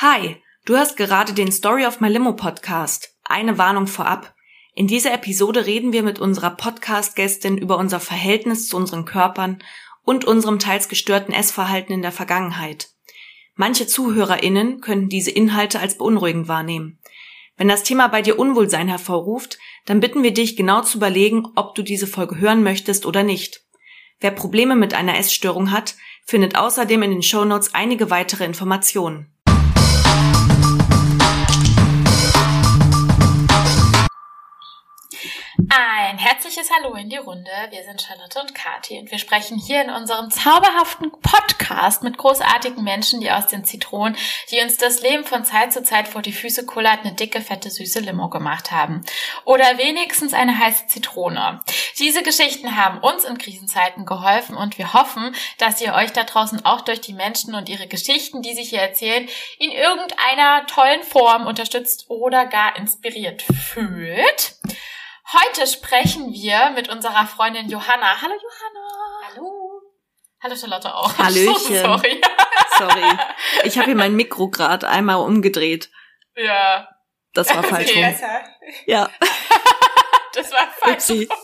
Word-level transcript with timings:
Hi, 0.00 0.36
du 0.64 0.76
hast 0.76 0.96
gerade 0.96 1.32
den 1.32 1.50
Story 1.50 1.84
of 1.84 1.98
My 1.98 2.06
Limo 2.06 2.34
Podcast. 2.34 3.16
Eine 3.24 3.58
Warnung 3.58 3.88
vorab. 3.88 4.32
In 4.76 4.86
dieser 4.86 5.12
Episode 5.12 5.66
reden 5.66 5.92
wir 5.92 6.04
mit 6.04 6.20
unserer 6.20 6.50
Podcast-Gästin 6.50 7.58
über 7.58 7.78
unser 7.78 7.98
Verhältnis 7.98 8.68
zu 8.68 8.76
unseren 8.76 9.06
Körpern 9.06 9.60
und 10.04 10.24
unserem 10.24 10.60
teils 10.60 10.88
gestörten 10.88 11.32
Essverhalten 11.32 11.92
in 11.92 12.02
der 12.02 12.12
Vergangenheit. 12.12 12.90
Manche 13.56 13.88
ZuhörerInnen 13.88 14.80
können 14.80 15.08
diese 15.08 15.32
Inhalte 15.32 15.80
als 15.80 15.98
beunruhigend 15.98 16.46
wahrnehmen. 16.46 17.00
Wenn 17.56 17.66
das 17.66 17.82
Thema 17.82 18.06
bei 18.06 18.22
dir 18.22 18.38
Unwohlsein 18.38 18.86
hervorruft, 18.86 19.58
dann 19.84 19.98
bitten 19.98 20.22
wir 20.22 20.32
dich 20.32 20.54
genau 20.54 20.82
zu 20.82 20.98
überlegen, 20.98 21.44
ob 21.56 21.74
du 21.74 21.82
diese 21.82 22.06
Folge 22.06 22.38
hören 22.38 22.62
möchtest 22.62 23.04
oder 23.04 23.24
nicht. 23.24 23.64
Wer 24.20 24.30
Probleme 24.30 24.76
mit 24.76 24.94
einer 24.94 25.18
Essstörung 25.18 25.72
hat, 25.72 25.96
findet 26.24 26.56
außerdem 26.56 27.02
in 27.02 27.10
den 27.10 27.22
Shownotes 27.24 27.74
einige 27.74 28.10
weitere 28.10 28.44
Informationen. 28.44 29.32
Ein 35.70 36.16
herzliches 36.16 36.70
Hallo 36.70 36.94
in 36.94 37.10
die 37.10 37.18
Runde. 37.18 37.50
Wir 37.68 37.84
sind 37.84 38.00
Charlotte 38.00 38.40
und 38.40 38.54
Kathi 38.54 38.98
und 38.98 39.10
wir 39.10 39.18
sprechen 39.18 39.58
hier 39.58 39.82
in 39.82 39.90
unserem 39.90 40.30
zauberhaften 40.30 41.10
Podcast 41.10 42.02
mit 42.02 42.16
großartigen 42.16 42.82
Menschen, 42.82 43.20
die 43.20 43.30
aus 43.30 43.48
den 43.48 43.66
Zitronen, 43.66 44.16
die 44.50 44.60
uns 44.60 44.78
das 44.78 45.02
Leben 45.02 45.24
von 45.24 45.44
Zeit 45.44 45.74
zu 45.74 45.82
Zeit 45.82 46.08
vor 46.08 46.22
die 46.22 46.32
Füße 46.32 46.64
kullert, 46.64 47.00
eine 47.00 47.12
dicke, 47.12 47.42
fette, 47.42 47.70
süße 47.70 48.00
Limo 48.00 48.30
gemacht 48.30 48.70
haben. 48.70 49.04
Oder 49.44 49.76
wenigstens 49.76 50.32
eine 50.32 50.58
heiße 50.58 50.86
Zitrone. 50.86 51.60
Diese 51.98 52.22
Geschichten 52.22 52.76
haben 52.76 53.00
uns 53.00 53.24
in 53.24 53.36
Krisenzeiten 53.36 54.06
geholfen 54.06 54.56
und 54.56 54.78
wir 54.78 54.94
hoffen, 54.94 55.34
dass 55.58 55.82
ihr 55.82 55.92
euch 55.92 56.12
da 56.14 56.24
draußen 56.24 56.64
auch 56.64 56.80
durch 56.80 57.02
die 57.02 57.12
Menschen 57.12 57.54
und 57.54 57.68
ihre 57.68 57.88
Geschichten, 57.88 58.40
die 58.40 58.54
sich 58.54 58.70
hier 58.70 58.80
erzählen, 58.80 59.28
in 59.58 59.70
irgendeiner 59.70 60.66
tollen 60.66 61.02
Form 61.02 61.46
unterstützt 61.46 62.06
oder 62.08 62.46
gar 62.46 62.74
inspiriert 62.76 63.42
fühlt. 63.42 64.54
Heute 65.32 65.66
sprechen 65.66 66.32
wir 66.32 66.70
mit 66.70 66.88
unserer 66.88 67.26
Freundin 67.26 67.68
Johanna. 67.68 68.20
Hallo 68.22 68.34
Johanna. 68.34 68.88
Hallo. 69.26 69.82
Hallo 70.42 70.56
Charlotte 70.56 70.94
auch. 70.94 71.18
Hallöchen. 71.18 71.54
Sorry. 71.82 72.20
Sorry. 72.78 73.18
Ich 73.64 73.76
habe 73.76 73.86
hier 73.86 73.94
mein 73.94 74.14
Mikro 74.14 74.48
gerade 74.48 74.88
einmal 74.88 75.16
umgedreht. 75.16 75.90
Ja. 76.34 76.88
Das 77.34 77.54
war 77.54 77.62
falsch 77.62 77.90
Okay. 77.90 78.04
rum. 78.04 78.12
Besser. 78.12 78.44
Ja. 78.86 79.10
Das 80.34 80.52
war 80.52 80.68
falsch. 80.68 80.94
Upsi. 80.94 81.28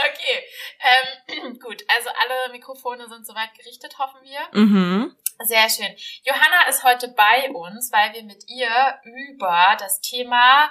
Okay. 0.00 0.44
Ähm, 0.80 1.58
gut, 1.60 1.82
also 1.88 2.08
alle 2.08 2.52
Mikrofone 2.52 3.08
sind 3.08 3.26
soweit 3.26 3.52
gerichtet, 3.54 3.98
hoffen 3.98 4.20
wir. 4.22 4.40
Mhm. 4.58 5.16
Sehr 5.40 5.68
schön. 5.68 5.94
Johanna 6.22 6.68
ist 6.68 6.84
heute 6.84 7.08
bei 7.08 7.50
uns, 7.50 7.92
weil 7.92 8.14
wir 8.14 8.22
mit 8.22 8.44
ihr 8.48 8.70
über 9.04 9.76
das 9.78 10.00
Thema 10.00 10.70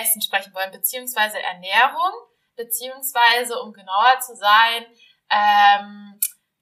Essen 0.00 0.22
sprechen 0.22 0.54
wollen, 0.54 0.70
beziehungsweise 0.70 1.40
Ernährung, 1.40 2.12
beziehungsweise, 2.56 3.60
um 3.60 3.72
genauer 3.72 4.20
zu 4.20 4.34
sein, 4.34 4.86
ähm, 5.30 6.20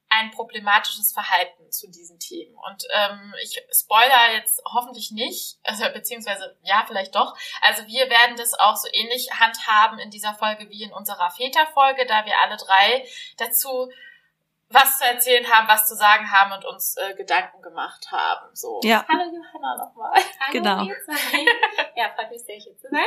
ein 0.09 0.31
problematisches 0.31 1.11
Verhalten 1.11 1.69
zu 1.71 1.89
diesen 1.89 2.19
Themen. 2.19 2.55
Und 2.55 2.83
ähm, 2.93 3.33
ich 3.43 3.61
spoiler 3.71 4.33
jetzt 4.33 4.61
hoffentlich 4.73 5.11
nicht, 5.11 5.57
also 5.63 5.83
beziehungsweise 5.93 6.57
ja, 6.63 6.83
vielleicht 6.87 7.15
doch. 7.15 7.35
Also 7.61 7.85
wir 7.87 8.09
werden 8.09 8.37
das 8.37 8.53
auch 8.53 8.75
so 8.75 8.87
ähnlich 8.91 9.29
handhaben 9.31 9.99
in 9.99 10.09
dieser 10.09 10.33
Folge 10.33 10.69
wie 10.69 10.83
in 10.83 10.93
unserer 10.93 11.29
Väterfolge, 11.31 12.05
da 12.05 12.25
wir 12.25 12.39
alle 12.41 12.57
drei 12.57 13.05
dazu 13.37 13.91
was 14.69 14.97
zu 14.97 15.05
erzählen 15.05 15.45
haben, 15.51 15.67
was 15.67 15.87
zu 15.87 15.95
sagen 15.95 16.29
haben 16.31 16.51
und 16.53 16.65
uns 16.65 16.95
äh, 16.97 17.13
Gedanken 17.15 17.61
gemacht 17.61 18.07
haben. 18.11 18.53
So. 18.53 18.79
Ja. 18.83 19.05
Hallo 19.07 19.23
Johanna 19.23 19.77
nochmal. 19.77 20.11
Hallo, 20.13 20.23
Genau. 20.51 20.83
ihr 20.83 20.95
zwei. 21.05 21.45
Ja, 21.95 22.09
freut 22.15 22.29
mich 22.31 22.43
sehr, 22.43 22.57
hier 22.57 22.77
zu 22.77 22.89
sein. 22.89 23.05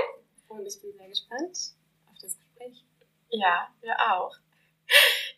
Und 0.48 0.66
ich 0.66 0.81
bin 0.81 0.92
sehr 0.97 1.08
gespannt 1.08 1.58
auf 2.11 2.16
das 2.20 2.36
Gespräch. 2.38 2.84
Ja, 3.31 3.69
wir 3.81 3.94
auch. 4.12 4.34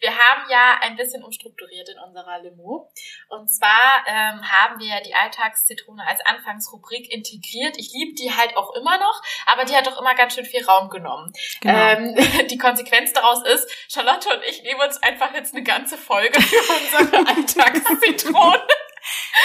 Wir 0.02 0.10
haben 0.10 0.50
ja 0.50 0.78
ein 0.80 0.96
bisschen 0.96 1.22
umstrukturiert 1.22 1.88
in 1.88 1.98
unserer 2.00 2.42
Limo. 2.42 2.90
Und 3.28 3.48
zwar 3.48 4.04
ähm, 4.08 4.42
haben 4.42 4.80
wir 4.80 4.88
ja 4.88 5.00
die 5.00 5.14
Alltagszitrone 5.14 6.04
als 6.04 6.20
Anfangsrubrik 6.26 7.08
integriert. 7.12 7.76
Ich 7.78 7.92
liebe 7.92 8.14
die 8.14 8.34
halt 8.36 8.56
auch 8.56 8.74
immer 8.74 8.98
noch, 8.98 9.22
aber 9.46 9.64
die 9.64 9.76
hat 9.76 9.86
doch 9.86 10.00
immer 10.00 10.16
ganz 10.16 10.34
schön 10.34 10.44
viel 10.44 10.64
Raum 10.64 10.90
genommen. 10.90 11.32
Genau. 11.60 11.74
Ähm, 11.74 12.16
die 12.50 12.58
Konsequenz 12.58 13.12
daraus 13.12 13.44
ist, 13.44 13.70
Charlotte 13.88 14.28
und 14.28 14.42
ich 14.48 14.64
nehmen 14.64 14.80
uns 14.80 15.00
einfach 15.04 15.32
jetzt 15.34 15.54
eine 15.54 15.62
ganze 15.62 15.96
Folge 15.96 16.40
für 16.40 17.00
unsere 17.00 17.26
Alltagszitrone 17.36 18.66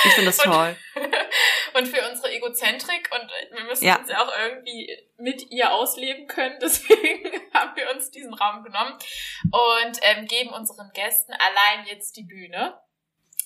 Ich 0.03 0.11
finde 0.13 0.31
das 0.31 0.39
und- 0.45 0.51
toll. 0.51 0.75
und 1.73 1.87
für 1.87 2.07
unsere 2.09 2.31
Egozentrik 2.33 3.09
und 3.13 3.29
wir 3.57 3.63
müssen 3.65 3.85
Ja. 3.85 3.97
uns 3.97 4.09
ja 4.09 4.23
auch 4.23 4.31
irgendwie 4.37 4.97
mit 5.17 5.49
ihr 5.51 5.71
ausleben 5.71 6.27
können. 6.27 6.57
Deswegen 6.61 7.31
haben 7.53 7.75
wir 7.75 7.89
uns 7.91 8.11
diesen 8.11 8.33
Raum 8.33 8.63
genommen 8.63 8.93
und 9.51 9.97
ähm, 10.01 10.25
geben 10.25 10.49
unseren 10.51 10.91
Gästen 10.93 11.33
allein 11.33 11.85
jetzt 11.87 12.15
die 12.17 12.23
Bühne. 12.23 12.79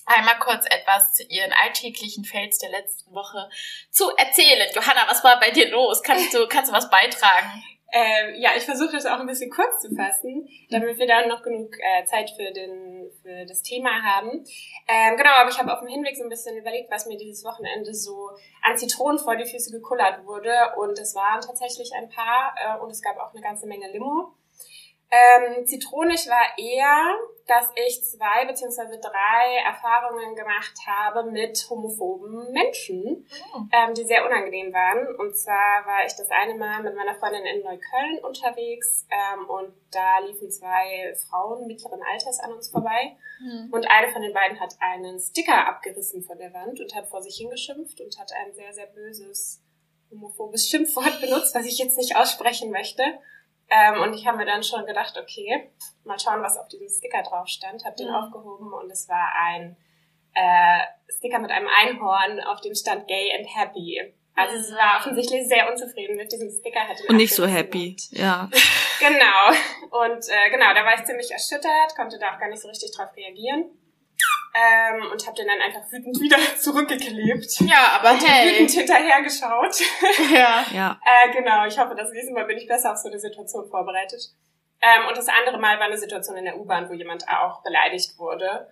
Einmal 0.04 0.38
kurz 0.40 0.66
etwas 0.66 1.14
zu 1.14 1.22
ihren 1.28 1.52
alltäglichen 1.52 2.24
Fails 2.24 2.58
der 2.58 2.70
letzten 2.70 3.14
Woche 3.14 3.48
zu 3.90 4.10
erzählen. 4.16 4.68
Johanna, 4.74 5.06
was 5.08 5.22
war 5.22 5.38
bei 5.38 5.50
dir 5.52 5.68
los? 5.70 6.02
Kannst 6.02 6.34
du, 6.34 6.48
kannst 6.48 6.72
du 6.72 6.74
was 6.74 6.90
beitragen? 6.90 7.62
Ähm, 7.92 8.34
ja, 8.38 8.50
ich 8.56 8.64
versuche 8.64 8.92
das 8.92 9.04
auch 9.04 9.20
ein 9.20 9.26
bisschen 9.26 9.50
kurz 9.50 9.80
zu 9.80 9.94
fassen, 9.94 10.48
damit 10.70 10.98
wir 10.98 11.06
dann 11.06 11.28
noch 11.28 11.42
genug 11.42 11.76
äh, 11.78 12.04
Zeit 12.06 12.30
für, 12.30 12.50
den, 12.50 13.10
für 13.22 13.44
das 13.44 13.62
Thema 13.62 14.02
haben. 14.02 14.44
Ähm, 14.88 15.16
genau, 15.16 15.32
aber 15.36 15.50
ich 15.50 15.58
habe 15.58 15.72
auf 15.72 15.80
dem 15.80 15.88
Hinweg 15.88 16.16
so 16.16 16.22
ein 16.22 16.30
bisschen 16.30 16.56
überlegt, 16.56 16.90
was 16.90 17.06
mir 17.06 17.18
dieses 17.18 17.44
Wochenende 17.44 17.92
so 17.92 18.30
an 18.62 18.78
Zitronen 18.78 19.18
vor 19.18 19.36
die 19.36 19.44
Füße 19.44 19.70
gekullert 19.70 20.24
wurde. 20.24 20.52
Und 20.78 20.98
es 20.98 21.14
waren 21.14 21.42
tatsächlich 21.42 21.92
ein 21.94 22.08
paar 22.08 22.54
äh, 22.56 22.82
und 22.82 22.90
es 22.90 23.02
gab 23.02 23.18
auch 23.18 23.34
eine 23.34 23.42
ganze 23.42 23.66
Menge 23.66 23.90
Limo. 23.92 24.32
Ähm, 25.12 25.66
zitronig 25.66 26.26
war 26.26 26.56
eher, 26.56 27.18
dass 27.46 27.66
ich 27.86 28.02
zwei 28.02 28.46
beziehungsweise 28.46 28.98
drei 28.98 29.58
Erfahrungen 29.62 30.34
gemacht 30.34 30.72
habe 30.86 31.30
mit 31.30 31.66
homophoben 31.68 32.50
Menschen, 32.50 33.26
ähm, 33.72 33.92
die 33.92 34.04
sehr 34.04 34.24
unangenehm 34.24 34.72
waren. 34.72 35.14
Und 35.16 35.36
zwar 35.36 35.84
war 35.84 36.06
ich 36.06 36.14
das 36.14 36.30
eine 36.30 36.54
Mal 36.54 36.82
mit 36.82 36.96
meiner 36.96 37.14
Freundin 37.16 37.44
in 37.44 37.62
Neukölln 37.62 38.24
unterwegs 38.24 39.06
ähm, 39.10 39.50
und 39.50 39.74
da 39.90 40.20
liefen 40.20 40.50
zwei 40.50 41.14
Frauen 41.28 41.66
mittleren 41.66 42.00
Alters 42.10 42.40
an 42.40 42.54
uns 42.54 42.70
vorbei. 42.70 43.16
Und 43.70 43.90
eine 43.90 44.12
von 44.12 44.22
den 44.22 44.32
beiden 44.32 44.60
hat 44.60 44.76
einen 44.80 45.18
Sticker 45.18 45.68
abgerissen 45.68 46.22
von 46.22 46.38
der 46.38 46.54
Wand 46.54 46.80
und 46.80 46.94
hat 46.94 47.08
vor 47.08 47.20
sich 47.20 47.36
hingeschimpft 47.36 48.00
und 48.00 48.18
hat 48.18 48.32
ein 48.32 48.54
sehr, 48.54 48.72
sehr 48.72 48.86
böses 48.86 49.60
homophobes 50.10 50.68
Schimpfwort 50.68 51.20
benutzt, 51.20 51.54
was 51.54 51.66
ich 51.66 51.78
jetzt 51.78 51.98
nicht 51.98 52.16
aussprechen 52.16 52.70
möchte. 52.70 53.02
Ähm, 53.74 54.02
und 54.02 54.12
ich 54.14 54.26
habe 54.26 54.36
mir 54.36 54.44
dann 54.44 54.62
schon 54.62 54.84
gedacht, 54.84 55.16
okay, 55.16 55.70
mal 56.04 56.18
schauen, 56.18 56.42
was 56.42 56.58
auf 56.58 56.68
diesem 56.68 56.88
Sticker 56.88 57.22
drauf 57.22 57.48
stand. 57.48 57.84
Habe 57.86 57.96
den 57.96 58.08
Mhm. 58.08 58.14
aufgehoben 58.14 58.72
und 58.72 58.90
es 58.90 59.08
war 59.08 59.32
ein 59.46 59.76
äh, 60.34 60.80
Sticker 61.10 61.38
mit 61.38 61.50
einem 61.50 61.68
Einhorn, 61.68 62.40
auf 62.40 62.60
dem 62.60 62.74
stand 62.74 63.06
Gay 63.08 63.32
and 63.38 63.46
Happy. 63.54 64.14
Also 64.34 64.56
es 64.56 64.72
war 64.72 64.98
offensichtlich 65.00 65.46
sehr 65.46 65.70
unzufrieden 65.70 66.16
mit 66.16 66.32
diesem 66.32 66.50
Sticker. 66.50 66.80
Hat 66.80 66.96
Und 67.08 67.16
nicht 67.16 67.34
so 67.34 67.46
happy. 67.46 67.96
Ja. 68.10 68.48
Genau. 69.00 69.48
Und 70.04 70.28
äh, 70.28 70.50
genau, 70.52 70.72
da 70.74 70.84
war 70.84 70.94
ich 70.94 71.04
ziemlich 71.04 71.28
erschüttert, 71.32 71.96
konnte 71.96 72.20
da 72.20 72.34
auch 72.34 72.38
gar 72.38 72.48
nicht 72.48 72.62
so 72.62 72.68
richtig 72.68 72.92
drauf 72.94 73.08
reagieren. 73.16 73.64
Ähm, 74.54 75.10
und 75.10 75.26
habe 75.26 75.36
den 75.36 75.46
dann 75.46 75.60
einfach 75.60 75.90
wütend 75.90 76.20
wieder 76.20 76.36
zurückgeklebt. 76.58 77.60
Ja, 77.60 77.98
aber 77.98 78.10
Und 78.12 78.22
wütend 78.22 78.70
hinterhergeschaut. 78.70 79.80
Ja. 80.30 80.64
Ja. 80.72 81.00
äh, 81.04 81.32
genau, 81.32 81.66
ich 81.66 81.78
hoffe, 81.78 81.94
das 81.94 82.10
nächste 82.12 82.32
Mal 82.32 82.44
bin 82.44 82.58
ich 82.58 82.66
besser 82.66 82.92
auf 82.92 82.98
so 82.98 83.08
eine 83.08 83.18
Situation 83.18 83.68
vorbereitet. 83.68 84.20
Ähm, 84.82 85.06
und 85.08 85.16
das 85.16 85.28
andere 85.28 85.58
Mal 85.58 85.78
war 85.78 85.86
eine 85.86 85.96
Situation 85.96 86.36
in 86.36 86.44
der 86.44 86.58
U-Bahn, 86.58 86.88
wo 86.88 86.92
jemand 86.92 87.26
auch 87.28 87.62
beleidigt 87.62 88.18
wurde. 88.18 88.68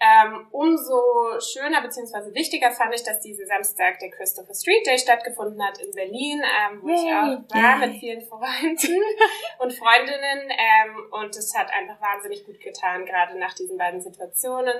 Ähm, 0.00 0.46
umso 0.52 1.40
schöner 1.40 1.82
bzw. 1.82 2.32
wichtiger 2.32 2.70
fand 2.70 2.94
ich, 2.94 3.02
dass 3.02 3.20
diesen 3.20 3.46
Samstag 3.46 3.98
der 3.98 4.10
Christopher 4.10 4.54
Street 4.54 4.86
Day 4.86 4.96
stattgefunden 4.96 5.60
hat 5.60 5.78
in 5.78 5.90
Berlin, 5.92 6.40
ähm, 6.40 6.80
wo 6.82 6.88
ich 6.88 7.02
Yay. 7.02 7.14
auch 7.14 7.54
war 7.54 7.80
Yay. 7.80 7.88
mit 7.88 7.98
vielen 7.98 8.22
Freunden 8.22 9.02
und 9.58 9.72
Freundinnen. 9.72 10.50
Ähm, 10.50 11.08
und 11.10 11.34
es 11.34 11.52
hat 11.56 11.72
einfach 11.72 12.00
wahnsinnig 12.00 12.46
gut 12.46 12.60
getan, 12.60 13.06
gerade 13.06 13.36
nach 13.40 13.54
diesen 13.54 13.76
beiden 13.76 14.00
Situationen, 14.00 14.74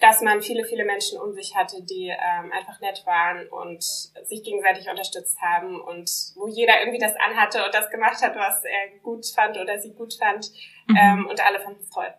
dass 0.00 0.22
man 0.22 0.40
viele, 0.40 0.64
viele 0.64 0.86
Menschen 0.86 1.20
um 1.20 1.34
sich 1.34 1.54
hatte, 1.54 1.82
die 1.82 2.08
ähm, 2.08 2.50
einfach 2.50 2.80
nett 2.80 3.02
waren 3.04 3.46
und 3.48 3.84
sich 3.84 4.42
gegenseitig 4.42 4.88
unterstützt 4.88 5.42
haben 5.42 5.78
und 5.78 6.10
wo 6.36 6.48
jeder 6.48 6.80
irgendwie 6.80 6.98
das 6.98 7.14
anhatte 7.16 7.64
und 7.66 7.74
das 7.74 7.90
gemacht 7.90 8.22
hat, 8.22 8.34
was 8.34 8.64
er 8.64 8.98
gut 9.02 9.26
fand 9.26 9.58
oder 9.58 9.78
sie 9.78 9.92
gut 9.92 10.14
fand. 10.14 10.50
Mhm. 10.88 10.96
Ähm, 10.96 11.26
und 11.26 11.46
alle 11.46 11.60
fanden 11.60 11.80
es 11.82 11.90
toll. 11.90 12.12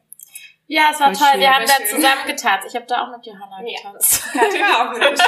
Ja, 0.68 0.90
es 0.92 1.00
war 1.00 1.08
Voll 1.08 1.16
toll. 1.18 1.28
schön, 1.32 1.40
Wir 1.42 1.54
haben 1.54 1.66
da 1.66 1.74
schön. 1.76 1.88
zusammen 1.88 2.26
getanzt. 2.28 2.68
Ich 2.68 2.76
habe 2.76 2.86
da 2.86 3.04
auch 3.04 3.12
mit 3.16 3.26
Johanna 3.26 3.62
Ja. 3.64 3.78
getanzt. 3.78 4.24
Kathi 4.34 4.60
war 4.62 4.90
auch 4.90 4.98
mit. 4.98 5.22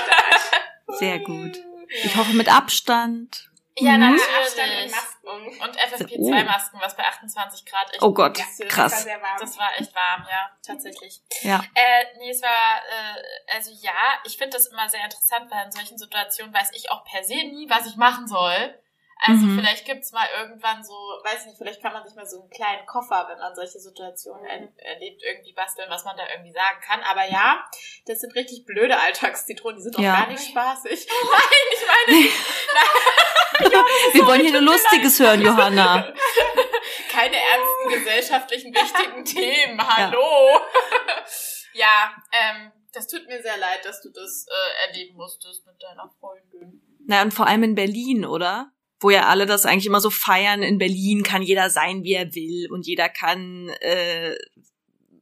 Sehr 0.98 1.20
gut. 1.20 1.58
Ich 2.04 2.16
hoffe 2.16 2.34
mit 2.34 2.50
Abstand. 2.52 3.50
Ja, 3.80 3.92
Mhm. 3.92 4.00
natürlich. 4.00 4.24
Abstand 4.36 4.72
und 4.84 4.92
Masken 4.92 5.62
Und 5.64 5.78
FFP2-Masken, 5.78 6.80
was 6.82 6.96
bei 6.98 7.04
28 7.04 7.64
Grad 7.66 7.94
echt 7.94 8.02
Oh 8.02 8.12
Gott, 8.12 8.40
das 8.40 8.68
krass. 8.68 8.92
war 8.94 9.00
sehr 9.02 9.22
warm. 9.22 9.38
Das 9.40 9.58
war 9.60 9.70
echt 9.78 9.94
warm, 9.94 10.26
ja, 10.28 10.50
tatsächlich. 10.66 11.22
Ja. 11.42 11.64
Äh, 11.76 12.06
nee, 12.18 12.32
es 12.32 12.42
war, 12.42 12.50
äh, 12.50 13.54
also 13.56 13.70
ja, 13.80 13.92
ich 14.26 14.36
finde 14.38 14.58
das 14.58 14.66
immer 14.68 14.90
sehr 14.90 15.04
interessant, 15.04 15.52
weil 15.52 15.66
in 15.66 15.72
solchen 15.72 15.98
Situationen 16.00 16.52
weiß 16.54 16.72
ich 16.74 16.90
auch 16.90 17.04
per 17.06 17.24
se 17.24 17.36
nie, 17.36 17.70
was 17.70 17.86
ich 17.86 17.96
machen 17.98 18.28
soll. 18.28 18.80
Also 19.26 19.46
Mhm. 19.46 19.58
vielleicht 19.60 19.86
gibt's 19.86 20.12
mal 20.12 20.28
irgendwann 20.40 20.84
so, 20.84 20.94
weiß 20.94 21.46
nicht, 21.48 21.58
vielleicht 21.58 21.82
kann 21.82 21.94
man 21.94 22.06
sich 22.06 22.16
mal 22.16 22.26
so 22.28 22.42
einen 22.42 22.50
kleinen 22.50 22.86
Koffer, 22.86 23.26
wenn 23.30 23.40
man 23.40 23.56
solche 23.56 23.80
Situationen 23.80 24.46
er 24.46 24.94
erlebt, 24.94 25.22
irgendwie 25.24 25.54
basteln, 25.54 25.90
was 25.90 26.06
man 26.06 26.16
da 26.18 26.24
irgendwie 26.34 26.52
sagen 26.52 26.80
kann. 26.82 27.02
Aber 27.02 27.28
ja, 27.28 27.66
das 28.06 28.20
sind 28.22 28.36
richtig 28.36 28.66
blöde 28.66 29.00
Alltagszitronen, 29.00 29.78
die 29.78 29.84
sind 29.84 29.96
auch 29.98 30.02
Ja. 30.02 30.14
gar 30.22 30.28
nicht 30.28 30.44
spaßig. 30.50 31.08
Nein, 31.32 31.68
ich 31.74 31.88
meine, 31.88 32.30
Wir 34.14 34.28
wollen 34.28 34.42
hier 34.42 34.52
nur 34.52 34.62
Lustiges 34.62 35.20
hören, 35.20 35.42
Johanna. 35.42 36.14
keine 37.12 37.36
ernsten 37.38 37.90
gesellschaftlichen 37.90 38.74
wichtigen 38.74 39.26
Themen. 39.26 39.82
Hallo. 39.82 40.60
Ja, 41.74 42.16
ähm, 42.32 42.72
das 42.94 43.08
tut 43.08 43.26
mir 43.28 43.42
sehr 43.42 43.58
leid, 43.58 43.84
dass 43.84 44.02
du 44.02 44.10
das 44.10 44.46
äh, 44.48 44.88
erleben 44.88 45.16
musstest 45.18 45.66
mit 45.66 45.82
deiner 45.82 46.08
Freundin. 46.20 46.82
Na, 47.08 47.22
und 47.24 47.34
vor 47.34 47.48
allem 47.48 47.64
in 47.64 47.76
Berlin, 47.76 48.26
oder? 48.26 48.72
Wo 49.00 49.10
ja 49.10 49.28
alle 49.28 49.46
das 49.46 49.66
eigentlich 49.66 49.86
immer 49.86 50.02
so 50.02 50.10
feiern. 50.10 50.64
In 50.64 50.78
Berlin 50.78 51.24
kann 51.24 51.42
jeder 51.42 51.70
sein, 51.70 52.04
wie 52.04 52.14
er 52.14 52.34
will. 52.34 52.72
Und 52.72 52.88
jeder 52.88 53.10
kann, 53.10 53.70
äh, 53.82 54.36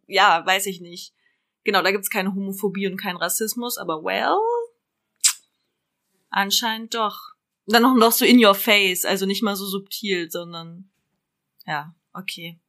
ja, 0.08 0.46
weiß 0.46 0.68
ich 0.68 0.82
nicht. 0.82 1.14
Genau, 1.64 1.82
da 1.82 1.92
gibt's 1.92 2.10
keine 2.10 2.34
Homophobie 2.34 2.88
und 2.88 2.98
keinen 2.98 3.18
Rassismus, 3.18 3.78
aber 3.78 4.04
well, 4.04 4.38
anscheinend 6.30 6.94
doch. 6.94 7.34
Und 7.66 7.74
dann 7.74 7.82
noch, 7.82 7.96
noch 7.96 8.12
so 8.12 8.24
in 8.24 8.44
your 8.44 8.54
face, 8.54 9.04
also 9.04 9.26
nicht 9.26 9.42
mal 9.42 9.56
so 9.56 9.66
subtil, 9.66 10.30
sondern, 10.30 10.92
ja, 11.66 11.96
okay. 12.14 12.60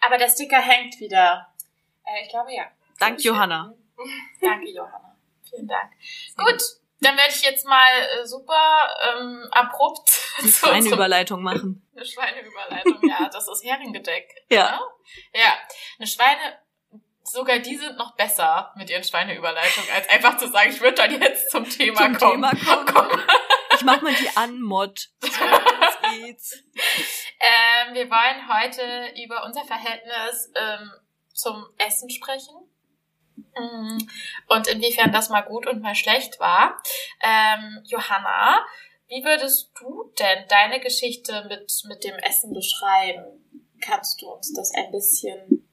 Aber 0.00 0.18
der 0.18 0.28
Sticker 0.28 0.60
hängt 0.60 1.00
wieder. 1.00 1.48
Äh, 2.04 2.24
ich 2.24 2.30
glaube 2.30 2.54
ja. 2.54 2.70
Dank 3.00 3.22
Johanna. 3.24 3.74
Danke, 4.40 4.70
Johanna. 4.70 5.16
Vielen 5.42 5.66
Dank. 5.66 5.90
Gut, 6.36 6.62
dann 7.00 7.16
werde 7.16 7.32
ich 7.34 7.42
jetzt 7.42 7.64
mal 7.66 7.82
äh, 8.20 8.26
super 8.26 8.88
ähm, 9.08 9.46
abrupt 9.52 10.10
Eine 10.38 10.48
zu 10.50 10.70
unserem- 10.70 10.92
Überleitung 10.94 11.42
machen. 11.42 11.88
Eine 11.96 12.04
Schweineüberleitung, 12.04 13.08
ja, 13.08 13.28
das 13.28 13.48
ist 13.48 13.64
Heringedeck. 13.64 14.28
Ja. 14.50 14.80
Ja, 15.32 15.54
eine 15.98 16.06
Schweine, 16.06 16.58
sogar 17.24 17.58
die 17.60 17.76
sind 17.76 17.96
noch 17.96 18.14
besser 18.14 18.72
mit 18.76 18.90
ihren 18.90 19.02
Schweineüberleitungen, 19.02 19.90
als 19.90 20.08
einfach 20.10 20.36
zu 20.36 20.48
sagen, 20.48 20.70
ich 20.70 20.80
würde 20.80 20.96
dann 20.96 21.20
jetzt 21.20 21.50
zum 21.50 21.68
Thema 21.68 21.96
Zum 22.02 22.16
kommen. 22.18 22.42
Thema 22.50 22.84
kommen. 22.84 23.22
Ich 23.74 23.82
mach 23.84 24.00
mal 24.02 24.14
die 24.14 24.28
Anmod. 24.36 25.08
So, 25.22 25.30
geht's. 26.24 26.62
Ähm, 27.40 27.94
wir 27.94 28.10
wollen 28.10 28.48
heute 28.52 29.12
über 29.22 29.44
unser 29.44 29.64
Verhältnis 29.64 30.50
ähm, 30.56 30.90
zum 31.32 31.66
Essen 31.78 32.10
sprechen. 32.10 32.54
Mm, 33.58 33.98
Und 34.48 34.68
inwiefern 34.68 35.12
das 35.12 35.28
mal 35.28 35.42
gut 35.42 35.66
und 35.66 35.82
mal 35.82 35.94
schlecht 35.94 36.38
war. 36.40 36.80
Ähm, 37.22 37.82
Johanna, 37.84 38.64
wie 39.08 39.24
würdest 39.24 39.72
du 39.80 40.12
denn 40.18 40.44
deine 40.48 40.80
Geschichte 40.80 41.46
mit, 41.48 41.72
mit 41.88 42.04
dem 42.04 42.16
Essen 42.16 42.52
beschreiben? 42.52 43.24
Kannst 43.80 44.20
du 44.20 44.28
uns 44.28 44.52
das 44.52 44.72
ein 44.74 44.90
bisschen 44.90 45.68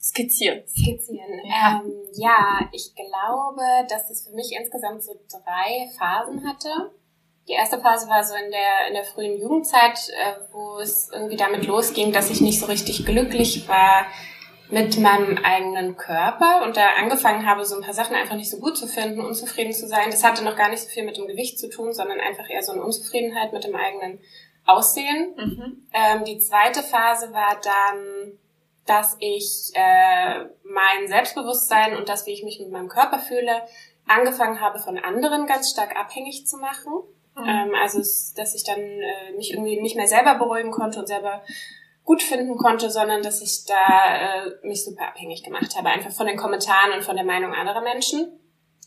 skizzieren? 0.00 0.62
Skizzieren. 0.68 1.40
Ja. 1.46 1.82
Ähm, 1.82 1.92
ja, 2.14 2.68
ich 2.72 2.94
glaube, 2.94 3.62
dass 3.88 4.10
es 4.10 4.26
für 4.26 4.34
mich 4.34 4.52
insgesamt 4.52 5.02
so 5.02 5.14
drei 5.28 5.88
Phasen 5.98 6.46
hatte. 6.46 6.92
Die 7.48 7.52
erste 7.52 7.78
Phase 7.78 8.08
war 8.08 8.24
so 8.24 8.34
in 8.34 8.50
der, 8.50 8.88
in 8.88 8.94
der 8.94 9.04
frühen 9.04 9.38
Jugendzeit, 9.38 9.98
äh, 10.10 10.34
wo 10.52 10.78
es 10.78 11.10
irgendwie 11.12 11.36
damit 11.36 11.66
losging, 11.66 12.12
dass 12.12 12.30
ich 12.30 12.40
nicht 12.40 12.58
so 12.60 12.66
richtig 12.66 13.04
glücklich 13.04 13.68
war 13.68 14.06
mit 14.70 14.98
meinem 14.98 15.38
eigenen 15.44 15.96
Körper 15.96 16.62
und 16.64 16.76
da 16.76 16.88
angefangen 16.98 17.46
habe, 17.46 17.64
so 17.64 17.76
ein 17.76 17.82
paar 17.82 17.94
Sachen 17.94 18.16
einfach 18.16 18.34
nicht 18.34 18.50
so 18.50 18.58
gut 18.58 18.76
zu 18.76 18.86
finden, 18.86 19.20
unzufrieden 19.20 19.72
zu 19.72 19.86
sein. 19.86 20.10
Das 20.10 20.24
hatte 20.24 20.42
noch 20.42 20.56
gar 20.56 20.70
nicht 20.70 20.82
so 20.82 20.88
viel 20.88 21.04
mit 21.04 21.16
dem 21.16 21.26
Gewicht 21.26 21.58
zu 21.58 21.68
tun, 21.68 21.92
sondern 21.92 22.20
einfach 22.20 22.48
eher 22.48 22.62
so 22.62 22.72
eine 22.72 22.82
Unzufriedenheit 22.82 23.52
mit 23.52 23.64
dem 23.64 23.76
eigenen 23.76 24.20
Aussehen. 24.66 25.34
Mhm. 25.36 25.86
Ähm, 25.92 26.24
die 26.24 26.38
zweite 26.38 26.82
Phase 26.82 27.32
war 27.32 27.60
dann, 27.62 28.38
dass 28.86 29.16
ich 29.20 29.70
äh, 29.74 30.46
mein 30.64 31.08
Selbstbewusstsein 31.08 31.96
und 31.96 32.08
das, 32.08 32.26
wie 32.26 32.32
ich 32.32 32.44
mich 32.44 32.58
mit 32.60 32.70
meinem 32.70 32.88
Körper 32.88 33.18
fühle, 33.18 33.62
angefangen 34.06 34.60
habe, 34.60 34.78
von 34.78 34.98
anderen 34.98 35.46
ganz 35.46 35.70
stark 35.70 35.96
abhängig 35.96 36.46
zu 36.46 36.58
machen. 36.58 36.92
Mhm. 37.36 37.44
Ähm, 37.46 37.72
also, 37.80 37.98
dass 38.36 38.54
ich 38.54 38.64
dann 38.64 38.80
äh, 38.80 39.32
mich 39.36 39.52
irgendwie 39.52 39.80
nicht 39.80 39.96
mehr 39.96 40.08
selber 40.08 40.36
beruhigen 40.36 40.70
konnte 40.70 41.00
und 41.00 41.06
selber 41.06 41.42
gut 42.04 42.22
finden 42.22 42.56
konnte, 42.56 42.90
sondern 42.90 43.22
dass 43.22 43.40
ich 43.40 43.64
da 43.64 44.44
äh, 44.44 44.66
mich 44.66 44.84
super 44.84 45.08
abhängig 45.08 45.42
gemacht 45.42 45.76
habe, 45.76 45.88
einfach 45.88 46.12
von 46.12 46.26
den 46.26 46.36
Kommentaren 46.36 46.92
und 46.92 47.02
von 47.02 47.16
der 47.16 47.24
Meinung 47.24 47.52
anderer 47.52 47.80
Menschen. 47.80 48.38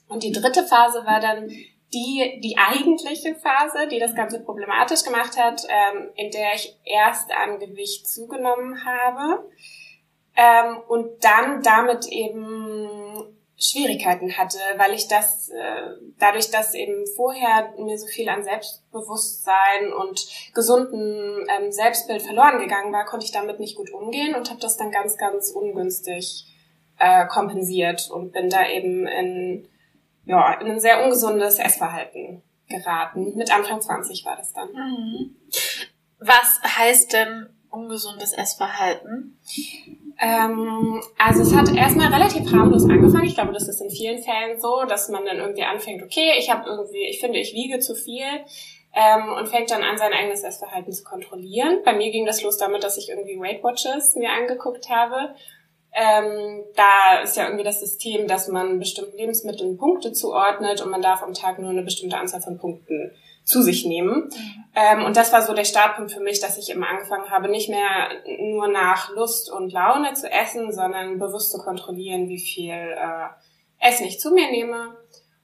Und 0.08 0.24
die 0.24 0.32
dritte 0.32 0.66
Phase 0.66 1.06
war 1.06 1.20
dann 1.20 1.50
die, 1.94 2.40
die 2.44 2.58
eigentliche 2.58 3.36
Phase, 3.36 3.88
die 3.90 4.00
das 4.00 4.14
Ganze 4.14 4.44
problematisch 4.44 5.04
gemacht 5.04 5.38
hat, 5.38 5.64
ähm, 5.68 6.10
in 6.16 6.32
der 6.32 6.54
ich 6.56 6.78
erst 6.84 7.32
an 7.32 7.60
Gewicht 7.60 8.08
zugenommen 8.08 8.86
habe 8.86 9.50
ähm, 10.36 10.78
und 10.88 11.24
dann 11.24 11.64
damit 11.64 12.08
eben 12.08 13.37
Schwierigkeiten 13.60 14.38
hatte, 14.38 14.60
weil 14.78 14.94
ich 14.94 15.08
das, 15.08 15.50
äh, 15.50 15.96
dadurch, 16.20 16.52
dass 16.52 16.76
eben 16.76 17.08
vorher 17.16 17.74
mir 17.80 17.98
so 17.98 18.06
viel 18.06 18.30
an 18.30 18.44
Selbstbewusstsein 18.44 19.92
und 19.94 20.28
gesunden 20.54 21.48
ähm, 21.50 21.72
Selbstbild 21.72 22.22
verloren 22.22 22.60
gegangen 22.60 22.94
war, 22.94 23.06
konnte 23.06 23.26
ich 23.26 23.32
damit 23.32 23.60
nicht 23.60 23.76
gut 23.76 23.92
umgehen 23.92 24.36
und 24.36 24.50
habe 24.50 24.60
das 24.60 24.78
dann 24.78 24.92
ganz, 24.92 25.18
ganz 25.18 25.50
ungünstig 25.50 26.46
äh, 27.00 27.26
kompensiert 27.26 28.12
und 28.12 28.32
bin 28.32 28.50
da 28.50 28.68
eben 28.68 29.08
in, 29.08 29.68
ja, 30.26 30.54
in 30.62 30.68
ein 30.68 30.80
sehr 30.80 31.04
ungesundes 31.04 31.58
Essverhalten 31.58 32.44
geraten. 32.70 33.36
Mit 33.36 33.52
Anfang 33.52 33.82
20 33.82 34.24
war 34.26 34.36
das 34.36 34.54
dann. 34.54 34.72
Mhm. 34.72 35.36
Was 36.20 36.62
heißt 36.64 37.14
denn 37.14 37.50
ungesundes 37.72 38.34
Essverhalten? 38.34 39.40
Ähm, 40.20 41.02
also 41.18 41.44
es 41.44 41.56
hat 41.56 41.76
erstmal 41.76 42.12
relativ 42.12 42.52
harmlos 42.52 42.90
angefangen. 42.90 43.26
Ich 43.26 43.36
glaube, 43.36 43.54
das 43.54 43.68
ist 43.68 43.82
in 43.82 43.90
vielen 43.90 44.22
Fällen 44.22 44.60
so, 44.60 44.84
dass 44.88 45.10
man 45.10 45.26
dann 45.26 45.38
irgendwie 45.38 45.64
anfängt, 45.64 46.02
okay, 46.02 46.32
ich 46.40 46.50
habe 46.50 46.68
irgendwie, 46.68 47.06
ich 47.08 47.20
finde, 47.20 47.40
ich 47.40 47.54
wiege 47.54 47.80
zu 47.80 47.94
viel 47.94 48.26
ähm, 48.94 49.34
und 49.38 49.48
fängt 49.48 49.70
dann 49.70 49.84
an, 49.84 49.98
sein 49.98 50.14
eigenes 50.14 50.44
Essverhalten 50.44 50.92
zu 50.92 51.04
kontrollieren. 51.04 51.82
Bei 51.86 51.94
mir 51.94 52.12
ging 52.12 52.26
das 52.26 52.42
los 52.42 52.58
damit, 52.58 52.84
dass 52.84 52.98
ich 52.98 53.10
irgendwie 53.10 53.40
Weight 53.40 53.64
Watchers 53.64 54.16
mir 54.16 54.32
angeguckt 54.32 54.90
habe. 54.90 55.36
Ähm, 55.94 56.64
da 56.76 57.22
ist 57.24 57.38
ja 57.38 57.46
irgendwie 57.46 57.64
das 57.64 57.80
System, 57.80 58.28
dass 58.28 58.48
man 58.48 58.80
bestimmten 58.80 59.18
Lebensmitteln 59.18 59.78
Punkte 59.78 60.14
zuordnet 60.14 60.82
und 60.82 60.90
man 60.90 61.02
darf 61.02 61.22
am 61.22 61.34
Tag 61.34 61.60
nur 61.60 61.70
eine 61.70 61.84
bestimmte 61.84 62.18
Anzahl 62.18 62.42
von 62.42 62.58
Punkten 62.58 63.12
zu 63.48 63.62
sich 63.62 63.86
nehmen. 63.86 64.30
Ähm, 64.76 65.06
und 65.06 65.16
das 65.16 65.32
war 65.32 65.42
so 65.42 65.54
der 65.54 65.64
Startpunkt 65.64 66.12
für 66.12 66.20
mich, 66.20 66.42
dass 66.42 66.58
ich 66.58 66.70
immer 66.70 66.90
angefangen 66.90 67.32
habe, 67.32 67.48
nicht 67.48 67.70
mehr 67.70 68.10
nur 68.40 68.68
nach 68.68 69.10
Lust 69.16 69.50
und 69.50 69.72
Laune 69.72 70.14
zu 70.14 70.30
essen, 70.30 70.74
sondern 70.74 71.18
bewusst 71.18 71.52
zu 71.52 71.58
kontrollieren, 71.58 72.28
wie 72.28 72.40
viel 72.40 72.74
äh, 72.74 73.30
Essen 73.80 74.06
ich 74.06 74.20
zu 74.20 74.32
mir 74.32 74.52
nehme. 74.52 74.98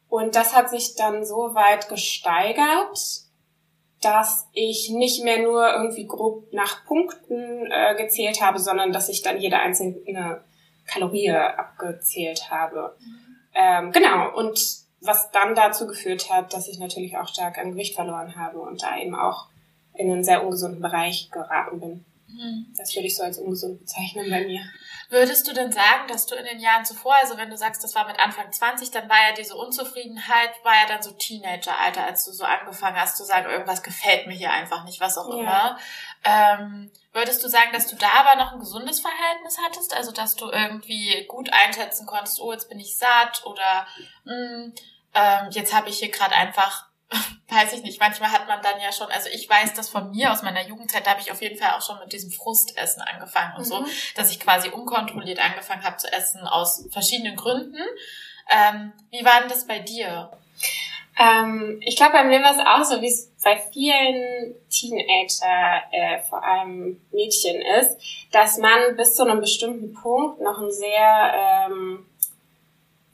Und 0.09 0.35
das 0.35 0.53
hat 0.53 0.69
sich 0.69 0.95
dann 0.95 1.25
so 1.25 1.55
weit 1.55 1.87
gesteigert, 1.87 2.99
dass 4.01 4.49
ich 4.51 4.89
nicht 4.89 5.23
mehr 5.23 5.41
nur 5.41 5.71
irgendwie 5.71 6.05
grob 6.05 6.51
nach 6.51 6.85
Punkten 6.85 7.71
äh, 7.71 7.95
gezählt 7.95 8.41
habe, 8.41 8.59
sondern 8.59 8.91
dass 8.91 9.07
ich 9.07 9.21
dann 9.21 9.39
jede 9.39 9.59
einzelne 9.59 10.43
Kalorie 10.85 11.31
abgezählt 11.31 12.51
habe. 12.51 12.97
Ähm, 13.55 13.93
genau. 13.93 14.35
Und 14.35 14.82
was 15.03 15.31
dann 15.31 15.53
dazu 15.55 15.85
geführt 15.87 16.29
hat, 16.31 16.53
dass 16.53 16.67
ich 16.67 16.79
natürlich 16.79 17.17
auch 17.17 17.27
stark 17.27 17.57
an 17.57 17.71
Gewicht 17.71 17.95
verloren 17.95 18.35
habe 18.35 18.59
und 18.59 18.81
da 18.83 18.97
eben 18.97 19.15
auch 19.15 19.47
in 19.93 20.11
einen 20.11 20.23
sehr 20.23 20.43
ungesunden 20.43 20.81
Bereich 20.81 21.29
geraten 21.31 21.79
bin. 21.79 22.05
Das 22.75 22.95
würde 22.95 23.05
ich 23.07 23.15
so 23.15 23.21
als 23.23 23.37
ungesund 23.37 23.79
bezeichnen 23.79 24.27
bei 24.29 24.43
mir. 24.43 24.61
Würdest 25.09 25.47
du 25.47 25.53
denn 25.53 25.71
sagen, 25.71 26.07
dass 26.07 26.25
du 26.25 26.33
in 26.33 26.45
den 26.45 26.59
Jahren 26.59 26.83
zuvor, 26.83 27.13
also 27.13 27.37
wenn 27.37 27.51
du 27.51 27.57
sagst, 27.57 27.83
das 27.83 27.93
war 27.93 28.07
mit 28.07 28.19
Anfang 28.19 28.51
20, 28.51 28.89
dann 28.89 29.07
war 29.07 29.17
ja 29.29 29.35
diese 29.37 29.55
Unzufriedenheit, 29.55 30.49
war 30.63 30.73
ja 30.73 30.87
dann 30.87 31.03
so 31.03 31.11
Teenageralter, 31.11 32.03
als 32.03 32.25
du 32.25 32.31
so 32.31 32.43
angefangen 32.43 32.97
hast 32.99 33.17
zu 33.17 33.23
sagen, 33.23 33.51
irgendwas 33.51 33.83
gefällt 33.83 34.25
mir 34.25 34.33
hier 34.33 34.51
einfach 34.51 34.83
nicht, 34.85 34.99
was 34.99 35.19
auch 35.19 35.29
Ja. 35.29 35.39
immer. 35.39 35.77
Ähm, 36.23 36.91
würdest 37.11 37.43
du 37.43 37.49
sagen, 37.49 37.69
dass 37.71 37.85
du 37.85 37.95
da 37.97 38.07
aber 38.25 38.41
noch 38.43 38.53
ein 38.53 38.59
gesundes 38.59 38.99
Verhältnis 39.01 39.57
hattest? 39.63 39.95
Also, 39.95 40.11
dass 40.11 40.35
du 40.35 40.49
irgendwie 40.49 41.25
gut 41.27 41.51
einschätzen 41.53 42.07
konntest, 42.07 42.39
oh, 42.41 42.51
jetzt 42.51 42.69
bin 42.69 42.79
ich 42.79 42.97
satt 42.97 43.45
oder 43.45 43.85
mh, 44.23 44.71
ähm, 45.13 45.47
jetzt 45.51 45.73
habe 45.73 45.89
ich 45.89 45.99
hier 45.99 46.09
gerade 46.09 46.35
einfach 46.35 46.85
weiß 47.49 47.73
ich 47.73 47.83
nicht, 47.83 47.99
manchmal 47.99 48.31
hat 48.31 48.47
man 48.47 48.61
dann 48.63 48.79
ja 48.81 48.91
schon, 48.91 49.07
also 49.11 49.29
ich 49.31 49.47
weiß 49.47 49.73
das 49.75 49.87
von 49.89 50.09
mir 50.09 50.31
aus 50.31 50.41
meiner 50.41 50.65
Jugendzeit, 50.67 51.05
da 51.05 51.11
habe 51.11 51.21
ich 51.21 51.31
auf 51.31 51.41
jeden 51.43 51.59
Fall 51.59 51.71
auch 51.77 51.81
schon 51.81 51.99
mit 51.99 52.11
diesem 52.11 52.31
Frustessen 52.31 53.01
angefangen 53.03 53.55
und 53.57 53.65
so, 53.65 53.81
Mhm. 53.81 53.87
dass 54.15 54.31
ich 54.31 54.39
quasi 54.39 54.69
unkontrolliert 54.69 55.37
angefangen 55.39 55.83
habe 55.83 55.97
zu 55.97 56.11
essen 56.11 56.41
aus 56.47 56.87
verschiedenen 56.91 57.35
Gründen. 57.35 57.77
Ähm, 58.49 58.93
wie 59.11 59.23
war 59.23 59.41
denn 59.41 59.49
das 59.49 59.67
bei 59.67 59.77
dir? 59.79 60.31
Ähm, 61.19 61.79
ich 61.85 61.95
glaube, 61.95 62.13
bei 62.13 62.23
mir 62.23 62.41
war 62.41 62.55
es 62.55 62.65
auch 62.65 62.83
so, 62.91 63.01
wie 63.01 63.07
es 63.07 63.31
bei 63.43 63.61
vielen 63.71 64.55
Teenager, 64.69 65.83
äh, 65.91 66.23
vor 66.23 66.43
allem 66.43 66.99
Mädchen 67.11 67.61
ist, 67.79 67.97
dass 68.31 68.57
man 68.57 68.95
bis 68.95 69.15
zu 69.15 69.23
einem 69.23 69.39
bestimmten 69.39 69.93
Punkt 69.93 70.41
noch 70.41 70.59
ein 70.59 70.71
sehr 70.71 71.67
ähm, 71.67 72.07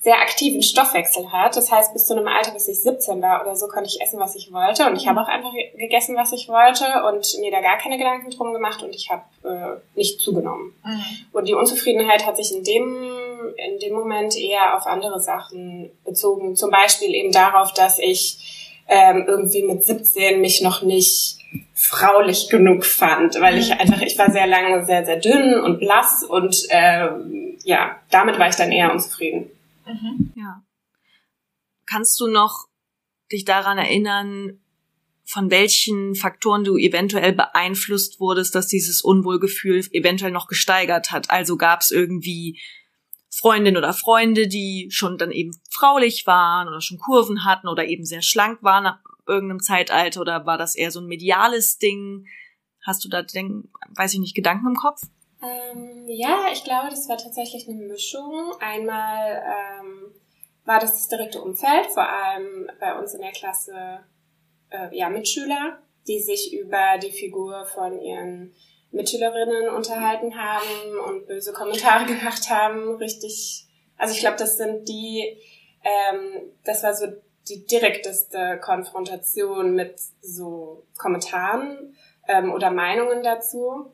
sehr 0.01 0.15
aktiven 0.22 0.63
Stoffwechsel 0.63 1.29
hat. 1.32 1.58
Das 1.58 1.72
heißt, 1.72 1.91
bis 1.91 2.06
zu 2.06 2.15
einem 2.15 2.27
Alter, 2.27 2.51
bis 2.51 2.70
ich 2.70 2.82
17 2.82 3.22
war 3.22 3.41
oder 3.41 3.56
so, 3.58 3.68
konnte 3.68 3.89
ich 3.89 4.01
essen, 4.01 4.18
was 4.18 4.34
ich 4.36 4.51
wollte. 4.53 4.86
Und 4.86 4.96
ich 4.96 5.08
habe 5.08 5.20
auch 5.20 5.27
einfach 5.27 5.51
gegessen, 5.77 6.15
was 6.15 6.32
ich 6.32 6.48
wollte 6.48 6.86
und 7.10 7.27
mir 7.41 7.51
da 7.51 7.60
gar 7.60 7.77
keine 7.77 7.98
Gedanken 7.98 8.32
drum 8.32 8.53
gemacht 8.53 8.82
und 8.82 8.96
ich 8.96 9.10
habe 9.10 9.24
äh, 9.44 9.98
nicht 9.98 10.22
zugenommen. 10.22 10.74
Mhm. 10.86 11.03
Und 11.34 11.50
die 11.50 11.53
Unzufriedenheit 11.53 12.25
hat 12.25 12.38
sich 12.38 12.56
in 12.56 12.63
dem, 12.63 13.12
in 13.58 13.79
dem 13.79 13.94
Moment 13.94 14.38
eher 14.38 14.77
auf 14.77 14.88
andere 14.88 15.20
Sachen 15.20 15.91
bezogen. 16.06 16.56
Zum 16.56 16.72
Beispiel 16.72 17.13
eben 17.13 17.34
darauf, 17.34 17.74
dass 17.74 18.00
ich 18.00 18.86
ähm, 18.88 19.25
irgendwie 19.27 19.63
mit 19.63 19.84
17 19.84 20.39
mich 20.39 20.62
noch 20.62 20.82
nicht 20.82 21.39
fraulich 21.74 22.50
genug 22.50 22.86
fand, 22.86 23.39
weil 23.41 23.58
ich 23.58 23.70
mhm. 23.70 23.82
einfach, 23.82 24.01
ich 24.01 24.18
war 24.18 24.32
sehr 24.32 24.48
lange 24.48 24.86
sehr, 24.86 25.06
sehr 25.06 25.18
dünn 25.18 25.60
und 25.60 25.79
blass 25.79 26.24
und 26.24 26.56
äh, 26.70 27.10
ja, 27.65 27.98
damit 28.12 28.39
war 28.39 28.48
ich 28.48 28.56
dann 28.56 28.72
eher 28.72 28.94
unzufrieden. 28.94 29.51
Mhm. 29.89 30.34
Ja. 30.36 30.63
Kannst 31.86 32.19
du 32.19 32.27
noch 32.27 32.67
dich 33.31 33.46
daran 33.46 33.77
erinnern, 33.77 34.60
von 35.25 35.51
welchen 35.51 36.15
Faktoren 36.15 36.63
du 36.63 36.77
eventuell 36.77 37.34
beeinflusst 37.34 38.19
wurdest, 38.19 38.55
dass 38.55 38.67
dieses 38.67 39.01
Unwohlgefühl 39.01 39.86
eventuell 39.91 40.31
noch 40.31 40.48
gesteigert 40.48 41.12
hat? 41.12 41.29
Also 41.29 41.55
gab 41.55 41.81
es 41.81 41.91
irgendwie 41.91 42.60
Freundinnen 43.29 43.77
oder 43.77 43.93
Freunde, 43.93 44.48
die 44.48 44.88
schon 44.91 45.17
dann 45.17 45.31
eben 45.31 45.55
fraulich 45.69 46.25
waren 46.25 46.67
oder 46.67 46.81
schon 46.81 46.98
Kurven 46.98 47.46
hatten 47.46 47.67
oder 47.67 47.86
eben 47.86 48.05
sehr 48.05 48.24
schlank 48.24 48.63
waren 48.63 48.88
ab 48.88 49.01
irgendeinem 49.27 49.62
Zeitalter 49.62 50.22
oder 50.22 50.46
war 50.48 50.58
das 50.58 50.75
eher 50.75 50.91
so 50.91 51.00
ein 51.00 51.05
mediales 51.05 51.77
Ding? 51.77 52.25
Hast 52.84 53.05
du 53.05 53.10
da, 53.10 53.22
denk, 53.22 53.67
weiß 53.89 54.15
ich 54.15 54.19
nicht, 54.19 54.36
Gedanken 54.36 54.67
im 54.67 54.75
Kopf? 54.75 55.01
Ähm, 55.41 56.05
ja, 56.08 56.48
ich 56.51 56.63
glaube, 56.63 56.89
das 56.89 57.08
war 57.08 57.17
tatsächlich 57.17 57.67
eine 57.67 57.77
Mischung. 57.77 58.53
Einmal 58.60 59.41
ähm, 59.81 60.13
war 60.65 60.79
das 60.79 60.93
das 60.93 61.08
direkte 61.08 61.41
Umfeld, 61.41 61.88
vor 61.88 62.08
allem 62.08 62.69
bei 62.79 62.98
uns 62.98 63.13
in 63.13 63.22
der 63.22 63.31
Klasse 63.31 64.01
äh, 64.69 64.96
ja, 64.96 65.10
Mitschüler, 65.10 65.79
die 66.08 66.19
sich 66.19 66.53
über 66.53 66.98
die 67.01 67.12
Figur 67.12 67.65
von 67.65 68.00
ihren 68.01 68.53
Mitschülerinnen 68.91 69.69
unterhalten 69.69 70.36
haben 70.38 71.00
und 71.08 71.27
böse 71.27 71.53
Kommentare 71.53 72.05
gemacht 72.13 72.50
haben. 72.50 72.96
Richtig, 72.98 73.65
also 73.98 74.13
ich 74.13 74.19
glaube, 74.19 74.38
das 74.38 74.58
sind 74.58 74.89
die, 74.89 75.38
ähm, 75.84 76.51
das 76.65 76.84
war 76.84 76.93
so 76.93 77.08
die 77.48 77.65
direkteste 77.65 78.60
Konfrontation 78.62 79.74
mit 79.74 80.00
so 80.22 80.86
Kommentaren 80.98 81.96
ähm, 82.27 82.51
oder 82.51 82.72
Meinungen 82.72 83.24
dazu 83.24 83.93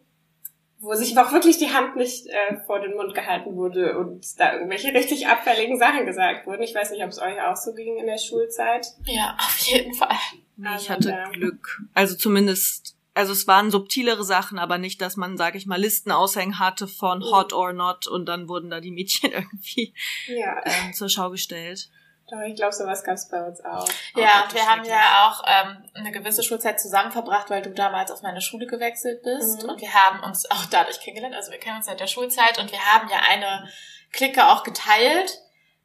wo 0.86 0.94
sich 0.96 1.18
auch 1.18 1.32
wirklich 1.32 1.58
die 1.58 1.74
Hand 1.74 1.96
nicht 1.96 2.28
äh, 2.28 2.58
vor 2.66 2.80
den 2.80 2.96
Mund 2.96 3.14
gehalten 3.14 3.56
wurde 3.56 3.98
und 3.98 4.40
da 4.40 4.54
irgendwelche 4.54 4.94
richtig 4.94 5.28
abfälligen 5.28 5.78
Sachen 5.78 6.06
gesagt 6.06 6.46
wurden. 6.46 6.64
Ich 6.64 6.76
weiß 6.76 6.92
nicht, 6.92 7.04
ob 7.04 7.10
es 7.10 7.20
euch 7.20 7.42
auch 7.42 7.56
so 7.56 7.74
ging 7.74 7.98
in 7.98 8.06
der 8.06 8.18
Schulzeit. 8.18 8.88
Ja, 9.06 9.36
auf 9.40 9.58
jeden 9.60 9.94
Fall. 9.94 10.16
Nee, 10.58 10.70
ich 10.78 10.90
hatte 10.90 11.10
ja. 11.10 11.30
Glück. 11.30 11.82
Also 11.94 12.16
zumindest, 12.16 12.96
also 13.14 13.34
es 13.34 13.48
waren 13.48 13.72
subtilere 13.72 14.24
Sachen, 14.24 14.60
aber 14.60 14.78
nicht, 14.78 15.02
dass 15.02 15.18
man, 15.18 15.38
sag 15.38 15.56
ich 15.56 15.66
mal, 15.66 15.80
Listen 15.80 16.12
aushängen 16.12 16.60
hatte 16.60 16.88
von 16.88 17.20
mhm. 17.20 17.32
Hot 17.32 17.54
or 17.54 17.74
Not 17.74 18.08
und 18.08 18.28
dann 18.28 18.48
wurden 18.48 18.70
da 18.70 18.80
die 18.80 18.92
Mädchen 18.92 19.32
irgendwie 19.34 19.94
ja. 20.28 20.62
ähm, 20.64 20.94
zur 20.94 21.10
Schau 21.10 21.32
gestellt. 21.32 21.90
Doch, 22.30 22.40
ich 22.40 22.56
glaube, 22.56 22.74
sowas 22.74 23.04
gab 23.04 23.16
es 23.16 23.30
bei 23.30 23.44
uns 23.44 23.64
auch. 23.64 23.88
Ja, 24.16 24.44
und 24.44 24.54
wir 24.54 24.66
haben 24.66 24.84
ja 24.84 25.28
auch 25.28 25.44
ähm, 25.46 25.88
eine 25.94 26.12
gewisse 26.12 26.42
Schulzeit 26.42 26.80
zusammen 26.80 27.12
verbracht, 27.12 27.52
weil 27.52 27.62
du 27.62 27.70
damals 27.70 28.10
auf 28.10 28.24
meine 28.24 28.42
Schule 28.42 28.66
gewechselt 28.66 29.22
bist. 29.22 29.62
Mhm. 29.62 29.70
Und 29.70 29.82
wir 29.82 29.94
haben 29.94 30.22
uns 30.24 30.46
auch 30.52 30.66
dadurch 30.66 31.00
kennengelernt. 31.00 31.36
Also 31.36 31.52
wir 31.52 31.60
kennen 31.60 31.78
uns 31.78 31.86
seit 31.86 32.00
der 32.00 32.08
Schulzeit 32.08 32.58
und 32.58 32.72
wir 32.72 32.80
haben 32.80 33.10
ja 33.10 33.18
eine 33.30 33.70
Clique 34.12 34.48
auch 34.48 34.64
geteilt. 34.64 35.40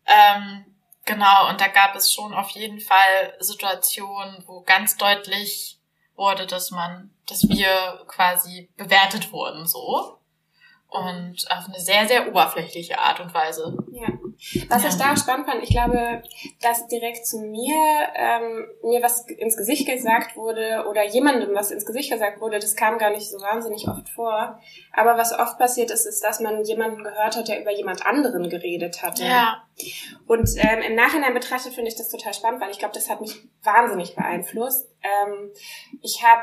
Ähm, 0.07 0.65
genau, 1.05 1.51
und 1.51 1.61
da 1.61 1.69
gab 1.69 1.95
es 1.95 2.13
schon 2.13 2.33
auf 2.33 2.49
jeden 2.51 2.81
Fall 2.81 3.35
Situationen, 3.41 4.43
wo 4.47 4.63
ganz 4.63 4.97
deutlich 4.97 5.79
wurde, 6.17 6.47
dass 6.47 6.71
man, 6.71 7.11
dass 7.27 7.49
wir 7.49 8.05
quasi 8.07 8.71
bewertet 8.77 9.31
wurden, 9.33 9.67
so. 9.67 10.19
Und 10.89 11.51
auf 11.51 11.67
eine 11.67 11.79
sehr, 11.79 12.09
sehr 12.09 12.29
oberflächliche 12.29 12.99
Art 12.99 13.21
und 13.21 13.33
Weise. 13.33 13.77
Ja. 13.93 14.09
Was 14.69 14.83
ja. 14.83 14.89
ich 14.89 14.95
da 14.97 15.13
auch 15.13 15.17
spannend 15.17 15.47
fand, 15.47 15.63
ich 15.63 15.69
glaube, 15.69 16.23
dass 16.63 16.87
direkt 16.87 17.27
zu 17.27 17.41
mir 17.41 17.77
ähm, 18.15 18.67
mir 18.83 19.03
was 19.03 19.27
ins 19.27 19.57
Gesicht 19.57 19.87
gesagt 19.87 20.35
wurde 20.35 20.87
oder 20.89 21.05
jemandem 21.07 21.55
was 21.55 21.71
ins 21.71 21.85
Gesicht 21.85 22.11
gesagt 22.11 22.41
wurde, 22.41 22.59
das 22.59 22.75
kam 22.75 22.97
gar 22.99 23.11
nicht 23.11 23.29
so 23.29 23.39
wahnsinnig 23.41 23.87
oft 23.89 24.09
vor. 24.09 24.59
Aber 24.93 25.19
was 25.19 25.39
oft 25.39 25.59
passiert 25.59 25.91
ist, 25.91 26.07
ist, 26.07 26.25
dass 26.25 26.41
man 26.41 26.65
jemanden 26.65 27.05
gehört 27.05 27.37
hat, 27.37 27.49
der 27.49 27.61
über 27.61 27.71
jemand 27.71 28.07
anderen 28.07 28.49
geredet 28.49 29.03
hatte. 29.03 29.25
Ja. 29.25 29.63
Und 30.27 30.49
ähm, 30.57 30.81
im 30.89 30.95
Nachhinein 30.95 31.35
betrachtet 31.35 31.75
finde 31.75 31.89
ich 31.91 31.97
das 31.97 32.09
total 32.09 32.33
spannend, 32.33 32.63
weil 32.63 32.71
ich 32.71 32.79
glaube, 32.79 32.95
das 32.95 33.11
hat 33.11 33.21
mich 33.21 33.37
wahnsinnig 33.63 34.15
beeinflusst. 34.15 34.89
Ähm, 35.03 35.51
ich 36.01 36.23
habe 36.23 36.43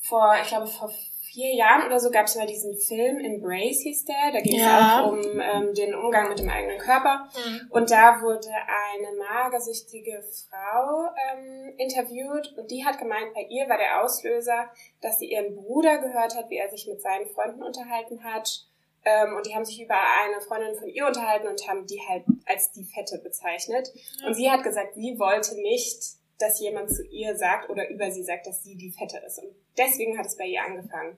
vor, 0.00 0.34
ich 0.42 0.48
glaube, 0.48 0.66
vor 0.66 0.90
vier 1.30 1.54
Jahren 1.54 1.86
oder 1.86 2.00
so 2.00 2.10
gab 2.10 2.26
es 2.26 2.36
mal 2.36 2.46
diesen 2.46 2.76
Film 2.76 3.18
Embrace 3.18 3.82
hieß 3.82 4.04
der. 4.06 4.32
Da 4.32 4.40
ging 4.40 4.56
es 4.56 4.62
ja. 4.62 5.02
auch 5.02 5.12
um 5.12 5.20
ähm, 5.20 5.74
den 5.74 5.94
Umgang 5.94 6.28
mit 6.28 6.38
dem 6.38 6.48
eigenen 6.48 6.78
Körper. 6.78 7.28
Mhm. 7.34 7.70
Und 7.70 7.90
da 7.90 8.20
wurde 8.22 8.48
eine 8.48 9.16
magersüchtige 9.18 10.22
Frau 10.22 11.08
ähm, 11.32 11.74
interviewt 11.76 12.54
und 12.56 12.70
die 12.70 12.84
hat 12.84 12.98
gemeint, 12.98 13.34
bei 13.34 13.46
ihr 13.48 13.68
war 13.68 13.76
der 13.76 14.02
Auslöser, 14.02 14.70
dass 15.00 15.18
sie 15.18 15.30
ihren 15.30 15.54
Bruder 15.54 15.98
gehört 15.98 16.34
hat, 16.34 16.50
wie 16.50 16.56
er 16.56 16.70
sich 16.70 16.86
mit 16.86 17.00
seinen 17.00 17.26
Freunden 17.28 17.62
unterhalten 17.62 18.24
hat. 18.24 18.66
Ähm, 19.04 19.36
und 19.36 19.46
die 19.46 19.54
haben 19.54 19.64
sich 19.64 19.82
über 19.82 19.96
eine 20.24 20.40
Freundin 20.40 20.74
von 20.76 20.88
ihr 20.88 21.06
unterhalten 21.06 21.46
und 21.46 21.68
haben 21.68 21.86
die 21.86 22.00
halt 22.08 22.24
als 22.46 22.72
die 22.72 22.84
Fette 22.84 23.18
bezeichnet. 23.18 23.92
Und 24.26 24.34
sie 24.34 24.50
hat 24.50 24.62
gesagt, 24.62 24.94
sie 24.94 25.18
wollte 25.18 25.54
nicht 25.60 26.18
dass 26.38 26.60
jemand 26.60 26.90
zu 26.90 27.04
ihr 27.04 27.36
sagt 27.36 27.68
oder 27.68 27.90
über 27.90 28.10
sie 28.10 28.22
sagt, 28.22 28.46
dass 28.46 28.62
sie 28.62 28.76
die 28.76 28.90
Fette 28.90 29.18
ist. 29.26 29.38
Und 29.40 29.54
deswegen 29.78 30.18
hat 30.18 30.26
es 30.26 30.36
bei 30.36 30.46
ihr 30.46 30.62
angefangen. 30.62 31.16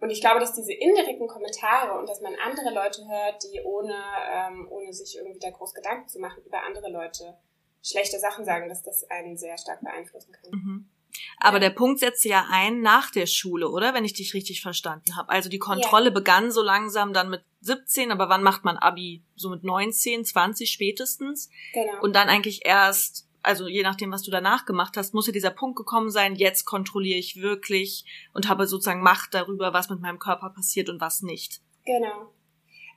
Und 0.00 0.10
ich 0.10 0.20
glaube, 0.20 0.40
dass 0.40 0.54
diese 0.54 0.72
indirekten 0.72 1.28
Kommentare 1.28 1.98
und 1.98 2.08
dass 2.08 2.22
man 2.22 2.34
andere 2.42 2.72
Leute 2.72 3.06
hört, 3.06 3.42
die 3.44 3.60
ohne, 3.62 3.94
ähm, 4.32 4.66
ohne 4.70 4.92
sich 4.92 5.16
irgendwie 5.16 5.38
da 5.38 5.50
groß 5.50 5.74
Gedanken 5.74 6.08
zu 6.08 6.18
machen, 6.18 6.42
über 6.44 6.62
andere 6.64 6.90
Leute 6.90 7.36
schlechte 7.82 8.18
Sachen 8.18 8.44
sagen, 8.44 8.68
dass 8.68 8.82
das 8.82 9.04
einen 9.10 9.36
sehr 9.36 9.58
stark 9.58 9.82
beeinflussen 9.82 10.32
kann. 10.32 10.50
Mhm. 10.50 10.90
Aber 11.38 11.58
der 11.58 11.70
Punkt 11.70 11.98
setzte 12.00 12.28
ja 12.28 12.46
ein 12.50 12.82
nach 12.82 13.10
der 13.10 13.26
Schule, 13.26 13.68
oder? 13.68 13.94
Wenn 13.94 14.04
ich 14.04 14.12
dich 14.12 14.32
richtig 14.32 14.62
verstanden 14.62 15.16
habe. 15.16 15.28
Also 15.28 15.48
die 15.48 15.58
Kontrolle 15.58 16.06
ja. 16.06 16.10
begann 16.14 16.50
so 16.50 16.62
langsam 16.62 17.12
dann 17.12 17.30
mit 17.30 17.42
17, 17.62 18.12
aber 18.12 18.28
wann 18.28 18.42
macht 18.42 18.64
man 18.64 18.76
Abi? 18.76 19.22
So 19.36 19.50
mit 19.50 19.64
19, 19.64 20.24
20 20.24 20.70
spätestens. 20.70 21.50
Genau. 21.72 22.00
Und 22.00 22.14
dann 22.14 22.28
eigentlich 22.28 22.64
erst 22.64 23.28
also 23.42 23.68
je 23.68 23.82
nachdem, 23.82 24.12
was 24.12 24.22
du 24.22 24.30
danach 24.30 24.66
gemacht 24.66 24.96
hast, 24.96 25.14
muss 25.14 25.26
ja 25.26 25.32
dieser 25.32 25.50
Punkt 25.50 25.76
gekommen 25.76 26.10
sein, 26.10 26.34
jetzt 26.34 26.64
kontrolliere 26.64 27.18
ich 27.18 27.40
wirklich 27.40 28.04
und 28.34 28.48
habe 28.48 28.66
sozusagen 28.66 29.02
Macht 29.02 29.34
darüber, 29.34 29.72
was 29.72 29.88
mit 29.88 30.00
meinem 30.00 30.18
Körper 30.18 30.50
passiert 30.50 30.88
und 30.88 31.00
was 31.00 31.22
nicht. 31.22 31.60
Genau. 31.84 32.32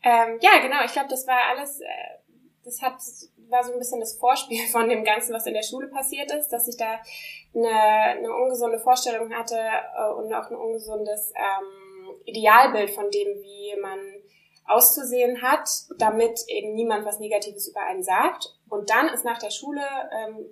Ähm, 0.03 0.37
ja, 0.41 0.59
genau. 0.61 0.83
Ich 0.85 0.91
glaube, 0.91 1.09
das 1.09 1.25
war 1.27 1.39
alles, 1.49 1.79
äh, 1.79 1.85
das 2.65 2.81
hat, 2.81 2.95
war 3.49 3.63
so 3.63 3.73
ein 3.73 3.79
bisschen 3.79 3.99
das 3.99 4.17
Vorspiel 4.17 4.67
von 4.67 4.89
dem 4.89 5.03
Ganzen, 5.03 5.33
was 5.33 5.45
in 5.45 5.53
der 5.53 5.63
Schule 5.63 5.87
passiert 5.87 6.31
ist, 6.31 6.49
dass 6.49 6.67
ich 6.67 6.77
da 6.77 6.99
eine, 7.55 7.69
eine 7.69 8.33
ungesunde 8.33 8.79
Vorstellung 8.79 9.33
hatte 9.33 9.55
äh, 9.55 10.11
und 10.11 10.33
auch 10.33 10.49
ein 10.49 10.57
ungesundes 10.57 11.31
ähm, 11.35 12.15
Idealbild 12.25 12.91
von 12.91 13.09
dem, 13.11 13.41
wie 13.41 13.79
man 13.81 13.99
auszusehen 14.65 15.41
hat, 15.41 15.69
damit 15.97 16.39
eben 16.47 16.73
niemand 16.73 17.05
was 17.05 17.19
Negatives 17.19 17.67
über 17.67 17.81
einen 17.81 18.03
sagt. 18.03 18.55
Und 18.69 18.89
dann 18.89 19.07
ist 19.09 19.25
nach 19.25 19.39
der 19.39 19.51
Schule 19.51 19.81
ähm, 20.11 20.45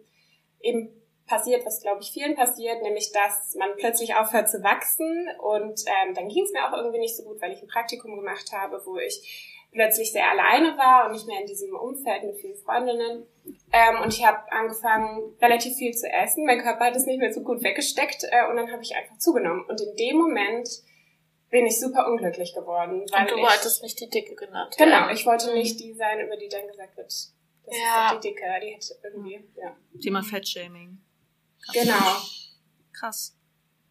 eben 0.60 0.90
passiert, 1.26 1.66
was 1.66 1.82
glaube 1.82 2.02
ich 2.02 2.12
vielen 2.12 2.36
passiert, 2.36 2.82
nämlich 2.82 3.12
dass 3.12 3.56
man 3.56 3.70
plötzlich 3.78 4.16
aufhört 4.16 4.50
zu 4.50 4.62
wachsen. 4.64 5.28
Und 5.42 5.82
ähm, 5.88 6.14
dann 6.14 6.28
ging 6.28 6.44
es 6.44 6.52
mir 6.52 6.68
auch 6.68 6.76
irgendwie 6.76 7.00
nicht 7.00 7.16
so 7.16 7.24
gut, 7.24 7.42
weil 7.42 7.54
ich 7.54 7.62
ein 7.62 7.68
Praktikum 7.68 8.16
gemacht 8.16 8.52
habe, 8.52 8.82
wo 8.86 8.98
ich 8.98 9.58
plötzlich 9.72 10.12
sehr 10.12 10.30
alleine 10.30 10.78
war 10.78 11.06
und 11.06 11.14
nicht 11.14 11.28
mehr 11.28 11.40
in 11.40 11.48
diesem 11.48 11.74
Umfeld 11.74 12.24
mit 12.24 12.36
vielen 12.36 12.58
Freundinnen. 12.58 13.26
Ähm, 13.72 14.02
und 14.04 14.14
ich 14.14 14.26
habe 14.26 14.40
angefangen, 14.52 15.36
relativ 15.42 15.76
viel 15.76 15.96
zu 15.96 16.12
essen. 16.12 16.46
Mein 16.46 16.62
Körper 16.62 16.86
hat 16.86 16.96
es 16.96 17.06
nicht 17.06 17.20
mehr 17.20 17.34
so 17.34 17.42
gut 17.42 17.64
weggesteckt 17.64 18.26
äh, 18.30 18.50
und 18.50 18.58
dann 18.58 18.72
habe 18.72 18.84
ich 18.84 18.96
einfach 18.96 19.18
zugenommen. 19.18 19.64
Und 19.66 19.80
in 19.80 19.96
dem 19.96 20.18
Moment 20.18 20.68
bin 21.52 21.66
ich 21.66 21.80
super 21.80 22.08
unglücklich 22.08 22.54
geworden. 22.54 23.06
Weil 23.12 23.22
und 23.22 23.32
du 23.32 23.36
ich, 23.36 23.44
wolltest 23.44 23.84
nicht 23.84 24.00
die 24.00 24.10
Dicke 24.10 24.36
genannt 24.36 24.74
Genau, 24.78 25.10
ich 25.10 25.26
wollte 25.26 25.50
mhm. 25.50 25.58
nicht 25.58 25.80
die 25.80 25.94
sein, 25.94 26.20
über 26.20 26.38
die 26.38 26.50
dann 26.50 26.66
gesagt 26.66 26.98
wird, 26.98 27.08
das 27.08 27.34
ja. 27.68 28.08
ist 28.08 28.16
die 28.16 28.30
Dicke, 28.30 28.46
die 28.64 28.74
hätte 28.74 29.00
irgendwie, 29.04 29.44
ja. 29.56 29.76
Thema 30.02 30.24
Fettshaming. 30.24 30.98
Genau. 31.74 32.18
Krass. 32.94 33.38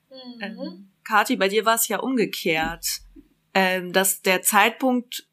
Mhm. 0.08 0.42
Ähm, 0.42 0.92
Kathi, 1.04 1.36
bei 1.36 1.48
dir 1.48 1.64
war 1.64 1.76
es 1.76 1.86
ja 1.86 2.00
umgekehrt, 2.00 2.86
ähm, 3.54 3.92
dass 3.92 4.22
der 4.22 4.42
Zeitpunkt, 4.42 5.26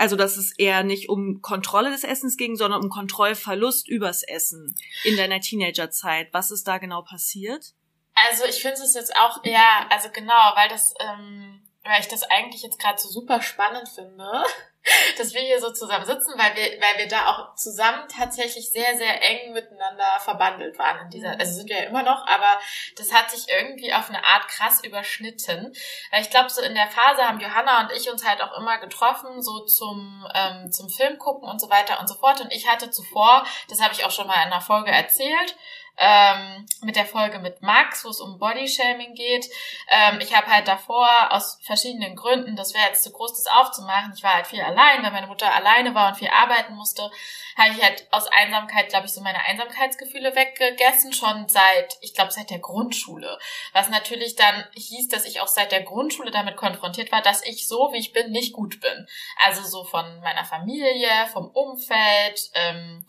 Also, 0.00 0.16
dass 0.16 0.36
es 0.36 0.56
eher 0.56 0.84
nicht 0.84 1.08
um 1.08 1.42
Kontrolle 1.42 1.90
des 1.90 2.04
Essens 2.04 2.36
ging, 2.36 2.54
sondern 2.56 2.82
um 2.82 2.88
Kontrollverlust 2.88 3.88
übers 3.88 4.22
Essen 4.22 4.74
in 5.04 5.16
deiner 5.16 5.40
Teenagerzeit. 5.40 6.28
Was 6.32 6.50
ist 6.50 6.68
da 6.68 6.78
genau 6.78 7.02
passiert? 7.02 7.74
Also, 8.14 8.44
ich 8.44 8.62
finde 8.62 8.80
es 8.80 8.94
jetzt 8.94 9.16
auch, 9.16 9.44
ja, 9.44 9.86
also 9.90 10.08
genau, 10.12 10.52
weil 10.54 10.68
das, 10.68 10.94
ähm, 11.00 11.62
weil 11.88 12.00
ich 12.00 12.08
das 12.08 12.22
eigentlich 12.24 12.62
jetzt 12.62 12.78
gerade 12.78 12.98
so 12.98 13.08
super 13.08 13.40
spannend 13.40 13.88
finde, 13.88 14.44
dass 15.18 15.32
wir 15.32 15.40
hier 15.40 15.60
so 15.60 15.72
zusammen 15.72 16.04
sitzen, 16.04 16.32
weil 16.36 16.54
wir, 16.54 16.80
weil 16.80 16.98
wir 16.98 17.08
da 17.08 17.26
auch 17.26 17.54
zusammen 17.54 18.06
tatsächlich 18.08 18.70
sehr, 18.70 18.96
sehr 18.96 19.22
eng 19.22 19.52
miteinander 19.52 20.20
verbandelt 20.20 20.78
waren 20.78 21.06
in 21.06 21.10
dieser, 21.10 21.38
also 21.38 21.52
sind 21.52 21.68
wir 21.68 21.78
ja 21.78 21.88
immer 21.88 22.02
noch, 22.02 22.26
aber 22.26 22.60
das 22.96 23.12
hat 23.12 23.30
sich 23.30 23.48
irgendwie 23.48 23.92
auf 23.92 24.08
eine 24.10 24.22
Art 24.24 24.48
krass 24.48 24.84
überschnitten. 24.84 25.74
Weil 26.10 26.22
ich 26.22 26.30
glaube, 26.30 26.50
so 26.50 26.62
in 26.62 26.74
der 26.74 26.88
Phase 26.88 27.26
haben 27.26 27.40
Johanna 27.40 27.82
und 27.82 27.92
ich 27.92 28.10
uns 28.10 28.26
halt 28.26 28.42
auch 28.42 28.56
immer 28.58 28.78
getroffen, 28.78 29.42
so 29.42 29.64
zum, 29.64 30.26
ähm, 30.34 30.70
zum 30.70 30.90
Film 30.90 31.18
gucken 31.18 31.48
und 31.48 31.60
so 31.60 31.70
weiter 31.70 32.00
und 32.00 32.08
so 32.08 32.14
fort. 32.14 32.40
Und 32.40 32.52
ich 32.52 32.68
hatte 32.68 32.90
zuvor, 32.90 33.46
das 33.68 33.80
habe 33.80 33.94
ich 33.94 34.04
auch 34.04 34.10
schon 34.10 34.26
mal 34.26 34.34
in 34.46 34.52
einer 34.52 34.60
Folge 34.60 34.90
erzählt, 34.90 35.56
ähm, 35.98 36.66
mit 36.82 36.96
der 36.96 37.06
Folge 37.06 37.40
mit 37.40 37.60
Max, 37.62 38.04
wo 38.04 38.10
es 38.10 38.20
um 38.20 38.38
Bodyshaming 38.38 39.14
geht. 39.14 39.46
Ähm, 39.88 40.20
ich 40.20 40.34
habe 40.34 40.46
halt 40.46 40.68
davor 40.68 41.08
aus 41.30 41.58
verschiedenen 41.62 42.14
Gründen, 42.14 42.56
das 42.56 42.74
wäre 42.74 42.86
jetzt 42.86 43.02
zu 43.02 43.12
groß, 43.12 43.32
das 43.32 43.52
aufzumachen, 43.52 44.12
ich 44.16 44.22
war 44.22 44.34
halt 44.34 44.46
viel 44.46 44.60
allein, 44.60 45.02
weil 45.02 45.10
meine 45.10 45.26
Mutter 45.26 45.52
alleine 45.52 45.94
war 45.94 46.08
und 46.08 46.16
viel 46.16 46.28
arbeiten 46.28 46.74
musste, 46.74 47.10
habe 47.56 47.70
ich 47.70 47.82
halt 47.82 48.06
aus 48.12 48.28
Einsamkeit, 48.28 48.88
glaube 48.90 49.06
ich, 49.06 49.12
so 49.12 49.20
meine 49.20 49.44
Einsamkeitsgefühle 49.44 50.36
weggegessen, 50.36 51.12
schon 51.12 51.48
seit, 51.48 51.98
ich 52.00 52.14
glaube, 52.14 52.30
seit 52.30 52.50
der 52.50 52.60
Grundschule. 52.60 53.38
Was 53.72 53.88
natürlich 53.88 54.36
dann 54.36 54.64
hieß, 54.74 55.08
dass 55.08 55.24
ich 55.24 55.40
auch 55.40 55.48
seit 55.48 55.72
der 55.72 55.82
Grundschule 55.82 56.30
damit 56.30 56.56
konfrontiert 56.56 57.10
war, 57.10 57.22
dass 57.22 57.44
ich 57.44 57.66
so, 57.66 57.90
wie 57.92 57.98
ich 57.98 58.12
bin, 58.12 58.30
nicht 58.30 58.52
gut 58.52 58.80
bin. 58.80 59.08
Also 59.44 59.62
so 59.62 59.84
von 59.84 60.20
meiner 60.20 60.44
Familie, 60.44 61.10
vom 61.32 61.48
Umfeld, 61.48 62.50
ähm, 62.54 63.04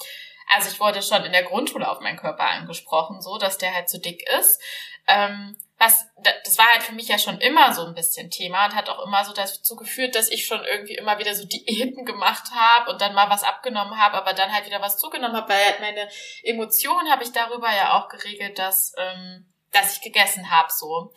also 0.49 0.69
ich 0.69 0.79
wurde 0.79 1.01
schon 1.01 1.23
in 1.23 1.31
der 1.31 1.43
Grundschule 1.43 1.89
auf 1.89 2.01
meinen 2.01 2.17
Körper 2.17 2.45
angesprochen, 2.45 3.21
so, 3.21 3.37
dass 3.37 3.57
der 3.57 3.73
halt 3.73 3.89
zu 3.89 3.99
dick 3.99 4.27
ist. 4.39 4.61
Ähm, 5.07 5.55
was, 5.77 6.05
das 6.43 6.57
war 6.57 6.65
halt 6.73 6.83
für 6.83 6.91
mich 6.91 7.07
ja 7.07 7.17
schon 7.17 7.39
immer 7.39 7.73
so 7.73 7.85
ein 7.85 7.93
bisschen 7.93 8.29
Thema 8.29 8.65
und 8.65 8.75
hat 8.75 8.89
auch 8.89 9.05
immer 9.05 9.23
so 9.23 9.31
dazu 9.31 9.77
geführt, 9.77 10.13
dass 10.13 10.29
ich 10.29 10.45
schon 10.45 10.63
irgendwie 10.65 10.95
immer 10.95 11.19
wieder 11.19 11.33
so 11.33 11.45
Diäten 11.45 12.03
gemacht 12.03 12.51
habe 12.53 12.91
und 12.91 12.99
dann 12.99 13.13
mal 13.13 13.29
was 13.29 13.43
abgenommen 13.43 13.97
habe, 13.97 14.17
aber 14.17 14.33
dann 14.33 14.51
halt 14.51 14.65
wieder 14.65 14.81
was 14.81 14.97
zugenommen 14.97 15.37
habe, 15.37 15.49
weil 15.49 15.65
halt 15.65 15.79
meine 15.79 16.09
Emotionen 16.43 17.09
habe 17.09 17.23
ich 17.23 17.31
darüber 17.31 17.73
ja 17.73 17.97
auch 17.97 18.09
geregelt, 18.09 18.59
dass, 18.59 18.93
ähm, 18.97 19.53
dass 19.71 19.95
ich 19.95 20.01
gegessen 20.01 20.51
habe, 20.51 20.69
so. 20.69 21.13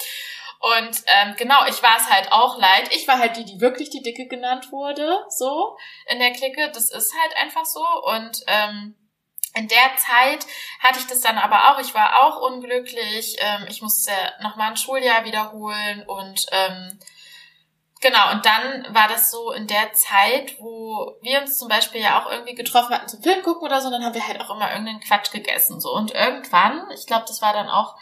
Und 0.61 1.03
ähm, 1.07 1.35
genau, 1.37 1.65
ich 1.67 1.83
war 1.83 1.97
es 1.97 2.09
halt 2.09 2.31
auch 2.31 2.57
leid. 2.57 2.95
Ich 2.95 3.09
war 3.09 3.19
halt 3.19 3.37
die, 3.37 3.45
die 3.45 3.61
wirklich 3.61 3.91
die 3.91 4.03
Dicke 4.03 4.29
genannt 4.29 4.71
wurde, 4.71 5.25
so 5.29 5.77
in 6.07 6.21
der 6.21 6.31
Clique. 6.31 6.71
Das 6.73 6.93
ist 6.93 7.13
halt 7.21 7.37
einfach 7.37 7.65
so. 7.65 7.85
Und 8.05 8.45
ähm, 8.47 8.95
in 9.55 9.69
der 9.69 9.97
Zeit 9.97 10.47
hatte 10.81 10.99
ich 10.99 11.07
das 11.07 11.21
dann 11.21 11.39
aber 11.39 11.71
auch. 11.71 11.79
Ich 11.79 11.95
war 11.95 12.23
auch 12.25 12.41
unglücklich. 12.41 13.37
Ähm, 13.39 13.67
ich 13.69 13.83
musste 13.83 14.13
nochmal 14.41 14.71
ein 14.71 14.77
Schuljahr 14.77 15.25
wiederholen 15.25 16.05
und 16.07 16.47
ähm, 16.53 16.99
genau. 18.01 18.33
Und 18.33 18.47
dann 18.47 18.95
war 18.95 19.09
das 19.09 19.31
so 19.31 19.53
in 19.53 19.67
der 19.67 19.93
Zeit, 19.93 20.59
wo 20.59 21.17
wir 21.21 21.43
uns 21.43 21.59
zum 21.59 21.69
Beispiel 21.69 22.01
ja 22.01 22.23
auch 22.23 22.31
irgendwie 22.31 22.55
getroffen 22.55 22.95
hatten 22.95 23.09
zum 23.09 23.23
Film 23.23 23.43
gucken 23.43 23.67
oder 23.67 23.81
so. 23.81 23.91
Dann 23.91 24.05
haben 24.05 24.15
wir 24.15 24.27
halt 24.27 24.41
auch 24.41 24.51
immer 24.51 24.71
irgendeinen 24.71 25.01
Quatsch 25.01 25.31
gegessen 25.31 25.81
so. 25.81 25.93
Und 25.93 26.13
irgendwann, 26.13 26.91
ich 26.95 27.07
glaube, 27.07 27.27
das 27.29 27.43
war 27.43 27.53
dann 27.53 27.69
auch 27.69 27.97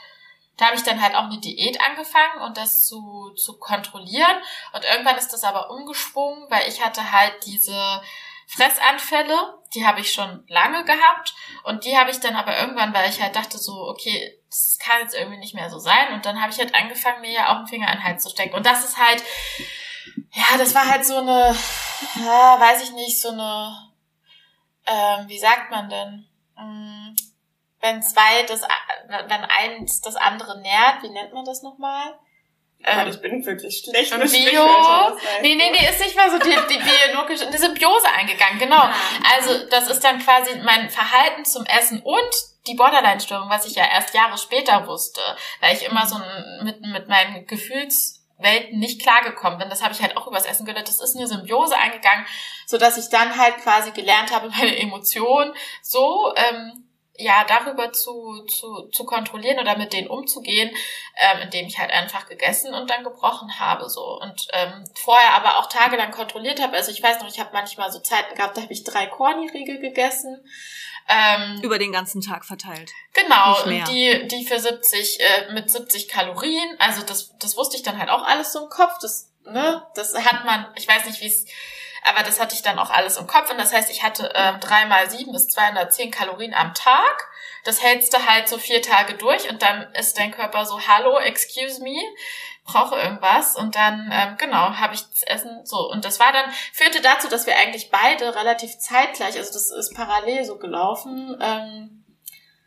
da 0.61 0.67
habe 0.67 0.77
ich 0.77 0.83
dann 0.83 1.01
halt 1.01 1.15
auch 1.15 1.25
eine 1.25 1.39
Diät 1.39 1.81
angefangen 1.81 2.43
und 2.45 2.59
das 2.59 2.87
zu, 2.87 3.33
zu 3.35 3.59
kontrollieren. 3.59 4.37
Und 4.75 4.85
irgendwann 4.85 5.17
ist 5.17 5.33
das 5.33 5.43
aber 5.43 5.71
umgesprungen, 5.71 6.51
weil 6.51 6.69
ich 6.69 6.85
hatte 6.85 7.13
halt 7.13 7.33
diese 7.47 8.03
Fressanfälle, 8.51 9.59
die 9.75 9.87
habe 9.87 10.01
ich 10.01 10.13
schon 10.13 10.45
lange 10.49 10.85
gehabt. 10.85 11.35
Und 11.63 11.85
die 11.85 11.97
habe 11.97 12.11
ich 12.11 12.19
dann 12.19 12.35
aber 12.35 12.59
irgendwann, 12.59 12.93
weil 12.93 13.09
ich 13.09 13.23
halt 13.23 13.37
dachte 13.37 13.59
so, 13.59 13.89
okay, 13.89 14.41
das 14.49 14.77
kann 14.83 15.03
jetzt 15.03 15.15
irgendwie 15.15 15.39
nicht 15.39 15.55
mehr 15.55 15.71
so 15.71 15.79
sein. 15.79 16.13
Und 16.15 16.27
dann 16.27 16.41
habe 16.41 16.51
ich 16.51 16.59
halt 16.59 16.75
angefangen, 16.75 17.21
mir 17.21 17.31
ja 17.31 17.49
auch 17.51 17.59
einen 17.59 17.69
Finger 17.69 17.87
an 17.87 17.99
den 17.99 18.05
Hals 18.05 18.25
zu 18.25 18.31
stecken. 18.31 18.57
Und 18.57 18.67
das 18.67 18.85
ist 18.85 18.99
halt, 18.99 19.23
ja, 20.33 20.59
das 20.59 20.75
war 20.75 20.89
halt 20.89 21.07
so 21.07 21.19
eine, 21.19 21.57
ja, 22.17 22.59
weiß 22.59 22.83
ich 22.83 22.93
nicht, 22.93 23.21
so 23.21 23.31
eine, 23.31 23.93
ähm, 24.87 25.29
wie 25.29 25.39
sagt 25.39 25.71
man 25.71 25.89
denn, 25.89 26.27
hm, 26.57 27.17
wenn 27.81 28.03
zwei 28.03 28.43
das, 28.43 28.63
wenn 29.07 29.45
eins 29.45 30.01
das 30.01 30.17
andere 30.17 30.61
nährt, 30.61 31.05
wie 31.05 31.11
nennt 31.11 31.33
man 31.33 31.45
das 31.45 31.63
nochmal? 31.63 32.19
Ähm, 32.85 33.09
ich 33.09 33.21
bin 33.21 33.45
wirklich 33.45 33.83
schlecht. 33.85 34.13
Und 34.13 34.21
Bio. 34.31 34.65
Nee, 35.43 35.55
nee, 35.55 35.71
nee, 35.71 35.89
ist 35.89 36.01
nicht 36.01 36.17
mal 36.17 36.31
so 36.31 36.39
die, 36.39 36.49
die 36.49 36.79
biologische, 36.79 37.47
eine 37.47 37.59
Symbiose 37.59 38.09
eingegangen, 38.17 38.59
genau. 38.59 38.89
Also, 39.37 39.67
das 39.69 39.91
ist 39.91 40.03
dann 40.03 40.19
quasi 40.19 40.59
mein 40.65 40.89
Verhalten 40.89 41.45
zum 41.45 41.67
Essen 41.67 42.01
und 42.01 42.31
die 42.67 42.75
Borderline-Störung, 42.75 43.51
was 43.51 43.67
ich 43.67 43.75
ja 43.75 43.85
erst 43.85 44.15
Jahre 44.15 44.39
später 44.39 44.87
wusste, 44.87 45.21
weil 45.61 45.77
ich 45.77 45.85
immer 45.85 46.07
so 46.07 46.17
mit, 46.63 46.81
mit 46.81 47.09
meinen 47.09 47.47
Gefühlswelten 47.47 48.79
nicht 48.79 49.03
klargekommen 49.03 49.59
bin. 49.59 49.71
Das 49.71 49.83
habe 49.83 49.93
ich 49.93 50.01
halt 50.01 50.17
auch 50.17 50.27
übers 50.27 50.47
Essen 50.47 50.67
gelernt. 50.67 50.89
Das 50.89 51.01
ist 51.01 51.17
eine 51.17 51.27
Symbiose 51.27 51.77
eingegangen, 51.77 52.27
so 52.67 52.79
dass 52.79 52.99
ich 52.99 53.09
dann 53.11 53.37
halt 53.37 53.59
quasi 53.59 53.91
gelernt 53.91 54.35
habe, 54.35 54.49
meine 54.57 54.79
Emotionen 54.79 55.55
so 55.83 56.33
ähm, 56.37 56.90
ja, 57.21 57.45
darüber 57.45 57.93
zu, 57.93 58.45
zu, 58.47 58.89
zu 58.91 59.05
kontrollieren 59.05 59.59
oder 59.59 59.77
mit 59.77 59.93
denen 59.93 60.09
umzugehen, 60.09 60.71
ähm, 61.17 61.43
indem 61.43 61.67
ich 61.67 61.79
halt 61.79 61.91
einfach 61.91 62.27
gegessen 62.29 62.75
und 62.75 62.91
dann 62.91 63.05
gebrochen 63.05 63.59
habe 63.59 63.89
so 63.89 64.19
und 64.21 64.49
ähm, 64.53 64.85
vorher 64.95 65.33
aber 65.35 65.59
auch 65.59 65.69
tagelang 65.69 66.11
kontrolliert 66.11 66.61
habe. 66.61 66.77
Also 66.77 66.91
ich 66.91 67.03
weiß 67.03 67.21
noch, 67.21 67.29
ich 67.29 67.39
habe 67.39 67.51
manchmal 67.53 67.93
so 67.93 68.01
Zeiten 68.01 68.35
gehabt, 68.35 68.57
da 68.57 68.63
habe 68.63 68.73
ich 68.73 68.85
drei 68.85 69.07
Korni-Riegel 69.07 69.79
gegessen. 69.79 70.43
Ähm, 71.09 71.61
Über 71.63 71.79
den 71.79 71.93
ganzen 71.93 72.21
Tag 72.21 72.45
verteilt. 72.45 72.93
Genau, 73.13 73.65
die, 73.65 74.29
die 74.29 74.47
für 74.47 74.61
70, 74.61 75.21
äh, 75.21 75.53
mit 75.53 75.71
70 75.71 76.09
Kalorien, 76.09 76.77
also 76.79 77.03
das, 77.03 77.37
das 77.39 77.57
wusste 77.57 77.77
ich 77.77 77.83
dann 77.83 77.99
halt 77.99 78.11
auch 78.11 78.23
alles 78.23 78.53
so 78.53 78.65
im 78.65 78.71
Kopf, 78.71 78.99
das, 79.01 79.33
ne, 79.45 79.85
das 79.95 80.15
hat 80.15 80.45
man, 80.45 80.67
ich 80.77 80.87
weiß 80.87 81.07
nicht, 81.07 81.21
wie 81.21 81.27
es 81.27 81.47
aber 82.05 82.23
das 82.23 82.41
hatte 82.41 82.55
ich 82.55 82.63
dann 82.63 82.79
auch 82.79 82.91
alles 82.91 83.17
im 83.17 83.27
Kopf. 83.27 83.51
Und 83.51 83.59
das 83.59 83.73
heißt, 83.73 83.91
ich 83.91 84.03
hatte 84.03 84.33
ähm, 84.35 84.61
dreimal 84.61 85.11
sieben 85.11 85.33
bis 85.33 85.49
210 85.49 86.11
Kalorien 86.11 86.55
am 86.55 86.75
Tag. 86.75 87.29
Das 87.65 87.83
hältst 87.83 88.15
du 88.15 88.27
halt 88.27 88.49
so 88.49 88.59
vier 88.59 88.83
Tage 88.83 89.15
durch 89.15 89.51
und 89.51 89.63
dann 89.63 89.93
ist 89.95 90.19
dein 90.19 90.31
Körper 90.31 90.65
so, 90.65 90.81
hallo, 90.87 91.19
excuse 91.19 91.83
me, 91.83 91.97
brauche 92.65 92.97
irgendwas. 92.97 93.57
Und 93.57 93.77
dann, 93.77 94.11
ähm, 94.13 94.37
genau, 94.39 94.75
habe 94.77 94.95
ich 94.95 95.03
das 95.03 95.23
Essen 95.25 95.65
so. 95.65 95.91
Und 95.91 96.05
das 96.05 96.21
war 96.21 96.33
dann, 96.33 96.51
führte 96.73 97.03
dazu, 97.03 97.29
dass 97.29 97.47
wir 97.47 97.57
eigentlich 97.57 97.91
beide 97.91 98.35
relativ 98.35 98.79
zeitgleich, 98.79 99.37
also 99.37 99.53
das 99.53 99.71
ist 99.71 99.95
parallel 99.95 100.45
so 100.45 100.59
gelaufen, 100.59 101.37
ähm, 101.41 102.05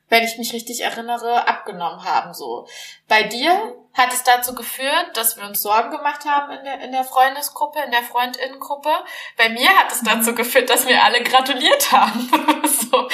wenn 0.09 0.23
ich 0.23 0.37
mich 0.37 0.53
richtig 0.53 0.81
erinnere, 0.81 1.47
abgenommen 1.47 2.03
haben. 2.03 2.33
So. 2.33 2.67
Bei 3.07 3.23
dir 3.23 3.75
hat 3.93 4.11
es 4.11 4.23
dazu 4.23 4.55
geführt, 4.55 5.11
dass 5.15 5.37
wir 5.37 5.45
uns 5.45 5.61
Sorgen 5.61 5.91
gemacht 5.91 6.25
haben 6.25 6.51
in 6.51 6.63
der, 6.63 6.81
in 6.81 6.91
der 6.91 7.03
Freundesgruppe, 7.03 7.79
in 7.85 7.91
der 7.91 8.01
Freundinnengruppe. 8.01 8.89
Bei 9.37 9.49
mir 9.49 9.69
hat 9.69 9.91
es 9.91 10.01
dazu 10.01 10.31
mhm. 10.31 10.35
geführt, 10.35 10.69
dass 10.69 10.87
wir 10.87 11.03
alle 11.03 11.21
gratuliert 11.21 11.91
haben. 11.91 12.29
so, 12.65 13.07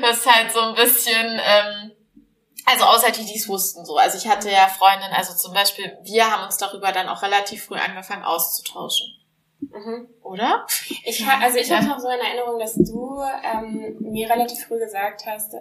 das 0.00 0.18
ist 0.18 0.32
halt 0.32 0.52
so 0.52 0.60
ein 0.60 0.74
bisschen, 0.74 1.40
ähm, 1.44 1.92
also 2.64 2.84
außer 2.84 3.10
die, 3.12 3.26
die 3.26 3.36
es 3.36 3.48
wussten 3.48 3.84
so. 3.84 3.96
Also 3.96 4.16
ich 4.16 4.26
hatte 4.26 4.50
ja 4.50 4.68
Freundinnen, 4.68 5.12
also 5.12 5.34
zum 5.34 5.52
Beispiel, 5.52 5.98
wir 6.02 6.30
haben 6.30 6.44
uns 6.44 6.56
darüber 6.56 6.92
dann 6.92 7.08
auch 7.08 7.22
relativ 7.22 7.66
früh 7.66 7.76
angefangen 7.76 8.24
auszutauschen. 8.24 9.18
Mhm. 9.60 10.08
Oder? 10.22 10.66
Ich, 11.04 11.26
also 11.26 11.58
ich 11.58 11.68
ja. 11.68 11.76
habe 11.76 11.86
noch 11.88 11.98
so 11.98 12.08
eine 12.08 12.22
Erinnerung, 12.22 12.58
dass 12.58 12.74
du 12.74 13.22
ähm, 13.44 13.96
mir 14.00 14.30
relativ 14.30 14.66
früh 14.66 14.78
gesagt 14.78 15.24
hast, 15.26 15.54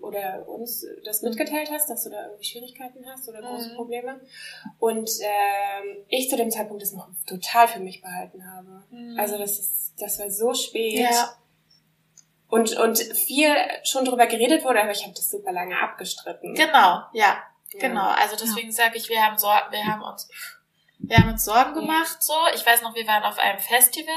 oder 0.00 0.48
uns 0.48 0.86
das 1.04 1.22
mitgeteilt 1.22 1.70
hast, 1.70 1.90
dass 1.90 2.04
du 2.04 2.10
da 2.10 2.24
irgendwie 2.24 2.44
Schwierigkeiten 2.44 3.04
hast 3.06 3.28
oder 3.28 3.40
große 3.40 3.70
mhm. 3.70 3.76
Probleme. 3.76 4.20
Und 4.78 5.10
ähm, 5.20 6.04
ich 6.08 6.30
zu 6.30 6.36
dem 6.36 6.50
Zeitpunkt 6.50 6.82
das 6.82 6.92
noch 6.92 7.08
total 7.26 7.68
für 7.68 7.80
mich 7.80 8.00
behalten 8.00 8.44
habe. 8.52 8.84
Mhm. 8.90 9.18
Also 9.18 9.38
das 9.38 9.58
ist, 9.58 9.94
das 9.98 10.18
war 10.18 10.30
so 10.30 10.54
spät. 10.54 11.00
Ja. 11.00 11.36
Und, 12.48 12.76
und 12.78 12.98
viel 12.98 13.54
schon 13.84 14.04
drüber 14.04 14.26
geredet 14.26 14.64
wurde, 14.64 14.80
aber 14.80 14.92
ich 14.92 15.02
habe 15.02 15.14
das 15.14 15.30
super 15.30 15.52
lange 15.52 15.78
abgestritten. 15.78 16.54
Genau, 16.54 17.02
ja. 17.12 17.12
ja. 17.12 17.42
Genau. 17.78 18.08
Also 18.08 18.36
deswegen 18.36 18.68
ja. 18.68 18.74
sage 18.74 18.96
ich, 18.96 19.08
wir 19.08 19.22
haben 19.22 19.36
so, 19.36 19.48
wir 19.48 19.84
haben 19.84 20.02
uns 20.02 20.28
wir 21.00 21.16
haben 21.16 21.30
uns 21.30 21.44
Sorgen 21.44 21.74
gemacht, 21.74 22.22
so. 22.22 22.34
Ich 22.54 22.66
weiß 22.66 22.82
noch, 22.82 22.94
wir 22.94 23.06
waren 23.06 23.22
auf 23.22 23.38
einem 23.38 23.60
Festival 23.60 24.14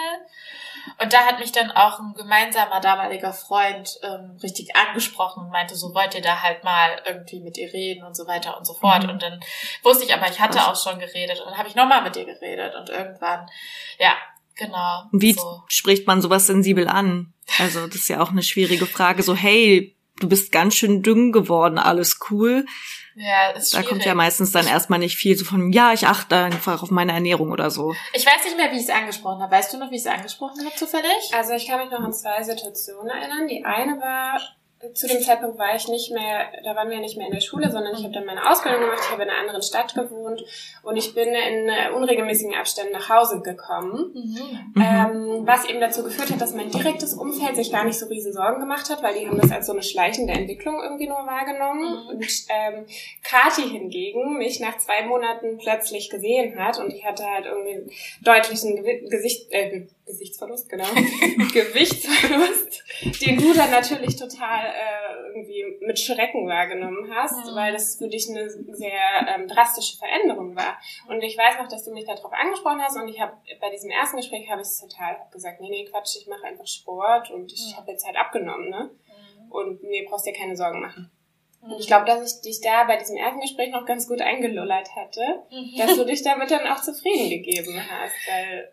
und 1.02 1.14
da 1.14 1.20
hat 1.26 1.40
mich 1.40 1.52
dann 1.52 1.72
auch 1.72 2.00
ein 2.00 2.14
gemeinsamer 2.14 2.80
damaliger 2.80 3.34
Freund 3.34 4.00
ähm, 4.04 4.38
richtig 4.42 4.76
angesprochen 4.76 5.44
und 5.44 5.50
meinte, 5.52 5.76
so 5.76 5.94
wollt 5.94 6.16
ihr 6.16 6.22
da 6.22 6.42
halt 6.42 6.64
mal 6.64 7.02
irgendwie 7.06 7.40
mit 7.40 7.58
ihr 7.58 7.72
reden 7.74 8.04
und 8.04 8.16
so 8.16 8.28
weiter 8.28 8.58
und 8.58 8.66
so 8.66 8.74
fort. 8.74 9.04
Mhm. 9.04 9.10
Und 9.10 9.22
dann 9.24 9.40
wusste 9.84 10.06
ich 10.06 10.14
aber, 10.14 10.30
ich 10.30 10.40
hatte 10.40 10.68
auch 10.68 10.76
schon 10.76 11.00
geredet 11.00 11.40
und 11.40 11.50
dann 11.50 11.58
habe 11.58 11.68
ich 11.68 11.76
nochmal 11.76 12.04
mit 12.04 12.16
ihr 12.16 12.26
geredet 12.26 12.76
und 12.76 12.90
irgendwann, 12.90 13.50
ja, 14.00 14.16
genau. 14.56 15.04
Wie 15.12 15.34
so. 15.34 15.64
spricht 15.68 16.08
man 16.08 16.22
sowas 16.22 16.48
sensibel 16.48 16.88
an? 16.88 17.34
Also 17.60 17.88
das 17.88 17.96
ist 17.96 18.10
ja 18.10 18.22
auch 18.22 18.30
eine 18.30 18.44
schwierige 18.44 18.86
Frage. 18.86 19.24
So, 19.24 19.36
hey, 19.36 19.96
du 20.20 20.30
bist 20.30 20.52
ganz 20.52 20.76
schön 20.76 21.02
dünn 21.02 21.32
geworden, 21.32 21.78
alles 21.78 22.20
cool. 22.30 22.66
Ja, 23.22 23.52
ist 23.52 23.76
Da 23.76 23.84
kommt 23.84 24.04
ja 24.04 24.16
meistens 24.16 24.52
dann 24.52 24.66
erstmal 24.66 24.98
nicht 24.98 25.16
viel 25.16 25.38
so 25.38 25.46
von, 25.46 25.72
ja, 25.72 25.94
ich 25.94 26.08
achte 26.08 26.36
einfach 26.36 26.82
auf 26.82 26.90
meine 26.90 27.12
Ernährung 27.12 27.52
oder 27.52 27.70
so. 27.70 27.94
Ich 28.14 28.26
weiß 28.26 28.44
nicht 28.46 28.58
mehr, 28.58 28.72
wie 28.72 28.78
ich 28.78 28.84
es 28.84 28.90
angesprochen 28.90 29.44
habe. 29.44 29.52
Weißt 29.52 29.72
du 29.72 29.78
noch, 29.78 29.92
wie 29.92 29.96
ich 29.98 30.02
es 30.02 30.08
angesprochen 30.08 30.66
habe 30.66 30.76
zufällig? 30.76 31.32
Also 31.32 31.54
ich 31.54 31.68
kann 31.68 31.80
mich 31.80 31.92
noch 31.92 32.00
an 32.00 32.14
zwei 32.14 32.42
Situationen 32.42 33.10
erinnern. 33.10 33.48
Die 33.48 33.64
eine 33.64 34.00
war, 34.00 34.42
zu 34.94 35.08
dem 35.08 35.22
Zeitpunkt 35.22 35.58
war 35.58 35.76
ich 35.76 35.88
nicht 35.88 36.12
mehr, 36.12 36.48
da 36.63 36.76
waren 36.76 36.89
wir 36.89 37.00
nicht 37.00 37.17
mehr 37.17 37.28
in 37.28 37.34
der 37.34 37.41
Schule, 37.41 37.72
sondern 37.72 37.94
ich 37.96 38.04
habe 38.04 38.13
dann 38.13 38.26
meine 38.26 38.50
Ausbildung 38.50 38.82
gemacht, 38.82 39.00
ich 39.04 39.12
habe 39.12 39.24
in 39.24 39.30
einer 39.30 39.39
anderen 39.39 39.62
Stadt 39.62 39.94
gewohnt 39.94 40.44
und 40.84 40.98
ich 40.98 41.13
bin 41.13 41.30
in 41.30 41.70
äh, 41.70 41.91
unregelmäßigen 41.96 42.56
Abständen 42.56 42.94
nach 42.94 43.10
Hause 43.10 43.41
gekommen. 43.41 44.12
Mhm. 44.13 44.82
Ähm, 44.82 45.41
was 45.46 45.65
eben 45.65 45.80
dazu 45.80 46.04
geführt 46.04 46.32
hat, 46.32 46.41
dass 46.41 46.54
mein 46.54 46.72
direktes 46.72 47.13
Umfeld 47.13 47.56
sich 47.56 47.72
gar 47.72 47.84
nicht 47.84 48.00
so 48.00 48.08
riesen 48.08 48.34
Sorgen 48.34 48.60
gemacht 48.60 48.89
hat, 48.89 49.04
weil 49.04 49.20
die 49.20 49.28
haben 49.28 49.39
das 49.39 49.52
als 49.52 49.67
so 49.67 49.74
eine 49.74 49.84
schleichende 49.84 50.34
Entwicklung 50.34 50.82
irgendwie 50.82 51.08
nur 51.08 51.17
wahrgenommen. 51.17 52.04
Mhm. 52.04 52.10
Und 52.10 52.26
ähm, 52.50 52.86
Kati 53.24 53.70
hingegen 53.70 54.38
mich 54.38 54.60
nach 54.60 54.78
zwei 54.78 55.04
Monaten 55.06 55.58
plötzlich 55.58 56.10
gesehen 56.10 56.58
hat 56.58 56.80
und 56.80 56.94
ich 56.94 57.06
hatte 57.06 57.24
halt 57.26 57.46
irgendwie 57.46 57.91
deutlichen 58.24 58.76
Gewi 58.76 59.08
Gesicht, 59.10 59.52
äh, 59.52 59.88
Gesichtsverlust, 60.06 60.70
genau, 60.70 60.86
Gewichtsverlust, 61.54 62.84
den 63.22 63.38
du 63.38 63.54
dann 63.54 63.72
natürlich 63.72 64.16
total 64.16 64.66
äh, 64.66 65.28
irgendwie 65.28 65.64
mit 65.86 66.00
Schrecken 66.00 66.48
wahrgenommen 66.48 67.10
hast, 67.14 67.46
Mhm. 67.52 67.56
weil 67.56 67.74
das 67.74 67.96
für 67.98 68.08
dich 68.08 68.30
eine 68.30 68.50
sehr 68.50 69.00
ähm, 69.28 69.48
drastische 69.48 69.98
Veränderung 69.98 70.56
war. 70.56 70.78
Und 71.08 71.22
ich 71.24 71.38
weiß 71.38 71.58
noch, 71.62 71.68
dass 71.68 71.84
du 71.86 71.92
mich 71.94 72.06
darauf 72.06 72.32
angesprochen 72.34 72.82
hast 72.82 72.98
und 72.98 73.08
ich 73.08 73.20
habe 73.20 73.34
bei 73.60 73.70
diesem 73.70 73.90
ersten 73.92 74.18
Gespräch 74.18 74.50
habe 74.50 74.62
ich 74.62 74.68
total 74.80 75.18
gesagt, 75.32 75.62
nee, 75.62 75.70
nee, 75.70 75.86
Quatsch, 75.86 76.18
ich 76.20 76.28
mache 76.28 76.46
einfach 76.46 76.68
Sport 76.68 77.32
und 77.32 77.52
ich 77.52 77.72
Mhm. 77.74 77.78
habe 77.78 77.92
jetzt 77.92 78.06
halt 78.06 78.16
abgenommen, 78.18 78.70
ne? 78.70 78.90
Mhm. 79.46 79.52
Und 79.52 79.84
nee, 79.84 80.06
brauchst 80.10 80.26
dir 80.26 80.34
keine 80.34 80.56
Sorgen 80.56 80.82
machen. 80.82 81.12
Und 81.62 81.80
ich 81.80 81.86
glaube, 81.86 82.06
dass 82.08 82.36
ich 82.36 82.42
dich 82.42 82.62
da 82.62 82.86
bei 82.86 82.98
diesem 82.98 83.18
ersten 83.18 83.40
Gespräch 83.40 83.70
noch 83.72 83.86
ganz 83.86 84.08
gut 84.08 84.20
eingelullert 84.20 84.96
hatte, 84.96 85.44
Mhm. 85.52 85.78
dass 85.78 85.96
du 85.96 86.06
dich 86.06 86.24
damit 86.24 86.50
dann 86.52 86.66
auch 86.68 86.82
zufrieden 86.82 87.30
gegeben 87.30 87.80
hast, 87.90 88.14
weil 88.28 88.72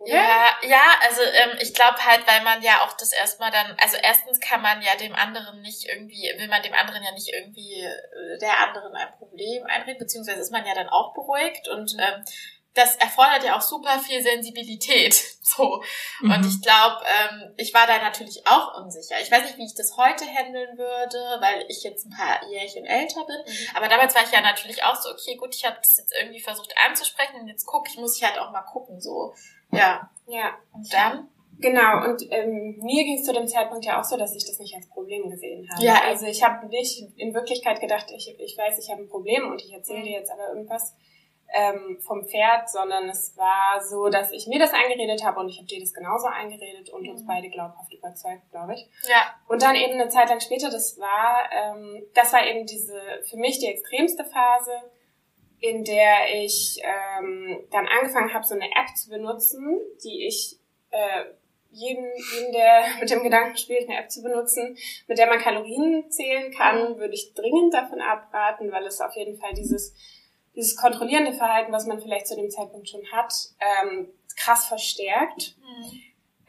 oder? 0.00 0.12
Ja, 0.12 0.56
ja, 0.62 0.82
also 1.02 1.20
ähm, 1.22 1.58
ich 1.60 1.74
glaube 1.74 1.98
halt, 2.04 2.26
weil 2.26 2.42
man 2.42 2.62
ja 2.62 2.80
auch 2.82 2.94
das 2.94 3.12
erstmal 3.12 3.50
dann, 3.50 3.76
also 3.78 3.98
erstens 4.02 4.40
kann 4.40 4.62
man 4.62 4.80
ja 4.80 4.96
dem 4.96 5.14
anderen 5.14 5.60
nicht 5.60 5.86
irgendwie, 5.86 6.22
will 6.38 6.48
man 6.48 6.62
dem 6.62 6.72
anderen 6.72 7.02
ja 7.04 7.12
nicht 7.12 7.28
irgendwie 7.28 7.82
äh, 7.82 8.38
der 8.40 8.66
anderen 8.66 8.94
ein 8.94 9.12
Problem 9.18 9.64
einreden, 9.66 9.98
beziehungsweise 9.98 10.40
ist 10.40 10.52
man 10.52 10.66
ja 10.66 10.74
dann 10.74 10.88
auch 10.88 11.12
beruhigt 11.12 11.68
und 11.68 11.94
ähm, 11.98 12.24
das 12.74 12.96
erfordert 12.96 13.44
ja 13.44 13.56
auch 13.56 13.60
super 13.60 13.98
viel 13.98 14.22
Sensibilität. 14.22 15.22
So. 15.50 15.82
Mhm. 16.20 16.30
Und 16.30 16.46
ich 16.46 16.62
glaube, 16.62 17.04
ähm, 17.04 17.54
ich 17.56 17.74
war 17.74 17.84
da 17.84 17.98
natürlich 17.98 18.46
auch 18.46 18.80
unsicher. 18.80 19.20
Ich 19.20 19.32
weiß 19.32 19.42
nicht, 19.42 19.58
wie 19.58 19.66
ich 19.66 19.74
das 19.74 19.96
heute 19.96 20.24
handeln 20.24 20.78
würde, 20.78 21.18
weil 21.40 21.64
ich 21.66 21.82
jetzt 21.82 22.06
ein 22.06 22.16
paar 22.16 22.48
Jährchen 22.48 22.86
älter 22.86 23.24
bin. 23.24 23.36
Aber 23.74 23.88
damals 23.88 24.14
war 24.14 24.22
ich 24.22 24.30
ja 24.30 24.42
natürlich 24.42 24.84
auch 24.84 24.94
so, 24.94 25.10
okay, 25.10 25.34
gut, 25.34 25.52
ich 25.56 25.64
habe 25.64 25.76
das 25.78 25.96
jetzt 25.96 26.14
irgendwie 26.16 26.38
versucht 26.38 26.72
anzusprechen 26.86 27.40
und 27.40 27.48
jetzt 27.48 27.66
gucke 27.66 27.90
ich, 27.90 27.98
muss 27.98 28.16
ich 28.16 28.22
halt 28.22 28.38
auch 28.38 28.52
mal 28.52 28.62
gucken, 28.62 29.00
so. 29.00 29.34
Ja. 29.72 30.10
Ja, 30.26 30.54
Und 30.72 30.92
dann? 30.92 31.28
genau. 31.58 32.04
Und 32.08 32.22
ähm, 32.30 32.78
mir 32.82 33.04
ging 33.04 33.18
es 33.18 33.24
zu 33.24 33.32
dem 33.32 33.48
Zeitpunkt 33.48 33.84
ja 33.84 34.00
auch 34.00 34.04
so, 34.04 34.16
dass 34.16 34.34
ich 34.36 34.44
das 34.46 34.58
nicht 34.58 34.74
als 34.76 34.88
Problem 34.88 35.28
gesehen 35.28 35.68
habe. 35.72 35.84
Ja, 35.84 36.02
also 36.06 36.26
ich 36.26 36.42
habe 36.44 36.66
nicht 36.68 37.02
in 37.16 37.34
Wirklichkeit 37.34 37.80
gedacht, 37.80 38.06
ich, 38.16 38.34
ich 38.38 38.56
weiß, 38.56 38.78
ich 38.78 38.90
habe 38.90 39.02
ein 39.02 39.08
Problem 39.08 39.48
und 39.50 39.60
ich 39.62 39.72
erzähle 39.72 40.02
dir 40.02 40.12
jetzt 40.12 40.30
aber 40.30 40.48
irgendwas 40.50 40.94
ähm, 41.52 41.98
vom 42.06 42.24
Pferd, 42.28 42.70
sondern 42.70 43.08
es 43.08 43.36
war 43.36 43.82
so, 43.84 44.08
dass 44.08 44.30
ich 44.30 44.46
mir 44.46 44.60
das 44.60 44.72
eingeredet 44.72 45.24
habe 45.24 45.40
und 45.40 45.48
ich 45.48 45.56
habe 45.58 45.66
dir 45.66 45.80
das 45.80 45.92
genauso 45.92 46.28
eingeredet 46.28 46.90
und 46.90 47.08
uns 47.08 47.22
Mhm. 47.22 47.26
beide 47.26 47.48
glaubhaft 47.48 47.92
überzeugt, 47.92 48.48
glaube 48.52 48.74
ich. 48.74 48.88
Ja. 49.08 49.34
Und 49.48 49.60
dann 49.62 49.74
eben 49.74 49.94
eine 49.94 50.08
Zeit 50.08 50.28
lang 50.28 50.38
später, 50.40 50.70
das 50.70 50.96
war, 51.00 51.50
ähm, 51.52 52.04
das 52.14 52.32
war 52.32 52.46
eben 52.46 52.66
diese 52.66 53.00
für 53.28 53.36
mich 53.36 53.58
die 53.58 53.66
extremste 53.66 54.24
Phase, 54.24 54.70
in 55.60 55.84
der 55.84 56.42
ich 56.42 56.80
ähm, 56.82 57.66
dann 57.70 57.86
angefangen 57.86 58.32
habe, 58.32 58.44
so 58.44 58.54
eine 58.54 58.66
App 58.66 58.96
zu 58.96 59.10
benutzen, 59.10 59.78
die 60.02 60.26
ich 60.26 60.58
äh, 60.90 61.24
jeden, 61.70 62.04
jeden, 62.34 62.52
der 62.52 62.84
mit 63.00 63.10
dem 63.10 63.22
Gedanken 63.22 63.56
spielt, 63.56 63.88
eine 63.88 63.98
App 63.98 64.10
zu 64.10 64.22
benutzen, 64.22 64.76
mit 65.06 65.18
der 65.18 65.26
man 65.26 65.38
Kalorien 65.38 66.10
zählen 66.10 66.52
kann, 66.52 66.98
würde 66.98 67.14
ich 67.14 67.34
dringend 67.34 67.74
davon 67.74 68.00
abraten, 68.00 68.72
weil 68.72 68.86
es 68.86 69.00
auf 69.00 69.14
jeden 69.16 69.38
Fall 69.38 69.54
dieses 69.54 69.94
dieses 70.56 70.76
kontrollierende 70.76 71.32
Verhalten, 71.32 71.72
was 71.72 71.86
man 71.86 72.00
vielleicht 72.00 72.26
zu 72.26 72.36
dem 72.36 72.50
Zeitpunkt 72.50 72.88
schon 72.88 73.04
hat, 73.12 73.32
ähm, 73.60 74.08
krass 74.36 74.66
verstärkt. 74.66 75.56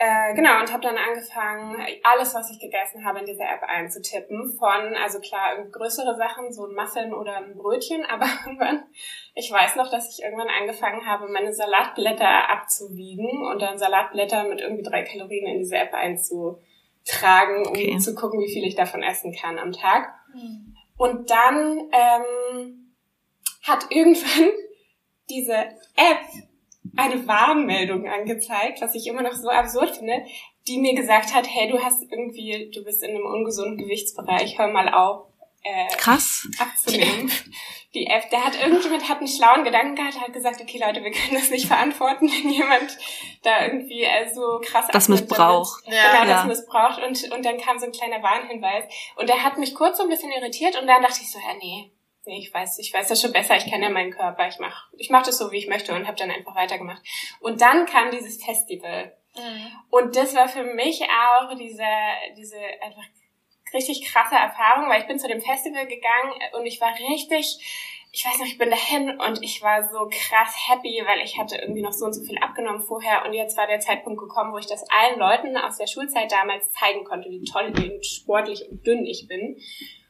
Äh, 0.03 0.33
genau, 0.33 0.59
und 0.59 0.73
habe 0.73 0.81
dann 0.81 0.97
angefangen, 0.97 1.77
alles, 2.01 2.33
was 2.33 2.49
ich 2.49 2.59
gegessen 2.59 3.05
habe, 3.05 3.19
in 3.19 3.27
diese 3.27 3.43
App 3.43 3.61
einzutippen. 3.61 4.51
Von, 4.57 4.95
also 4.95 5.19
klar, 5.19 5.53
irgendwie 5.53 5.71
größere 5.71 6.15
Sachen, 6.15 6.51
so 6.51 6.65
ein 6.65 6.73
Muffin 6.73 7.13
oder 7.13 7.37
ein 7.37 7.55
Brötchen, 7.55 8.03
aber 8.09 8.25
irgendwann, 8.43 8.81
ich 9.35 9.51
weiß 9.51 9.75
noch, 9.75 9.91
dass 9.91 10.09
ich 10.09 10.23
irgendwann 10.23 10.47
angefangen 10.47 11.05
habe, 11.05 11.27
meine 11.27 11.53
Salatblätter 11.53 12.49
abzuwiegen 12.49 13.45
und 13.45 13.61
dann 13.61 13.77
Salatblätter 13.77 14.45
mit 14.45 14.59
irgendwie 14.59 14.81
drei 14.81 15.03
Kalorien 15.03 15.45
in 15.45 15.59
diese 15.59 15.77
App 15.77 15.93
einzutragen, 15.93 17.67
um 17.67 17.73
Okay. 17.73 17.95
zu 17.99 18.15
gucken, 18.15 18.39
wie 18.41 18.51
viel 18.51 18.65
ich 18.65 18.73
davon 18.73 19.03
essen 19.03 19.35
kann 19.39 19.59
am 19.59 19.71
Tag. 19.71 20.15
Mhm. 20.33 20.75
Und 20.97 21.29
dann 21.29 21.77
ähm, 21.91 22.95
hat 23.67 23.85
irgendwann 23.91 24.49
diese 25.29 25.53
App 25.53 26.25
eine 26.95 27.27
Warnmeldung 27.27 28.07
angezeigt, 28.07 28.81
was 28.81 28.95
ich 28.95 29.07
immer 29.07 29.21
noch 29.21 29.33
so 29.33 29.49
absurd 29.49 29.97
finde, 29.97 30.25
die 30.67 30.77
mir 30.79 30.93
gesagt 30.95 31.33
hat, 31.33 31.47
hey, 31.49 31.69
du 31.69 31.79
hast 31.83 32.03
irgendwie, 32.11 32.69
du 32.73 32.83
bist 32.83 33.03
in 33.03 33.11
einem 33.11 33.25
ungesunden 33.25 33.77
Gewichtsbereich, 33.77 34.57
hör 34.57 34.67
mal 34.67 34.89
auf, 34.93 35.27
äh, 35.63 35.87
Krass. 35.95 36.47
abzunehmen. 36.59 37.31
Die 37.93 38.07
App, 38.07 38.29
da 38.31 38.41
hat 38.41 38.59
irgendjemand 38.61 39.07
hat 39.09 39.17
einen 39.19 39.27
schlauen 39.27 39.63
Gedanken 39.63 39.95
gehabt, 39.95 40.19
hat 40.19 40.31
gesagt, 40.33 40.61
okay 40.61 40.79
Leute, 40.79 41.03
wir 41.03 41.11
können 41.11 41.33
das 41.33 41.49
nicht 41.51 41.67
verantworten, 41.67 42.29
wenn 42.31 42.49
jemand 42.49 42.97
da 43.43 43.65
irgendwie 43.65 44.03
äh, 44.03 44.33
so 44.33 44.59
krass 44.63 44.85
Das 44.91 45.09
missbraucht. 45.09 45.83
damit. 45.85 45.99
Ja. 45.99 46.11
genau, 46.11 46.25
das 46.33 46.41
Ja. 46.43 46.45
missbraucht 46.47 47.03
und, 47.03 47.31
und 47.31 47.45
dann 47.45 47.57
kam 47.57 47.77
so 47.79 47.85
ein 47.85 47.91
kleiner 47.91 48.23
Warnhinweis 48.23 48.85
und 49.17 49.27
der 49.29 49.43
hat 49.43 49.57
mich 49.57 49.75
kurz 49.75 49.97
so 49.97 50.03
ein 50.03 50.09
bisschen 50.09 50.31
irritiert 50.31 50.79
und 50.81 50.87
dann 50.87 51.01
dachte 51.03 51.19
ich 51.21 51.31
so, 51.31 51.37
ja 51.39 51.53
nee, 51.59 51.91
ich 52.25 52.53
weiß, 52.53 52.79
ich 52.79 52.93
weiß 52.93 53.07
das 53.07 53.21
schon 53.21 53.33
besser, 53.33 53.57
ich 53.57 53.65
kenne 53.65 53.85
ja 53.85 53.89
meinen 53.89 54.11
Körper, 54.11 54.47
ich 54.47 54.59
mach, 54.59 54.89
ich 54.97 55.09
mach 55.09 55.23
das 55.25 55.37
so, 55.37 55.51
wie 55.51 55.57
ich 55.57 55.67
möchte 55.67 55.93
und 55.93 56.07
habe 56.07 56.17
dann 56.17 56.31
einfach 56.31 56.55
weitergemacht. 56.55 57.01
Und 57.39 57.61
dann 57.61 57.85
kam 57.85 58.11
dieses 58.11 58.43
Festival 58.43 59.15
Mhm. 59.35 59.71
und 59.91 60.15
das 60.15 60.35
war 60.35 60.49
für 60.49 60.63
mich 60.63 61.01
auch 61.03 61.55
diese, 61.55 61.85
diese 62.35 62.57
einfach 62.81 63.03
richtig 63.73 64.03
krasse 64.03 64.35
Erfahrung, 64.35 64.89
weil 64.89 65.01
ich 65.01 65.07
bin 65.07 65.19
zu 65.19 65.27
dem 65.29 65.41
Festival 65.41 65.87
gegangen 65.87 66.33
und 66.53 66.65
ich 66.65 66.81
war 66.81 66.93
richtig, 67.09 67.57
ich 68.11 68.25
weiß 68.25 68.39
noch, 68.39 68.45
ich 68.45 68.57
bin 68.57 68.69
dahin 68.69 69.21
und 69.21 69.41
ich 69.41 69.61
war 69.61 69.87
so 69.87 70.09
krass 70.09 70.53
happy, 70.67 71.01
weil 71.05 71.21
ich 71.23 71.39
hatte 71.39 71.55
irgendwie 71.55 71.81
noch 71.81 71.93
so 71.93 72.05
und 72.05 72.13
so 72.13 72.21
viel 72.23 72.37
abgenommen 72.39 72.81
vorher 72.81 73.25
und 73.25 73.31
jetzt 73.31 73.55
war 73.55 73.67
der 73.67 73.79
Zeitpunkt 73.79 74.19
gekommen, 74.19 74.51
wo 74.51 74.57
ich 74.57 74.67
das 74.67 74.83
allen 74.89 75.17
Leuten 75.17 75.55
aus 75.55 75.77
der 75.77 75.87
Schulzeit 75.87 76.29
damals 76.29 76.69
zeigen 76.73 77.05
konnte, 77.05 77.29
wie 77.29 77.41
toll, 77.45 77.71
wie 77.75 78.03
sportlich 78.03 78.69
und 78.69 78.85
dünn 78.85 79.05
ich 79.05 79.27
bin. 79.29 79.57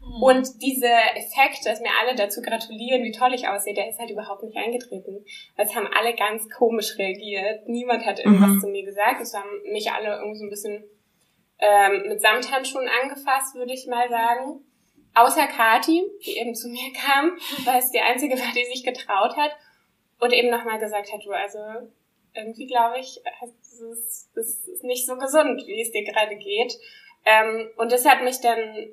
Mhm. 0.03 0.23
Und 0.23 0.61
dieser 0.61 1.15
Effekt, 1.15 1.65
dass 1.65 1.79
mir 1.79 1.91
alle 2.01 2.15
dazu 2.15 2.41
gratulieren, 2.41 3.03
wie 3.03 3.11
toll 3.11 3.33
ich 3.33 3.47
aussehe, 3.47 3.73
der 3.73 3.89
ist 3.89 3.99
halt 3.99 4.09
überhaupt 4.09 4.43
nicht 4.43 4.57
eingetreten. 4.57 5.25
Es 5.57 5.75
haben 5.75 5.87
alle 5.97 6.15
ganz 6.15 6.49
komisch 6.49 6.97
reagiert. 6.97 7.67
Niemand 7.67 8.05
hat 8.05 8.19
irgendwas 8.19 8.49
Mhm. 8.49 8.59
zu 8.61 8.67
mir 8.67 8.83
gesagt. 8.83 9.21
Es 9.21 9.33
haben 9.33 9.49
mich 9.71 9.91
alle 9.91 10.17
irgendwie 10.17 10.39
so 10.39 10.45
ein 10.45 10.49
bisschen 10.49 10.83
ähm, 11.59 12.03
mit 12.07 12.21
Samthandschuhen 12.21 12.89
angefasst, 13.03 13.53
würde 13.55 13.73
ich 13.73 13.85
mal 13.87 14.09
sagen. 14.09 14.63
Außer 15.13 15.45
Kati, 15.45 16.03
die 16.25 16.37
eben 16.39 16.55
zu 16.55 16.69
mir 16.69 16.91
kam, 16.93 17.37
weil 17.65 17.79
es 17.79 17.91
die 17.91 17.99
einzige 17.99 18.35
war, 18.35 18.51
die 18.55 18.65
sich 18.65 18.83
getraut 18.83 19.35
hat 19.37 19.51
und 20.19 20.33
eben 20.33 20.49
nochmal 20.49 20.79
gesagt 20.79 21.11
hat, 21.13 21.23
du, 21.23 21.31
also 21.31 21.59
irgendwie 22.33 22.65
glaube 22.65 22.97
ich, 22.99 23.21
das 23.41 23.79
ist, 23.79 24.29
das 24.35 24.47
ist 24.67 24.83
nicht 24.83 25.05
so 25.05 25.17
gesund, 25.17 25.61
wie 25.67 25.81
es 25.81 25.91
dir 25.91 26.03
gerade 26.05 26.35
geht. 26.37 26.73
Ähm, 27.25 27.69
und 27.77 27.91
das 27.91 28.05
hat 28.05 28.23
mich 28.23 28.39
dann 28.39 28.87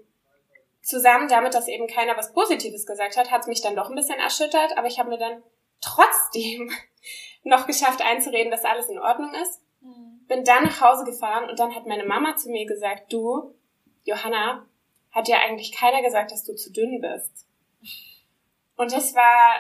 zusammen 0.89 1.29
damit, 1.29 1.53
dass 1.53 1.69
eben 1.69 1.87
keiner 1.87 2.17
was 2.17 2.33
Positives 2.33 2.87
gesagt 2.87 3.19
hat, 3.19 3.31
hat 3.31 3.43
es 3.43 3.47
mich 3.47 3.61
dann 3.61 3.77
doch 3.77 3.91
ein 3.91 3.95
bisschen 3.95 4.19
erschüttert, 4.19 4.77
aber 4.79 4.87
ich 4.87 4.99
habe 4.99 5.11
mir 5.11 5.19
dann 5.19 5.43
trotzdem 5.83 6.71
noch 7.45 7.67
geschafft 7.67 8.01
einzureden, 8.01 8.51
dass 8.51 8.65
alles 8.65 8.89
in 8.89 8.99
Ordnung 8.99 9.35
ist. 9.35 9.61
Mhm. 9.83 10.25
Bin 10.27 10.45
dann 10.45 10.65
nach 10.65 10.81
Hause 10.81 11.05
gefahren 11.05 11.49
und 11.51 11.59
dann 11.59 11.75
hat 11.75 11.87
meine 11.87 12.05
Mama 12.05 12.37
zu 12.37 12.49
mir 12.49 12.67
gesagt, 12.67 13.13
du, 13.13 13.55
Johanna, 14.05 14.67
hat 15.11 15.29
dir 15.29 15.39
eigentlich 15.39 15.73
keiner 15.73 16.03
gesagt, 16.03 16.33
dass 16.33 16.45
du 16.45 16.55
zu 16.55 16.73
dünn 16.73 17.01
bist. 17.01 17.47
Und 18.77 18.93
das 18.93 19.15
war, 19.15 19.57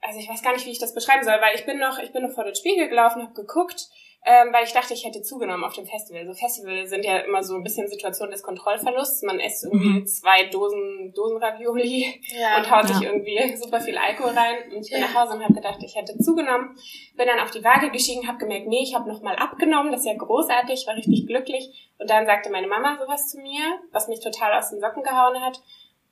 also 0.00 0.18
ich 0.18 0.28
weiß 0.28 0.42
gar 0.42 0.54
nicht, 0.54 0.64
wie 0.64 0.70
ich 0.70 0.78
das 0.78 0.94
beschreiben 0.94 1.24
soll, 1.24 1.38
weil 1.40 1.54
ich 1.54 1.66
bin 1.66 1.78
noch, 1.78 1.98
ich 1.98 2.12
bin 2.12 2.22
noch 2.22 2.34
vor 2.34 2.44
den 2.44 2.54
Spiegel 2.54 2.88
gelaufen, 2.88 3.22
habe 3.22 3.34
geguckt, 3.34 3.88
ähm, 4.28 4.52
weil 4.52 4.64
ich 4.64 4.72
dachte, 4.72 4.92
ich 4.92 5.04
hätte 5.04 5.22
zugenommen 5.22 5.62
auf 5.62 5.74
dem 5.74 5.86
Festival. 5.86 6.26
So 6.26 6.34
Festivals 6.34 6.90
sind 6.90 7.04
ja 7.04 7.18
immer 7.18 7.44
so 7.44 7.54
ein 7.54 7.62
bisschen 7.62 7.86
Situation 7.86 8.28
des 8.30 8.42
Kontrollverlusts. 8.42 9.22
Man 9.22 9.38
isst 9.38 9.62
irgendwie 9.64 10.00
Mhm. 10.00 10.06
zwei 10.06 10.46
Dosen, 10.46 11.12
Dosen 11.14 11.36
Ravioli 11.36 12.20
Ja. 12.36 12.56
und 12.58 12.68
haut 12.70 12.88
Ja. 12.90 12.94
sich 12.94 13.02
irgendwie 13.06 13.56
super 13.56 13.80
viel 13.80 13.96
Alkohol 13.96 14.32
rein. 14.32 14.56
Und 14.74 14.84
ich 14.84 14.90
bin 14.90 15.00
Ja. 15.00 15.06
nach 15.06 15.14
Hause 15.22 15.34
und 15.36 15.44
habe 15.44 15.54
gedacht, 15.54 15.78
ich 15.84 15.94
hätte 15.94 16.18
zugenommen. 16.18 16.76
Bin 17.16 17.26
dann 17.28 17.38
auf 17.38 17.52
die 17.52 17.62
Waage 17.62 17.90
gestiegen, 17.90 18.26
habe 18.26 18.38
gemerkt, 18.38 18.66
nee, 18.66 18.82
ich 18.82 18.94
habe 18.96 19.08
nochmal 19.08 19.36
abgenommen. 19.36 19.92
Das 19.92 20.00
ist 20.00 20.06
ja 20.08 20.14
großartig, 20.14 20.86
war 20.88 20.96
richtig 20.96 21.26
glücklich. 21.28 21.92
Und 21.98 22.10
dann 22.10 22.26
sagte 22.26 22.50
meine 22.50 22.66
Mama 22.66 22.98
sowas 23.00 23.30
zu 23.30 23.38
mir, 23.38 23.78
was 23.92 24.08
mich 24.08 24.20
total 24.20 24.58
aus 24.58 24.70
den 24.70 24.80
Socken 24.80 25.04
gehauen 25.04 25.40
hat. 25.40 25.60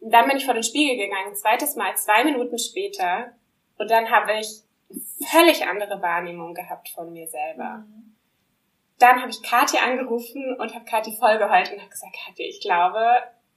Und 0.01 0.13
dann 0.15 0.29
bin 0.29 0.37
ich 0.37 0.45
vor 0.45 0.55
den 0.55 0.63
Spiegel 0.63 0.97
gegangen, 0.97 1.35
zweites 1.35 1.75
Mal, 1.77 1.97
zwei 1.97 2.23
Minuten 2.25 2.59
später. 2.59 3.33
Und 3.77 3.91
dann 3.91 4.11
habe 4.11 4.35
ich 4.39 4.63
völlig 5.31 5.67
andere 5.67 6.01
Wahrnehmung 6.03 6.55
gehabt 6.55 6.89
von 6.91 7.13
mir 7.13 7.27
selber. 7.27 7.85
Mhm. 7.87 8.17
Dann 8.99 9.21
habe 9.21 9.31
ich 9.31 9.43
Kathi 9.43 9.79
angerufen 9.79 10.57
und 10.59 10.75
habe 10.75 10.85
Kathi 10.85 11.13
vollgeheult 11.13 11.73
und 11.73 11.81
habe 11.81 11.91
gesagt, 11.91 12.17
Kathi, 12.25 12.45
ich 12.45 12.61
glaube, 12.61 13.05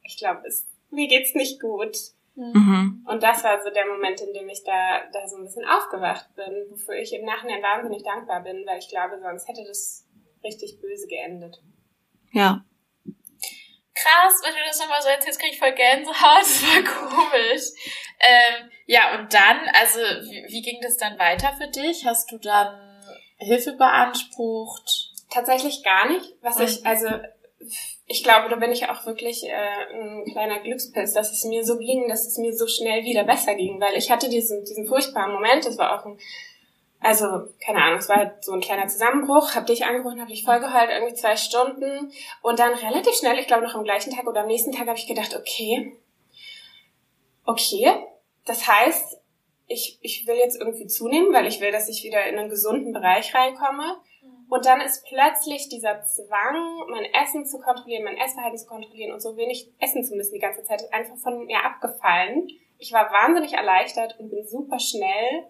ich 0.03 0.17
glaube, 0.17 0.41
es, 0.47 0.67
mir 0.89 1.07
geht's 1.07 1.35
nicht 1.35 1.61
gut. 1.61 1.95
Mhm. 2.35 3.03
Und 3.07 3.23
das 3.23 3.43
war 3.43 3.63
so 3.63 3.69
der 3.71 3.87
Moment, 3.87 4.21
in 4.21 4.33
dem 4.33 4.47
ich 4.49 4.63
da, 4.63 5.01
da 5.11 5.27
so 5.27 5.37
ein 5.37 5.43
bisschen 5.43 5.65
aufgewacht 5.65 6.35
bin, 6.35 6.67
wofür 6.69 6.95
ich 6.95 7.13
im 7.13 7.25
Nachhinein 7.25 7.63
wahnsinnig 7.63 8.03
dankbar 8.03 8.43
bin, 8.43 8.65
weil 8.65 8.77
ich 8.77 8.89
glaube, 8.89 9.19
sonst 9.19 9.47
hätte 9.47 9.63
das 9.65 10.07
richtig 10.43 10.79
böse 10.79 11.07
geendet. 11.07 11.61
Ja. 12.31 12.63
Krass, 13.97 14.41
wenn 14.43 14.53
du 14.53 14.59
das 14.67 14.79
nochmal 14.79 15.01
so 15.01 15.09
erzählst, 15.09 15.39
krieg 15.39 15.53
ich 15.53 15.59
voll 15.59 15.71
Gänsehaut, 15.71 16.39
das 16.41 16.61
war 16.63 16.83
komisch. 16.83 17.63
Ähm, 18.19 18.69
ja, 18.85 19.17
und 19.17 19.33
dann, 19.33 19.57
also, 19.73 19.99
wie, 19.99 20.45
wie 20.49 20.61
ging 20.61 20.79
das 20.81 20.97
dann 20.97 21.17
weiter 21.17 21.53
für 21.57 21.67
dich? 21.67 22.05
Hast 22.05 22.31
du 22.31 22.37
dann 22.37 22.79
Hilfe 23.37 23.73
beansprucht? 23.73 25.13
Tatsächlich 25.29 25.83
gar 25.83 26.07
nicht. 26.07 26.35
Was 26.41 26.59
ich, 26.59 26.85
also, 26.85 27.07
ich 28.05 28.23
glaube, 28.23 28.49
da 28.49 28.55
bin 28.55 28.71
ich 28.71 28.87
auch 28.87 29.05
wirklich 29.05 29.43
äh, 29.43 29.93
ein 29.93 30.25
kleiner 30.31 30.59
Glückspilz, 30.59 31.13
dass 31.13 31.31
es 31.31 31.43
mir 31.43 31.65
so 31.65 31.77
ging, 31.77 32.07
dass 32.07 32.27
es 32.27 32.37
mir 32.37 32.55
so 32.55 32.67
schnell 32.67 33.03
wieder 33.03 33.23
besser 33.23 33.55
ging, 33.55 33.81
weil 33.81 33.95
ich 33.95 34.11
hatte 34.11 34.29
diesen, 34.29 34.63
diesen 34.63 34.85
furchtbaren 34.85 35.33
Moment, 35.33 35.65
das 35.65 35.77
war 35.77 35.99
auch 35.99 36.05
ein 36.05 36.19
also, 36.99 37.25
keine 37.63 37.83
Ahnung, 37.83 37.99
es 37.99 38.09
war 38.09 38.17
halt 38.17 38.43
so 38.43 38.53
ein 38.53 38.59
kleiner 38.59 38.87
Zusammenbruch, 38.87 39.55
hab 39.55 39.67
dich 39.67 39.85
angerufen, 39.85 40.19
hab 40.19 40.27
dich 40.27 40.43
vollgeheult, 40.43 40.89
irgendwie 40.89 41.13
zwei 41.13 41.35
Stunden. 41.35 42.11
Und 42.41 42.59
dann 42.59 42.73
relativ 42.73 43.13
schnell, 43.13 43.37
ich 43.37 43.47
glaube 43.47 43.63
noch 43.63 43.75
am 43.75 43.83
gleichen 43.83 44.13
Tag 44.13 44.27
oder 44.27 44.41
am 44.41 44.47
nächsten 44.47 44.71
Tag, 44.71 44.87
habe 44.87 44.97
ich 44.97 45.07
gedacht, 45.07 45.35
okay, 45.35 45.95
okay, 47.45 47.93
das 48.45 48.67
heißt, 48.67 49.19
ich, 49.67 49.99
ich 50.01 50.25
will 50.25 50.35
jetzt 50.35 50.59
irgendwie 50.59 50.87
zunehmen, 50.87 51.33
weil 51.33 51.45
ich 51.45 51.61
will, 51.61 51.71
dass 51.71 51.89
ich 51.89 52.03
wieder 52.03 52.25
in 52.25 52.37
einen 52.37 52.49
gesunden 52.49 52.93
Bereich 52.93 53.33
reinkomme. 53.35 53.97
Und 54.49 54.65
dann 54.65 54.79
ist 54.79 55.05
plötzlich 55.05 55.67
dieser 55.67 56.01
Zwang, 56.03 56.87
mein 56.89 57.05
Essen 57.13 57.45
zu 57.45 57.59
kontrollieren, 57.59 58.05
mein 58.05 58.17
Essverhalten 58.17 58.57
zu 58.57 58.65
kontrollieren 58.65 59.11
und 59.11 59.19
so 59.19 59.35
wenig 59.35 59.69
essen 59.79 60.05
zu 60.05 60.15
müssen 60.15 60.33
die 60.33 60.39
ganze 60.39 60.63
Zeit, 60.63 60.81
einfach 60.93 61.17
von 61.17 61.45
mir 61.45 61.63
abgefallen. 61.63 62.47
Ich 62.77 62.93
war 62.93 63.11
wahnsinnig 63.11 63.53
erleichtert 63.53 64.17
und 64.19 64.29
bin 64.29 64.47
super 64.47 64.79
schnell 64.79 65.47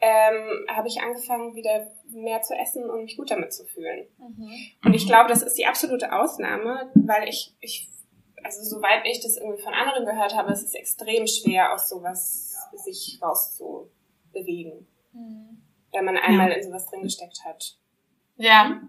ähm, 0.00 0.66
habe 0.68 0.88
ich 0.88 1.00
angefangen, 1.00 1.54
wieder 1.54 1.90
mehr 2.08 2.42
zu 2.42 2.54
essen 2.54 2.88
und 2.88 3.04
mich 3.04 3.16
gut 3.16 3.30
damit 3.30 3.52
zu 3.52 3.64
fühlen. 3.64 4.06
Mhm. 4.18 4.50
Und 4.84 4.94
ich 4.94 5.06
glaube, 5.06 5.28
das 5.28 5.42
ist 5.42 5.56
die 5.56 5.66
absolute 5.66 6.12
Ausnahme, 6.12 6.90
weil 6.94 7.28
ich, 7.28 7.54
ich, 7.60 7.88
also 8.42 8.62
soweit 8.62 9.06
ich 9.06 9.20
das 9.20 9.36
irgendwie 9.36 9.62
von 9.62 9.74
anderen 9.74 10.04
gehört 10.04 10.34
habe, 10.34 10.52
es 10.52 10.62
ist 10.62 10.74
extrem 10.74 11.26
schwer, 11.26 11.72
aus 11.72 11.88
sowas 11.88 12.54
sich 12.76 13.18
rauszubewegen, 13.22 14.86
mhm. 15.12 15.62
wenn 15.92 16.04
man 16.04 16.16
einmal 16.16 16.52
in 16.52 16.62
sowas 16.62 16.86
drin 16.86 17.02
gesteckt 17.02 17.44
hat. 17.44 17.76
Ja. 18.36 18.80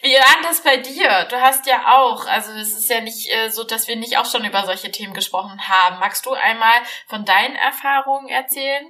Wie 0.00 0.14
war 0.14 0.42
das 0.42 0.62
bei 0.62 0.78
dir? 0.78 1.26
Du 1.28 1.40
hast 1.40 1.66
ja 1.66 1.94
auch, 1.94 2.26
also 2.26 2.52
es 2.52 2.76
ist 2.76 2.88
ja 2.88 3.02
nicht 3.02 3.30
äh, 3.30 3.50
so, 3.50 3.64
dass 3.64 3.86
wir 3.86 3.96
nicht 3.96 4.16
auch 4.16 4.24
schon 4.24 4.44
über 4.44 4.64
solche 4.64 4.90
Themen 4.90 5.12
gesprochen 5.12 5.68
haben. 5.68 6.00
Magst 6.00 6.24
du 6.24 6.32
einmal 6.32 6.82
von 7.06 7.26
deinen 7.26 7.54
Erfahrungen 7.54 8.28
erzählen? 8.28 8.86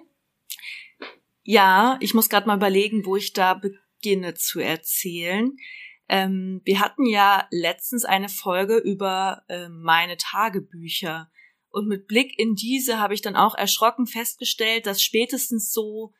Ja, 1.44 1.98
ich 2.00 2.14
muss 2.14 2.30
gerade 2.30 2.46
mal 2.46 2.56
überlegen, 2.56 3.04
wo 3.04 3.16
ich 3.16 3.34
da 3.34 3.54
beginne 3.54 4.34
zu 4.34 4.60
erzählen. 4.60 5.52
Ähm, 6.08 6.62
wir 6.64 6.80
hatten 6.80 7.06
ja 7.06 7.46
letztens 7.50 8.04
eine 8.04 8.30
Folge 8.30 8.78
über 8.78 9.42
äh, 9.48 9.68
meine 9.68 10.16
Tagebücher. 10.16 11.30
Und 11.68 11.86
mit 11.86 12.06
Blick 12.06 12.38
in 12.38 12.54
diese 12.54 12.98
habe 12.98 13.14
ich 13.14 13.20
dann 13.20 13.36
auch 13.36 13.54
erschrocken 13.54 14.06
festgestellt, 14.06 14.86
dass 14.86 15.02
spätestens 15.02 15.70
so, 15.70 16.14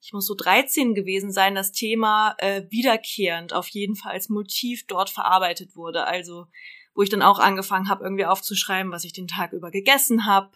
ich 0.00 0.12
muss 0.12 0.26
so 0.26 0.34
13 0.36 0.94
gewesen 0.94 1.32
sein, 1.32 1.56
das 1.56 1.72
Thema 1.72 2.36
äh, 2.38 2.62
wiederkehrend 2.70 3.52
auf 3.52 3.68
jeden 3.68 3.96
Fall 3.96 4.12
als 4.12 4.28
Motiv 4.28 4.86
dort 4.86 5.10
verarbeitet 5.10 5.74
wurde. 5.74 6.06
Also 6.06 6.46
wo 6.94 7.02
ich 7.02 7.10
dann 7.10 7.22
auch 7.22 7.38
angefangen 7.38 7.88
habe, 7.88 8.04
irgendwie 8.04 8.26
aufzuschreiben, 8.26 8.92
was 8.92 9.04
ich 9.04 9.12
den 9.12 9.28
Tag 9.28 9.52
über 9.52 9.70
gegessen 9.70 10.26
habe, 10.26 10.50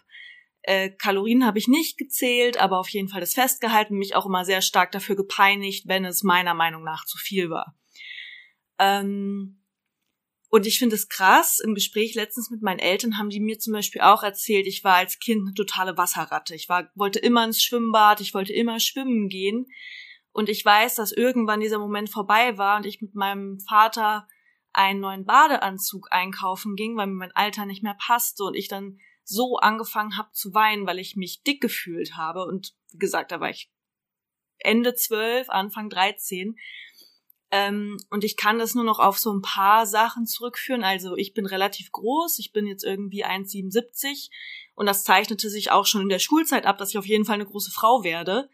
äh, 0.67 0.89
Kalorien 0.89 1.45
habe 1.45 1.59
ich 1.59 1.67
nicht 1.67 1.97
gezählt, 1.97 2.57
aber 2.57 2.79
auf 2.79 2.89
jeden 2.89 3.07
Fall 3.07 3.21
das 3.21 3.33
festgehalten, 3.33 3.97
mich 3.97 4.15
auch 4.15 4.25
immer 4.25 4.45
sehr 4.45 4.61
stark 4.61 4.91
dafür 4.91 5.15
gepeinigt, 5.15 5.87
wenn 5.87 6.05
es 6.05 6.23
meiner 6.23 6.53
Meinung 6.53 6.83
nach 6.83 7.05
zu 7.05 7.17
viel 7.17 7.49
war. 7.49 7.77
Ähm, 8.79 9.61
und 10.49 10.65
ich 10.65 10.79
finde 10.79 10.95
es 10.95 11.09
krass, 11.09 11.59
im 11.59 11.75
Gespräch 11.75 12.15
letztens 12.15 12.49
mit 12.49 12.61
meinen 12.61 12.79
Eltern 12.79 13.17
haben 13.17 13.29
die 13.29 13.39
mir 13.39 13.59
zum 13.59 13.73
Beispiel 13.73 14.01
auch 14.01 14.23
erzählt, 14.23 14.67
ich 14.67 14.83
war 14.83 14.95
als 14.95 15.19
Kind 15.19 15.41
eine 15.41 15.53
totale 15.53 15.97
Wasserratte. 15.97 16.55
Ich 16.55 16.69
war, 16.69 16.89
wollte 16.95 17.19
immer 17.19 17.43
ins 17.43 17.61
Schwimmbad, 17.61 18.21
ich 18.21 18.33
wollte 18.33 18.53
immer 18.53 18.79
schwimmen 18.79 19.27
gehen. 19.27 19.67
Und 20.31 20.49
ich 20.49 20.63
weiß, 20.63 20.95
dass 20.95 21.11
irgendwann 21.11 21.59
dieser 21.59 21.79
Moment 21.79 22.09
vorbei 22.09 22.57
war 22.57 22.77
und 22.77 22.85
ich 22.85 23.01
mit 23.01 23.15
meinem 23.15 23.59
Vater 23.59 24.27
einen 24.73 24.99
neuen 24.99 25.25
Badeanzug 25.25 26.07
einkaufen 26.11 26.75
ging, 26.75 26.97
weil 26.97 27.07
mir 27.07 27.15
mein 27.15 27.35
Alter 27.35 27.65
nicht 27.65 27.83
mehr 27.83 27.97
passte 27.99 28.43
und 28.43 28.55
ich 28.55 28.67
dann 28.67 28.99
so 29.25 29.57
angefangen 29.57 30.17
habe 30.17 30.31
zu 30.31 30.53
weinen, 30.53 30.85
weil 30.85 30.99
ich 30.99 31.15
mich 31.15 31.43
dick 31.43 31.59
gefühlt 31.59 32.15
habe. 32.15 32.45
Und 32.45 32.75
wie 32.91 32.99
gesagt, 32.99 33.31
da 33.31 33.39
war 33.39 33.49
ich 33.49 33.69
Ende 34.59 34.95
zwölf, 34.95 35.49
Anfang 35.49 35.89
dreizehn. 35.89 36.55
Ähm, 37.51 37.97
und 38.09 38.23
ich 38.23 38.37
kann 38.37 38.59
das 38.59 38.75
nur 38.75 38.83
noch 38.83 38.99
auf 38.99 39.17
so 39.17 39.33
ein 39.33 39.41
paar 39.41 39.85
Sachen 39.85 40.25
zurückführen. 40.25 40.83
Also 40.83 41.15
ich 41.15 41.33
bin 41.33 41.45
relativ 41.45 41.91
groß, 41.91 42.39
ich 42.39 42.53
bin 42.53 42.67
jetzt 42.67 42.83
irgendwie 42.83 43.25
1,77 43.25 44.29
und 44.75 44.85
das 44.85 45.03
zeichnete 45.03 45.49
sich 45.49 45.71
auch 45.71 45.85
schon 45.85 46.01
in 46.01 46.09
der 46.09 46.19
Schulzeit 46.19 46.65
ab, 46.65 46.77
dass 46.77 46.89
ich 46.89 46.97
auf 46.97 47.05
jeden 47.05 47.25
Fall 47.25 47.35
eine 47.35 47.45
große 47.45 47.71
Frau 47.71 48.03
werde. 48.03 48.49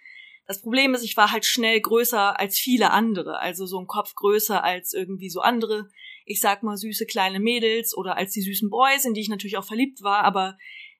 Das 0.46 0.62
Problem 0.62 0.94
ist, 0.94 1.04
ich 1.04 1.16
war 1.18 1.32
halt 1.32 1.46
schnell 1.46 1.80
größer 1.80 2.40
als 2.40 2.58
viele 2.58 2.92
andere, 2.92 3.40
also 3.40 3.66
so 3.66 3.80
ein 3.80 3.88
Kopf 3.88 4.16
größer 4.16 4.64
als 4.64 4.94
irgendwie 4.94 5.30
so 5.30 5.40
andere 5.42 5.90
ich 6.32 6.39
sag 6.39 6.63
mal, 6.63 6.78
süße 6.78 7.06
kleine 7.06 7.39
Mädels 7.39 7.96
oder 7.96 8.15
als 8.17 8.32
die 8.32 8.41
süßen 8.41 8.70
Boys, 8.70 9.06
in 9.06 9.13
die 9.13 9.22
ich 9.22 9.30
natürlich 9.30 9.58
auch 9.58 9.65
verliebt 9.65 10.02
war, 10.02 10.24
aber 10.24 10.58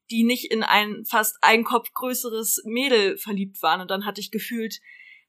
die 0.10 0.24
nicht 0.24 0.52
in 0.52 0.62
ein 0.62 1.06
fast 1.06 1.38
ein 1.42 1.64
Kopf 1.64 1.92
größeres 1.94 2.64
Mädel 2.66 3.18
verliebt 3.18 3.64
waren. 3.64 3.80
Und 3.80 3.90
dann 3.90 4.06
hatte 4.06 4.20
ich 4.20 4.30
gefühlt, 4.30 4.82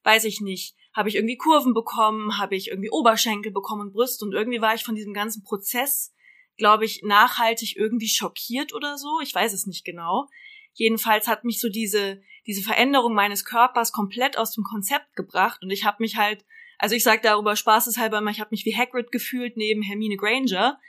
weiß 0.02 0.24
ich 0.24 0.40
nicht, 0.40 0.74
habe 0.92 1.08
ich 1.08 1.14
irgendwie 1.14 1.36
Kurven 1.36 1.72
bekommen, 1.72 2.38
habe 2.38 2.56
ich 2.56 2.68
irgendwie 2.68 2.90
Oberschenkel 2.90 3.52
bekommen 3.52 3.82
und 3.82 3.92
Brüste 3.92 4.24
und 4.24 4.34
irgendwie 4.34 4.60
war 4.60 4.74
ich 4.74 4.82
von 4.82 4.96
diesem 4.96 5.14
ganzen 5.14 5.44
Prozess, 5.44 6.12
glaube 6.56 6.84
ich, 6.84 7.02
nachhaltig 7.02 7.76
irgendwie 7.76 8.08
schockiert 8.08 8.74
oder 8.74 8.98
so. 8.98 9.20
Ich 9.22 9.34
weiß 9.34 9.52
es 9.52 9.66
nicht 9.66 9.84
genau. 9.84 10.26
Jedenfalls 10.74 11.28
hat 11.28 11.44
mich 11.44 11.60
so 11.60 11.68
diese, 11.68 12.20
diese 12.46 12.62
Veränderung 12.62 13.14
meines 13.14 13.44
Körpers 13.44 13.92
komplett 13.92 14.36
aus 14.36 14.52
dem 14.52 14.64
Konzept 14.64 15.14
gebracht 15.14 15.62
und 15.62 15.70
ich 15.70 15.84
habe 15.84 15.98
mich 16.00 16.16
halt 16.16 16.44
also 16.82 16.96
ich 16.96 17.04
sage 17.04 17.20
darüber 17.22 17.54
spaßeshalber 17.54 18.18
immer, 18.18 18.32
ich 18.32 18.40
habe 18.40 18.50
mich 18.50 18.64
wie 18.64 18.76
Hagrid 18.76 19.12
gefühlt 19.12 19.56
neben 19.56 19.82
Hermine 19.82 20.16
Granger. 20.16 20.80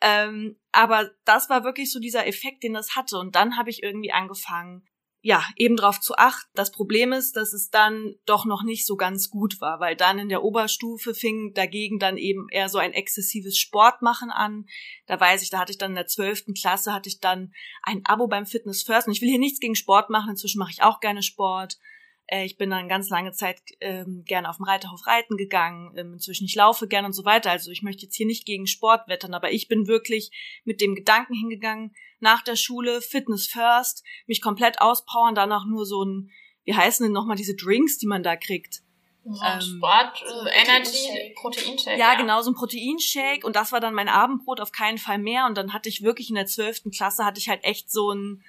Ähm, 0.00 0.56
aber 0.72 1.12
das 1.24 1.48
war 1.48 1.62
wirklich 1.62 1.92
so 1.92 2.00
dieser 2.00 2.26
Effekt, 2.26 2.64
den 2.64 2.74
das 2.74 2.96
hatte. 2.96 3.16
Und 3.16 3.36
dann 3.36 3.56
habe 3.56 3.70
ich 3.70 3.84
irgendwie 3.84 4.10
angefangen, 4.10 4.88
ja, 5.20 5.44
eben 5.54 5.76
drauf 5.76 6.00
zu 6.00 6.16
achten. 6.16 6.50
Das 6.54 6.72
Problem 6.72 7.12
ist, 7.12 7.36
dass 7.36 7.52
es 7.52 7.70
dann 7.70 8.16
doch 8.26 8.44
noch 8.44 8.64
nicht 8.64 8.86
so 8.86 8.96
ganz 8.96 9.30
gut 9.30 9.60
war, 9.60 9.78
weil 9.78 9.94
dann 9.94 10.18
in 10.18 10.28
der 10.28 10.42
Oberstufe 10.42 11.14
fing 11.14 11.52
dagegen 11.54 12.00
dann 12.00 12.16
eben 12.16 12.48
eher 12.50 12.68
so 12.68 12.78
ein 12.78 12.92
exzessives 12.92 13.56
Sportmachen 13.56 14.30
an. 14.30 14.66
Da 15.06 15.20
weiß 15.20 15.42
ich, 15.42 15.50
da 15.50 15.60
hatte 15.60 15.70
ich 15.70 15.78
dann 15.78 15.92
in 15.92 15.96
der 15.96 16.08
zwölften 16.08 16.54
Klasse, 16.54 16.92
hatte 16.92 17.08
ich 17.08 17.20
dann 17.20 17.54
ein 17.84 18.04
Abo 18.04 18.26
beim 18.26 18.46
Fitness 18.46 18.82
First. 18.82 19.06
Und 19.06 19.12
ich 19.12 19.22
will 19.22 19.28
hier 19.28 19.38
nichts 19.38 19.60
gegen 19.60 19.76
Sport 19.76 20.10
machen, 20.10 20.30
inzwischen 20.30 20.58
mache 20.58 20.72
ich 20.72 20.82
auch 20.82 20.98
gerne 20.98 21.22
Sport. 21.22 21.78
Äh, 22.26 22.44
ich 22.44 22.56
bin 22.56 22.70
dann 22.70 22.88
ganz 22.88 23.08
lange 23.08 23.32
Zeit 23.32 23.60
ähm, 23.80 24.24
gerne 24.26 24.48
auf 24.48 24.56
dem 24.56 24.64
Reiterhof 24.64 25.06
reiten 25.06 25.36
gegangen. 25.36 25.92
Ähm, 25.96 26.14
inzwischen 26.14 26.44
ich 26.44 26.54
laufe 26.54 26.88
gerne 26.88 27.06
und 27.06 27.12
so 27.12 27.24
weiter. 27.24 27.50
Also 27.50 27.70
ich 27.70 27.82
möchte 27.82 28.02
jetzt 28.04 28.16
hier 28.16 28.26
nicht 28.26 28.46
gegen 28.46 28.66
Sport 28.66 29.08
wettern, 29.08 29.34
aber 29.34 29.52
ich 29.52 29.68
bin 29.68 29.86
wirklich 29.86 30.30
mit 30.64 30.80
dem 30.80 30.94
Gedanken 30.94 31.34
hingegangen, 31.34 31.94
nach 32.20 32.42
der 32.42 32.56
Schule 32.56 33.02
Fitness 33.02 33.46
first, 33.46 34.02
mich 34.26 34.40
komplett 34.40 34.80
auspowern, 34.80 35.34
danach 35.34 35.66
nur 35.66 35.84
so 35.84 36.02
ein, 36.02 36.30
wie 36.64 36.74
heißen 36.74 37.04
denn 37.04 37.12
nochmal 37.12 37.36
diese 37.36 37.54
Drinks, 37.54 37.98
die 37.98 38.06
man 38.06 38.22
da 38.22 38.36
kriegt? 38.36 38.82
So 39.28 39.42
ähm, 39.44 39.60
Sport, 39.60 40.22
äh, 40.22 40.62
Energy, 40.62 41.34
Proteinshake. 41.34 41.98
Ja, 41.98 42.12
ja, 42.12 42.14
genau, 42.14 42.42
so 42.42 42.52
ein 42.52 42.54
Proteinshake. 42.54 43.44
Und 43.44 43.56
das 43.56 43.72
war 43.72 43.80
dann 43.80 43.92
mein 43.92 44.08
Abendbrot, 44.08 44.60
auf 44.60 44.70
keinen 44.70 44.98
Fall 44.98 45.18
mehr. 45.18 45.46
Und 45.46 45.58
dann 45.58 45.72
hatte 45.72 45.88
ich 45.88 46.02
wirklich 46.02 46.28
in 46.28 46.36
der 46.36 46.46
zwölften 46.46 46.92
Klasse, 46.92 47.24
hatte 47.24 47.40
ich 47.40 47.48
halt 47.48 47.64
echt 47.64 47.90
so 47.90 48.12
ein, 48.12 48.44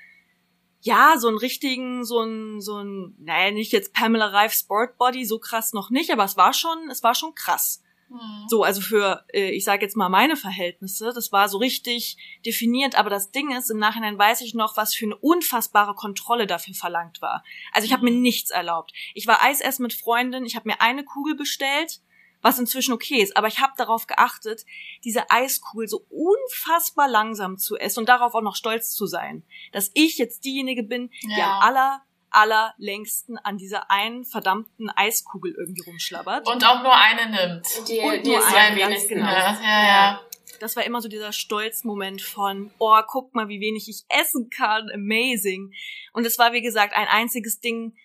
ja, 0.88 1.16
so 1.18 1.28
einen 1.28 1.38
richtigen, 1.38 2.04
so 2.04 2.22
ein, 2.22 2.60
so 2.62 2.78
ein, 2.82 3.16
naja, 3.20 3.52
nicht 3.52 3.72
jetzt 3.72 3.94
Pamela 3.94 4.28
Reif 4.28 4.54
Sportbody, 4.54 5.26
so 5.26 5.38
krass 5.38 5.74
noch 5.74 5.90
nicht, 5.90 6.12
aber 6.12 6.24
es 6.24 6.38
war 6.38 6.54
schon, 6.54 6.90
es 6.90 7.04
war 7.04 7.14
schon 7.14 7.36
krass. 7.36 7.84
Mhm. 8.10 8.46
So, 8.48 8.64
also 8.64 8.82
für, 8.82 9.26
äh, 9.34 9.52
ich 9.52 9.66
sage 9.66 9.84
jetzt 9.84 9.98
mal 9.98 10.10
meine 10.10 10.38
Verhältnisse, 10.38 11.12
das 11.14 11.32
war 11.32 11.50
so 11.50 11.58
richtig 11.58 12.18
definiert, 12.46 12.98
aber 12.98 13.10
das 13.10 13.32
Ding 13.32 13.52
ist, 13.56 13.70
im 13.70 13.80
Nachhinein 13.80 14.18
weiß 14.18 14.42
ich 14.42 14.54
noch, 14.54 14.78
was 14.78 14.94
für 14.94 15.06
eine 15.06 15.18
unfassbare 15.18 15.94
Kontrolle 15.94 16.48
dafür 16.48 16.74
verlangt 16.74 17.22
war. 17.22 17.44
Also 17.74 17.86
ich 17.86 17.94
habe 17.94 18.06
mir 18.06 18.12
mhm. 18.12 18.22
nichts 18.22 18.50
erlaubt. 18.50 18.94
Ich 19.14 19.28
war 19.28 19.44
Eis 19.44 19.62
essen 19.62 19.84
mit 19.84 19.94
Freundin, 19.94 20.46
ich 20.46 20.56
habe 20.56 20.70
mir 20.70 20.82
eine 20.82 21.04
Kugel 21.04 21.36
bestellt, 21.36 22.02
was 22.48 22.60
inzwischen 22.60 22.94
okay 22.94 23.22
ist. 23.22 23.36
Aber 23.36 23.48
ich 23.48 23.60
habe 23.60 23.74
darauf 23.78 24.08
geachtet, 24.08 24.66
diese 25.04 25.30
Eiskugel 25.30 25.88
so 25.88 26.06
unfassbar 26.10 27.08
langsam 27.08 27.58
zu 27.58 27.76
essen 27.78 28.00
und 28.02 28.10
darauf 28.10 28.34
auch 28.34 28.42
noch 28.42 28.56
stolz 28.56 28.92
zu 28.92 29.06
sein, 29.06 29.44
dass 29.74 29.92
ich 29.94 30.18
jetzt 30.18 30.46
diejenige 30.46 30.84
bin, 30.84 31.10
die 31.24 31.42
am 31.42 31.62
aller 31.62 32.02
allerlängsten 32.30 33.38
an 33.38 33.58
dieser 33.58 33.90
einen 33.90 34.26
verdammten 34.26 34.90
Eiskugel 34.90 35.56
irgendwie 35.58 35.82
rumschlabbert. 35.82 36.48
Und 36.48 36.64
auch 36.66 36.84
nur 36.84 36.94
eine 36.94 37.30
nimmt. 37.30 37.66
Die, 37.88 38.00
Und 38.00 38.26
die 38.26 38.32
nur 38.32 38.40
ist 38.40 38.48
eine, 38.48 38.56
ja 38.58 38.70
ganz 38.70 38.80
wenigstens. 38.80 39.10
genau. 39.10 39.28
Ja, 39.32 39.60
ja, 39.62 39.88
ja. 39.88 40.22
Das 40.60 40.76
war 40.76 40.84
immer 40.84 41.02
so 41.02 41.08
dieser 41.08 41.32
Stolzmoment 41.32 42.22
von, 42.22 42.72
oh, 42.80 43.00
guck 43.08 43.34
mal, 43.34 43.48
wie 43.48 43.62
wenig 43.62 43.88
ich 43.88 44.04
essen 44.10 44.50
kann, 44.50 44.90
amazing. 44.94 45.72
Und 46.14 46.26
es 46.26 46.38
war, 46.38 46.52
wie 46.52 46.62
gesagt, 46.62 46.94
ein 46.96 47.08
einziges 47.08 47.60
Ding, 47.60 47.96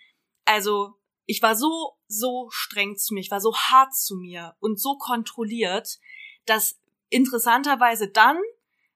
also 0.44 0.94
ich 1.26 1.42
war 1.42 1.56
so, 1.56 1.96
so 2.08 2.48
streng 2.50 2.96
zu 2.96 3.14
mir, 3.14 3.20
ich 3.20 3.30
war 3.30 3.40
so 3.40 3.56
hart 3.56 3.94
zu 3.94 4.16
mir 4.16 4.56
und 4.60 4.80
so 4.80 4.96
kontrolliert, 4.96 5.98
dass 6.46 6.78
interessanterweise 7.08 8.08
dann, 8.08 8.38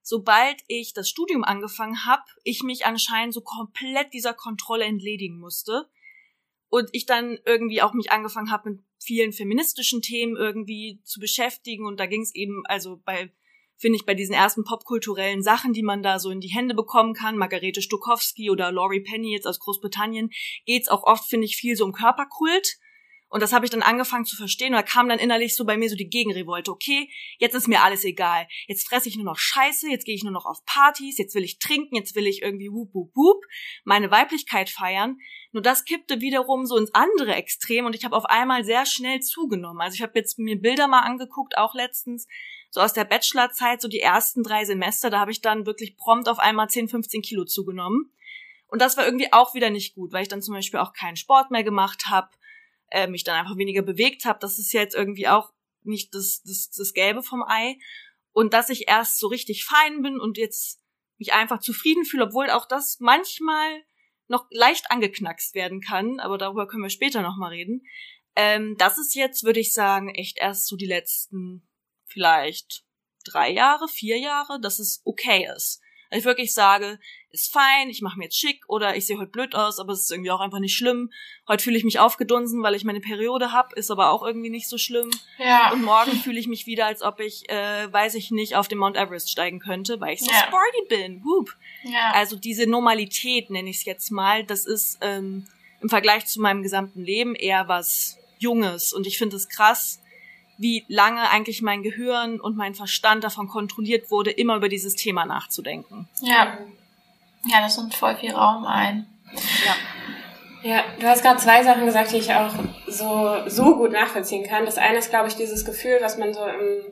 sobald 0.01 0.61
ich 0.67 0.93
das 0.93 1.09
Studium 1.09 1.43
angefangen 1.43 2.05
habe, 2.05 2.23
ich 2.43 2.63
mich 2.63 2.85
anscheinend 2.85 3.33
so 3.33 3.41
komplett 3.41 4.13
dieser 4.13 4.33
Kontrolle 4.33 4.85
entledigen 4.85 5.39
musste 5.39 5.89
und 6.69 6.89
ich 6.91 7.05
dann 7.05 7.39
irgendwie 7.45 7.81
auch 7.81 7.93
mich 7.93 8.11
angefangen 8.11 8.51
habe 8.51 8.71
mit 8.71 8.83
vielen 8.99 9.31
feministischen 9.31 10.01
Themen 10.01 10.35
irgendwie 10.35 10.99
zu 11.03 11.19
beschäftigen 11.19 11.85
und 11.85 11.99
da 11.99 12.07
ging 12.07 12.21
es 12.21 12.35
eben 12.35 12.65
also 12.65 13.01
bei 13.05 13.31
finde 13.77 13.97
ich 13.97 14.05
bei 14.05 14.13
diesen 14.13 14.33
ersten 14.33 14.63
popkulturellen 14.63 15.43
Sachen, 15.43 15.73
die 15.73 15.83
man 15.83 16.03
da 16.03 16.19
so 16.19 16.29
in 16.29 16.41
die 16.41 16.53
Hände 16.53 16.75
bekommen 16.75 17.13
kann, 17.13 17.37
Margarete 17.37 17.81
Stokowski 17.81 18.49
oder 18.49 18.71
Laurie 18.71 19.01
Penny 19.01 19.33
jetzt 19.33 19.47
aus 19.47 19.59
Großbritannien, 19.59 20.29
geht's 20.65 20.89
auch 20.89 21.03
oft 21.03 21.29
finde 21.29 21.45
ich 21.45 21.57
viel 21.57 21.75
so 21.75 21.85
um 21.85 21.91
Körperkult 21.91 22.77
und 23.29 23.41
das 23.41 23.51
habe 23.51 23.65
ich 23.65 23.71
dann 23.71 23.81
angefangen 23.81 24.25
zu 24.25 24.37
verstehen 24.37 24.73
und 24.73 24.77
da 24.77 24.83
kam 24.83 25.09
dann 25.09 25.19
innerlich 25.19 25.55
so 25.55 25.65
bei 25.65 25.75
mir 25.75 25.89
so 25.89 25.95
die 25.95 26.09
Gegenrevolte. 26.09 26.71
Okay, 26.71 27.09
jetzt 27.39 27.55
ist 27.55 27.67
mir 27.67 27.83
alles 27.83 28.05
egal. 28.05 28.47
Jetzt 28.67 28.87
fresse 28.87 29.09
ich 29.09 29.17
nur 29.17 29.25
noch 29.25 29.37
Scheiße, 29.37 29.89
jetzt 29.89 30.05
gehe 30.05 30.15
ich 30.15 30.23
nur 30.23 30.31
noch 30.31 30.45
auf 30.45 30.63
Partys, 30.65 31.17
jetzt 31.17 31.35
will 31.35 31.43
ich 31.43 31.59
trinken, 31.59 31.95
jetzt 31.95 32.15
will 32.15 32.25
ich 32.25 32.41
irgendwie 32.41 32.71
wup 32.71 32.93
wup 32.93 33.13
wup 33.15 33.43
meine 33.83 34.11
Weiblichkeit 34.11 34.69
feiern. 34.69 35.17
Nur 35.51 35.61
das 35.61 35.85
kippte 35.85 36.21
wiederum 36.21 36.65
so 36.65 36.77
ins 36.77 36.93
andere 36.93 37.35
Extrem 37.35 37.85
und 37.85 37.95
ich 37.95 38.05
habe 38.05 38.15
auf 38.15 38.25
einmal 38.25 38.63
sehr 38.63 38.85
schnell 38.85 39.19
zugenommen. 39.19 39.81
Also 39.81 39.95
ich 39.95 40.01
habe 40.01 40.13
jetzt 40.15 40.39
mir 40.39 40.59
Bilder 40.59 40.87
mal 40.87 41.01
angeguckt, 41.01 41.57
auch 41.57 41.73
letztens, 41.73 42.27
so 42.69 42.81
aus 42.81 42.93
der 42.93 43.05
Bachelorzeit, 43.05 43.81
so 43.81 43.87
die 43.87 43.99
ersten 43.99 44.43
drei 44.43 44.65
Semester, 44.65 45.09
da 45.09 45.19
habe 45.19 45.31
ich 45.31 45.41
dann 45.41 45.65
wirklich 45.65 45.97
prompt 45.97 46.29
auf 46.29 46.39
einmal 46.39 46.69
10, 46.69 46.89
15 46.89 47.21
Kilo 47.21 47.45
zugenommen. 47.45 48.11
Und 48.67 48.81
das 48.81 48.97
war 48.97 49.05
irgendwie 49.05 49.31
auch 49.31 49.53
wieder 49.53 49.69
nicht 49.69 49.95
gut, 49.95 50.11
weil 50.11 50.23
ich 50.23 50.27
dann 50.27 50.41
zum 50.41 50.53
Beispiel 50.53 50.79
auch 50.79 50.93
keinen 50.93 51.15
Sport 51.15 51.51
mehr 51.51 51.63
gemacht 51.63 52.07
habe, 52.09 52.29
äh, 52.89 53.07
mich 53.07 53.23
dann 53.23 53.39
einfach 53.39 53.57
weniger 53.57 53.81
bewegt 53.81 54.25
habe. 54.25 54.39
Das 54.39 54.59
ist 54.59 54.73
jetzt 54.73 54.95
irgendwie 54.95 55.27
auch 55.27 55.53
nicht 55.83 56.13
das, 56.13 56.41
das, 56.43 56.69
das 56.69 56.93
Gelbe 56.93 57.23
vom 57.23 57.43
Ei. 57.43 57.77
Und 58.31 58.53
dass 58.53 58.69
ich 58.69 58.87
erst 58.87 59.19
so 59.19 59.27
richtig 59.27 59.65
fein 59.65 60.01
bin 60.01 60.19
und 60.19 60.37
jetzt 60.37 60.79
mich 61.17 61.33
einfach 61.33 61.59
zufrieden 61.59 62.05
fühle, 62.05 62.25
obwohl 62.25 62.49
auch 62.49 62.67
das 62.67 62.99
manchmal 62.99 63.83
noch 64.27 64.45
leicht 64.51 64.91
angeknackst 64.91 65.55
werden 65.55 65.81
kann, 65.81 66.19
aber 66.19 66.37
darüber 66.37 66.67
können 66.67 66.83
wir 66.83 66.89
später 66.89 67.21
nochmal 67.21 67.51
reden. 67.51 67.81
Ähm, 68.35 68.75
das 68.77 68.97
ist 68.97 69.15
jetzt, 69.15 69.43
würde 69.43 69.59
ich 69.59 69.73
sagen, 69.73 70.13
echt 70.13 70.37
erst 70.37 70.67
so 70.67 70.75
die 70.75 70.85
letzten 70.85 71.67
vielleicht 72.05 72.83
drei 73.25 73.49
Jahre, 73.49 73.87
vier 73.87 74.19
Jahre, 74.19 74.59
dass 74.61 74.79
es 74.79 75.01
okay 75.05 75.47
ist. 75.55 75.81
Dass 76.09 76.19
ich 76.19 76.25
wirklich 76.25 76.53
sage, 76.53 76.99
ist 77.31 77.51
fein, 77.51 77.89
ich 77.89 78.01
mache 78.01 78.17
mir 78.17 78.25
jetzt 78.25 78.37
schick 78.39 78.63
oder 78.67 78.95
ich 78.95 79.05
sehe 79.05 79.17
heute 79.17 79.29
blöd 79.31 79.53
aus, 79.55 79.79
aber 79.79 79.93
es 79.93 80.01
ist 80.03 80.11
irgendwie 80.11 80.31
auch 80.31 80.39
einfach 80.39 80.59
nicht 80.59 80.75
schlimm. 80.75 81.11
Heute 81.47 81.63
fühle 81.63 81.77
ich 81.77 81.83
mich 81.83 81.99
aufgedunsen, 81.99 82.63
weil 82.63 82.75
ich 82.75 82.83
meine 82.83 83.01
Periode 83.01 83.51
hab, 83.51 83.73
ist 83.73 83.91
aber 83.91 84.11
auch 84.11 84.25
irgendwie 84.25 84.49
nicht 84.49 84.69
so 84.69 84.77
schlimm. 84.77 85.09
Ja. 85.37 85.71
Und 85.71 85.83
morgen 85.83 86.11
fühle 86.13 86.39
ich 86.39 86.47
mich 86.47 86.65
wieder, 86.65 86.85
als 86.85 87.01
ob 87.01 87.19
ich, 87.19 87.49
äh, 87.49 87.91
weiß 87.91 88.15
ich 88.15 88.31
nicht, 88.31 88.55
auf 88.55 88.67
den 88.67 88.77
Mount 88.77 88.95
Everest 88.97 89.29
steigen 89.29 89.59
könnte, 89.59 89.99
weil 89.99 90.13
ich 90.13 90.21
so 90.21 90.31
Ja. 90.31 90.47
sporty 90.47 90.85
bin. 90.89 91.23
Whoop. 91.23 91.55
ja. 91.83 92.11
Also 92.13 92.37
diese 92.37 92.65
Normalität, 92.67 93.49
nenne 93.49 93.69
ich 93.69 93.77
es 93.77 93.85
jetzt 93.85 94.09
mal, 94.11 94.43
das 94.43 94.65
ist 94.65 94.97
ähm, 95.01 95.45
im 95.81 95.89
Vergleich 95.89 96.25
zu 96.25 96.41
meinem 96.41 96.63
gesamten 96.63 97.03
Leben 97.03 97.35
eher 97.35 97.67
was 97.67 98.17
Junges. 98.39 98.93
Und 98.93 99.05
ich 99.05 99.17
finde 99.17 99.35
es 99.35 99.49
krass, 99.49 100.01
wie 100.57 100.85
lange 100.87 101.29
eigentlich 101.29 101.61
mein 101.61 101.83
Gehirn 101.83 102.39
und 102.39 102.57
mein 102.57 102.75
Verstand 102.75 103.23
davon 103.23 103.47
kontrolliert 103.47 104.11
wurde, 104.11 104.31
immer 104.31 104.55
über 104.55 104.69
dieses 104.69 104.95
Thema 104.95 105.25
nachzudenken. 105.25 106.07
ja. 106.21 106.57
Ja, 107.49 107.61
das 107.61 107.77
nimmt 107.77 107.93
voll 107.93 108.15
viel 108.17 108.33
Raum 108.33 108.65
ein. 108.65 109.07
Ja. 109.65 109.75
Ja, 110.63 110.83
du 110.99 111.07
hast 111.07 111.21
gerade 111.21 111.39
zwei 111.39 111.63
Sachen 111.63 111.85
gesagt, 111.85 112.11
die 112.11 112.17
ich 112.17 112.33
auch 112.33 112.51
so, 112.87 113.37
so 113.47 113.75
gut 113.75 113.91
nachvollziehen 113.91 114.45
kann. 114.45 114.65
Das 114.65 114.77
eine 114.77 114.97
ist, 114.97 115.11
glaube 115.11 115.27
ich, 115.29 115.35
dieses 115.35 115.63
Gefühl, 115.63 115.99
was 116.01 116.17
man 116.17 116.33
so 116.33 116.43
im, 116.45 116.83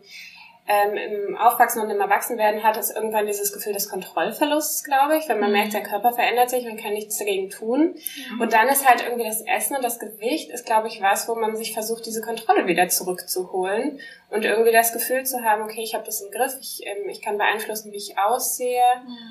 ähm, 0.68 0.98
im 0.98 1.38
Aufwachsen 1.38 1.82
und 1.84 1.92
im 1.92 2.02
Erwachsenwerden 2.02 2.64
hat, 2.64 2.76
ist 2.78 2.90
irgendwann 2.96 3.28
dieses 3.28 3.54
Gefühl 3.54 3.74
des 3.74 3.88
Kontrollverlusts, 3.88 4.84
glaube 4.84 5.16
ich, 5.18 5.30
wenn 5.30 5.40
man 5.40 5.52
Mhm. 5.52 5.58
merkt, 5.58 5.74
der 5.74 5.84
Körper 5.84 6.12
verändert 6.12 6.50
sich, 6.50 6.66
man 6.66 6.78
kann 6.78 6.94
nichts 6.94 7.18
dagegen 7.20 7.52
tun. 7.52 7.96
Und 8.40 8.52
dann 8.52 8.68
ist 8.68 8.88
halt 8.90 9.04
irgendwie 9.04 9.28
das 9.28 9.42
Essen 9.42 9.76
und 9.76 9.84
das 9.86 10.00
Gewicht 10.00 10.50
ist, 10.50 10.66
glaube 10.66 10.88
ich, 10.88 11.02
was, 11.02 11.28
wo 11.28 11.36
man 11.36 11.56
sich 11.56 11.74
versucht, 11.74 12.06
diese 12.08 12.22
Kontrolle 12.22 12.66
wieder 12.66 12.88
zurückzuholen 12.88 14.00
und 14.32 14.44
irgendwie 14.44 14.72
das 14.72 14.92
Gefühl 14.92 15.24
zu 15.24 15.44
haben, 15.44 15.62
okay, 15.62 15.84
ich 15.84 15.94
habe 15.94 16.04
das 16.06 16.22
im 16.22 16.32
Griff, 16.32 16.56
ich, 16.60 16.82
ähm, 16.86 17.10
ich 17.10 17.22
kann 17.22 17.38
beeinflussen, 17.38 17.92
wie 17.92 17.98
ich 17.98 18.18
aussehe 18.18 18.82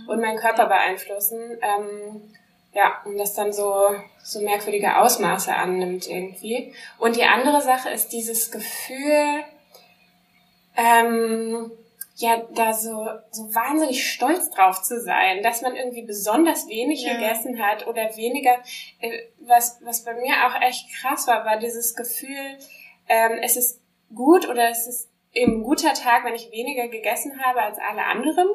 und 0.06 0.20
meinen 0.20 0.38
Körper 0.38 0.66
beeinflussen. 0.66 1.40
Ähm, 1.60 2.32
ja, 2.74 3.00
und 3.04 3.18
das 3.18 3.34
dann 3.34 3.52
so, 3.52 3.72
so 4.22 4.40
merkwürdige 4.40 4.98
Ausmaße 4.98 5.52
annimmt 5.54 6.08
irgendwie. 6.08 6.72
Und 6.98 7.16
die 7.16 7.22
andere 7.24 7.60
Sache 7.60 7.90
ist 7.90 8.12
dieses 8.12 8.50
Gefühl, 8.50 9.44
ähm, 10.76 11.70
ja, 12.16 12.42
da 12.54 12.72
so, 12.72 13.08
so 13.32 13.52
wahnsinnig 13.54 14.08
stolz 14.12 14.48
drauf 14.50 14.82
zu 14.82 15.00
sein, 15.00 15.42
dass 15.42 15.62
man 15.62 15.74
irgendwie 15.74 16.02
besonders 16.02 16.68
wenig 16.68 17.02
Ja. 17.04 17.14
gegessen 17.14 17.60
hat 17.60 17.86
oder 17.88 18.16
weniger. 18.16 18.56
Äh, 19.00 19.18
was, 19.40 19.78
was 19.82 20.04
bei 20.04 20.14
mir 20.14 20.32
auch 20.46 20.60
echt 20.62 20.86
krass 21.00 21.26
war, 21.26 21.44
war 21.44 21.58
dieses 21.58 21.96
Gefühl, 21.96 22.58
ähm, 23.08 23.38
es 23.42 23.56
ist 23.56 23.80
gut 24.14 24.48
oder 24.48 24.68
es 24.70 24.86
ist 24.86 25.08
eben 25.32 25.58
ein 25.60 25.62
guter 25.64 25.92
Tag, 25.94 26.24
wenn 26.24 26.34
ich 26.36 26.52
weniger 26.52 26.86
gegessen 26.88 27.40
habe 27.44 27.62
als 27.62 27.78
alle 27.78 28.04
anderen. 28.04 28.48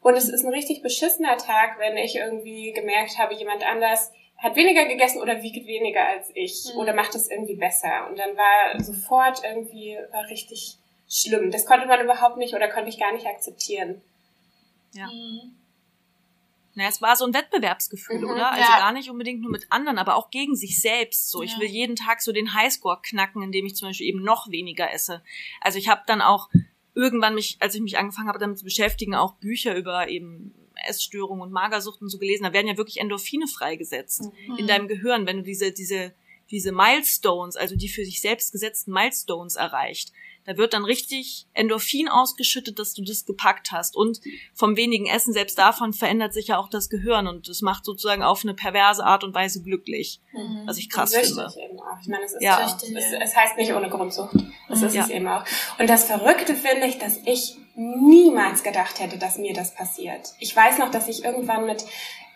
Und 0.00 0.14
es 0.14 0.28
ist 0.28 0.44
ein 0.44 0.52
richtig 0.52 0.82
beschissener 0.82 1.36
Tag, 1.36 1.78
wenn 1.78 1.96
ich 1.96 2.16
irgendwie 2.16 2.72
gemerkt 2.72 3.18
habe, 3.18 3.34
jemand 3.34 3.64
anders 3.64 4.12
hat 4.38 4.54
weniger 4.56 4.84
gegessen 4.84 5.22
oder 5.22 5.42
wiegt 5.42 5.66
weniger 5.66 6.04
als 6.06 6.30
ich 6.34 6.64
Mhm. 6.74 6.80
oder 6.80 6.92
macht 6.92 7.14
es 7.14 7.30
irgendwie 7.30 7.54
besser. 7.56 8.06
Und 8.08 8.18
dann 8.18 8.36
war 8.36 8.82
sofort 8.82 9.42
irgendwie, 9.44 9.96
war 10.12 10.28
richtig 10.28 10.78
schlimm. 11.08 11.50
Das 11.50 11.66
konnte 11.66 11.86
man 11.86 12.00
überhaupt 12.02 12.36
nicht 12.36 12.54
oder 12.54 12.68
konnte 12.68 12.88
ich 12.88 12.98
gar 12.98 13.12
nicht 13.12 13.26
akzeptieren. 13.26 14.00
Ja. 14.92 15.06
Mhm. 15.06 15.52
Na, 16.78 16.88
es 16.88 17.00
war 17.00 17.16
so 17.16 17.24
ein 17.24 17.32
Wettbewerbsgefühl, 17.32 18.18
Mhm, 18.18 18.30
oder? 18.30 18.50
Also 18.52 18.70
ja. 18.70 18.78
gar 18.78 18.92
nicht 18.92 19.08
unbedingt 19.08 19.40
nur 19.40 19.50
mit 19.50 19.66
anderen, 19.70 19.96
aber 19.98 20.14
auch 20.16 20.30
gegen 20.30 20.54
sich 20.56 20.80
selbst. 20.80 21.30
So, 21.30 21.42
ich 21.42 21.52
Ja. 21.52 21.60
will 21.60 21.68
jeden 21.68 21.96
Tag 21.96 22.20
so 22.20 22.32
den 22.32 22.52
Highscore 22.52 23.00
knacken, 23.02 23.42
indem 23.42 23.64
ich 23.64 23.76
zum 23.76 23.88
Beispiel 23.88 24.06
eben 24.08 24.22
noch 24.22 24.50
weniger 24.50 24.92
esse. 24.92 25.22
Also 25.62 25.78
ich 25.78 25.88
habe 25.88 26.02
dann 26.06 26.20
auch 26.20 26.50
irgendwann 26.94 27.34
mich, 27.34 27.56
als 27.60 27.74
ich 27.74 27.80
mich 27.80 27.96
angefangen 27.96 28.28
habe, 28.28 28.38
damit 28.38 28.58
zu 28.58 28.64
beschäftigen, 28.64 29.14
auch 29.14 29.34
Bücher 29.34 29.74
über 29.74 30.08
eben 30.08 30.54
Essstörungen 30.86 31.40
und 31.42 31.50
Magersucht 31.52 32.02
und 32.02 32.10
so 32.10 32.18
gelesen. 32.18 32.44
Da 32.44 32.52
werden 32.52 32.66
ja 32.66 32.76
wirklich 32.76 32.98
Endorphine 33.00 33.46
freigesetzt 33.48 34.24
Mhm. 34.46 34.56
in 34.58 34.66
deinem 34.66 34.86
Gehirn, 34.88 35.24
wenn 35.26 35.38
du 35.38 35.42
diese 35.44 35.72
diese 35.72 36.12
diese 36.50 36.70
Milestones, 36.72 37.56
also 37.56 37.74
die 37.74 37.88
für 37.88 38.04
sich 38.04 38.20
selbst 38.20 38.52
gesetzten 38.52 38.92
Milestones 38.92 39.56
erreicht. 39.56 40.12
Da 40.46 40.56
wird 40.56 40.72
dann 40.72 40.84
richtig 40.84 41.46
Endorphin 41.54 42.08
ausgeschüttet, 42.08 42.78
dass 42.78 42.94
du 42.94 43.02
das 43.02 43.26
gepackt 43.26 43.72
hast. 43.72 43.96
Und 43.96 44.20
vom 44.54 44.76
wenigen 44.76 45.06
Essen, 45.06 45.32
selbst 45.32 45.58
davon 45.58 45.92
verändert 45.92 46.32
sich 46.32 46.48
ja 46.48 46.58
auch 46.58 46.68
das 46.70 46.88
Gehirn 46.88 47.26
und 47.26 47.48
es 47.48 47.62
macht 47.62 47.84
sozusagen 47.84 48.22
auf 48.22 48.44
eine 48.44 48.54
perverse 48.54 49.04
Art 49.04 49.24
und 49.24 49.34
Weise 49.34 49.62
glücklich. 49.62 50.20
Mhm. 50.32 50.62
Was 50.66 50.78
ich 50.78 50.88
krass 50.88 51.12
Und 51.12 51.20
finde. 51.24 51.42
süchtig 51.48 51.64
eben 51.64 51.80
auch. 51.80 51.98
Ich 52.00 52.08
meine, 52.08 52.24
es 52.24 52.32
ist 52.32 52.42
Ja. 52.42 52.68
Süchtig, 52.68 52.96
es, 52.96 53.04
es 53.12 53.36
heißt 53.36 53.56
nicht 53.56 53.72
ohne 53.72 53.90
Grundsucht. 53.90 54.34
Das 54.68 54.82
ist 54.82 54.94
Ja. 54.94 55.02
es 55.02 55.10
eben 55.10 55.26
auch. 55.28 55.44
Und 55.78 55.90
das 55.90 56.04
Verrückte 56.04 56.54
finde 56.54 56.86
ich, 56.86 56.98
dass 56.98 57.18
ich 57.24 57.56
niemals 57.74 58.62
gedacht 58.62 59.00
hätte, 59.00 59.18
dass 59.18 59.38
mir 59.38 59.52
das 59.52 59.74
passiert. 59.74 60.32
Ich 60.38 60.54
weiß 60.54 60.78
noch, 60.78 60.90
dass 60.90 61.08
ich 61.08 61.24
irgendwann 61.24 61.66
mit, 61.66 61.84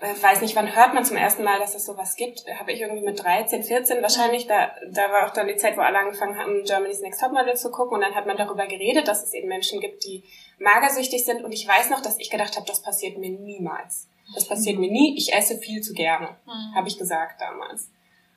weiß 0.00 0.40
nicht, 0.40 0.56
wann 0.56 0.74
hört 0.74 0.94
man 0.94 1.04
zum 1.04 1.16
ersten 1.16 1.44
Mal, 1.44 1.58
dass 1.58 1.74
es 1.74 1.84
sowas 1.84 2.16
gibt. 2.16 2.44
Habe 2.58 2.72
ich 2.72 2.80
irgendwie 2.80 3.04
mit 3.04 3.22
13, 3.22 3.62
14 3.62 4.02
wahrscheinlich, 4.02 4.46
da, 4.46 4.74
da 4.90 5.10
war 5.12 5.26
auch 5.26 5.32
dann 5.34 5.46
die 5.46 5.56
Zeit, 5.56 5.76
wo 5.76 5.82
alle 5.82 5.98
angefangen 5.98 6.38
haben, 6.38 6.64
Germany's 6.64 7.00
Next 7.00 7.20
Topmodel 7.20 7.56
zu 7.56 7.70
gucken 7.70 7.96
und 7.96 8.00
dann 8.00 8.14
hat 8.14 8.26
man 8.26 8.36
darüber 8.38 8.66
geredet, 8.66 9.08
dass 9.08 9.22
es 9.22 9.34
eben 9.34 9.48
Menschen 9.48 9.80
gibt, 9.80 10.04
die 10.04 10.24
magersüchtig 10.58 11.24
sind 11.24 11.44
und 11.44 11.52
ich 11.52 11.68
weiß 11.68 11.90
noch, 11.90 12.00
dass 12.00 12.18
ich 12.18 12.30
gedacht 12.30 12.56
habe, 12.56 12.66
das 12.66 12.82
passiert 12.82 13.18
mir 13.18 13.30
niemals. 13.30 14.08
Das 14.34 14.46
passiert 14.46 14.78
mir 14.78 14.90
nie, 14.90 15.16
ich 15.18 15.34
esse 15.34 15.58
viel 15.58 15.82
zu 15.82 15.92
gerne, 15.92 16.36
Mhm. 16.46 16.74
habe 16.74 16.88
ich 16.88 16.98
gesagt 16.98 17.40
damals. 17.40 17.90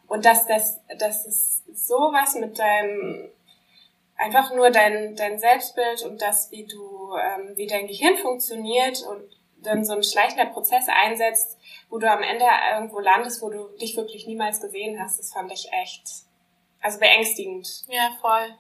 Und 0.08 0.26
dass 0.26 0.45
das, 0.47 0.80
dass 0.99 1.26
es 1.26 1.63
sowas 1.73 2.36
mit 2.36 2.60
deinem, 2.60 3.30
einfach 4.17 4.54
nur 4.54 4.70
dein, 4.70 5.16
dein 5.16 5.39
Selbstbild 5.39 6.03
und 6.03 6.22
das, 6.22 6.51
wie 6.51 6.66
du, 6.66 7.16
ähm, 7.16 7.55
wie 7.55 7.68
dein 7.68 7.88
Gehirn 7.88 8.18
funktioniert 8.18 9.01
und 9.03 9.24
dann 9.64 9.86
so 9.86 9.93
ein 9.93 10.03
schleichender 10.03 10.45
Prozess 10.45 10.86
einsetzt, 10.88 11.57
wo 11.89 11.97
du 11.97 12.09
am 12.09 12.24
Ende 12.24 12.45
irgendwo 12.74 12.99
landest, 12.99 13.41
wo 13.41 13.49
du 13.49 13.68
dich 13.80 13.95
wirklich 13.97 14.28
niemals 14.28 14.61
gesehen 14.61 14.99
hast, 14.99 15.20
das 15.20 15.32
fand 15.34 15.51
ich 15.51 15.72
echt, 15.72 16.03
also 16.82 16.99
beängstigend. 16.99 17.68
Ja, 17.88 18.11
voll. 18.22 18.55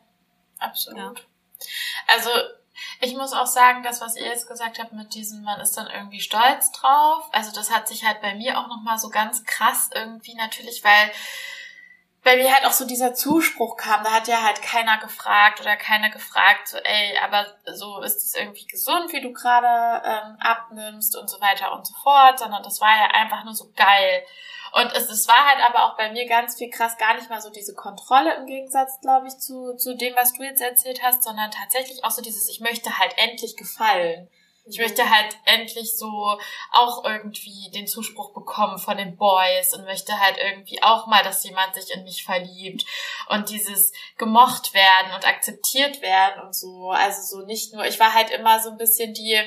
absolut. 0.59 1.19
Ja. 1.19 1.25
Also 2.07 2.29
ich 3.01 3.15
muss 3.15 3.33
auch 3.33 3.45
sagen, 3.45 3.83
das, 3.83 4.01
was 4.01 4.15
ihr 4.15 4.25
jetzt 4.25 4.47
gesagt 4.47 4.79
habt 4.79 4.93
mit 4.93 5.13
diesem, 5.13 5.43
man 5.43 5.59
ist 5.59 5.77
dann 5.77 5.87
irgendwie 5.87 6.19
stolz 6.19 6.71
drauf. 6.71 7.27
Also 7.31 7.51
das 7.53 7.71
hat 7.71 7.87
sich 7.87 8.05
halt 8.05 8.21
bei 8.21 8.35
mir 8.35 8.59
auch 8.59 8.67
nochmal 8.67 8.97
so 8.97 9.09
ganz 9.09 9.43
krass 9.45 9.89
irgendwie 9.93 10.33
natürlich, 10.35 10.83
weil 10.83 11.11
bei 12.23 12.37
mir 12.37 12.53
halt 12.53 12.65
auch 12.65 12.71
so 12.71 12.85
dieser 12.85 13.13
Zuspruch 13.13 13.75
kam, 13.75 14.03
da 14.03 14.11
hat 14.11 14.27
ja 14.27 14.41
halt 14.41 14.61
keiner 14.61 14.97
gefragt 14.97 15.59
oder 15.59 15.75
keiner 15.75 16.09
gefragt, 16.09 16.69
so, 16.69 16.77
ey, 16.77 17.17
aber 17.17 17.45
so 17.73 18.01
ist 18.01 18.23
es 18.23 18.35
irgendwie 18.35 18.65
gesund, 18.65 19.11
wie 19.11 19.21
du 19.21 19.33
gerade 19.33 20.01
ähm, 20.05 20.37
abnimmst 20.39 21.17
und 21.17 21.29
so 21.29 21.41
weiter 21.41 21.73
und 21.73 21.85
so 21.85 21.93
fort, 22.01 22.39
sondern 22.39 22.63
das 22.63 22.79
war 22.79 22.95
ja 22.95 23.07
einfach 23.07 23.43
nur 23.43 23.53
so 23.53 23.71
geil. 23.75 24.23
Und 24.71 24.91
es, 24.95 25.09
es 25.09 25.27
war 25.27 25.45
halt 25.45 25.59
aber 25.63 25.85
auch 25.85 25.97
bei 25.97 26.11
mir 26.11 26.25
ganz 26.25 26.57
viel 26.57 26.69
krass, 26.69 26.97
gar 26.97 27.13
nicht 27.15 27.29
mal 27.29 27.41
so 27.41 27.51
diese 27.51 27.75
Kontrolle 27.75 28.35
im 28.35 28.47
Gegensatz, 28.47 28.99
glaube 29.01 29.27
ich, 29.27 29.37
zu, 29.37 29.75
zu 29.75 29.95
dem, 29.95 30.15
was 30.15 30.33
du 30.33 30.43
jetzt 30.43 30.61
erzählt 30.61 31.03
hast, 31.03 31.23
sondern 31.23 31.51
tatsächlich 31.51 32.03
auch 32.03 32.11
so 32.11 32.21
dieses, 32.21 32.49
ich 32.49 32.61
möchte 32.61 32.97
halt 32.97 33.13
endlich 33.17 33.57
gefallen. 33.57 34.29
Ich 34.65 34.77
möchte 34.77 35.09
halt 35.09 35.35
endlich 35.43 35.97
so 35.97 36.39
auch 36.71 37.03
irgendwie 37.03 37.69
den 37.71 37.85
Zuspruch 37.85 38.33
bekommen 38.33 38.77
von 38.77 38.95
den 38.95 39.17
Boys 39.17 39.73
und 39.73 39.83
möchte 39.83 40.17
halt 40.19 40.37
irgendwie 40.37 40.81
auch 40.81 41.05
mal, 41.05 41.21
dass 41.21 41.43
jemand 41.43 41.75
sich 41.75 41.93
in 41.93 42.03
mich 42.03 42.23
verliebt 42.23 42.85
und 43.27 43.49
dieses 43.49 43.91
gemocht 44.17 44.73
werden 44.73 45.13
und 45.15 45.27
akzeptiert 45.27 46.01
werden 46.01 46.41
und 46.43 46.55
so. 46.55 46.91
Also 46.91 47.39
so 47.39 47.45
nicht 47.45 47.73
nur, 47.73 47.85
ich 47.85 47.99
war 47.99 48.13
halt 48.13 48.29
immer 48.29 48.61
so 48.61 48.69
ein 48.69 48.77
bisschen 48.77 49.13
die, 49.13 49.37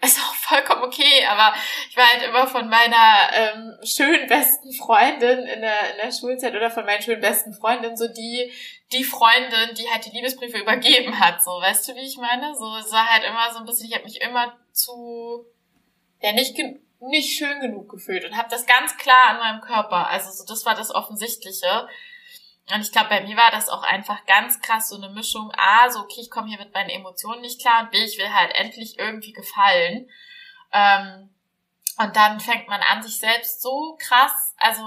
ist 0.00 0.20
auch 0.20 0.34
vollkommen 0.34 0.82
okay, 0.84 1.26
aber 1.28 1.54
ich 1.90 1.96
war 1.96 2.06
halt 2.06 2.22
immer 2.22 2.46
von 2.46 2.68
meiner 2.68 3.30
ähm, 3.32 3.78
schönen 3.82 4.28
besten 4.28 4.72
Freundin 4.72 5.40
in 5.40 5.60
der, 5.60 5.92
in 5.92 5.96
der 6.02 6.12
Schulzeit 6.12 6.54
oder 6.54 6.70
von 6.70 6.84
meinen 6.84 7.02
schönen 7.02 7.20
besten 7.20 7.52
Freundinnen 7.52 7.96
so 7.96 8.06
die, 8.06 8.52
die 8.92 9.02
Freundin, 9.02 9.74
die 9.76 9.88
halt 9.90 10.06
die 10.06 10.10
Liebesbriefe 10.10 10.58
übergeben 10.58 11.18
hat, 11.18 11.42
so, 11.42 11.50
weißt 11.50 11.88
du, 11.88 11.94
wie 11.96 12.06
ich 12.06 12.16
meine? 12.16 12.54
So, 12.54 12.76
es 12.76 12.92
war 12.92 13.06
halt 13.06 13.24
immer 13.24 13.52
so 13.52 13.58
ein 13.58 13.64
bisschen, 13.64 13.88
ich 13.88 13.94
habe 13.94 14.04
mich 14.04 14.20
immer 14.20 14.56
zu, 14.72 15.44
ja, 16.20 16.32
nicht, 16.32 16.56
nicht 17.00 17.36
schön 17.36 17.60
genug 17.60 17.90
gefühlt 17.90 18.24
und 18.24 18.36
habe 18.36 18.48
das 18.50 18.66
ganz 18.66 18.96
klar 18.98 19.30
an 19.30 19.38
meinem 19.38 19.60
Körper, 19.60 20.08
also 20.08 20.30
so, 20.30 20.44
das 20.46 20.64
war 20.64 20.76
das 20.76 20.94
Offensichtliche 20.94 21.88
und 22.74 22.80
ich 22.82 22.92
glaube, 22.92 23.08
bei 23.08 23.22
mir 23.22 23.36
war 23.36 23.50
das 23.50 23.68
auch 23.68 23.82
einfach 23.82 24.26
ganz 24.26 24.60
krass 24.60 24.88
so 24.88 24.96
eine 24.96 25.08
Mischung. 25.08 25.50
A, 25.56 25.88
so, 25.90 26.00
okay, 26.00 26.20
ich 26.20 26.30
komme 26.30 26.48
hier 26.48 26.58
mit 26.58 26.74
meinen 26.74 26.90
Emotionen 26.90 27.40
nicht 27.40 27.60
klar 27.60 27.82
und 27.82 27.90
B, 27.90 27.98
ich 28.04 28.18
will 28.18 28.32
halt 28.32 28.52
endlich 28.54 28.98
irgendwie 28.98 29.32
gefallen. 29.32 30.08
Ähm, 30.72 31.30
und 31.98 32.14
dann 32.14 32.40
fängt 32.40 32.68
man 32.68 32.80
an, 32.82 33.02
sich 33.02 33.18
selbst 33.18 33.62
so 33.62 33.96
krass, 34.00 34.54
also 34.58 34.82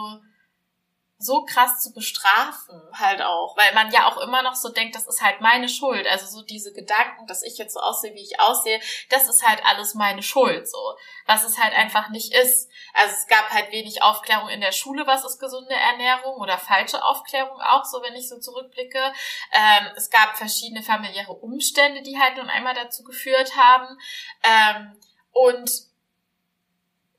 so 1.22 1.46
krass 1.46 1.80
zu 1.82 1.94
bestrafen 1.94 2.82
halt 2.94 3.22
auch, 3.22 3.56
weil 3.58 3.74
man 3.74 3.92
ja 3.92 4.08
auch 4.08 4.18
immer 4.18 4.42
noch 4.42 4.56
so 4.56 4.70
denkt, 4.70 4.96
das 4.96 5.08
ist 5.08 5.22
halt 5.22 5.42
meine 5.42 5.70
Schuld. 5.70 6.08
Also 6.08 6.26
so 6.26 6.42
diese 6.44 6.74
Gedanken, 6.74 7.28
dass 7.28 7.44
ich 7.44 7.58
jetzt 7.58 7.74
so 7.74 7.80
aussehe, 7.80 8.14
wie 8.14 8.24
ich 8.24 8.40
aussehe, 8.40 8.80
das 9.10 9.28
ist 9.28 9.48
halt 9.48 9.64
alles 9.66 9.94
meine 9.94 10.24
Schuld 10.24 10.70
so, 10.70 10.96
was 11.26 11.44
es 11.44 11.58
halt 11.58 11.74
einfach 11.74 12.10
nicht 12.10 12.34
ist. 12.34 12.70
Also 12.94 13.16
es 13.16 13.28
gab 13.28 13.50
halt 13.52 13.72
wenig 13.72 14.02
Aufklärung 14.02 14.50
in 14.50 14.62
der 14.62 14.72
Schule, 14.72 15.08
was 15.08 15.26
ist 15.26 15.40
gesunde 15.40 15.76
Ernährung 15.76 16.36
oder 16.38 16.58
falsche 16.58 17.04
Aufklärung 17.04 17.62
auch, 17.62 17.86
so 17.86 18.02
wenn 18.02 18.16
ich 18.16 18.28
so 18.28 18.40
zurückblicke. 18.40 19.14
Ähm, 19.52 19.88
es 19.96 20.10
gab 20.10 20.38
verschiedene 20.38 20.84
familiäre 20.84 21.34
Umstände, 21.34 22.02
die 22.02 22.20
halt 22.20 22.38
nun 22.38 22.50
einmal 22.50 22.74
dazu 22.74 23.04
geführt 23.04 23.56
haben. 23.56 23.98
Ähm, 24.44 24.98
und 25.32 25.91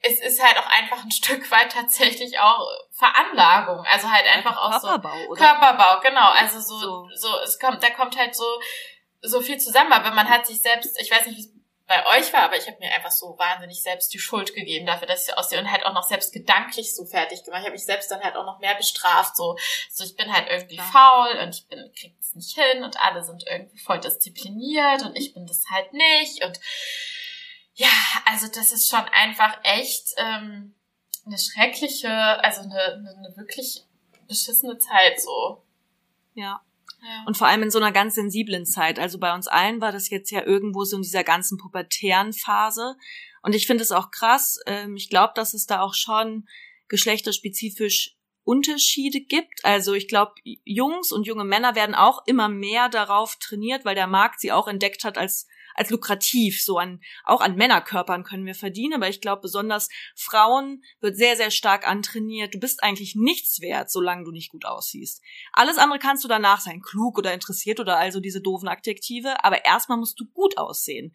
es 0.02 0.20
ist 0.20 0.42
halt 0.42 0.58
auch 0.58 0.66
einfach 0.66 1.04
ein 1.04 1.10
Stück 1.12 1.50
weit 1.50 1.72
tatsächlich 1.72 2.38
auch 2.38 2.66
Veranlagung, 2.92 3.84
also 3.86 4.10
halt 4.10 4.26
einfach 4.26 4.56
auch 4.56 4.80
Körperbau, 4.80 5.16
so 5.16 5.30
oder? 5.30 5.46
Körperbau, 5.46 6.00
genau, 6.00 6.30
also 6.30 6.60
so, 6.60 6.78
so 6.78 7.08
so 7.14 7.38
es 7.44 7.58
kommt 7.58 7.82
da 7.82 7.90
kommt 7.90 8.16
halt 8.16 8.34
so 8.34 8.44
so 9.22 9.40
viel 9.40 9.58
zusammen, 9.58 9.92
aber 9.92 10.10
man 10.10 10.28
hat 10.28 10.46
sich 10.46 10.60
selbst, 10.60 11.00
ich 11.00 11.10
weiß 11.10 11.26
nicht, 11.26 11.36
wie 11.36 11.42
es 11.42 11.52
bei 11.86 12.06
euch 12.18 12.32
war, 12.32 12.42
aber 12.42 12.56
ich 12.56 12.66
habe 12.66 12.78
mir 12.80 12.90
einfach 12.92 13.10
so 13.10 13.36
wahnsinnig 13.38 13.82
selbst 13.82 14.12
die 14.14 14.18
Schuld 14.18 14.54
gegeben 14.54 14.86
dafür, 14.86 15.06
dass 15.06 15.28
ich 15.28 15.36
aussehe 15.36 15.60
und 15.60 15.70
halt 15.70 15.84
auch 15.84 15.92
noch 15.92 16.08
selbst 16.08 16.32
gedanklich 16.32 16.94
so 16.94 17.04
fertig 17.04 17.44
gemacht. 17.44 17.60
Ich 17.60 17.66
habe 17.66 17.74
mich 17.74 17.84
selbst 17.84 18.10
dann 18.10 18.22
halt 18.22 18.34
auch 18.36 18.46
noch 18.46 18.60
mehr 18.60 18.74
bestraft, 18.74 19.36
so 19.36 19.56
so 19.90 20.02
ich 20.04 20.16
bin 20.16 20.32
halt 20.32 20.48
irgendwie 20.48 20.76
ja. 20.76 20.82
faul 20.82 21.38
und 21.42 21.54
ich 21.54 21.68
bin 21.68 21.92
krieg 21.94 22.14
es 22.20 22.34
nicht 22.34 22.58
hin 22.58 22.82
und 22.82 22.98
alle 23.00 23.22
sind 23.22 23.44
irgendwie 23.46 23.78
voll 23.78 24.00
diszipliniert 24.00 25.02
und 25.02 25.16
ich 25.16 25.34
bin 25.34 25.46
das 25.46 25.64
halt 25.70 25.92
nicht 25.92 26.44
und 26.44 26.58
ja, 27.82 28.22
also 28.26 28.46
das 28.46 28.70
ist 28.72 28.88
schon 28.88 29.04
einfach 29.12 29.58
echt 29.64 30.14
ähm, 30.16 30.72
eine 31.26 31.36
schreckliche, 31.36 32.08
also 32.08 32.62
eine, 32.62 32.80
eine 32.80 33.34
wirklich 33.36 33.84
beschissene 34.28 34.78
Zeit 34.78 35.20
so. 35.20 35.64
Ja. 36.34 36.62
ja. 37.02 37.24
Und 37.26 37.36
vor 37.36 37.48
allem 37.48 37.64
in 37.64 37.72
so 37.72 37.78
einer 37.78 37.90
ganz 37.90 38.14
sensiblen 38.14 38.66
Zeit. 38.66 39.00
Also 39.00 39.18
bei 39.18 39.34
uns 39.34 39.48
allen 39.48 39.80
war 39.80 39.90
das 39.90 40.10
jetzt 40.10 40.30
ja 40.30 40.44
irgendwo 40.44 40.84
so 40.84 40.96
in 40.96 41.02
dieser 41.02 41.24
ganzen 41.24 41.58
pubertären 41.58 42.32
Phase. 42.32 42.94
Und 43.42 43.56
ich 43.56 43.66
finde 43.66 43.82
es 43.82 43.90
auch 43.90 44.12
krass. 44.12 44.60
Ähm, 44.66 44.94
ich 44.94 45.10
glaube, 45.10 45.32
dass 45.34 45.52
es 45.52 45.66
da 45.66 45.80
auch 45.80 45.94
schon 45.94 46.46
geschlechterspezifisch 46.86 48.16
Unterschiede 48.44 49.20
gibt. 49.20 49.64
Also 49.64 49.94
ich 49.94 50.06
glaube, 50.06 50.34
Jungs 50.44 51.10
und 51.10 51.26
junge 51.26 51.44
Männer 51.44 51.74
werden 51.74 51.96
auch 51.96 52.22
immer 52.26 52.48
mehr 52.48 52.88
darauf 52.88 53.36
trainiert, 53.36 53.84
weil 53.84 53.96
der 53.96 54.06
Markt 54.06 54.40
sie 54.40 54.52
auch 54.52 54.68
entdeckt 54.68 55.02
hat 55.02 55.18
als 55.18 55.48
als 55.74 55.90
lukrativ. 55.90 56.62
So 56.62 56.78
an, 56.78 57.00
auch 57.24 57.40
an 57.40 57.56
Männerkörpern 57.56 58.24
können 58.24 58.46
wir 58.46 58.54
verdienen, 58.54 58.94
aber 58.94 59.08
ich 59.08 59.20
glaube, 59.20 59.42
besonders 59.42 59.88
Frauen 60.14 60.82
wird 61.00 61.16
sehr, 61.16 61.36
sehr 61.36 61.50
stark 61.50 61.86
antrainiert. 61.88 62.54
Du 62.54 62.58
bist 62.58 62.82
eigentlich 62.82 63.14
nichts 63.14 63.60
wert, 63.60 63.90
solange 63.90 64.24
du 64.24 64.32
nicht 64.32 64.50
gut 64.50 64.64
aussiehst. 64.64 65.22
Alles 65.52 65.78
andere 65.78 65.98
kannst 65.98 66.24
du 66.24 66.28
danach 66.28 66.60
sein, 66.60 66.82
klug 66.82 67.18
oder 67.18 67.32
interessiert 67.32 67.80
oder 67.80 67.98
also 67.98 68.20
diese 68.20 68.40
doofen 68.40 68.68
Adjektive, 68.68 69.44
aber 69.44 69.64
erstmal 69.64 69.98
musst 69.98 70.18
du 70.20 70.26
gut 70.26 70.58
aussehen. 70.58 71.12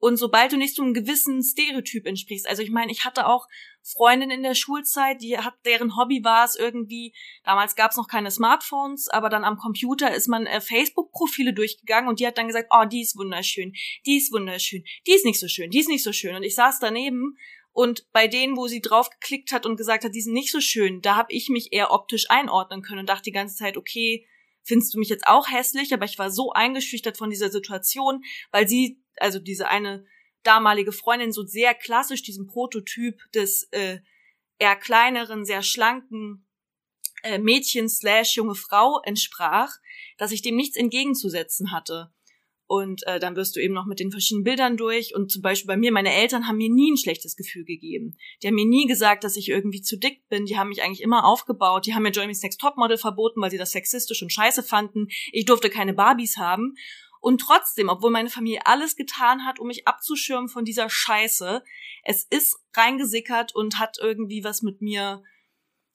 Und 0.00 0.16
sobald 0.16 0.50
du 0.50 0.56
nicht 0.56 0.74
so 0.74 0.82
einem 0.82 0.94
gewissen 0.94 1.42
Stereotyp 1.42 2.06
entsprichst, 2.06 2.48
also 2.48 2.62
ich 2.62 2.70
meine, 2.70 2.90
ich 2.90 3.04
hatte 3.04 3.26
auch 3.26 3.46
Freundinnen 3.82 4.38
in 4.38 4.42
der 4.42 4.54
Schulzeit, 4.54 5.20
die 5.20 5.36
hat, 5.36 5.54
deren 5.66 5.94
Hobby 5.96 6.24
war 6.24 6.44
es 6.46 6.56
irgendwie, 6.56 7.14
damals 7.44 7.76
gab 7.76 7.90
es 7.90 7.98
noch 7.98 8.08
keine 8.08 8.30
Smartphones, 8.30 9.08
aber 9.08 9.28
dann 9.28 9.44
am 9.44 9.58
Computer 9.58 10.12
ist 10.12 10.26
man 10.26 10.46
äh, 10.46 10.62
Facebook-Profile 10.62 11.52
durchgegangen 11.52 12.08
und 12.08 12.18
die 12.18 12.26
hat 12.26 12.38
dann 12.38 12.46
gesagt, 12.46 12.68
oh, 12.70 12.86
die 12.86 13.02
ist 13.02 13.16
wunderschön, 13.16 13.74
die 14.06 14.16
ist 14.16 14.32
wunderschön, 14.32 14.84
die 15.06 15.12
ist 15.12 15.26
nicht 15.26 15.38
so 15.38 15.48
schön, 15.48 15.70
die 15.70 15.80
ist 15.80 15.88
nicht 15.88 16.02
so 16.02 16.12
schön. 16.12 16.34
Und 16.34 16.44
ich 16.44 16.54
saß 16.54 16.78
daneben 16.80 17.36
und 17.72 18.10
bei 18.12 18.26
denen, 18.26 18.56
wo 18.56 18.68
sie 18.68 18.80
drauf 18.80 19.10
geklickt 19.10 19.52
hat 19.52 19.66
und 19.66 19.76
gesagt 19.76 20.04
hat, 20.04 20.14
die 20.14 20.22
sind 20.22 20.32
nicht 20.32 20.50
so 20.50 20.60
schön, 20.60 21.02
da 21.02 21.16
habe 21.16 21.32
ich 21.32 21.50
mich 21.50 21.72
eher 21.72 21.92
optisch 21.92 22.30
einordnen 22.30 22.80
können 22.80 23.00
und 23.00 23.08
dachte 23.08 23.24
die 23.24 23.32
ganze 23.32 23.56
Zeit, 23.56 23.76
okay, 23.76 24.26
findest 24.62 24.94
du 24.94 24.98
mich 24.98 25.08
jetzt 25.08 25.26
auch 25.26 25.50
hässlich? 25.50 25.92
Aber 25.94 26.04
ich 26.04 26.18
war 26.18 26.30
so 26.30 26.52
eingeschüchtert 26.52 27.16
von 27.16 27.30
dieser 27.30 27.50
Situation, 27.50 28.22
weil 28.50 28.68
sie 28.68 29.02
also 29.16 29.38
diese 29.38 29.68
eine 29.68 30.04
damalige 30.42 30.92
Freundin 30.92 31.32
so 31.32 31.44
sehr 31.44 31.74
klassisch 31.74 32.22
diesem 32.22 32.46
Prototyp 32.46 33.20
des 33.32 33.64
äh, 33.72 33.98
eher 34.58 34.76
kleineren, 34.76 35.44
sehr 35.44 35.62
schlanken 35.62 36.46
äh, 37.22 37.38
Mädchen 37.38 37.88
slash 37.88 38.36
junge 38.36 38.54
Frau 38.54 39.00
entsprach, 39.02 39.76
dass 40.16 40.32
ich 40.32 40.42
dem 40.42 40.56
nichts 40.56 40.76
entgegenzusetzen 40.76 41.72
hatte. 41.72 42.12
Und 42.70 43.04
äh, 43.08 43.18
dann 43.18 43.34
wirst 43.34 43.56
du 43.56 43.60
eben 43.60 43.74
noch 43.74 43.86
mit 43.86 43.98
den 43.98 44.12
verschiedenen 44.12 44.44
Bildern 44.44 44.76
durch. 44.76 45.12
Und 45.12 45.32
zum 45.32 45.42
Beispiel 45.42 45.66
bei 45.66 45.76
mir, 45.76 45.90
meine 45.90 46.14
Eltern 46.14 46.46
haben 46.46 46.56
mir 46.56 46.70
nie 46.70 46.92
ein 46.92 46.96
schlechtes 46.96 47.34
Gefühl 47.34 47.64
gegeben. 47.64 48.16
Die 48.40 48.46
haben 48.46 48.54
mir 48.54 48.64
nie 48.64 48.86
gesagt, 48.86 49.24
dass 49.24 49.34
ich 49.34 49.48
irgendwie 49.48 49.82
zu 49.82 49.98
dick 49.98 50.28
bin. 50.28 50.46
Die 50.46 50.56
haben 50.56 50.68
mich 50.68 50.80
eigentlich 50.80 51.02
immer 51.02 51.24
aufgebaut. 51.24 51.86
Die 51.86 51.94
haben 51.94 52.04
mir 52.04 52.12
Jeremy's 52.12 52.44
Next 52.44 52.60
Topmodel 52.60 52.96
verboten, 52.96 53.42
weil 53.42 53.50
sie 53.50 53.58
das 53.58 53.72
sexistisch 53.72 54.22
und 54.22 54.32
scheiße 54.32 54.62
fanden. 54.62 55.08
Ich 55.32 55.46
durfte 55.46 55.68
keine 55.68 55.94
Barbies 55.94 56.36
haben. 56.36 56.76
Und 57.20 57.40
trotzdem, 57.40 57.88
obwohl 57.88 58.12
meine 58.12 58.30
Familie 58.30 58.60
alles 58.66 58.94
getan 58.94 59.44
hat, 59.44 59.58
um 59.58 59.66
mich 59.66 59.88
abzuschirmen 59.88 60.48
von 60.48 60.64
dieser 60.64 60.88
Scheiße, 60.88 61.64
es 62.04 62.24
ist 62.30 62.56
reingesickert 62.76 63.52
und 63.52 63.80
hat 63.80 63.98
irgendwie 64.00 64.44
was 64.44 64.62
mit 64.62 64.80
mir, 64.80 65.24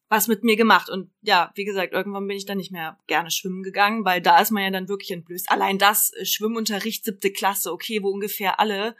was 0.10 0.28
mit 0.28 0.44
mir 0.44 0.56
gemacht. 0.56 0.90
Und 0.90 1.12
ja, 1.22 1.52
wie 1.56 1.66
gesagt, 1.66 1.94
irgendwann 1.94 2.28
bin 2.28 2.38
ich 2.38 2.46
dann 2.46 2.58
nicht 2.58 2.72
mehr 2.72 2.98
gerne 3.08 3.32
schwimmen 3.32 3.64
gegangen, 3.64 4.06
weil 4.06 4.22
da 4.22 4.40
ist 4.40 4.52
man 4.52 4.64
ja 4.64 4.70
dann 4.70 4.88
wirklich 4.88 5.12
entblößt. 5.12 5.50
Allein 5.50 5.78
das, 5.78 6.14
äh, 6.14 6.26
Schwimmunterricht 6.26 7.06
siebte 7.06 7.32
Klasse, 7.32 7.72
okay, 7.72 8.04
wo 8.04 8.10
ungefähr 8.10 8.60
alle 8.60 8.96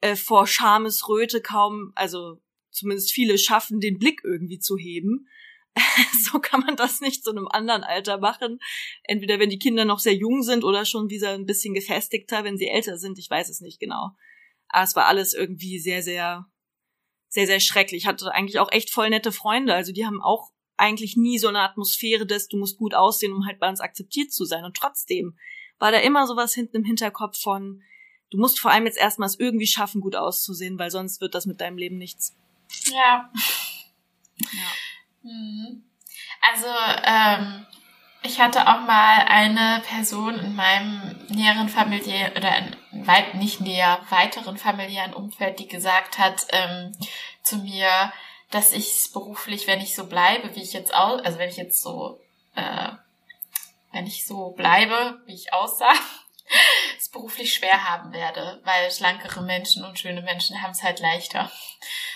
äh, 0.00 0.16
vor 0.16 0.46
Schamesröte 0.46 1.40
kaum, 1.40 1.92
also 1.94 2.40
zumindest 2.70 3.12
viele 3.12 3.38
schaffen, 3.38 3.80
den 3.80 3.98
Blick 3.98 4.22
irgendwie 4.24 4.58
zu 4.58 4.76
heben. 4.76 5.28
so 6.24 6.38
kann 6.38 6.60
man 6.60 6.76
das 6.76 7.00
nicht 7.00 7.24
zu 7.24 7.30
einem 7.30 7.48
anderen 7.48 7.84
Alter 7.84 8.18
machen. 8.18 8.58
Entweder 9.04 9.38
wenn 9.38 9.50
die 9.50 9.58
Kinder 9.58 9.84
noch 9.84 9.98
sehr 9.98 10.14
jung 10.14 10.42
sind 10.42 10.64
oder 10.64 10.84
schon 10.84 11.10
wieder 11.10 11.30
ein 11.30 11.46
bisschen 11.46 11.74
gefestigter, 11.74 12.44
wenn 12.44 12.58
sie 12.58 12.68
älter 12.68 12.98
sind. 12.98 13.18
Ich 13.18 13.30
weiß 13.30 13.48
es 13.48 13.60
nicht 13.60 13.80
genau. 13.80 14.10
Aber 14.68 14.84
es 14.84 14.96
war 14.96 15.06
alles 15.06 15.34
irgendwie 15.34 15.78
sehr, 15.78 16.02
sehr, 16.02 16.46
sehr, 17.34 17.46
sehr 17.46 17.58
schrecklich. 17.58 18.04
Ich 18.04 18.06
hatte 18.06 18.32
eigentlich 18.32 18.60
auch 18.60 18.70
echt 18.70 18.90
voll 18.90 19.10
nette 19.10 19.32
Freunde. 19.32 19.74
Also 19.74 19.92
die 19.92 20.06
haben 20.06 20.22
auch 20.22 20.52
eigentlich 20.76 21.16
nie 21.16 21.38
so 21.38 21.48
eine 21.48 21.60
Atmosphäre 21.60 22.26
des, 22.26 22.46
du 22.46 22.56
musst 22.56 22.78
gut 22.78 22.94
aussehen, 22.94 23.32
um 23.32 23.44
halt 23.44 23.58
bei 23.58 23.68
uns 23.68 23.80
akzeptiert 23.80 24.32
zu 24.32 24.44
sein. 24.44 24.64
Und 24.64 24.76
trotzdem 24.76 25.36
war 25.80 25.90
da 25.90 25.98
immer 25.98 26.28
sowas 26.28 26.54
hinten 26.54 26.76
im 26.76 26.84
Hinterkopf 26.84 27.36
von, 27.40 27.82
du 28.30 28.38
musst 28.38 28.60
vor 28.60 28.70
allem 28.70 28.86
jetzt 28.86 28.98
erstmal 28.98 29.26
es 29.26 29.38
irgendwie 29.38 29.66
schaffen, 29.66 30.00
gut 30.00 30.14
auszusehen, 30.14 30.78
weil 30.78 30.92
sonst 30.92 31.20
wird 31.20 31.34
das 31.34 31.46
mit 31.46 31.60
deinem 31.60 31.76
Leben 31.76 31.98
nichts. 31.98 32.36
Ja. 32.92 33.28
Ja. 34.38 35.22
Mhm. 35.22 35.82
Also, 36.40 36.66
ähm, 37.02 37.66
Ich 38.26 38.40
hatte 38.40 38.66
auch 38.68 38.80
mal 38.80 39.26
eine 39.28 39.82
Person 39.86 40.38
in 40.40 40.56
meinem 40.56 41.26
näheren 41.28 41.68
Familie 41.68 42.32
oder 42.34 42.56
in 42.56 43.06
weit 43.06 43.34
nicht 43.34 43.60
näher 43.60 44.00
weiteren 44.08 44.56
familiären 44.56 45.12
Umfeld, 45.12 45.58
die 45.58 45.68
gesagt 45.68 46.18
hat 46.18 46.46
ähm, 46.48 46.96
zu 47.42 47.58
mir, 47.58 48.14
dass 48.50 48.72
ich 48.72 49.10
beruflich, 49.12 49.66
wenn 49.66 49.82
ich 49.82 49.94
so 49.94 50.06
bleibe, 50.06 50.56
wie 50.56 50.62
ich 50.62 50.72
jetzt 50.72 50.94
aus, 50.94 51.20
also 51.20 51.38
wenn 51.38 51.50
ich 51.50 51.58
jetzt 51.58 51.82
so, 51.82 52.18
äh, 52.54 52.92
wenn 53.92 54.06
ich 54.06 54.26
so 54.26 54.52
bleibe, 54.52 55.20
wie 55.26 55.34
ich 55.34 55.52
aussah, 55.52 55.92
es 56.98 57.10
beruflich 57.10 57.52
schwer 57.52 57.90
haben 57.90 58.14
werde, 58.14 58.62
weil 58.64 58.90
schlankere 58.90 59.42
Menschen 59.42 59.84
und 59.84 59.98
schöne 59.98 60.22
Menschen 60.22 60.62
haben 60.62 60.70
es 60.70 60.82
halt 60.82 60.98
leichter. 60.98 61.52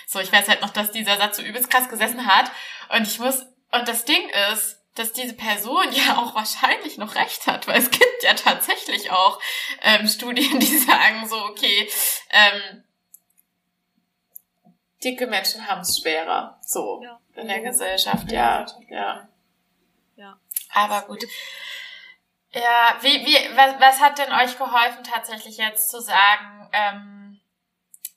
So, 0.07 0.19
ich 0.19 0.31
weiß 0.31 0.47
halt 0.47 0.63
noch, 0.63 0.71
dass 0.71 0.91
dieser 0.91 1.17
Satz 1.17 1.37
so 1.37 1.43
übelst 1.43 1.69
krass 1.69 1.87
gesessen 1.87 2.25
hat 2.25 2.49
und 2.97 3.05
ich 3.05 3.19
muss, 3.19 3.45
und 3.71 3.87
das 3.87 4.05
Ding 4.05 4.27
ist, 4.51 4.78
dass 4.95 5.13
diese 5.13 5.33
Person 5.33 5.91
ja 5.91 6.17
auch 6.17 6.35
wahrscheinlich 6.35 6.97
noch 6.97 7.15
recht 7.15 7.47
hat, 7.47 7.67
weil 7.67 7.79
es 7.79 7.91
gibt 7.91 8.23
ja 8.23 8.33
tatsächlich 8.33 9.11
auch 9.11 9.39
ähm, 9.81 10.07
Studien, 10.07 10.59
die 10.59 10.77
sagen 10.79 11.27
so, 11.27 11.37
okay, 11.45 11.89
ähm, 12.31 12.83
dicke 15.03 15.27
Menschen 15.27 15.67
haben 15.67 15.81
es 15.81 15.99
schwerer, 15.99 16.59
so 16.61 17.01
ja. 17.03 17.19
in 17.35 17.47
der 17.47 17.61
Gesellschaft, 17.61 18.31
ja, 18.31 18.65
ja. 18.89 19.27
Ja. 20.15 20.37
Aber 20.73 21.03
gut. 21.03 21.23
Ja, 22.51 22.97
wie, 23.01 23.25
wie, 23.25 23.55
was, 23.55 23.79
was 23.79 24.01
hat 24.01 24.17
denn 24.17 24.33
euch 24.33 24.57
geholfen, 24.57 25.03
tatsächlich 25.03 25.57
jetzt 25.57 25.89
zu 25.89 26.01
sagen, 26.01 26.69
ähm, 26.73 27.39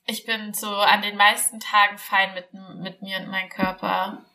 ich 0.05 0.25
bin 0.25 0.53
so 0.53 0.75
an 0.75 1.01
den 1.01 1.15
meisten 1.15 1.59
Tagen 1.59 1.97
fein 1.97 2.33
mit, 2.33 2.53
mit 2.53 3.01
mir 3.01 3.19
und 3.19 3.29
meinem 3.29 3.49
Körper? 3.49 4.25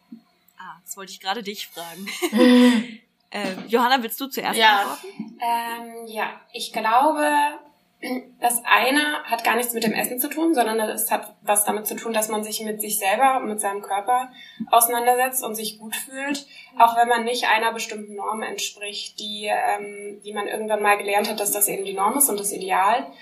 Das 0.89 0.97
wollte 0.97 1.12
ich 1.12 1.20
gerade 1.20 1.43
dich 1.43 1.68
fragen. 1.68 2.09
ähm, 3.30 3.64
Johanna, 3.68 4.03
willst 4.03 4.18
du 4.22 4.26
zuerst 4.26 4.59
ja. 4.59 4.78
antworten? 4.78 5.39
Ähm, 5.39 6.07
ja, 6.07 6.41
ich 6.55 6.72
glaube, 6.72 7.28
das 8.41 8.62
eine 8.64 9.22
hat 9.24 9.45
gar 9.45 9.57
nichts 9.57 9.74
mit 9.74 9.84
dem 9.84 9.93
Essen 9.93 10.18
zu 10.18 10.30
tun, 10.30 10.55
sondern 10.55 10.80
es 10.80 11.11
hat 11.11 11.36
was 11.43 11.66
damit 11.66 11.86
zu 11.86 11.95
tun, 11.95 12.14
dass 12.14 12.30
man 12.30 12.43
sich 12.43 12.62
mit 12.62 12.80
sich 12.80 12.99
selber, 12.99 13.41
mit 13.41 13.61
seinem 13.61 13.82
Körper 13.82 14.32
auseinandersetzt 14.70 15.45
und 15.45 15.57
sich 15.57 15.78
gut 15.78 15.95
fühlt, 15.95 16.47
auch 16.78 16.97
wenn 16.97 17.09
man 17.09 17.24
nicht 17.24 17.49
einer 17.49 17.74
bestimmten 17.74 18.14
Norm 18.14 18.41
entspricht, 18.41 19.20
die, 19.20 19.45
ähm, 19.45 20.22
die 20.24 20.32
man 20.32 20.49
irgendwann 20.49 20.80
mal 20.80 20.97
gelernt 20.97 21.28
hat, 21.28 21.39
dass 21.39 21.53
das 21.53 21.68
eben 21.68 21.84
die 21.84 21.93
Norm 21.93 22.16
ist 22.16 22.30
und 22.30 22.41
das 22.41 22.51
Ideal 22.51 23.12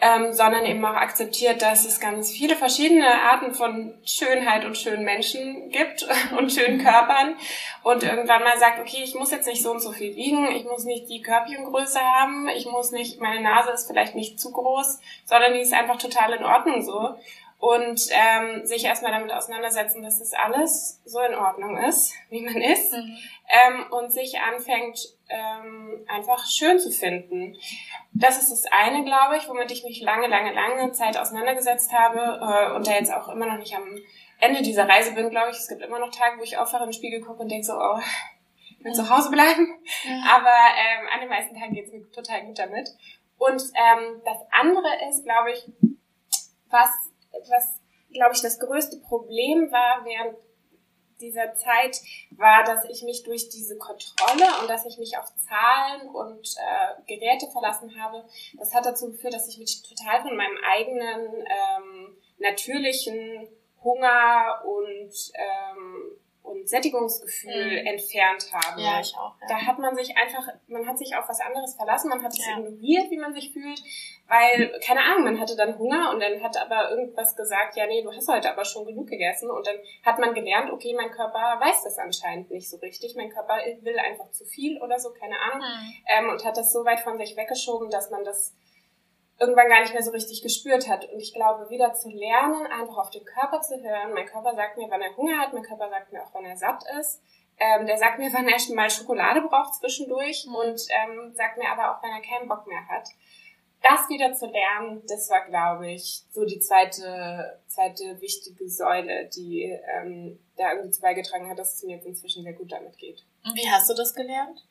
ähm, 0.00 0.32
sondern 0.32 0.66
eben 0.66 0.84
auch 0.84 0.94
akzeptiert, 0.94 1.62
dass 1.62 1.84
es 1.84 2.00
ganz 2.00 2.30
viele 2.30 2.56
verschiedene 2.56 3.06
Arten 3.06 3.54
von 3.54 3.94
Schönheit 4.04 4.64
und 4.64 4.76
schönen 4.76 5.04
Menschen 5.04 5.70
gibt 5.70 6.06
und 6.38 6.52
schönen 6.52 6.82
Körpern. 6.82 7.36
Und 7.82 8.02
irgendwann 8.02 8.42
mal 8.42 8.58
sagt, 8.58 8.80
okay, 8.80 9.02
ich 9.02 9.14
muss 9.14 9.30
jetzt 9.30 9.46
nicht 9.46 9.62
so 9.62 9.70
und 9.70 9.80
so 9.80 9.92
viel 9.92 10.14
wiegen, 10.16 10.48
ich 10.50 10.64
muss 10.64 10.84
nicht 10.84 11.08
die 11.08 11.22
Körbchengröße 11.22 12.00
haben, 12.00 12.48
ich 12.48 12.66
muss 12.66 12.90
nicht, 12.90 13.20
meine 13.20 13.42
Nase 13.42 13.70
ist 13.70 13.86
vielleicht 13.86 14.14
nicht 14.14 14.40
zu 14.40 14.52
groß, 14.52 15.00
sondern 15.24 15.54
die 15.54 15.60
ist 15.60 15.72
einfach 15.72 15.96
total 15.96 16.32
in 16.34 16.44
Ordnung 16.44 16.82
so. 16.82 17.16
Und 17.58 18.08
ähm, 18.10 18.66
sich 18.66 18.84
erstmal 18.84 19.12
damit 19.12 19.32
auseinandersetzen, 19.32 20.02
dass 20.02 20.18
das 20.18 20.34
alles 20.34 21.00
so 21.06 21.18
in 21.20 21.34
Ordnung 21.34 21.78
ist, 21.78 22.12
wie 22.28 22.42
man 22.42 22.60
ist. 22.60 22.92
Mhm. 22.92 23.16
ähm, 23.48 23.86
und 23.90 24.12
sich 24.12 24.38
anfängt 24.38 25.14
ähm, 25.28 26.04
einfach 26.08 26.46
schön 26.46 26.78
zu 26.78 26.90
finden. 26.90 27.56
Das 28.12 28.38
ist 28.38 28.50
das 28.50 28.64
eine, 28.70 29.04
glaube 29.04 29.36
ich, 29.36 29.48
womit 29.48 29.70
ich 29.70 29.84
mich 29.84 30.00
lange, 30.00 30.26
lange, 30.26 30.52
lange 30.52 30.92
Zeit 30.92 31.16
auseinandergesetzt 31.16 31.92
habe 31.92 32.18
äh, 32.18 32.74
und 32.74 32.86
da 32.86 32.92
jetzt 32.92 33.12
auch 33.12 33.28
immer 33.28 33.46
noch 33.46 33.58
nicht 33.58 33.74
am 33.74 33.84
Ende 34.40 34.62
dieser 34.62 34.88
Reise 34.88 35.12
bin, 35.12 35.30
glaube 35.30 35.50
ich. 35.50 35.56
Es 35.56 35.68
gibt 35.68 35.82
immer 35.82 35.98
noch 35.98 36.10
Tage, 36.10 36.38
wo 36.38 36.42
ich 36.42 36.58
aufwache 36.58 36.84
in 36.84 36.90
den 36.90 36.94
Spiegel 36.94 37.20
gucke 37.20 37.42
und 37.42 37.50
denke 37.50 37.66
so, 37.66 37.74
oh, 37.74 37.98
ich 38.70 38.84
will 38.84 38.92
mhm. 38.92 38.96
zu 38.96 39.08
Hause 39.08 39.30
bleiben. 39.30 39.66
Mhm. 40.04 40.24
Aber 40.28 40.54
ähm, 40.76 41.08
an 41.12 41.20
den 41.20 41.28
meisten 41.28 41.58
Tagen 41.58 41.74
geht 41.74 41.86
es 41.86 41.92
mir 41.92 42.10
total 42.10 42.42
gut 42.44 42.58
damit. 42.58 42.88
Und 43.38 43.62
ähm, 43.62 44.22
das 44.24 44.38
andere 44.50 44.88
ist, 45.08 45.24
glaube 45.24 45.52
ich, 45.52 45.64
was 46.70 46.90
was, 47.48 47.80
glaube 48.12 48.34
ich, 48.34 48.42
das 48.42 48.58
größte 48.58 48.98
Problem 48.98 49.70
war 49.70 50.04
während 50.04 50.36
dieser 51.20 51.54
Zeit, 51.54 52.00
war, 52.30 52.64
dass 52.64 52.84
ich 52.88 53.02
mich 53.02 53.22
durch 53.22 53.48
diese 53.48 53.76
Kontrolle 53.78 54.46
und 54.60 54.68
dass 54.68 54.86
ich 54.86 54.98
mich 54.98 55.16
auf 55.18 55.32
Zahlen 55.36 56.08
und 56.08 56.56
äh, 56.56 57.16
Geräte 57.16 57.46
verlassen 57.50 58.00
habe, 58.00 58.24
das 58.58 58.74
hat 58.74 58.86
dazu 58.86 59.10
geführt, 59.10 59.34
dass 59.34 59.48
ich 59.48 59.58
mich 59.58 59.82
total 59.82 60.22
von 60.22 60.36
meinem 60.36 60.58
eigenen 60.64 61.46
ähm, 61.46 62.16
natürlichen 62.38 63.48
Hunger 63.82 64.62
und 64.64 65.12
ähm, 65.34 66.18
und 66.44 66.68
Sättigungsgefühl 66.68 67.80
mhm. 67.80 67.86
entfernt 67.86 68.52
haben. 68.52 68.78
Ja, 68.78 69.00
ich 69.00 69.16
auch. 69.16 69.34
Ja. 69.40 69.46
Da 69.48 69.66
hat 69.66 69.78
man 69.78 69.96
sich 69.96 70.14
einfach, 70.16 70.46
man 70.68 70.86
hat 70.86 70.98
sich 70.98 71.16
auf 71.16 71.26
was 71.26 71.40
anderes 71.40 71.74
verlassen, 71.74 72.10
man 72.10 72.22
hat 72.22 72.32
es 72.32 72.46
ja. 72.46 72.58
ignoriert, 72.58 73.10
wie 73.10 73.16
man 73.16 73.32
sich 73.32 73.50
fühlt, 73.52 73.82
weil, 74.26 74.80
keine 74.84 75.00
Ahnung, 75.00 75.24
man 75.24 75.40
hatte 75.40 75.54
dann 75.54 75.78
Hunger 75.78 76.10
und 76.10 76.20
dann 76.20 76.42
hat 76.42 76.56
aber 76.56 76.90
irgendwas 76.90 77.36
gesagt, 77.36 77.76
ja, 77.76 77.86
nee, 77.86 78.02
du 78.02 78.10
hast 78.10 78.28
heute 78.28 78.50
aber 78.50 78.64
schon 78.64 78.86
genug 78.86 79.06
gegessen 79.08 79.50
und 79.50 79.66
dann 79.66 79.76
hat 80.02 80.18
man 80.18 80.32
gelernt, 80.32 80.72
okay, 80.72 80.94
mein 80.96 81.10
Körper 81.10 81.60
weiß 81.60 81.84
das 81.84 81.98
anscheinend 81.98 82.50
nicht 82.50 82.70
so 82.70 82.78
richtig, 82.78 83.14
mein 83.16 83.28
Körper 83.28 83.56
will 83.82 83.98
einfach 83.98 84.30
zu 84.30 84.44
viel 84.46 84.80
oder 84.80 84.98
so, 84.98 85.10
keine 85.12 85.38
Ahnung, 85.38 85.60
mhm. 85.60 85.94
ähm, 86.08 86.30
und 86.30 86.44
hat 86.44 86.56
das 86.56 86.72
so 86.72 86.84
weit 86.84 87.00
von 87.00 87.18
sich 87.18 87.36
weggeschoben, 87.36 87.90
dass 87.90 88.10
man 88.10 88.24
das 88.24 88.54
irgendwann 89.38 89.68
gar 89.68 89.80
nicht 89.80 89.92
mehr 89.92 90.02
so 90.02 90.12
richtig 90.12 90.42
gespürt 90.42 90.88
hat. 90.88 91.04
Und 91.10 91.20
ich 91.20 91.34
glaube, 91.34 91.68
wieder 91.68 91.92
zu 91.92 92.08
lernen, 92.08 92.66
einfach 92.66 92.98
auf 92.98 93.10
den 93.10 93.24
Körper 93.24 93.60
zu 93.60 93.82
hören. 93.82 94.12
Mein 94.14 94.26
Körper 94.26 94.54
sagt 94.54 94.78
mir, 94.78 94.86
wann 94.88 95.02
er 95.02 95.16
Hunger 95.16 95.38
hat, 95.38 95.52
mein 95.52 95.64
Körper 95.64 95.88
sagt 95.90 96.12
mir 96.12 96.22
auch, 96.22 96.32
wann 96.32 96.44
er 96.44 96.56
satt 96.56 96.84
ist. 97.00 97.20
Ähm, 97.58 97.86
der 97.86 97.98
sagt 97.98 98.18
mir, 98.18 98.32
wann 98.32 98.48
er 98.48 98.58
mal 98.74 98.90
Schokolade 98.90 99.40
braucht 99.42 99.74
zwischendurch 99.74 100.46
mhm. 100.46 100.54
und 100.54 100.80
ähm, 100.90 101.32
sagt 101.34 101.58
mir 101.58 101.68
aber 101.68 101.90
auch, 101.90 102.02
wenn 102.02 102.10
er 102.10 102.22
keinen 102.22 102.48
Bock 102.48 102.66
mehr 102.66 102.86
hat. 102.88 103.08
Das 103.84 104.08
wieder 104.08 104.32
zu 104.32 104.46
lernen, 104.46 105.02
das 105.06 105.28
war, 105.28 105.46
glaube 105.46 105.92
ich, 105.92 106.22
so 106.30 106.44
die 106.44 106.58
zweite, 106.58 107.60
zweite 107.68 108.20
wichtige 108.20 108.68
Säule, 108.68 109.28
die 109.28 109.64
ähm, 109.64 110.40
da 110.56 110.72
irgendwie 110.72 110.90
zu 110.90 111.02
beigetragen 111.02 111.50
hat, 111.50 111.58
dass 111.58 111.74
es 111.74 111.82
mir 111.82 111.96
jetzt 111.96 112.06
inzwischen 112.06 112.42
sehr 112.42 112.54
gut 112.54 112.72
damit 112.72 112.96
geht. 112.96 113.24
Und 113.44 113.54
wie 113.54 113.70
hast 113.70 113.90
du 113.90 113.94
das 113.94 114.14
gelernt? 114.14 114.64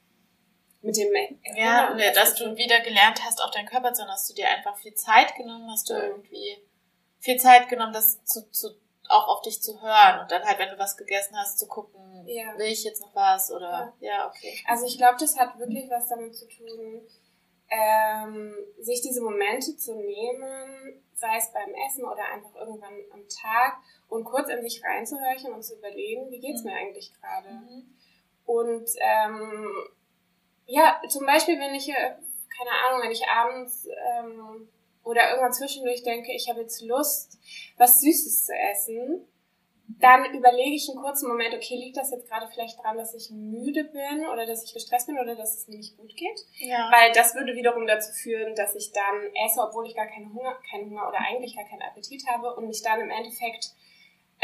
mit 0.84 0.98
dem 0.98 1.14
ja, 1.56 1.96
ja 1.98 2.12
dass 2.12 2.36
du 2.36 2.56
wieder 2.58 2.82
gelernt 2.82 3.24
hast, 3.24 3.42
auch 3.42 3.52
deinen 3.52 3.68
Körper 3.68 3.94
zu 3.94 4.06
hast 4.06 4.30
du 4.30 4.34
dir 4.34 4.50
einfach 4.50 4.76
viel 4.78 4.94
Zeit 4.94 5.34
genommen, 5.36 5.72
hast 5.72 5.90
du 5.90 5.94
irgendwie 5.94 6.58
viel 7.20 7.40
Zeit 7.40 7.70
genommen, 7.70 7.94
das 7.94 8.24
zu, 8.26 8.52
zu 8.52 8.70
auch 9.10 9.28
auf 9.28 9.42
dich 9.42 9.62
zu 9.62 9.82
hören 9.82 10.22
und 10.22 10.32
dann 10.32 10.44
halt, 10.44 10.60
wenn 10.60 10.70
du 10.70 10.78
was 10.78 10.98
gegessen 10.98 11.38
hast, 11.38 11.58
zu 11.58 11.68
gucken, 11.68 12.28
ja. 12.28 12.58
will 12.58 12.68
ich 12.68 12.84
jetzt 12.84 13.02
noch 13.02 13.16
was 13.16 13.52
oder 13.52 13.94
ja, 14.00 14.10
ja 14.10 14.28
okay. 14.28 14.60
Also 14.68 14.86
ich 14.86 14.98
glaube, 14.98 15.16
das 15.20 15.38
hat 15.38 15.58
wirklich 15.58 15.90
was 15.90 16.08
damit 16.10 16.36
zu 16.36 16.48
tun, 16.48 17.02
ähm, 17.74 18.56
sich 18.80 19.02
diese 19.02 19.22
Momente 19.22 19.76
zu 19.78 19.96
nehmen, 19.96 21.02
sei 21.16 21.38
es 21.38 21.52
beim 21.52 21.74
Essen 21.88 22.04
oder 22.04 22.26
einfach 22.26 22.54
irgendwann 22.56 22.94
am 23.12 23.24
Tag 23.28 23.78
und 24.10 24.24
kurz 24.26 24.50
in 24.50 24.62
sich 24.62 24.84
reinzuhören 24.84 25.54
und 25.54 25.64
zu 25.64 25.76
überlegen, 25.76 26.30
wie 26.30 26.40
geht's 26.40 26.64
mhm. 26.64 26.70
mir 26.70 26.78
eigentlich 26.78 27.12
gerade? 27.20 27.50
Mhm. 27.50 27.96
Und 28.46 28.90
ähm, 29.00 29.74
ja, 30.66 31.02
zum 31.10 31.26
Beispiel, 31.26 31.60
wenn 31.60 31.74
ich, 31.74 31.90
äh, 31.90 31.94
keine 31.94 32.72
Ahnung, 32.86 33.04
wenn 33.04 33.12
ich 33.12 33.28
abends 33.28 33.88
ähm, 33.88 34.68
oder 35.04 35.30
irgendwann 35.30 35.54
zwischendurch 35.54 36.04
denke, 36.04 36.32
ich 36.34 36.50
habe 36.50 36.62
jetzt 36.62 36.82
Lust, 36.82 37.40
was 37.78 38.02
Süßes 38.02 38.46
zu 38.46 38.54
essen, 38.54 39.28
dann 39.88 40.34
überlege 40.34 40.76
ich 40.76 40.90
einen 40.90 41.02
kurzen 41.02 41.28
Moment, 41.28 41.54
okay, 41.54 41.76
liegt 41.76 41.98
das 41.98 42.12
jetzt 42.12 42.30
gerade 42.30 42.48
vielleicht 42.48 42.80
daran, 42.80 42.98
dass 42.98 43.14
ich 43.14 43.30
müde 43.32 43.84
bin 43.84 44.26
oder 44.32 44.46
dass 44.46 44.64
ich 44.64 44.74
gestresst 44.74 45.08
bin 45.08 45.20
oder 45.20 45.36
dass 45.36 45.58
es 45.58 45.68
mir 45.68 45.78
nicht 45.78 45.98
gut 45.98 46.16
geht? 46.16 46.40
Ja. 46.60 46.90
Weil 46.92 47.12
das 47.14 47.36
würde 47.36 47.56
wiederum 47.56 47.86
dazu 47.86 48.12
führen, 48.12 48.56
dass 48.56 48.76
ich 48.76 48.92
dann 48.92 49.30
esse, 49.46 49.62
obwohl 49.62 49.86
ich 49.86 49.96
gar 49.96 50.08
keinen 50.08 50.34
Hunger, 50.34 50.58
keinen 50.70 50.90
Hunger 50.90 51.08
oder 51.08 51.20
eigentlich 51.20 51.56
gar 51.56 51.66
keinen 51.66 51.82
Appetit 51.82 52.24
habe 52.28 52.56
und 52.56 52.68
mich 52.68 52.82
dann 52.82 53.02
im 53.02 53.10
Endeffekt 53.10 53.72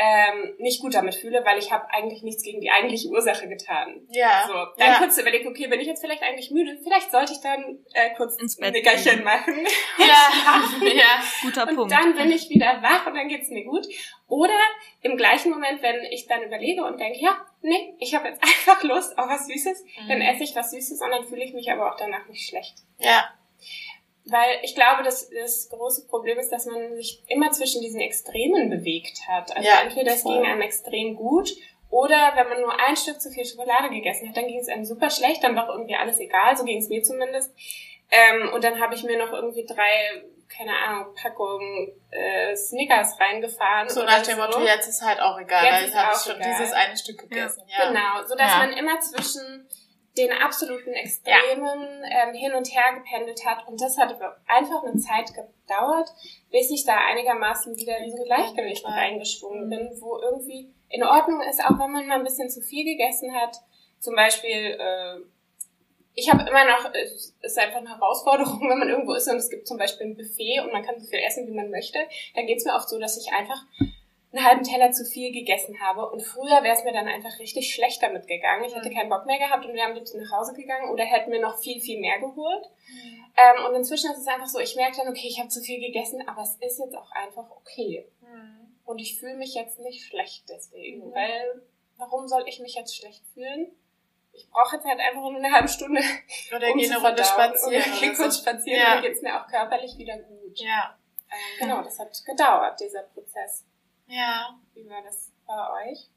ähm, 0.02 0.56
nicht 0.60 0.82
gut 0.82 0.96
damit 0.96 1.14
fühle, 1.14 1.44
weil 1.44 1.60
ich 1.60 1.74
habe 1.74 1.92
eigentlich 1.92 2.24
nichts 2.24 2.42
gegen 2.42 2.62
die 2.62 2.72
eigentliche 2.72 3.10
Ursache 3.10 3.50
getan. 3.50 4.08
Ja. 4.10 4.46
So, 4.48 4.54
dann 4.78 4.94
ja. 4.94 4.98
kurz 4.98 5.16
zu 5.16 5.22
überlegen, 5.22 5.50
okay, 5.50 5.68
bin 5.68 5.82
ich 5.82 5.88
jetzt 5.88 6.00
vielleicht 6.00 6.24
eigentlich 6.24 6.52
müde? 6.52 6.80
Vielleicht 6.82 7.12
sollte 7.12 7.34
ich 7.34 7.42
dann 7.42 7.80
äh, 7.94 8.12
kurz 8.16 8.38
ins 8.38 8.56
Bett 8.56 8.68
ein 8.68 8.74
Nickerchen 8.74 9.24
machen. 9.24 9.68
Ja. 9.98 10.88
ja. 10.88 11.24
Guter 11.42 11.68
und 11.68 11.76
Punkt. 11.76 11.92
dann 11.92 12.16
bin 12.16 12.32
ich 12.32 12.50
wieder 12.50 12.82
wach 12.82 13.06
und 13.08 13.16
dann 13.16 13.28
geht's 13.28 13.50
mir 13.50 13.66
gut. 13.66 13.86
Oder 14.28 14.58
im 15.02 15.18
gleichen 15.18 15.52
Moment, 15.52 15.82
wenn 15.82 16.04
ich 16.12 16.28
dann 16.28 16.44
überlege 16.44 16.86
und 16.86 17.00
denke, 17.00 17.20
ja, 17.20 17.36
nee, 17.62 17.96
ich 18.00 18.16
habe 18.16 18.30
jetzt 18.30 18.42
einfach 18.42 18.82
Lust 18.84 19.18
auf 19.18 19.28
was 19.28 19.48
Süßes, 19.48 19.84
mhm. 19.84 20.08
dann 20.08 20.22
esse 20.22 20.44
ich 20.44 20.56
was 20.56 20.72
Süßes 20.72 21.02
und 21.02 21.10
dann 21.10 21.28
fühle 21.28 21.44
ich 21.44 21.54
mich 21.54 21.70
aber 21.70 21.92
auch 21.92 21.98
danach 21.98 22.26
nicht 22.28 22.48
schlecht. 22.48 22.78
Ja. 23.00 23.34
Weil 24.26 24.60
ich 24.64 24.76
glaube, 24.76 25.04
dass 25.04 25.30
das 25.30 25.70
große 25.70 26.08
Problem 26.08 26.38
ist, 26.38 26.52
dass 26.52 26.66
man 26.66 26.96
sich 26.96 27.24
immer 27.28 27.52
zwischen 27.52 27.82
diesen 27.82 28.00
Extremen 28.00 28.70
bewegt 28.70 29.22
hat. 29.28 29.56
Also 29.56 29.68
ja, 29.68 29.82
entweder 29.82 30.14
es 30.14 30.24
ging 30.24 30.46
einem 30.46 30.62
extrem 30.62 31.16
gut 31.16 31.50
oder 31.90 32.34
wenn 32.36 32.50
man 32.50 32.62
nur 32.62 32.80
ein 32.80 32.96
Stück 32.96 33.20
zu 33.20 33.32
viel 33.32 33.46
Schokolade 33.46 33.90
gegessen 33.90 34.30
hat, 34.30 34.38
dann 34.38 34.48
ging 34.48 34.60
es 34.60 34.68
einem 34.68 34.86
super 34.86 35.10
schlecht, 35.10 35.44
dann 35.44 35.56
war 35.56 35.70
irgendwie 35.70 35.96
alles 35.96 36.20
egal, 36.20 36.56
so 36.56 36.64
ging 36.64 36.78
es 36.78 36.90
mir 36.90 37.02
zumindest. 37.02 37.52
Ähm, 38.12 38.52
und 38.54 38.64
dann 38.64 38.80
habe 38.80 38.96
ich 38.96 39.04
mir 39.04 39.18
noch 39.18 39.34
irgendwie 39.34 39.66
drei, 39.66 40.24
keine 40.56 40.76
Ahnung, 40.76 41.14
Packungen 41.16 41.92
äh, 42.12 42.56
Snickers 42.56 43.20
reingefahren. 43.20 43.90
So 43.90 44.04
nach 44.04 44.22
dem 44.22 44.36
so. 44.36 44.42
Motto, 44.42 44.60
jetzt 44.62 44.88
ist 44.88 45.02
halt 45.02 45.20
auch 45.20 45.40
egal, 45.40 45.64
jetzt 45.64 45.74
weil 45.74 45.90
ich 45.90 45.96
habe 45.96 46.18
schon 46.18 46.42
egal. 46.42 46.56
dieses 46.60 46.74
eine 46.74 46.98
Stück 46.98 47.20
gegessen. 47.20 47.64
Ja. 47.68 47.84
ja. 47.84 47.88
Genau, 47.90 48.28
so 48.28 48.36
dass 48.36 48.52
ja. 48.52 48.58
man 48.60 48.74
immer 48.74 49.00
zwischen 49.00 49.68
den 50.20 50.32
absoluten 50.32 50.92
Extremen 50.92 52.04
ja. 52.04 52.28
ähm, 52.28 52.34
hin 52.34 52.54
und 52.54 52.68
her 52.68 52.94
gependelt 52.96 53.46
hat. 53.46 53.68
Und 53.68 53.82
das 53.82 53.98
hat 53.98 54.20
einfach 54.48 54.84
eine 54.84 54.98
Zeit 54.98 55.32
gedauert, 55.34 56.10
bis 56.52 56.70
ich 56.72 56.86
da 56.86 56.98
einigermaßen 56.98 57.76
wieder 57.78 57.98
in 58.00 58.16
so 58.16 58.24
Gleichgewicht 58.24 58.86
reingeschwungen 58.86 59.70
bin, 59.70 59.90
wo 60.00 60.18
irgendwie 60.18 60.74
in 60.90 61.04
Ordnung 61.04 61.42
ist, 61.42 61.64
auch 61.64 61.80
wenn 61.80 61.92
man 61.92 62.08
mal 62.08 62.18
ein 62.18 62.24
bisschen 62.24 62.50
zu 62.50 62.62
viel 62.62 62.86
gegessen 62.86 63.34
hat. 63.34 63.58
Zum 64.00 64.16
Beispiel, 64.16 64.78
äh, 64.80 65.20
ich 66.16 66.32
habe 66.32 66.50
immer 66.50 66.66
noch, 66.66 66.92
es 66.94 67.36
ist 67.42 67.60
einfach 67.60 67.78
eine 67.78 67.90
Herausforderung, 67.90 68.62
wenn 68.70 68.80
man 68.80 68.90
irgendwo 68.90 69.14
ist 69.14 69.30
und 69.30 69.38
es 69.38 69.50
gibt 69.50 69.68
zum 69.68 69.78
Beispiel 69.78 70.08
ein 70.08 70.18
Buffet 70.18 70.62
und 70.62 70.74
man 70.74 70.84
kann 70.84 71.00
so 71.00 71.08
viel 71.08 71.20
essen, 71.20 71.48
wie 71.48 71.56
man 71.56 71.70
möchte, 71.70 72.00
dann 72.36 72.46
geht 72.46 72.58
es 72.58 72.66
mir 72.66 72.76
oft 72.76 72.90
so, 72.90 73.00
dass 73.00 73.18
ich 73.18 73.32
einfach 73.32 73.64
einen 74.32 74.46
halben 74.46 74.64
Teller 74.64 74.92
zu 74.92 75.06
viel 75.06 75.32
gegessen 75.32 75.80
habe. 75.82 76.10
Und 76.10 76.22
früher 76.22 76.64
wäre 76.64 76.76
es 76.76 76.84
mir 76.84 76.94
dann 76.94 77.08
einfach 77.08 77.40
richtig 77.40 77.74
schlecht 77.74 78.02
damit 78.04 78.28
gegangen. 78.28 78.64
Ich 78.66 78.76
hätte 78.76 78.90
mhm. 78.90 78.94
keinen 78.94 79.10
Bock 79.10 79.26
mehr 79.26 79.40
gehabt 79.40 79.66
und 79.66 79.74
wir 79.74 79.84
haben 79.84 79.96
liebsten 79.96 80.22
nach 80.22 80.38
Hause 80.38 80.54
gegangen 80.54 80.90
oder 80.92 81.04
hätten 81.04 81.32
mir 81.32 81.42
noch 81.42 81.58
viel, 81.58 81.82
viel 81.82 82.00
mehr 82.00 82.20
geholt. 82.20 82.70
Mhm. 82.88 83.26
Ähm, 83.38 83.66
und 83.66 83.76
inzwischen 83.76 84.12
ist 84.12 84.20
es 84.20 84.28
einfach 84.28 84.48
so, 84.48 84.60
ich 84.60 84.76
merke 84.76 84.98
dann, 84.98 85.08
okay, 85.08 85.28
ich 85.28 85.40
habe 85.40 85.50
zu 85.50 85.62
viel 85.62 85.80
gegessen, 85.80 86.28
aber 86.28 86.44
es 86.44 86.56
ist 86.56 86.80
jetzt 86.80 86.96
auch 86.96 87.12
einfach 87.12 87.50
okay. 87.50 88.08
Mhm. 88.22 88.78
Und 88.86 89.00
ich 89.00 89.20
fühle 89.20 89.36
mich 89.36 89.56
jetzt 89.56 89.80
nicht 89.80 90.06
schlecht 90.06 90.50
deswegen, 90.50 91.08
mhm. 91.08 91.14
weil 91.14 91.62
warum 91.98 92.28
soll 92.28 92.44
ich 92.48 92.60
mich 92.60 92.76
jetzt 92.76 92.96
schlecht 92.96 93.24
fühlen? 93.34 93.72
Ich 94.32 94.48
brauche 94.52 94.76
jetzt 94.76 94.86
halt 94.86 95.00
einfach 95.00 95.22
nur 95.22 95.38
eine 95.38 95.52
halbe 95.52 95.68
Stunde. 95.68 96.02
Oder 96.56 96.72
um 96.72 96.78
gehe 96.78 96.90
eine 96.90 97.02
Runde 97.02 97.24
spazieren. 97.24 97.84
Oder 97.84 98.00
gehe 98.00 98.14
kurz 98.14 98.38
spazieren, 98.38 98.80
ja. 98.80 98.94
dann 98.94 99.04
geht 99.04 99.14
es 99.14 99.22
mir 99.22 99.42
auch 99.42 99.48
körperlich 99.48 99.98
wieder 99.98 100.18
gut. 100.18 100.60
Ja. 100.60 100.98
Ähm, 101.32 101.60
genau, 101.60 101.82
das 101.82 101.98
hat 102.00 102.10
gedauert, 102.26 102.80
dieser 102.80 103.04
Prozess. 103.04 103.66
Ja. 104.10 104.60
Wie 104.74 104.90
war 104.90 105.02
das 105.04 105.32
bei 105.46 105.90
euch? 105.90 106.10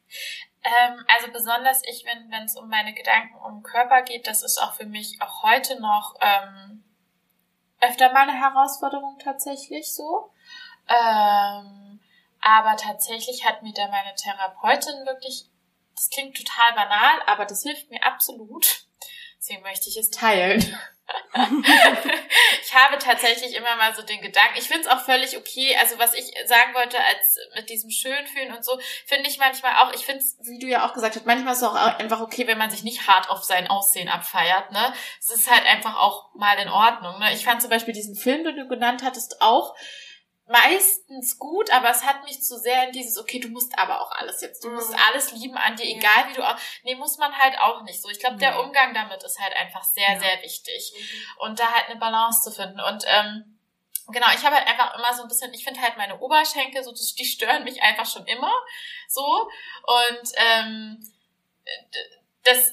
Ähm, 0.65 1.05
also 1.09 1.31
besonders 1.31 1.83
ich, 1.87 2.05
wenn 2.05 2.33
es 2.45 2.57
um 2.57 2.69
meine 2.69 2.95
Gedanken 2.95 3.37
um 3.37 3.63
Körper 3.63 4.03
geht, 4.03 4.27
das 4.27 4.43
ist 4.43 4.59
auch 4.59 4.75
für 4.75 4.87
mich 4.87 5.21
auch 5.21 5.43
heute 5.43 5.81
noch 5.81 6.15
ähm, 6.21 6.83
öfter 7.81 8.13
mal 8.13 8.29
eine 8.29 8.41
Herausforderung 8.41 9.19
tatsächlich 9.23 9.93
so. 9.95 10.33
Ähm, 10.89 12.01
aber 12.41 12.77
tatsächlich 12.77 13.45
hat 13.45 13.63
mir 13.63 13.73
da 13.73 13.89
meine 13.89 14.15
Therapeutin 14.15 15.07
wirklich, 15.07 15.47
das 15.95 16.09
klingt 16.11 16.37
total 16.37 16.73
banal, 16.75 17.23
aber 17.27 17.45
das 17.45 17.63
hilft 17.63 17.91
mir 17.91 18.03
absolut. 18.05 18.87
Deswegen 19.39 19.63
möchte 19.63 19.91
ich 19.91 19.97
es 19.97 20.11
teilen. 20.11 20.61
Ich 22.63 22.75
habe 22.75 22.99
tatsächlich 22.99 23.55
immer 23.55 23.77
mal 23.77 23.95
so 23.95 24.03
den 24.03 24.21
Gedanken, 24.21 24.59
ich 24.59 24.69
finde 24.69 24.83
es 24.83 24.89
auch 24.89 25.01
völlig 25.01 25.37
okay, 25.37 25.77
also 25.81 25.99
was 25.99 26.15
ich 26.15 26.33
sagen 26.47 26.75
wollte, 26.75 26.99
als 26.99 27.39
mit 27.57 27.71
diesem 27.71 27.91
Schönfühlen 27.91 28.55
und 28.55 28.65
so, 28.65 28.79
finde 29.07 29.29
ich 29.29 29.39
manchmal 29.39 29.77
auch, 29.77 29.93
ich 29.95 30.05
finde 30.05 30.21
es, 30.21 30.37
wie 30.43 30.59
du 30.59 30.67
ja 30.67 30.87
auch 30.87 30.93
gesagt 30.93 31.17
hast, 31.17 31.27
manchmal 31.27 31.55
ist 31.55 31.63
es 31.63 31.69
auch 31.69 31.75
einfach 31.75 32.21
okay, 32.21 32.47
wenn 32.47 32.59
man 32.59 32.71
sich 32.71 32.83
nicht 32.83 33.07
hart 33.07 33.31
auf 33.31 33.43
sein 33.43 33.69
Aussehen 33.69 34.09
abfeiert, 34.09 34.73
ne? 34.73 34.93
Es 35.21 35.31
ist 35.31 35.51
halt 35.51 35.67
einfach 35.67 35.97
auch 35.97 36.35
mal 36.35 36.59
in 36.59 36.69
Ordnung, 36.69 37.19
ne? 37.19 37.33
Ich 37.33 37.45
fand 37.45 37.61
zum 37.61 37.71
Beispiel 37.71 37.95
diesen 37.95 38.17
Film, 38.17 38.45
den 38.45 38.57
du 38.57 38.69
genannt 38.69 39.03
hattest, 39.03 39.41
auch 39.41 39.75
meistens 40.47 41.39
gut, 41.39 41.71
aber 41.71 41.91
es 41.91 42.05
hat 42.05 42.25
mich 42.25 42.43
zu 42.43 42.59
sehr 42.59 42.87
in 42.87 42.93
dieses, 42.93 43.19
okay, 43.19 43.39
du 43.39 43.49
musst 43.49 43.79
aber 43.79 44.01
auch 44.01 44.11
alles 44.13 44.41
jetzt, 44.41 44.65
du 44.65 44.69
mhm. 44.69 44.75
musst 44.75 44.95
alles 45.09 45.33
lieben 45.33 45.57
an 45.57 45.77
dir, 45.77 45.85
egal 45.85 46.29
wie 46.29 46.35
du 46.35 46.47
auch, 46.47 46.57
nee, 46.83 46.95
muss 46.95 47.19
man 47.19 47.37
halt 47.37 47.59
auch 47.61 47.83
nicht 47.83 48.03
so. 48.03 48.09
Ich 48.09 48.19
glaube, 48.19 48.37
der 48.37 48.61
Umgang 48.61 48.93
damit 48.95 49.23
ist 49.23 49.41
halt 49.41 49.55
einfach 49.57 49.85
sehr, 49.85 50.15
ja. 50.15 50.21
sehr 50.21 50.43
wichtig. 50.43 50.93
Mhm. 50.95 51.47
Und 51.47 51.61
da 51.61 51.71
halt 51.73 51.89
eine 51.89 51.99
Balance 51.99 52.43
zu 52.43 52.51
finden. 52.51 52.81
Und 52.81 53.05
ähm, 53.07 53.59
genau, 54.09 54.27
ich 54.35 54.45
habe 54.45 54.57
halt 54.57 54.67
einfach 54.67 54.95
immer 54.97 55.15
so 55.15 55.23
ein 55.23 55.29
bisschen, 55.29 55.55
ich 55.55 55.65
finde 55.65 55.81
halt 55.81 55.97
meine 55.97 56.19
Oberschenkel, 56.19 56.83
so 56.83 56.93
die 56.93 57.25
stören 57.25 57.65
mich 57.65 57.83
einfach 57.83 58.07
schon 58.07 58.27
immer 58.27 58.53
so. 59.09 59.25
Und 59.25 60.33
ähm, 60.37 61.13
das 62.45 62.73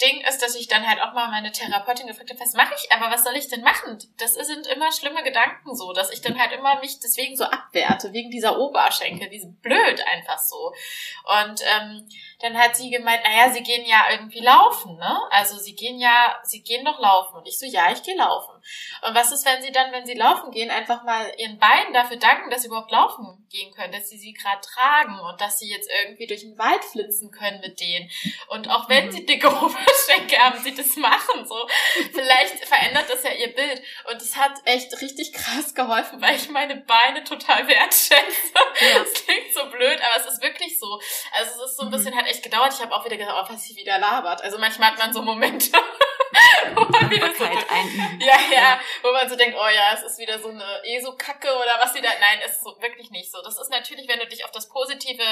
Ding 0.00 0.20
ist, 0.22 0.42
dass 0.42 0.54
ich 0.54 0.68
dann 0.68 0.88
halt 0.88 1.00
auch 1.00 1.12
mal 1.12 1.28
meine 1.28 1.52
Therapeutin 1.52 2.06
gefragt 2.06 2.30
habe, 2.30 2.40
was 2.40 2.54
mache 2.54 2.74
ich, 2.74 2.92
aber 2.92 3.10
was 3.10 3.24
soll 3.24 3.36
ich 3.36 3.48
denn 3.48 3.60
machen? 3.60 3.98
Das 4.18 4.34
sind 4.34 4.66
immer 4.66 4.90
schlimme 4.92 5.22
Gedanken 5.22 5.74
so, 5.76 5.92
dass 5.92 6.10
ich 6.10 6.20
dann 6.20 6.38
halt 6.38 6.52
immer 6.52 6.80
mich 6.80 7.00
deswegen 7.00 7.36
so 7.36 7.44
abwerte, 7.44 8.12
wegen 8.12 8.30
dieser 8.30 8.58
Oberschenkel, 8.58 9.28
die 9.28 9.40
sind 9.40 9.60
blöd 9.62 10.00
einfach 10.06 10.38
so. 10.38 10.72
Und 11.40 11.60
ähm, 11.64 12.08
dann 12.40 12.56
hat 12.56 12.74
sie 12.76 12.90
gemeint, 12.90 13.22
naja, 13.22 13.52
sie 13.52 13.62
gehen 13.62 13.84
ja 13.86 14.06
irgendwie 14.10 14.40
laufen, 14.40 14.96
ne? 14.96 15.20
Also 15.30 15.58
sie 15.58 15.74
gehen 15.74 15.98
ja, 15.98 16.38
sie 16.42 16.62
gehen 16.62 16.84
doch 16.84 16.98
laufen. 16.98 17.36
Und 17.36 17.46
ich 17.46 17.58
so, 17.58 17.66
ja, 17.66 17.92
ich 17.92 18.02
gehe 18.02 18.16
laufen. 18.16 18.52
Und 19.02 19.14
was 19.14 19.30
ist, 19.32 19.44
wenn 19.44 19.62
sie 19.62 19.72
dann, 19.72 19.92
wenn 19.92 20.06
sie 20.06 20.14
laufen 20.14 20.50
gehen, 20.50 20.70
einfach 20.70 21.02
mal 21.04 21.30
ihren 21.36 21.58
Beinen 21.58 21.92
dafür 21.92 22.16
danken, 22.16 22.50
dass 22.50 22.62
sie 22.62 22.68
überhaupt 22.68 22.90
laufen 22.90 23.46
gehen 23.50 23.72
können, 23.74 23.92
dass 23.92 24.08
sie 24.08 24.16
sie 24.16 24.32
gerade 24.32 24.60
tragen 24.60 25.18
und 25.20 25.40
dass 25.40 25.58
sie 25.58 25.68
jetzt 25.68 25.90
irgendwie 26.02 26.26
durch 26.26 26.42
den 26.42 26.56
Wald 26.56 26.84
flitzen 26.84 27.30
können 27.30 27.60
mit 27.60 27.80
denen. 27.80 28.10
Und 28.48 28.70
auch 28.70 28.88
wenn 28.88 29.06
mhm. 29.06 29.12
sie 29.12 29.26
dicke 29.26 29.48
Oberschenkel 29.50 30.38
haben, 30.38 30.62
sie 30.62 30.74
das 30.74 30.96
machen, 30.96 31.46
so. 31.46 31.68
Vielleicht 32.12 32.64
verändert 32.64 33.10
das 33.10 33.22
ja 33.22 33.32
ihr 33.32 33.54
Bild. 33.54 33.82
Und 34.10 34.22
es 34.22 34.36
hat 34.36 34.52
echt 34.64 34.98
richtig 35.00 35.32
krass 35.32 35.74
geholfen, 35.74 36.22
weil 36.22 36.36
ich 36.36 36.48
meine 36.48 36.76
Beine 36.76 37.24
total 37.24 37.66
wertschätze. 37.68 38.54
Ja. 38.80 39.00
Das 39.00 39.12
klingt 39.12 39.52
so 39.52 39.68
blöd, 39.70 40.00
aber 40.00 40.20
es 40.20 40.32
ist 40.32 40.42
wirklich 40.42 40.78
so. 40.78 41.00
Also 41.32 41.50
es 41.64 41.70
ist 41.70 41.76
so 41.76 41.82
ein 41.82 41.88
mhm. 41.88 41.92
bisschen 41.92 42.16
halt 42.16 42.29
echt 42.30 42.42
gedauert. 42.42 42.72
Ich 42.72 42.80
habe 42.80 42.94
auch 42.94 43.04
wieder 43.04 43.16
gesagt, 43.16 43.36
oh, 43.38 43.52
was 43.52 43.64
sie 43.64 43.76
wieder 43.76 43.98
labert. 43.98 44.42
Also 44.42 44.58
manchmal 44.58 44.92
hat 44.92 44.98
man 44.98 45.12
so 45.12 45.22
Momente, 45.22 45.72
wo 46.74 46.84
man 46.84 47.10
wieder 47.10 47.34
so, 47.34 47.44
ja, 47.44 48.38
ja, 48.52 48.80
wo 49.02 49.12
man 49.12 49.28
so 49.28 49.36
denkt, 49.36 49.56
oh 49.58 49.68
ja, 49.68 49.92
es 49.94 50.02
ist 50.02 50.18
wieder 50.18 50.38
so 50.38 50.48
eine 50.48 50.64
ESO-Kacke 50.84 51.48
oder 51.48 51.78
was 51.80 51.92
sie 51.92 52.00
da, 52.00 52.08
nein, 52.08 52.40
es 52.44 52.52
ist 52.52 52.64
so 52.64 52.76
wirklich 52.80 53.10
nicht 53.10 53.30
so. 53.30 53.42
Das 53.42 53.58
ist 53.58 53.70
natürlich, 53.70 54.08
wenn 54.08 54.20
du 54.20 54.26
dich 54.26 54.44
auf 54.44 54.50
das 54.52 54.68
Positive 54.68 55.22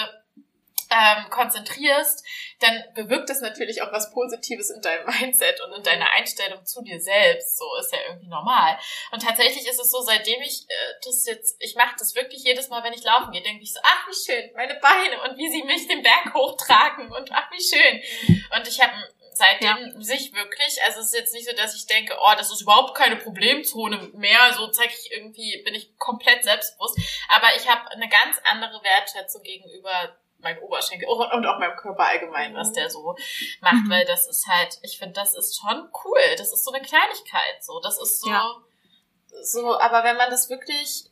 ähm, 0.90 1.30
konzentrierst, 1.30 2.24
dann 2.60 2.82
bewirkt 2.94 3.28
das 3.28 3.40
natürlich 3.40 3.82
auch 3.82 3.92
was 3.92 4.10
Positives 4.12 4.70
in 4.70 4.80
deinem 4.80 5.06
Mindset 5.06 5.60
und 5.60 5.76
in 5.76 5.82
deiner 5.82 6.10
Einstellung 6.16 6.64
zu 6.64 6.82
dir 6.82 7.00
selbst. 7.00 7.58
So 7.58 7.64
ist 7.80 7.92
ja 7.92 7.98
irgendwie 8.08 8.28
normal. 8.28 8.78
Und 9.12 9.22
tatsächlich 9.22 9.66
ist 9.66 9.80
es 9.80 9.90
so, 9.90 10.00
seitdem 10.00 10.40
ich 10.42 10.64
äh, 10.68 10.94
das 11.04 11.26
jetzt, 11.26 11.56
ich 11.60 11.74
mache 11.74 11.96
das 11.98 12.14
wirklich 12.14 12.42
jedes 12.44 12.68
Mal, 12.68 12.82
wenn 12.82 12.92
ich 12.92 13.04
laufen 13.04 13.32
gehe, 13.32 13.42
denke 13.42 13.62
ich 13.62 13.72
so, 13.72 13.80
ach 13.82 14.06
wie 14.08 14.32
schön, 14.32 14.50
meine 14.54 14.74
Beine 14.74 15.22
und 15.22 15.38
wie 15.38 15.50
sie 15.50 15.62
mich 15.64 15.86
den 15.86 16.02
Berg 16.02 16.34
hochtragen 16.34 17.12
und 17.12 17.30
ach 17.32 17.50
wie 17.50 17.62
schön. 17.62 18.02
Und 18.56 18.66
ich 18.66 18.80
habe 18.80 18.94
seitdem 19.38 19.94
ja. 19.94 20.00
sich 20.00 20.34
wirklich, 20.34 20.82
also 20.84 21.00
es 21.00 21.06
ist 21.06 21.14
jetzt 21.14 21.32
nicht 21.32 21.48
so, 21.48 21.54
dass 21.54 21.74
ich 21.74 21.86
denke, 21.86 22.16
oh, 22.20 22.32
das 22.36 22.52
ist 22.52 22.60
überhaupt 22.60 22.96
keine 22.96 23.16
Problemzone 23.16 24.10
mehr, 24.14 24.52
so 24.54 24.66
zeige 24.68 24.92
ich 24.92 25.12
irgendwie, 25.12 25.62
bin 25.64 25.74
ich 25.74 25.96
komplett 25.96 26.42
selbstbewusst, 26.42 26.98
aber 27.28 27.54
ich 27.56 27.68
habe 27.68 27.90
eine 27.92 28.08
ganz 28.08 28.36
andere 28.50 28.82
Wertschätzung 28.82 29.42
gegenüber 29.42 30.18
meinem 30.38 30.62
Oberschenkel 30.62 31.08
und 31.08 31.46
auch 31.46 31.58
meinem 31.58 31.76
Körper 31.76 32.06
allgemein, 32.06 32.54
was 32.54 32.72
der 32.72 32.90
so 32.90 33.16
macht, 33.60 33.84
mhm. 33.84 33.90
weil 33.90 34.04
das 34.04 34.26
ist 34.28 34.46
halt, 34.46 34.78
ich 34.82 34.98
finde, 34.98 35.14
das 35.14 35.34
ist 35.34 35.60
schon 35.60 35.88
cool. 36.04 36.36
Das 36.36 36.52
ist 36.52 36.64
so 36.64 36.72
eine 36.72 36.84
Kleinigkeit, 36.84 37.62
so. 37.62 37.80
Das 37.80 38.00
ist 38.00 38.20
so, 38.20 38.30
ja. 38.30 38.46
so, 39.42 39.78
aber 39.78 40.04
wenn 40.04 40.16
man 40.16 40.30
das 40.30 40.48
wirklich 40.48 41.10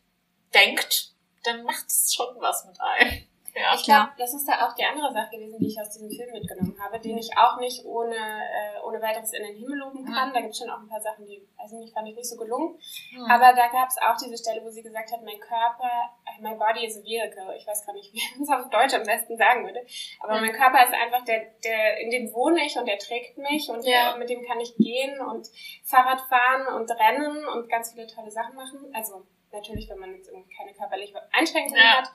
denkt, 0.55 1.13
dann 1.45 1.65
macht 1.65 1.87
es 1.89 2.15
schon 2.15 2.41
was 2.41 2.65
mit 2.65 2.81
einem. 2.81 3.27
Ja. 3.57 3.73
Ich 3.75 3.85
glaube, 3.85 4.11
das 4.19 4.35
ist 4.35 4.47
da 4.47 4.67
auch 4.67 4.75
die 4.75 4.85
andere 4.85 5.11
Sache 5.15 5.31
gewesen, 5.31 5.59
die 5.59 5.69
ich 5.69 5.81
aus 5.81 5.89
diesem 5.89 6.11
Film 6.11 6.31
mitgenommen 6.31 6.77
habe, 6.79 7.01
den 7.01 7.17
ich 7.17 7.31
auch 7.39 7.57
nicht 7.59 7.87
ohne, 7.87 8.15
äh, 8.15 8.85
ohne 8.85 9.01
weiteres 9.01 9.33
in 9.33 9.43
den 9.43 9.57
Himmel 9.57 9.79
loben 9.79 10.05
kann. 10.05 10.29
Mhm. 10.29 10.35
Da 10.35 10.41
gibt 10.41 10.53
es 10.53 10.59
schon 10.59 10.69
auch 10.69 10.79
ein 10.79 10.89
paar 10.89 11.01
Sachen, 11.01 11.25
die, 11.25 11.41
also 11.57 11.79
nicht, 11.79 11.95
fand 11.95 12.07
ich 12.07 12.15
nicht 12.15 12.29
so 12.29 12.37
gelungen. 12.37 12.79
Mhm. 13.13 13.25
Aber 13.25 13.55
da 13.55 13.69
gab 13.69 13.89
es 13.89 13.97
auch 13.97 14.17
diese 14.23 14.37
Stelle, 14.37 14.63
wo 14.63 14.69
sie 14.69 14.83
gesagt 14.83 15.11
hat, 15.11 15.23
mein 15.25 15.41
Körper, 15.41 15.89
äh, 16.27 16.43
my 16.43 16.55
body 16.55 16.85
is 16.85 16.99
a 16.99 17.03
vehicle. 17.03 17.57
Ich 17.57 17.67
weiß 17.67 17.87
gar 17.87 17.95
nicht, 17.95 18.13
wie 18.13 18.21
man 18.35 18.43
es 18.43 18.51
auf 18.51 18.69
Deutsch 18.69 18.93
am 18.93 19.05
besten 19.05 19.39
sagen 19.39 19.65
würde. 19.65 19.81
Aber 20.21 20.35
mhm. 20.35 20.47
mein 20.47 20.53
Körper 20.53 20.85
ist 20.85 20.93
einfach 20.93 21.25
der, 21.25 21.47
der, 21.65 22.01
in 22.01 22.11
dem 22.11 22.35
wohne 22.35 22.61
ich 22.67 22.77
und 22.77 22.87
der 22.87 22.99
trägt 22.99 23.39
mich 23.39 23.71
und 23.71 23.87
ja. 23.87 24.11
der, 24.11 24.19
mit 24.19 24.29
dem 24.29 24.45
kann 24.45 24.61
ich 24.61 24.77
gehen 24.77 25.19
und 25.19 25.49
Fahrrad 25.83 26.21
fahren 26.29 26.77
und 26.77 26.91
rennen 26.91 27.47
und 27.49 27.71
ganz 27.71 27.93
viele 27.93 28.07
tolle 28.07 28.31
Sachen 28.31 28.55
machen. 28.55 28.93
Also 28.93 29.25
natürlich, 29.51 29.89
wenn 29.89 29.99
man 29.99 30.15
jetzt 30.15 30.29
irgendwie 30.29 30.55
keine 30.55 30.75
körperliche 30.75 31.23
Einschränkungen 31.33 31.81
ja. 31.81 32.03
hat. 32.03 32.13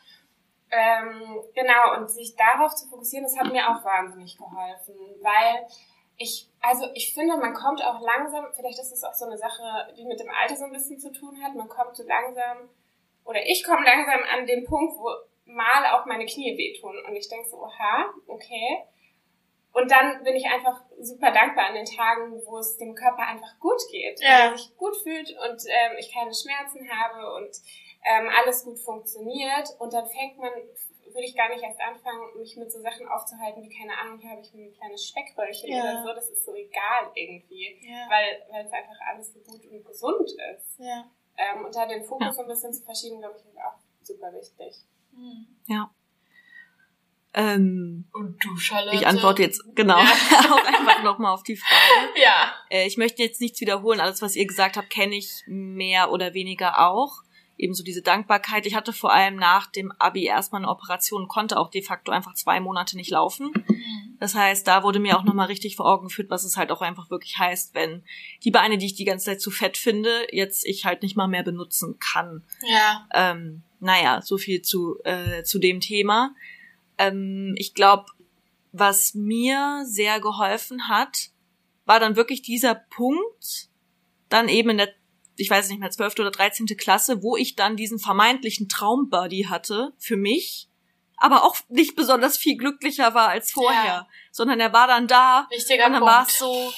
Ähm, 0.72 1.44
genau, 1.54 1.98
und 1.98 2.10
sich 2.10 2.36
darauf 2.36 2.74
zu 2.76 2.88
fokussieren, 2.88 3.26
das 3.26 3.38
hat 3.38 3.52
mir 3.52 3.68
auch 3.70 3.84
wahnsinnig 3.84 4.38
geholfen, 4.38 4.96
weil 5.22 5.68
ich, 6.18 6.48
also 6.62 6.86
ich 6.94 7.14
finde, 7.14 7.36
man 7.38 7.54
kommt 7.54 7.84
auch 7.84 8.00
langsam, 8.00 8.46
vielleicht 8.56 8.80
ist 8.80 8.92
es 8.92 9.04
auch 9.04 9.14
so 9.14 9.26
eine 9.26 9.38
Sache, 9.38 9.94
die 9.98 10.06
mit 10.06 10.20
dem 10.20 10.30
Alter 10.30 10.56
so 10.56 10.66
ein 10.66 10.72
bisschen 10.72 11.00
zu 11.00 11.12
tun 11.12 11.44
hat, 11.44 11.56
man 11.56 11.68
kommt 11.68 11.96
so 11.96 12.04
langsam, 12.04 12.70
oder 13.26 13.40
ich 13.46 13.64
komme 13.64 13.84
langsam 13.84 14.22
an 14.34 14.46
den 14.46 14.66
Punkt, 14.66 14.96
wo 14.98 15.10
mal 15.46 15.86
auch 15.94 16.06
meine 16.06 16.26
Knie 16.26 16.58
wehtun 16.58 16.96
und 17.06 17.16
ich 17.16 17.28
denke 17.28 17.50
so, 17.50 17.58
oha, 17.58 18.14
okay. 18.28 18.84
Und 19.74 19.90
dann 19.90 20.24
bin 20.24 20.36
ich 20.36 20.46
einfach 20.46 20.82
super 21.00 21.32
dankbar 21.32 21.68
an 21.68 21.76
den 21.76 21.86
Tagen, 21.86 22.42
wo 22.46 22.58
es 22.58 22.78
dem 22.78 22.94
Körper 22.94 23.26
einfach 23.26 23.58
gut 23.60 23.82
geht, 23.90 24.22
ja. 24.22 24.50
er 24.50 24.58
sich 24.58 24.76
gut 24.78 24.96
fühlt 24.98 25.32
und 25.32 25.64
ähm, 25.68 25.98
ich 25.98 26.14
keine 26.14 26.34
Schmerzen 26.34 26.90
habe 26.90 27.34
und 27.36 27.52
ähm, 28.04 28.30
alles 28.36 28.64
gut 28.64 28.80
funktioniert 28.80 29.70
und 29.80 29.94
dann 29.94 30.08
fängt 30.08 30.38
man, 30.38 30.52
würde 30.52 31.26
ich 31.26 31.36
gar 31.36 31.50
nicht 31.50 31.64
erst 31.64 31.80
anfangen, 31.80 32.38
mich 32.38 32.56
mit 32.58 32.72
so 32.72 32.80
Sachen 32.82 33.08
aufzuhalten, 33.08 33.64
wie 33.64 33.78
keine 33.78 33.98
Ahnung, 33.98 34.20
hier 34.20 34.32
habe 34.32 34.42
ich 34.42 34.54
ein 34.54 34.74
kleines 34.74 35.08
Speckröllchen 35.08 35.70
ja. 35.70 35.82
oder 35.82 36.04
so, 36.04 36.14
das 36.14 36.30
ist 36.30 36.46
so 36.46 36.56
egal 36.56 37.12
irgendwie, 37.16 37.80
ja. 37.82 38.08
weil, 38.10 38.42
weil 38.50 38.66
es 38.66 38.72
einfach 38.72 38.98
alles 39.08 39.34
so 39.34 39.40
gut 39.40 39.64
und 39.66 39.86
gesund 39.86 40.32
ist. 40.56 40.80
Ja. 40.80 41.06
Ähm, 41.38 41.66
und 41.66 41.76
da 41.76 41.86
den 41.86 42.04
Fokus 42.04 42.38
ja. 42.38 42.44
ein 42.44 42.48
bisschen 42.48 42.74
zu 42.74 42.84
verschieben, 42.84 43.20
glaube 43.20 43.36
ich, 43.38 43.46
ist 43.46 43.58
auch 43.58 43.78
super 44.02 44.34
wichtig. 44.34 44.76
Mhm. 45.12 45.48
Ja. 45.68 45.92
Ähm, 47.34 48.10
Und 48.14 48.44
du, 48.44 48.58
Charlotte? 48.58 48.96
ich 48.96 49.08
antworte 49.08 49.42
jetzt 49.42 49.64
genau 49.74 50.00
Ja. 50.00 50.04
auch 50.52 50.66
einfach 50.66 51.02
nochmal 51.04 51.34
auf 51.34 51.44
die 51.44 51.56
Frage. 51.56 52.20
Ja. 52.22 52.54
Äh, 52.70 52.88
ich 52.88 52.98
möchte 52.98 53.24
jetzt 53.24 53.40
nichts 53.40 53.62
wiederholen. 53.62 54.02
Alles, 54.02 54.22
was 54.22 54.36
ihr 54.36 54.46
gesagt 54.46 54.76
habt, 54.76 54.90
kenne 54.90 55.16
ich 55.16 55.44
mehr 55.48 56.12
oder 56.12 56.34
weniger 56.34 56.90
auch. 56.90 57.22
Ebenso 57.62 57.84
diese 57.84 58.02
Dankbarkeit. 58.02 58.66
Ich 58.66 58.74
hatte 58.74 58.92
vor 58.92 59.14
allem 59.14 59.36
nach 59.36 59.68
dem 59.68 59.92
Abi 60.00 60.26
erstmal 60.26 60.62
eine 60.62 60.72
Operation, 60.72 61.28
konnte 61.28 61.58
auch 61.58 61.70
de 61.70 61.84
facto 61.84 62.12
einfach 62.12 62.34
zwei 62.34 62.60
Monate 62.60 62.98
nicht 62.98 63.12
laufen. 63.12 63.52
Das 64.20 64.34
heißt, 64.34 64.68
da 64.68 64.82
wurde 64.82 65.00
mir 65.00 65.16
auch 65.16 65.24
nochmal 65.24 65.46
richtig 65.46 65.76
vor 65.76 65.86
Augen 65.86 66.08
geführt, 66.08 66.32
was 66.32 66.44
es 66.44 66.58
halt 66.58 66.72
auch 66.72 66.82
einfach 66.82 67.12
wirklich 67.12 67.38
heißt, 67.38 67.76
wenn 67.76 68.04
die 68.44 68.50
Beine, 68.50 68.80
die 68.80 68.88
ich 68.88 68.96
die 68.96 69.06
ganze 69.06 69.26
Zeit 69.26 69.42
zu 69.42 69.52
fett 69.52 69.78
finde, 69.78 70.28
jetzt 70.32 70.66
ich 70.66 70.86
halt 70.86 71.04
nicht 71.04 71.16
mal 71.16 71.28
mehr 71.28 71.44
benutzen 71.44 72.00
kann. 72.00 72.44
Ja. 72.68 73.08
Ähm, 73.14 73.62
naja, 73.80 74.22
so 74.24 74.40
viel 74.40 74.64
zu, 74.64 74.98
äh, 75.04 75.44
zu 75.44 75.60
dem 75.60 75.82
Thema. 75.82 76.34
Ähm, 76.98 77.54
ich 77.58 77.76
glaube, 77.76 78.06
was 78.72 79.14
mir 79.14 79.84
sehr 79.86 80.20
geholfen 80.20 80.88
hat, 80.88 81.30
war 81.86 82.00
dann 82.00 82.16
wirklich 82.16 82.42
dieser 82.42 82.74
Punkt, 82.74 83.70
dann 84.30 84.50
eben 84.50 84.72
in 84.72 84.78
der, 84.78 84.94
ich 85.42 85.50
weiß 85.50 85.70
nicht 85.70 85.80
mehr, 85.80 85.92
12. 85.92 86.20
oder 86.20 86.32
13. 86.32 86.66
Klasse, 86.78 87.22
wo 87.24 87.36
ich 87.36 87.56
dann 87.56 87.76
diesen 87.76 88.00
vermeintlichen 88.00 88.70
Traumbuddy 88.70 89.48
hatte 89.50 89.94
für 89.98 90.16
mich, 90.18 90.70
aber 91.18 91.44
auch 91.44 91.56
nicht 91.70 91.96
besonders 91.96 92.38
viel 92.38 92.58
glücklicher 92.58 93.14
war 93.14 93.30
als 93.30 93.52
vorher, 93.52 93.86
Ja. 93.86 94.08
sondern 94.32 94.60
er 94.60 94.72
war 94.74 94.88
dann 94.88 95.08
da 95.08 95.48
Wichtiger 95.52 95.88
und 95.88 95.94
dann 95.94 96.02
war 96.04 96.26
es 96.28 96.38
so, 96.38 96.72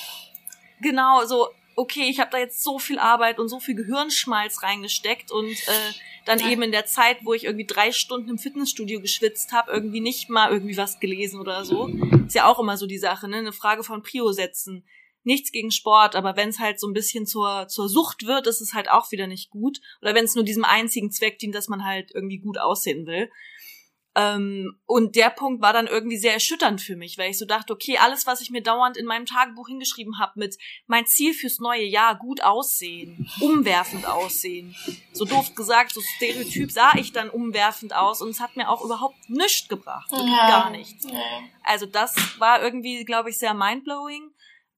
genau, 0.81 1.25
so, 1.25 1.49
okay, 1.75 2.03
ich 2.09 2.19
habe 2.19 2.31
da 2.31 2.37
jetzt 2.37 2.63
so 2.63 2.79
viel 2.79 2.99
Arbeit 2.99 3.39
und 3.39 3.47
so 3.49 3.59
viel 3.59 3.75
Gehirnschmalz 3.75 4.63
reingesteckt 4.63 5.31
und 5.31 5.49
äh, 5.51 5.93
dann 6.25 6.39
Ja. 6.39 6.49
eben 6.49 6.61
in 6.61 6.71
der 6.71 6.85
Zeit, 6.85 7.17
wo 7.23 7.33
ich 7.33 7.45
irgendwie 7.45 7.65
drei 7.65 7.91
Stunden 7.91 8.29
im 8.29 8.37
Fitnessstudio 8.37 9.01
geschwitzt 9.01 9.51
habe, 9.51 9.71
irgendwie 9.71 9.99
nicht 10.01 10.29
mal 10.29 10.51
irgendwie 10.51 10.77
was 10.77 10.99
gelesen 10.99 11.39
oder 11.39 11.65
so. 11.65 11.87
Ist 12.27 12.35
ja 12.35 12.45
auch 12.45 12.59
immer 12.59 12.77
so 12.77 12.85
die 12.85 12.97
Sache, 12.97 13.27
ne? 13.27 13.37
Eine 13.37 13.51
Frage 13.51 13.83
von 13.83 14.03
Prio 14.03 14.31
setzen. 14.31 14.85
Nichts 15.23 15.51
gegen 15.51 15.71
Sport, 15.71 16.15
aber 16.15 16.35
wenn 16.35 16.49
es 16.49 16.59
halt 16.59 16.79
so 16.79 16.87
ein 16.87 16.93
bisschen 16.93 17.25
zur, 17.25 17.67
zur 17.67 17.89
Sucht 17.89 18.25
wird, 18.25 18.47
ist 18.47 18.61
es 18.61 18.73
halt 18.73 18.89
auch 18.89 19.11
wieder 19.11 19.27
nicht 19.27 19.49
gut. 19.49 19.79
Oder 20.01 20.15
wenn 20.15 20.25
es 20.25 20.35
nur 20.35 20.43
diesem 20.43 20.65
einzigen 20.65 21.11
Zweck 21.11 21.39
dient, 21.39 21.55
dass 21.55 21.67
man 21.67 21.85
halt 21.85 22.11
irgendwie 22.13 22.39
gut 22.39 22.57
aussehen 22.57 23.05
will. 23.05 23.29
Ähm, 24.15 24.79
und 24.85 25.15
der 25.15 25.31
Punkt 25.31 25.61
war 25.63 25.73
dann 25.73 25.87
irgendwie 25.87 26.17
sehr 26.17 26.33
erschütternd 26.33 26.81
für 26.81 26.95
mich, 26.95 27.17
weil 27.17 27.31
ich 27.31 27.39
so 27.39 27.45
dachte, 27.45 27.73
okay, 27.73 27.97
alles, 27.97 28.27
was 28.27 28.41
ich 28.41 28.51
mir 28.51 28.61
dauernd 28.61 28.95
in 28.95 29.07
meinem 29.07 29.25
Tagebuch 29.25 29.67
hingeschrieben 29.67 30.19
habe 30.19 30.33
mit 30.35 30.55
mein 30.85 31.07
Ziel 31.07 31.33
fürs 31.33 31.59
neue 31.59 31.83
Jahr, 31.83 32.15
gut 32.15 32.43
aussehen, 32.43 33.27
umwerfend 33.39 34.07
aussehen. 34.07 34.75
So 35.13 35.25
doof 35.25 35.55
gesagt, 35.55 35.93
so 35.93 36.01
stereotyp 36.01 36.71
sah 36.71 36.93
ich 36.95 37.11
dann 37.11 37.29
umwerfend 37.29 37.95
aus 37.95 38.21
und 38.21 38.29
es 38.29 38.39
hat 38.39 38.55
mir 38.55 38.69
auch 38.69 38.85
überhaupt 38.85 39.29
nichts 39.29 39.67
gebracht. 39.67 40.11
Ja. 40.11 40.47
gar 40.47 40.69
nichts. 40.69 41.07
Also 41.63 41.87
das 41.87 42.15
war 42.37 42.61
irgendwie, 42.61 43.05
glaube 43.05 43.31
ich, 43.31 43.39
sehr 43.39 43.55
mindblowing. 43.55 44.31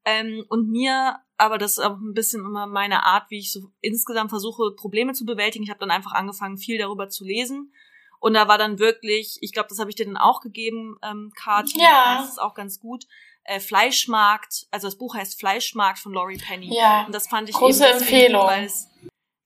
Ähm, 0.06 0.46
und 0.50 0.70
mir, 0.70 1.18
aber 1.38 1.58
das 1.58 1.74
ist 1.74 1.80
auch 1.80 1.98
ein 1.98 2.14
bisschen 2.14 2.42
immer 2.46 2.68
meine 2.68 3.04
Art, 3.04 3.30
wie 3.30 3.40
ich 3.40 3.52
so 3.52 3.72
insgesamt 3.82 4.30
versuche, 4.30 4.76
Probleme 4.76 5.14
zu 5.14 5.26
bewältigen. 5.26 5.64
Ich 5.64 5.70
habe 5.72 5.80
dann 5.80 5.92
einfach 5.92 6.12
angefangen, 6.12 6.58
viel 6.58 6.78
darüber 6.78 7.10
zu 7.10 7.26
lesen. 7.26 7.74
Und 8.20 8.34
da 8.34 8.48
war 8.48 8.58
dann 8.58 8.80
wirklich, 8.80 9.38
ich 9.42 9.52
glaube, 9.52 9.70
das 9.70 9.80
habe 9.80 9.90
ich 9.90 9.96
dir 9.96 10.06
dann 10.06 10.18
auch 10.18 10.42
gegeben, 10.42 10.98
ähm, 11.04 11.32
Kati, 11.36 11.80
Ja. 11.80 12.20
das 12.22 12.30
ist 12.32 12.42
auch 12.42 12.54
ganz 12.54 12.80
gut. 12.80 13.06
Äh, 13.44 13.60
Fleischmarkt, 13.60 14.66
also 14.72 14.88
das 14.88 14.98
Buch 14.98 15.16
heißt 15.16 15.40
Fleischmarkt 15.40 16.00
von 16.00 16.14
Laurie 16.14 16.38
Penny. 16.38 16.76
Ja. 16.76 17.06
Und 17.06 17.14
das 17.14 17.28
fand 17.28 17.50
ich 17.50 17.56
Große 17.56 17.86
Empfehlung. 17.86 18.48
Weil 18.48 18.66
es 18.66 18.88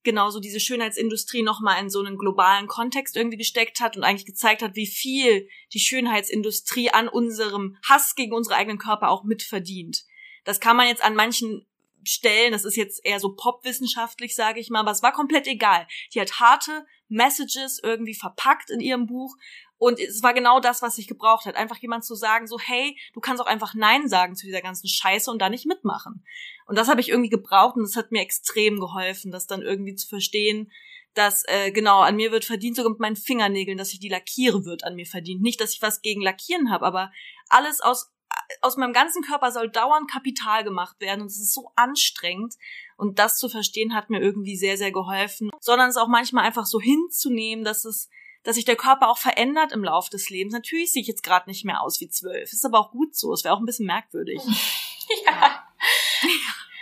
genauso 0.04 0.40
diese 0.40 0.60
Schönheitsindustrie 0.60 1.44
nochmal 1.44 1.82
in 1.82 1.90
so 1.90 2.00
einen 2.00 2.18
globalen 2.18 2.68
Kontext 2.68 3.18
irgendwie 3.18 3.38
gesteckt 3.38 3.82
hat 3.82 3.98
und 3.98 4.04
eigentlich 4.04 4.26
gezeigt 4.26 4.62
hat, 4.62 4.76
wie 4.76 4.88
viel 4.88 5.50
die 5.74 5.80
Schönheitsindustrie 5.80 6.90
an 6.92 7.10
unserem 7.10 7.78
Hass 7.88 8.16
gegen 8.16 8.34
unsere 8.34 8.56
eigenen 8.56 8.78
Körper 8.78 9.10
auch 9.10 9.24
mitverdient. 9.24 10.04
Das 10.44 10.60
kann 10.60 10.78
man 10.78 10.88
jetzt 10.88 11.04
an 11.04 11.16
manchen 11.16 11.66
Stellen, 12.04 12.54
das 12.54 12.64
ist 12.64 12.78
jetzt 12.78 13.06
eher 13.06 13.20
so 13.20 13.36
popwissenschaftlich, 13.36 14.36
sage 14.36 14.60
ich 14.60 14.70
mal, 14.70 14.80
aber 14.80 14.92
es 14.92 15.04
war 15.04 15.12
komplett 15.12 15.48
egal. 15.48 15.86
Die 16.14 16.22
hat 16.22 16.40
harte 16.40 16.86
Messages 17.10 17.80
irgendwie 17.84 18.16
verpackt 18.16 18.70
in 18.70 18.80
ihrem 18.80 19.06
Buch 19.06 19.36
und 19.78 20.00
es 20.00 20.22
war 20.24 20.34
genau 20.34 20.60
das, 20.60 20.82
was 20.82 20.98
ich 20.98 21.08
gebraucht 21.08 21.46
hat. 21.46 21.56
Einfach 21.56 21.78
jemand 21.78 22.04
zu 22.04 22.14
sagen, 22.14 22.48
so, 22.48 22.60
hey, 22.60 22.98
du 23.14 23.22
kannst 23.22 23.42
auch 23.42 23.48
einfach 23.48 23.74
Nein 23.74 24.10
sagen 24.10 24.36
zu 24.36 24.46
dieser 24.46 24.62
ganzen 24.62 24.88
Scheiße 24.88 25.32
und 25.32 25.40
da 25.40 25.50
nicht 25.50 25.66
mitmachen. 25.66 26.24
Und 26.68 26.78
das 26.78 26.90
habe 26.90 27.02
ich 27.02 27.10
irgendwie 27.10 27.30
gebraucht 27.30 27.78
und 27.78 27.84
das 27.84 27.96
hat 27.96 28.12
mir 28.12 28.22
extrem 28.22 28.80
geholfen, 28.80 29.32
das 29.32 29.48
dann 29.48 29.62
irgendwie 29.62 29.96
zu 29.96 30.08
verstehen, 30.08 30.72
dass 31.14 31.44
äh, 31.48 31.72
genau 31.72 32.02
an 32.02 32.18
mir 32.18 32.32
wird 32.32 32.46
verdient, 32.46 32.76
sogar 32.76 32.92
mit 32.92 33.00
meinen 33.00 33.16
Fingernägeln, 33.16 33.78
dass 33.78 33.94
ich 33.94 34.00
die 34.00 34.10
lackiere, 34.10 34.66
wird 34.66 34.84
an 34.84 34.96
mir 34.96 35.06
verdient. 35.06 35.42
Nicht, 35.42 35.62
dass 35.62 35.74
ich 35.74 35.82
was 35.82 36.02
gegen 36.02 36.22
Lackieren 36.22 36.72
habe, 36.72 36.86
aber 36.86 37.12
alles 37.48 37.82
aus 37.82 38.12
aus 38.62 38.78
meinem 38.78 38.94
ganzen 38.94 39.22
Körper 39.22 39.52
soll 39.52 39.70
dauernd 39.70 40.10
Kapital 40.10 40.64
gemacht 40.64 41.00
werden 41.00 41.22
und 41.22 41.28
es 41.28 41.40
ist 41.40 41.54
so 41.54 41.72
anstrengend 41.76 42.56
und 42.98 43.20
das 43.20 43.38
zu 43.38 43.50
verstehen 43.50 43.94
hat 43.94 44.10
mir 44.10 44.20
irgendwie 44.20 44.58
sehr 44.58 44.78
sehr 44.78 44.92
geholfen, 44.92 45.50
sondern 45.60 45.90
es 45.90 45.98
auch 45.98 46.08
manchmal 46.08 46.46
einfach 46.46 46.66
so 46.66 46.80
hinzunehmen, 46.80 47.64
dass 47.64 47.86
es 47.86 48.10
dass 48.44 48.56
sich 48.56 48.66
der 48.66 48.78
Körper 48.78 49.10
auch 49.10 49.18
verändert 49.18 49.74
im 49.74 49.84
Lauf 49.84 50.10
des 50.10 50.30
Lebens. 50.30 50.54
Natürlich 50.54 50.94
sehe 50.94 51.02
ich 51.02 51.10
jetzt 51.10 51.24
gerade 51.24 51.50
nicht 51.50 51.66
mehr 51.66 51.82
aus 51.82 52.00
wie 52.00 52.08
zwölf, 52.08 52.54
ist 52.54 52.66
aber 52.66 52.80
auch 52.80 52.92
gut 52.92 53.14
so. 53.14 53.34
Es 53.34 53.44
wäre 53.44 53.54
auch 53.54 53.60
ein 53.60 53.66
bisschen 53.66 53.86
merkwürdig. 53.86 54.42
Ja. 55.26 55.64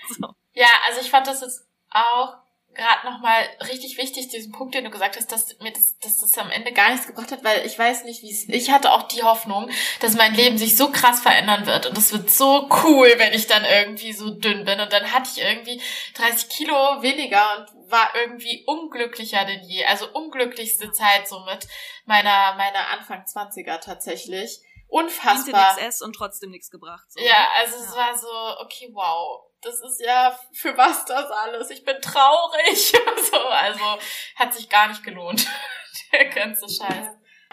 So. 0.09 0.33
Ja, 0.53 0.67
also 0.85 1.01
ich 1.01 1.09
fand 1.09 1.27
das 1.27 1.41
jetzt 1.41 1.67
auch 1.89 2.35
gerade 2.77 3.05
nochmal 3.05 3.43
richtig 3.67 3.97
wichtig, 3.97 4.29
diesen 4.29 4.51
Punkt, 4.53 4.75
den 4.75 4.85
du 4.85 4.89
gesagt 4.89 5.17
hast, 5.17 5.31
dass 5.31 5.57
mir 5.59 5.71
das, 5.73 5.97
dass 5.99 6.19
das 6.19 6.37
am 6.37 6.49
Ende 6.51 6.71
gar 6.71 6.91
nichts 6.91 7.07
gebracht 7.07 7.31
hat, 7.31 7.43
weil 7.43 7.65
ich 7.65 7.77
weiß 7.77 8.05
nicht, 8.05 8.21
wie 8.21 8.31
es. 8.31 8.47
Ich 8.47 8.71
hatte 8.71 8.91
auch 8.93 9.03
die 9.03 9.23
Hoffnung, 9.23 9.69
dass 9.99 10.15
mein 10.15 10.33
Leben 10.33 10.57
sich 10.57 10.77
so 10.77 10.91
krass 10.91 11.19
verändern 11.19 11.65
wird 11.65 11.87
und 11.87 11.97
es 11.97 12.13
wird 12.13 12.29
so 12.29 12.69
cool, 12.83 13.11
wenn 13.17 13.33
ich 13.33 13.47
dann 13.47 13.65
irgendwie 13.65 14.13
so 14.13 14.29
dünn 14.29 14.63
bin. 14.63 14.79
Und 14.79 14.93
dann 14.93 15.11
hatte 15.11 15.29
ich 15.35 15.43
irgendwie 15.43 15.81
30 16.15 16.47
Kilo 16.49 17.01
weniger 17.01 17.43
und 17.57 17.91
war 17.91 18.09
irgendwie 18.15 18.63
unglücklicher 18.65 19.43
denn 19.45 19.63
je. 19.63 19.83
Also 19.85 20.07
unglücklichste 20.11 20.91
Zeit 20.91 21.27
somit 21.27 21.67
meiner 22.05 22.55
meiner 22.55 22.87
Anfang 22.89 23.23
20er 23.25 23.79
tatsächlich. 23.79 24.61
Unfassbar. 24.89 25.75
nichts 25.75 26.01
und 26.01 26.13
trotzdem 26.13 26.51
nichts 26.51 26.71
gebracht. 26.71 27.05
So. 27.09 27.19
Ja, 27.19 27.49
also 27.57 27.75
es 27.75 27.89
Ja. 27.89 27.97
war 27.97 28.17
so, 28.17 28.61
okay, 28.61 28.89
wow, 28.93 29.41
das 29.61 29.81
ist 29.81 30.01
ja 30.01 30.37
für 30.53 30.77
was 30.77 31.05
das 31.05 31.29
alles? 31.31 31.69
Ich 31.69 31.83
bin 31.83 31.95
traurig. 32.01 32.93
so, 33.31 33.37
also 33.37 33.99
hat 34.35 34.53
sich 34.53 34.69
gar 34.69 34.87
nicht 34.89 35.03
gelohnt. 35.03 35.47
Der 36.11 36.25
ganze 36.29 36.67
Scheiß. 36.69 37.07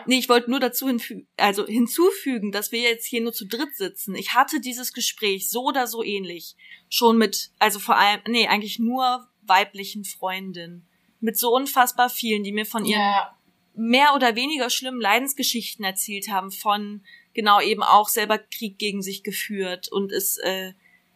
Nee, 0.06 0.18
ich 0.18 0.28
wollte 0.28 0.50
nur 0.50 0.60
dazu 0.60 0.86
hinfü 0.86 1.24
also 1.36 1.66
hinzufügen, 1.66 2.52
dass 2.52 2.72
wir 2.72 2.80
jetzt 2.80 3.06
hier 3.06 3.22
nur 3.22 3.32
zu 3.32 3.46
dritt 3.46 3.74
sitzen. 3.76 4.14
Ich 4.14 4.34
hatte 4.34 4.60
dieses 4.60 4.92
Gespräch 4.92 5.48
so 5.48 5.64
oder 5.64 5.86
so 5.86 6.02
ähnlich 6.02 6.56
schon 6.90 7.16
mit, 7.16 7.50
also 7.58 7.78
vor 7.78 7.96
allem, 7.96 8.20
nee, 8.26 8.46
eigentlich 8.48 8.78
nur 8.78 9.26
weiblichen 9.42 10.04
Freundinnen. 10.04 10.86
Mit 11.20 11.38
so 11.38 11.54
unfassbar 11.54 12.10
vielen, 12.10 12.42
die 12.42 12.52
mir 12.52 12.66
von 12.66 12.84
ihren 12.84 13.00
Ja, 13.00 13.38
mehr 13.74 14.14
oder 14.14 14.36
weniger 14.36 14.70
schlimmen 14.70 15.00
Leidensgeschichten 15.00 15.84
erzählt 15.84 16.28
haben, 16.28 16.50
von 16.50 17.04
genau 17.32 17.60
eben 17.60 17.82
auch 17.82 18.08
selber 18.08 18.38
Krieg 18.38 18.78
gegen 18.78 19.02
sich 19.02 19.22
geführt. 19.22 19.88
Und 19.90 20.12
es, 20.12 20.38
äh, 20.38 20.72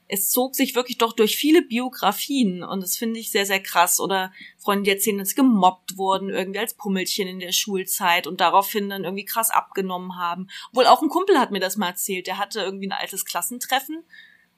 es 0.09 0.31
zog 0.31 0.57
sich 0.57 0.75
wirklich 0.75 0.99
doch 0.99 1.13
durch 1.13 1.37
viele 1.37 1.63
Biografien 1.63 2.63
und 2.63 2.83
das 2.83 2.97
finde 2.97 3.21
ich 3.21 3.31
sehr, 3.31 3.47
sehr 3.47 3.63
krass. 3.63 4.01
Oder 4.01 4.33
Freunde, 4.57 4.85
die 4.85 4.91
erzählen, 4.91 5.19
dass 5.19 5.31
sie 5.31 5.35
gemobbt 5.35 5.97
wurden, 5.97 6.31
irgendwie 6.31 6.59
als 6.59 6.75
Pummelchen 6.75 7.29
in 7.29 7.41
der 7.41 7.53
Schulzeit 7.53 8.27
und 8.27 8.41
daraufhin 8.41 8.89
dann 8.89 9.05
irgendwie 9.05 9.27
krass 9.27 9.51
abgenommen 9.51 10.19
haben. 10.19 10.49
Obwohl 10.71 10.87
auch 10.87 11.03
ein 11.03 11.11
Kumpel 11.11 11.39
hat 11.39 11.51
mir 11.51 11.61
das 11.61 11.77
mal 11.77 11.89
erzählt, 11.89 12.27
der 12.27 12.39
hatte 12.39 12.61
irgendwie 12.61 12.89
ein 12.89 12.93
altes 12.93 13.25
Klassentreffen 13.27 14.03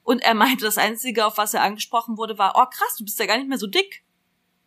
und 0.03 0.21
er 0.21 0.33
meinte, 0.33 0.65
das 0.65 0.77
Einzige, 0.77 1.25
auf 1.25 1.37
was 1.37 1.53
er 1.53 1.63
angesprochen 1.63 2.17
wurde, 2.17 2.37
war, 2.37 2.53
oh 2.55 2.65
krass, 2.65 2.95
du 2.97 3.03
bist 3.03 3.19
ja 3.19 3.25
gar 3.25 3.37
nicht 3.37 3.49
mehr 3.49 3.57
so 3.57 3.67
dick. 3.67 4.03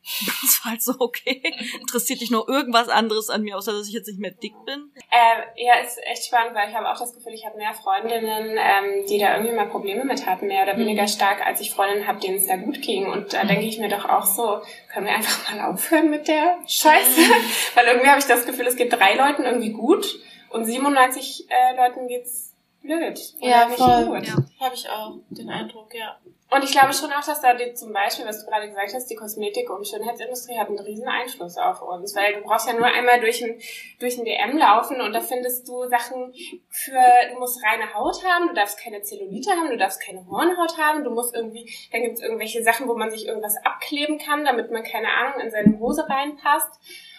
Das 0.43 0.65
war 0.65 0.73
halt 0.73 0.83
so, 0.83 0.95
okay. 0.99 1.43
Interessiert 1.81 2.21
dich 2.21 2.31
noch 2.31 2.47
irgendwas 2.49 2.89
anderes 2.89 3.31
an 3.31 3.43
mir, 3.43 3.57
außer 3.57 3.73
dass 3.73 3.89
ich 3.89 3.95
jetzt 3.95 4.07
nicht 4.07 4.21
mehr 4.21 4.31
dick 4.31 4.55
bin? 4.67 4.93
Äh, 5.11 5.65
ja, 5.65 5.75
ist 5.77 5.99
echt 6.05 6.27
spannend, 6.27 6.55
weil 6.55 6.69
ich 6.69 6.75
habe 6.75 6.91
auch 6.91 6.99
das 6.99 7.15
Gefühl, 7.15 7.33
ich 7.33 7.47
habe 7.47 7.57
mehr 7.57 7.73
Freundinnen, 7.75 8.57
ähm, 8.59 9.07
die 9.09 9.19
da 9.19 9.37
irgendwie 9.37 9.55
mal 9.55 9.69
Probleme 9.69 10.05
mit 10.05 10.27
hatten, 10.27 10.47
mehr 10.47 10.65
oder 10.65 10.77
weniger 10.77 11.07
stark, 11.09 11.45
als 11.45 11.61
ich 11.61 11.71
Freundinnen 11.71 12.07
habe, 12.07 12.21
denen 12.21 12.37
es 12.37 12.47
da 12.47 12.57
gut 12.57 12.83
ging. 12.83 13.07
Und 13.07 13.33
da 13.33 13.45
denke 13.45 13.67
ich 13.67 13.79
mir 13.79 13.89
doch 13.89 14.05
auch 14.09 14.27
so, 14.27 14.61
können 14.93 15.07
wir 15.07 15.15
einfach 15.15 15.51
mal 15.55 15.73
aufhören 15.73 16.11
mit 16.11 16.29
der 16.29 16.59
Scheiße? 16.67 17.21
weil 17.75 17.87
irgendwie 17.87 18.09
habe 18.09 18.21
ich 18.21 18.27
das 18.27 18.47
Gefühl, 18.47 18.67
es 18.67 18.77
geht 18.77 18.93
drei 18.93 19.15
Leuten 19.15 19.45
irgendwie 19.45 19.73
gut 19.73 20.19
und 20.51 20.67
97 20.67 21.47
äh, 21.49 21.77
Leuten 21.77 22.07
geht's 22.09 22.53
blöd. 22.83 23.19
oder 23.41 23.49
Ja, 23.49 23.67
nicht 23.67 23.79
voll. 23.79 24.05
gut. 24.05 24.27
Ja. 24.27 24.37
habe 24.61 24.75
ich 24.75 24.89
auch 24.89 25.15
den 25.31 25.51
Eindruck, 25.51 25.95
ja. 25.95 26.19
Und 26.55 26.63
ich 26.63 26.71
glaube 26.71 26.93
schon 26.93 27.13
auch, 27.13 27.25
dass 27.25 27.41
da 27.41 27.55
die, 27.55 27.75
zum 27.75 27.93
Beispiel, 27.93 28.27
was 28.27 28.45
du 28.45 28.51
gerade 28.51 28.69
gesagt 28.69 28.95
hast, 28.95 29.11
die 29.11 29.17
Kosmetik- 29.17 29.71
und 29.71 29.89
Schönheitsindustrie 29.89 30.57
hat 30.57 30.69
einen 30.69 30.79
riesen 30.79 31.09
Einfluss 31.09 31.57
auf 31.57 31.83
uns, 31.83 32.15
weil 32.15 32.35
du 32.35 32.43
brauchst 32.43 32.69
ja 32.69 32.75
nur 32.75 32.87
einmal 32.87 33.19
durch 33.19 33.43
ein, 33.43 33.61
durch 33.99 34.17
ein 34.19 34.25
DM 34.25 34.57
laufen 34.57 35.01
und 35.01 35.13
da 35.13 35.21
findest 35.21 35.67
du 35.67 35.89
Sachen 35.89 36.33
für, 36.69 37.03
du 37.33 37.39
musst 37.41 37.61
reine 37.65 37.93
Haut 37.95 38.25
haben, 38.25 38.47
du 38.49 38.55
darfst 38.55 38.79
keine 38.79 39.03
Zellulite 39.03 39.51
haben, 39.51 39.71
du 39.71 39.77
darfst 39.77 40.01
keine 40.01 40.25
Hornhaut 40.27 40.79
haben, 40.79 41.03
du 41.03 41.11
musst 41.11 41.35
irgendwie, 41.35 41.69
dann 41.91 42.03
gibt 42.03 42.19
es 42.19 42.23
irgendwelche 42.23 42.63
Sachen, 42.63 42.87
wo 42.87 42.95
man 42.95 43.11
sich 43.11 43.27
irgendwas 43.27 43.57
abkleben 43.65 44.19
kann, 44.19 44.45
damit 44.45 44.71
man, 44.71 44.85
keine 44.85 45.09
Ahnung, 45.09 45.41
in 45.41 45.51
seine 45.51 45.79
Hose 45.81 46.09
reinpasst. 46.09 46.71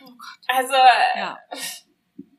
Oh 0.01 0.11
Gott. 0.11 0.55
Also, 0.55 0.75
Ja. 1.15 1.37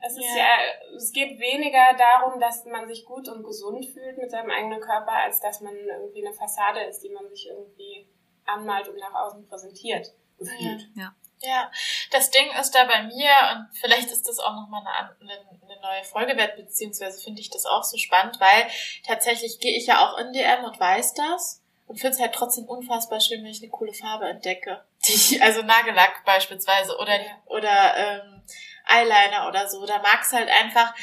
Es 0.06 0.12
ist 0.12 0.36
ja. 0.36 0.36
ja, 0.36 0.56
es 0.96 1.12
geht 1.12 1.38
weniger 1.38 1.94
darum, 1.98 2.40
dass 2.40 2.64
man 2.64 2.86
sich 2.86 3.04
gut 3.04 3.28
und 3.28 3.42
gesund 3.42 3.84
fühlt 3.86 4.18
mit 4.18 4.30
seinem 4.30 4.50
eigenen 4.50 4.80
Körper, 4.80 5.12
als 5.12 5.40
dass 5.40 5.60
man 5.60 5.74
irgendwie 5.74 6.26
eine 6.26 6.34
Fassade 6.34 6.80
ist, 6.84 7.00
die 7.02 7.10
man 7.10 7.28
sich 7.28 7.48
irgendwie 7.48 8.06
anmalt 8.44 8.88
und 8.88 8.98
nach 8.98 9.14
außen 9.14 9.46
präsentiert. 9.48 10.12
Gefühlt. 10.38 10.88
Ja. 10.94 11.14
Ja, 11.42 11.70
das 12.12 12.30
Ding 12.30 12.46
ist 12.58 12.74
da 12.74 12.84
bei 12.84 13.02
mir, 13.02 13.30
und 13.52 13.68
vielleicht 13.78 14.10
ist 14.10 14.26
das 14.26 14.38
auch 14.38 14.54
nochmal 14.54 14.82
eine, 14.86 15.16
eine, 15.20 15.60
eine 15.62 15.80
neue 15.82 16.04
Folge 16.04 16.34
wert, 16.36 16.56
beziehungsweise 16.56 17.22
finde 17.22 17.42
ich 17.42 17.50
das 17.50 17.66
auch 17.66 17.84
so 17.84 17.98
spannend, 17.98 18.40
weil 18.40 18.66
tatsächlich 19.06 19.60
gehe 19.60 19.76
ich 19.76 19.86
ja 19.86 20.06
auch 20.06 20.16
in 20.18 20.32
DM 20.32 20.64
und 20.64 20.80
weiß 20.80 21.12
das 21.12 21.62
und 21.86 22.00
finde 22.00 22.14
es 22.14 22.20
halt 22.20 22.34
trotzdem 22.34 22.64
unfassbar 22.64 23.20
schön, 23.20 23.44
wenn 23.44 23.50
ich 23.50 23.62
eine 23.62 23.70
coole 23.70 23.92
Farbe 23.92 24.28
entdecke. 24.28 24.82
Die 25.06 25.40
also 25.42 25.62
Nagellack 25.62 26.24
beispielsweise 26.24 26.96
oder, 26.96 27.18
oder 27.46 27.96
ähm, 27.96 28.42
Eyeliner 28.86 29.48
oder 29.48 29.68
so. 29.68 29.84
Da 29.86 29.98
mag 29.98 30.22
es 30.22 30.32
halt 30.32 30.48
einfach 30.48 30.94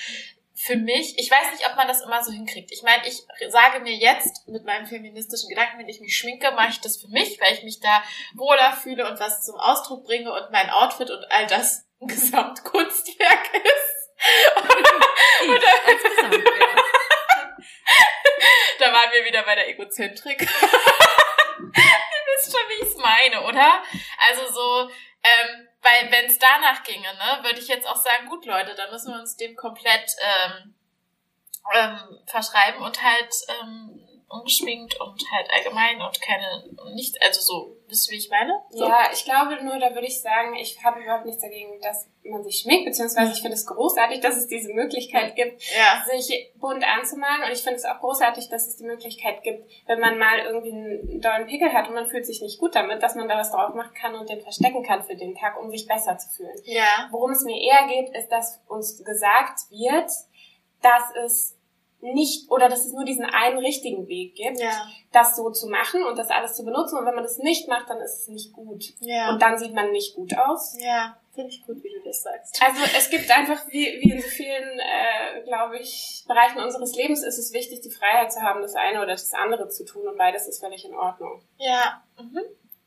für 0.56 0.78
mich, 0.78 1.18
ich 1.18 1.30
weiß 1.30 1.52
nicht, 1.52 1.68
ob 1.68 1.76
man 1.76 1.88
das 1.88 2.02
immer 2.02 2.24
so 2.24 2.32
hinkriegt. 2.32 2.72
Ich 2.72 2.84
meine, 2.84 3.06
ich 3.06 3.22
sage 3.50 3.82
mir 3.82 3.94
jetzt 3.94 4.48
mit 4.48 4.64
meinem 4.64 4.86
feministischen 4.86 5.50
Gedanken, 5.50 5.80
wenn 5.80 5.90
ich 5.90 6.00
mich 6.00 6.16
schminke, 6.16 6.52
mache 6.52 6.70
ich 6.70 6.80
das 6.80 6.96
für 6.98 7.10
mich, 7.10 7.42
weil 7.42 7.54
ich 7.54 7.64
mich 7.64 7.82
da 7.82 8.02
wohler 8.36 8.72
fühle 8.72 9.10
und 9.10 9.20
was 9.20 9.44
zum 9.44 9.56
Ausdruck 9.56 10.06
bringe 10.06 10.32
und 10.32 10.52
mein 10.52 10.70
Outfit 10.70 11.10
und 11.10 11.26
all 11.32 11.48
das 11.48 11.86
ein 12.02 12.08
Gesamtkunstwerk 12.08 13.54
ist. 13.54 13.94
Oder, 15.50 15.52
da 18.80 18.94
waren 18.94 19.12
wir 19.12 19.26
wieder 19.26 19.44
bei 19.44 19.56
der 19.56 19.68
Egozentrik. 19.68 20.42
Ihr 20.42 20.48
wisst 20.48 22.52
schon, 22.52 22.62
wie 22.70 22.86
ich 22.86 22.90
es 22.90 22.96
meine, 22.98 23.44
oder? 23.44 23.84
Also 24.30 24.50
so, 24.54 24.90
ähm, 25.24 25.68
weil 25.84 26.12
wenn 26.12 26.26
es 26.26 26.40
danach 26.40 26.84
ginge, 26.84 27.14
ne, 27.14 27.44
würde 27.44 27.60
ich 27.60 27.68
jetzt 27.68 27.88
auch 27.88 27.98
sagen, 27.98 28.28
gut 28.28 28.46
Leute, 28.46 28.74
dann 28.76 28.90
müssen 28.92 29.14
wir 29.14 29.20
uns 29.20 29.36
dem 29.36 29.56
komplett 29.56 30.12
ähm, 30.22 30.76
ähm, 31.74 32.20
verschreiben 32.26 32.82
und 32.82 33.04
halt 33.04 33.34
ähm, 33.62 34.13
ungeschminkt 34.34 35.00
und 35.00 35.24
halt 35.32 35.50
allgemein 35.54 36.02
und 36.02 36.22
keine, 36.22 36.64
nichts, 36.96 37.18
also 37.22 37.42
so, 37.42 37.78
wisst 37.88 38.10
ihr, 38.10 38.14
wie 38.14 38.20
ich 38.20 38.30
meine? 38.30 38.62
So. 38.72 38.86
Ja, 38.86 39.10
ich 39.12 39.24
glaube 39.24 39.64
nur, 39.64 39.78
da 39.80 39.94
würde 39.94 40.08
ich 40.08 40.22
sagen, 40.22 40.56
ich 40.56 40.84
habe 40.84 41.02
überhaupt 41.02 41.26
nichts 41.26 41.42
dagegen, 41.42 41.80
dass 41.82 42.10
man 42.24 42.44
sich 42.44 42.60
schminkt, 42.60 42.86
beziehungsweise 42.86 43.34
ich 43.34 43.42
finde 43.42 43.56
es 43.56 43.66
großartig, 43.66 44.22
dass 44.22 44.38
es 44.38 44.48
diese 44.48 44.74
Möglichkeit 44.74 45.36
gibt, 45.36 45.62
ja. 45.76 46.04
sich 46.10 46.52
bunt 46.56 46.84
anzumalen 46.84 47.44
und 47.44 47.52
ich 47.52 47.62
finde 47.62 47.76
es 47.76 47.86
auch 47.86 48.00
großartig, 48.00 48.50
dass 48.50 48.68
es 48.68 48.78
die 48.78 48.86
Möglichkeit 48.86 49.44
gibt, 49.44 49.70
wenn 49.88 50.00
man 50.00 50.18
mal 50.18 50.40
irgendwie 50.40 50.72
einen 50.72 51.22
dollen 51.22 51.48
Pickel 51.48 51.72
hat 51.74 51.88
und 51.88 51.96
man 51.96 52.08
fühlt 52.08 52.26
sich 52.26 52.42
nicht 52.42 52.60
gut 52.60 52.76
damit, 52.76 53.04
dass 53.04 53.16
man 53.16 53.28
da 53.28 53.38
was 53.38 53.52
drauf 53.52 53.74
machen 53.76 53.94
kann 53.94 54.16
und 54.16 54.30
den 54.30 54.42
verstecken 54.42 54.84
kann 54.84 55.04
für 55.04 55.16
den 55.16 55.36
Tag, 55.36 55.62
um 55.62 55.70
sich 55.70 55.88
besser 55.88 56.18
zu 56.18 56.30
fühlen. 56.30 56.58
Ja. 56.64 57.08
Worum 57.12 57.32
es 57.32 57.44
mir 57.44 57.60
eher 57.62 57.88
geht, 57.88 58.16
ist, 58.16 58.30
dass 58.30 58.62
uns 58.68 59.04
gesagt 59.04 59.70
wird, 59.70 60.10
dass 60.82 61.04
es 61.26 61.58
nicht 62.04 62.52
oder 62.52 62.68
dass 62.68 62.86
es 62.86 62.94
nur 62.94 63.06
diesen 63.06 63.26
einen 63.26 63.58
richtigen 63.58 64.08
Weg 64.08 64.36
gibt, 64.36 64.60
ja. 64.60 64.88
das 65.12 65.36
so 65.36 65.50
zu 65.52 65.70
machen 65.70 66.04
und 66.04 66.18
das 66.18 66.30
alles 66.30 66.54
zu 66.54 66.66
benutzen. 66.66 66.98
Und 66.98 67.06
wenn 67.06 67.16
man 67.16 67.24
das 67.24 67.38
nicht 67.38 67.68
macht, 67.68 67.90
dann 67.90 68.00
ist 68.02 68.22
es 68.22 68.28
nicht 68.28 68.54
gut. 68.54 68.84
Ja. 69.00 69.30
Und 69.30 69.42
dann 69.42 69.58
sieht 69.58 69.74
man 69.74 69.92
nicht 69.92 70.16
gut 70.16 70.38
aus. 70.38 70.76
Ja, 70.80 71.18
finde 71.34 71.52
ich 71.52 71.66
gut, 71.66 71.82
wie 71.82 71.90
du 71.90 72.04
das 72.04 72.24
sagst. 72.24 72.62
Also 72.62 72.82
es 72.98 73.10
gibt 73.10 73.32
einfach, 73.32 73.66
wie, 73.70 74.00
wie 74.02 74.12
in 74.12 74.22
so 74.22 74.28
vielen, 74.28 74.80
äh, 74.80 75.42
glaube 75.46 75.80
ich, 75.80 76.26
Bereichen 76.28 76.60
unseres 76.60 76.96
Lebens 76.96 77.24
ist 77.24 77.38
es 77.38 77.54
wichtig, 77.54 77.82
die 77.82 77.92
Freiheit 77.92 78.34
zu 78.34 78.42
haben, 78.42 78.62
das 78.62 78.76
eine 78.76 79.00
oder 79.00 79.14
das 79.14 79.34
andere 79.34 79.70
zu 79.70 79.86
tun. 79.86 80.08
Und 80.08 80.18
beides 80.18 80.48
ist 80.48 80.60
völlig 80.60 80.86
in 80.86 80.94
Ordnung. 80.94 81.42
Ja. 81.58 82.04
Mhm. 82.20 82.42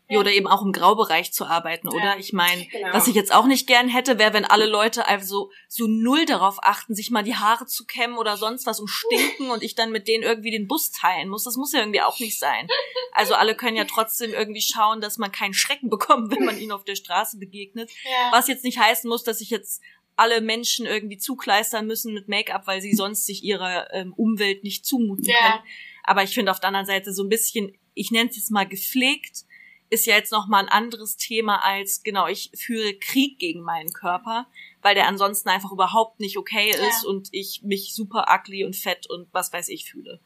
Ja. 0.09 0.21
Oder 0.21 0.31
eben 0.31 0.47
auch 0.47 0.63
im 0.63 0.71
Graubereich 0.71 1.33
zu 1.33 1.47
arbeiten, 1.47 1.89
oder? 1.89 1.99
Ja, 1.99 2.17
ich 2.17 2.33
meine, 2.33 2.67
genau. 2.67 2.93
was 2.93 3.09
ich 3.09 3.17
jetzt 3.17 3.35
auch 3.35 3.47
nicht 3.47 3.67
gern 3.67 3.89
hätte, 3.89 4.19
wäre, 4.19 4.33
wenn 4.35 4.45
alle 4.45 4.67
Leute 4.67 5.09
also 5.09 5.51
so 5.69 5.89
null 5.89 6.27
darauf 6.27 6.59
achten, 6.63 6.95
sich 6.95 7.11
mal 7.11 7.25
die 7.25 7.35
Haare 7.35 7.67
zu 7.67 7.87
kämmen 7.87 8.17
oder 8.17 8.37
sonst 8.37 8.67
was 8.67 8.79
und 8.79 8.87
stinken 8.87 9.51
und 9.51 9.65
ich 9.65 9.75
dann 9.75 9.91
mit 9.91 10.07
denen 10.07 10.23
irgendwie 10.23 10.53
den 10.53 10.69
Bus 10.69 10.93
teilen 10.93 11.29
muss. 11.29 11.43
Das 11.43 11.57
muss 11.57 11.73
ja 11.73 11.81
irgendwie 11.81 12.03
auch 12.03 12.21
nicht 12.21 12.39
sein. 12.39 12.69
Also 13.13 13.35
alle 13.35 13.57
können 13.57 13.77
ja 13.77 13.85
trotzdem 13.85 14.33
irgendwie 14.33 14.61
schauen, 14.61 15.01
dass 15.01 15.19
man 15.19 15.33
keinen 15.33 15.55
Schrecken 15.55 15.91
bekommt, 15.91 16.31
wenn 16.31 16.45
man 16.45 16.59
ihnen 16.59 16.73
auf 16.73 16.85
der 16.85 16.95
Straße 16.95 17.39
begegnet. 17.39 17.91
Ja. 18.05 18.31
Was 18.31 18.47
jetzt 18.47 18.63
nicht 18.63 18.79
heißen 18.79 19.09
muss, 19.09 19.25
dass 19.25 19.41
ich 19.41 19.51
jetzt 19.51 19.83
alle 20.15 20.41
Menschen 20.41 20.87
irgendwie 20.87 21.19
zukleistern 21.19 21.87
müssen 21.87 22.15
mit 22.15 22.29
Make-up, 22.29 22.67
weil 22.67 22.81
sie 22.81 22.95
sonst 22.95 23.27
sich 23.27 23.43
ihrer 23.43 23.93
ähm, 23.93 24.13
Umwelt 24.15 24.65
nicht 24.65 24.87
zumuten 24.87 25.25
können. 25.25 25.63
Aber 26.05 26.23
ich 26.23 26.33
finde 26.35 26.53
auf 26.53 26.61
der 26.61 26.69
anderen 26.69 26.87
Seite 26.87 27.13
so 27.13 27.23
ein 27.25 27.29
bisschen, 27.29 27.77
ich 27.95 28.11
nenne 28.11 28.31
es 28.31 28.37
jetzt 28.37 28.51
mal 28.51 28.67
gepflegt, 28.67 29.45
ist 29.89 30.07
ja 30.07 30.16
jetzt 30.16 30.32
noch 30.32 30.49
mal 30.49 30.59
ein 30.59 30.68
anderes 30.68 31.16
Thema 31.16 31.64
als 31.64 32.03
genau 32.03 32.26
ich 32.26 32.51
führe 32.55 32.95
Krieg 32.95 33.39
gegen 33.39 33.61
meinen 33.61 33.93
Körper, 33.93 34.47
weil 34.82 34.95
der 34.95 35.07
ansonsten 35.07 35.49
einfach 35.49 35.72
überhaupt 35.72 36.20
nicht 36.20 36.37
okay 36.37 36.70
ist 36.70 37.05
ja. 37.05 37.09
und 37.09 37.28
ich 37.32 37.62
mich 37.62 37.95
super 37.95 38.26
ugly 38.28 38.64
und 38.64 38.76
fett 38.76 39.09
und 39.09 39.28
was 39.32 39.53
weiß 39.53 39.68
ich 39.68 39.91
fühle. 39.91 40.20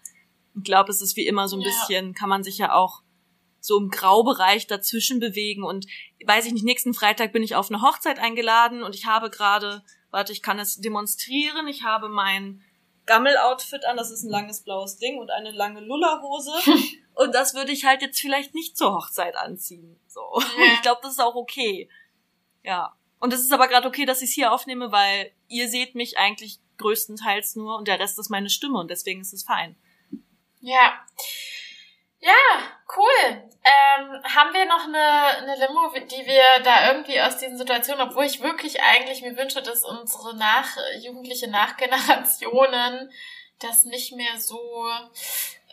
Ich 0.57 0.65
glaube, 0.65 0.91
es 0.91 1.03
ist 1.03 1.17
wie 1.17 1.27
immer 1.27 1.49
so 1.49 1.57
ein 1.57 1.63
ja. 1.63 1.69
bisschen, 1.69 2.15
kann 2.15 2.29
man 2.29 2.43
sich 2.43 2.59
ja 2.59 2.75
auch 2.75 3.03
so 3.61 3.79
im 3.79 3.91
Graubereich 3.91 4.67
dazwischen 4.67 5.21
bewegen 5.21 5.65
und 5.65 5.87
weiß 6.25 6.47
ich 6.47 6.53
nicht, 6.53 6.65
nächsten 6.65 6.95
Freitag 6.95 7.33
bin 7.33 7.43
ich 7.43 7.55
auf 7.55 7.71
eine 7.71 7.83
Hochzeit 7.83 8.19
eingeladen 8.19 8.83
und 8.83 8.95
ich 8.95 9.07
habe 9.07 9.29
gerade, 9.29 9.83
warte, 10.11 10.33
ich 10.33 10.43
kann 10.43 10.59
es 10.59 10.81
demonstrieren, 10.81 11.69
ich 11.69 11.85
habe 11.85 12.09
mein 12.09 12.63
Gammel-Outfit 13.07 13.85
an, 13.85 13.97
das 13.97 14.11
ist 14.11 14.23
ein 14.23 14.31
langes 14.31 14.63
blaues 14.63 14.97
Ding 14.97 15.19
und 15.19 15.31
eine 15.31 15.51
lange 15.51 15.81
Lulla-Hose 15.81 16.53
Und 17.21 17.35
das 17.35 17.53
würde 17.53 17.71
ich 17.71 17.85
halt 17.85 18.01
jetzt 18.01 18.19
vielleicht 18.19 18.55
nicht 18.55 18.79
zur 18.79 18.95
Hochzeit 18.95 19.37
anziehen. 19.37 20.01
So. 20.09 20.23
Ja. 20.59 20.65
Ich 20.75 20.81
glaube, 20.81 21.01
das 21.03 21.13
ist 21.13 21.21
auch 21.21 21.35
okay. 21.35 21.91
Ja. 22.63 22.97
Und 23.19 23.35
es 23.35 23.41
ist 23.41 23.53
aber 23.53 23.69
gerade 23.69 23.87
okay, 23.87 24.07
dass 24.07 24.23
ich 24.23 24.31
es 24.31 24.35
hier 24.35 24.53
aufnehme, 24.53 24.91
weil 24.91 25.31
ihr 25.47 25.69
seht 25.69 25.95
mich 25.95 26.17
eigentlich 26.17 26.61
größtenteils 26.79 27.57
nur 27.57 27.77
und 27.77 27.89
der 27.89 28.01
Rest 28.01 28.19
ist 28.19 28.31
meine 28.31 28.49
Stimme 28.49 28.79
und 28.79 28.91
deswegen 28.91 29.21
ist 29.21 29.35
es 29.35 29.43
fein. 29.43 29.77
Ja. 30.61 31.05
Ja, 32.21 32.33
cool. 32.97 33.51
Ähm, 33.65 34.23
haben 34.25 34.55
wir 34.55 34.65
noch 34.65 34.85
eine, 34.85 34.99
eine 34.99 35.67
Limo, 35.67 35.93
die 35.95 36.25
wir 36.25 36.63
da 36.65 36.91
irgendwie 36.91 37.21
aus 37.21 37.37
diesen 37.37 37.59
Situationen, 37.59 38.09
obwohl 38.09 38.25
ich 38.25 38.41
wirklich 38.41 38.81
eigentlich 38.83 39.21
mir 39.21 39.37
wünsche, 39.37 39.61
dass 39.61 39.85
unsere 39.85 40.35
nach, 40.37 40.75
jugendliche 41.01 41.51
Nachgenerationen 41.51 43.13
das 43.59 43.85
nicht 43.85 44.13
mehr 44.13 44.39
so 44.39 44.89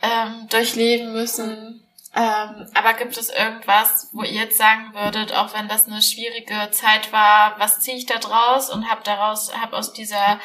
ähm, 0.01 0.47
durchleben 0.49 1.13
müssen. 1.13 1.83
Ähm, 2.15 2.67
aber 2.73 2.93
gibt 2.93 3.17
es 3.17 3.29
irgendwas, 3.29 4.09
wo 4.11 4.23
ihr 4.23 4.31
jetzt 4.31 4.57
sagen 4.57 4.93
würdet, 4.93 5.33
auch 5.33 5.53
wenn 5.53 5.67
das 5.67 5.87
eine 5.87 6.01
schwierige 6.01 6.71
Zeit 6.71 7.11
war, 7.13 7.55
was 7.59 7.79
ziehe 7.79 7.97
ich 7.97 8.05
da 8.05 8.17
draus 8.17 8.69
und 8.69 8.89
habe 8.89 9.01
daraus, 9.03 9.55
habe 9.55 9.77
aus 9.77 9.93
dieser 9.93 10.39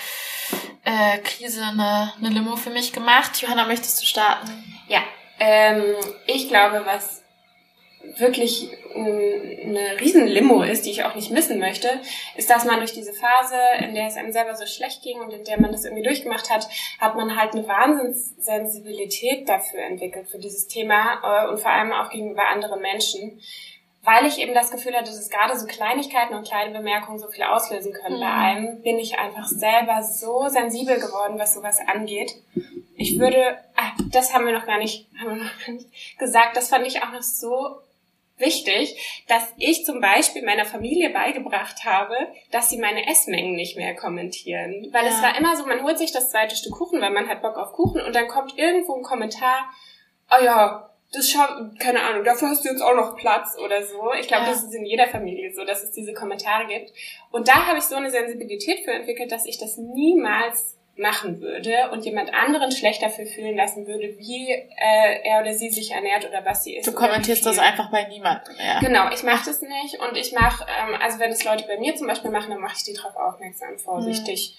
äh, 0.84 1.18
Krise 1.18 1.64
eine, 1.64 2.12
eine 2.18 2.28
Limo 2.28 2.56
für 2.56 2.70
mich 2.70 2.92
gemacht? 2.92 3.40
Johanna, 3.40 3.66
möchtest 3.66 4.02
du 4.02 4.06
starten? 4.06 4.80
Ja, 4.88 5.02
ähm, 5.38 5.94
ich 6.26 6.48
glaube, 6.48 6.82
was 6.84 7.21
wirklich 8.18 8.70
eine 8.94 10.00
riesen 10.00 10.26
Limo 10.26 10.62
ist, 10.62 10.84
die 10.84 10.90
ich 10.90 11.04
auch 11.04 11.14
nicht 11.14 11.30
missen 11.30 11.58
möchte, 11.58 11.88
ist, 12.36 12.50
dass 12.50 12.64
man 12.64 12.78
durch 12.78 12.92
diese 12.92 13.12
Phase, 13.12 13.56
in 13.80 13.94
der 13.94 14.06
es 14.06 14.16
einem 14.16 14.32
selber 14.32 14.54
so 14.54 14.66
schlecht 14.66 15.02
ging 15.02 15.20
und 15.20 15.32
in 15.32 15.44
der 15.44 15.60
man 15.60 15.72
das 15.72 15.84
irgendwie 15.84 16.02
durchgemacht 16.02 16.50
hat, 16.50 16.68
hat 16.98 17.16
man 17.16 17.36
halt 17.36 17.54
eine 17.54 17.66
Wahnsinnssensibilität 17.66 19.48
dafür 19.48 19.80
entwickelt, 19.80 20.28
für 20.28 20.38
dieses 20.38 20.66
Thema 20.66 21.20
äh, 21.22 21.48
und 21.48 21.60
vor 21.60 21.70
allem 21.70 21.92
auch 21.92 22.10
gegenüber 22.10 22.48
anderen 22.48 22.80
Menschen, 22.80 23.40
weil 24.04 24.26
ich 24.26 24.38
eben 24.38 24.52
das 24.52 24.72
Gefühl 24.72 24.94
hatte, 24.94 25.12
dass 25.12 25.30
gerade 25.30 25.58
so 25.58 25.66
Kleinigkeiten 25.66 26.34
und 26.34 26.46
kleine 26.46 26.76
Bemerkungen 26.76 27.18
so 27.18 27.28
viel 27.28 27.44
auslösen 27.44 27.92
können. 27.92 28.16
Mhm. 28.16 28.20
Bei 28.20 28.32
einem 28.32 28.82
bin 28.82 28.98
ich 28.98 29.18
einfach 29.18 29.46
selber 29.46 30.02
so 30.02 30.48
sensibel 30.48 30.96
geworden, 30.96 31.38
was 31.38 31.54
sowas 31.54 31.78
angeht. 31.86 32.34
Ich 32.96 33.18
würde, 33.18 33.58
ah, 33.76 33.92
das 34.10 34.34
haben 34.34 34.44
wir 34.44 34.52
noch 34.52 34.66
gar 34.66 34.78
nicht, 34.78 35.06
haben 35.18 35.36
wir 35.36 35.44
noch 35.44 35.66
gar 35.66 35.74
nicht 35.74 36.18
gesagt, 36.18 36.56
das 36.56 36.68
fand 36.68 36.86
ich 36.86 37.02
auch 37.02 37.12
noch 37.12 37.22
so 37.22 37.78
wichtig, 38.42 39.24
dass 39.28 39.54
ich 39.56 39.86
zum 39.86 40.02
Beispiel 40.02 40.44
meiner 40.44 40.66
Familie 40.66 41.08
beigebracht 41.08 41.84
habe, 41.84 42.14
dass 42.50 42.68
sie 42.68 42.76
meine 42.76 43.08
Essmengen 43.08 43.54
nicht 43.54 43.78
mehr 43.78 43.94
kommentieren. 43.94 44.90
Weil 44.92 45.06
ja. 45.06 45.10
es 45.10 45.22
war 45.22 45.38
immer 45.38 45.56
so, 45.56 45.64
man 45.64 45.82
holt 45.82 45.98
sich 45.98 46.12
das 46.12 46.30
zweite 46.30 46.54
Stück 46.54 46.72
Kuchen, 46.72 47.00
weil 47.00 47.12
man 47.12 47.28
hat 47.28 47.40
Bock 47.40 47.56
auf 47.56 47.72
Kuchen 47.72 48.02
und 48.02 48.14
dann 48.14 48.28
kommt 48.28 48.58
irgendwo 48.58 48.96
ein 48.96 49.02
Kommentar, 49.02 49.70
oh 50.30 50.44
ja, 50.44 50.90
das 51.12 51.30
schaut, 51.30 51.78
keine 51.78 52.02
Ahnung, 52.02 52.24
dafür 52.24 52.48
hast 52.48 52.64
du 52.64 52.70
jetzt 52.70 52.82
auch 52.82 52.94
noch 52.94 53.16
Platz 53.16 53.56
oder 53.58 53.84
so. 53.84 54.12
Ich 54.18 54.28
glaube, 54.28 54.44
ja. 54.44 54.50
das 54.50 54.64
ist 54.64 54.74
in 54.74 54.86
jeder 54.86 55.06
Familie 55.06 55.52
so, 55.52 55.64
dass 55.64 55.82
es 55.82 55.92
diese 55.92 56.14
Kommentare 56.14 56.66
gibt. 56.66 56.92
Und 57.30 57.48
da 57.48 57.66
habe 57.66 57.78
ich 57.78 57.84
so 57.84 57.96
eine 57.96 58.10
Sensibilität 58.10 58.80
für 58.84 58.92
entwickelt, 58.92 59.30
dass 59.30 59.46
ich 59.46 59.58
das 59.58 59.76
niemals 59.76 60.78
machen 60.96 61.40
würde 61.40 61.90
und 61.90 62.04
jemand 62.04 62.34
anderen 62.34 62.70
schlecht 62.70 63.02
dafür 63.02 63.24
fühlen 63.24 63.56
lassen 63.56 63.86
würde, 63.86 64.14
wie 64.18 64.50
äh, 64.52 65.20
er 65.24 65.40
oder 65.40 65.54
sie 65.54 65.70
sich 65.70 65.90
ernährt 65.90 66.28
oder 66.28 66.44
was 66.44 66.64
sie 66.64 66.76
isst. 66.76 66.86
Du 66.86 66.92
kommentierst 66.92 67.46
das 67.46 67.58
einfach 67.58 67.90
bei 67.90 68.04
niemandem. 68.04 68.54
Ja. 68.58 68.78
Genau, 68.80 69.10
ich 69.10 69.22
mache 69.22 69.46
das 69.46 69.62
nicht 69.62 69.98
und 70.00 70.16
ich 70.18 70.32
mache, 70.32 70.66
ähm, 70.68 70.94
also 71.00 71.18
wenn 71.18 71.30
es 71.30 71.44
Leute 71.44 71.64
bei 71.66 71.78
mir 71.78 71.96
zum 71.96 72.08
Beispiel 72.08 72.30
machen, 72.30 72.50
dann 72.50 72.60
mache 72.60 72.74
ich 72.76 72.84
die 72.84 72.92
darauf 72.92 73.16
aufmerksam, 73.16 73.78
vorsichtig, 73.78 74.54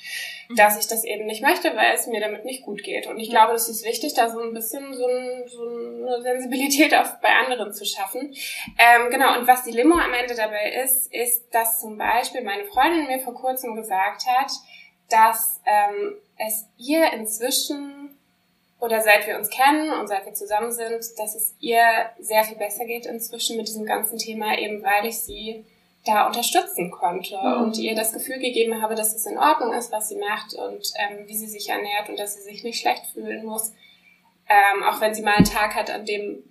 mhm. 0.49 0.55
dass 0.55 0.79
ich 0.79 0.88
das 0.88 1.03
eben 1.03 1.27
nicht 1.27 1.43
möchte, 1.43 1.75
weil 1.75 1.93
es 1.93 2.07
mir 2.07 2.19
damit 2.19 2.45
nicht 2.45 2.63
gut 2.63 2.81
geht. 2.84 3.05
Und 3.05 3.19
ich 3.19 3.29
mhm. 3.29 3.34
glaube, 3.34 3.53
es 3.53 3.69
ist 3.69 3.86
wichtig, 3.86 4.15
da 4.15 4.27
so 4.27 4.39
ein 4.39 4.53
bisschen 4.53 4.91
so, 4.91 5.05
ein, 5.05 5.43
so 5.47 5.61
eine 5.61 6.21
Sensibilität 6.23 6.95
auf, 6.95 7.21
bei 7.21 7.29
anderen 7.29 7.73
zu 7.73 7.86
schaffen. 7.86 8.34
Ähm, 8.79 9.11
genau, 9.11 9.38
und 9.38 9.45
was 9.45 9.63
die 9.65 9.71
Limo 9.71 9.95
am 9.95 10.13
Ende 10.13 10.34
dabei 10.34 10.71
ist, 10.84 11.13
ist, 11.13 11.53
dass 11.53 11.79
zum 11.79 11.99
Beispiel 11.99 12.41
meine 12.41 12.65
Freundin 12.65 13.05
mir 13.05 13.19
vor 13.19 13.36
kurzem 13.36 13.75
gesagt 13.75 14.25
hat, 14.25 14.51
dass 15.09 15.61
ähm, 15.65 16.17
es 16.38 16.65
ihr 16.77 17.11
inzwischen 17.13 18.17
oder 18.79 19.01
seit 19.01 19.25
wir 19.27 19.38
uns 19.38 19.49
kennen 19.49 19.91
und 19.91 20.07
seit 20.07 20.25
wir 20.25 20.34
zusammen 20.34 20.71
sind, 20.71 21.03
dass 21.17 21.36
es 21.36 21.55
ihr 21.59 21.84
sehr 22.19 22.43
viel 22.43 22.57
besser 22.57 22.86
geht 22.86 23.05
inzwischen 23.05 23.55
mit 23.55 23.67
diesem 23.67 23.86
ganzen 23.86 24.17
Thema, 24.17 24.57
eben 24.57 24.84
weil 24.84 25.05
ich 25.05 25.19
sie 25.19 25.65
da 26.05 26.27
unterstützen 26.27 26.91
konnte 26.91 27.38
mhm. 27.38 27.63
und 27.63 27.77
ihr 27.77 27.95
das 27.95 28.11
Gefühl 28.11 28.39
gegeben 28.39 28.81
habe, 28.81 28.95
dass 28.95 29.15
es 29.15 29.25
in 29.25 29.38
Ordnung 29.38 29.73
ist, 29.73 29.91
was 29.91 30.09
sie 30.09 30.17
macht 30.17 30.53
und 30.53 30.91
ähm, 30.97 31.27
wie 31.27 31.38
sie 31.38 31.47
sich 31.47 31.69
ernährt 31.69 32.09
und 32.09 32.19
dass 32.19 32.36
sie 32.36 32.41
sich 32.41 32.63
nicht 32.63 32.81
schlecht 32.81 33.05
fühlen 33.13 33.45
muss. 33.45 33.71
Ähm, 34.49 34.84
auch 34.84 34.99
wenn 34.99 35.15
sie 35.15 35.21
mal 35.21 35.36
einen 35.36 35.45
Tag 35.45 35.75
hat, 35.75 35.89
an 35.89 36.05
dem 36.05 36.43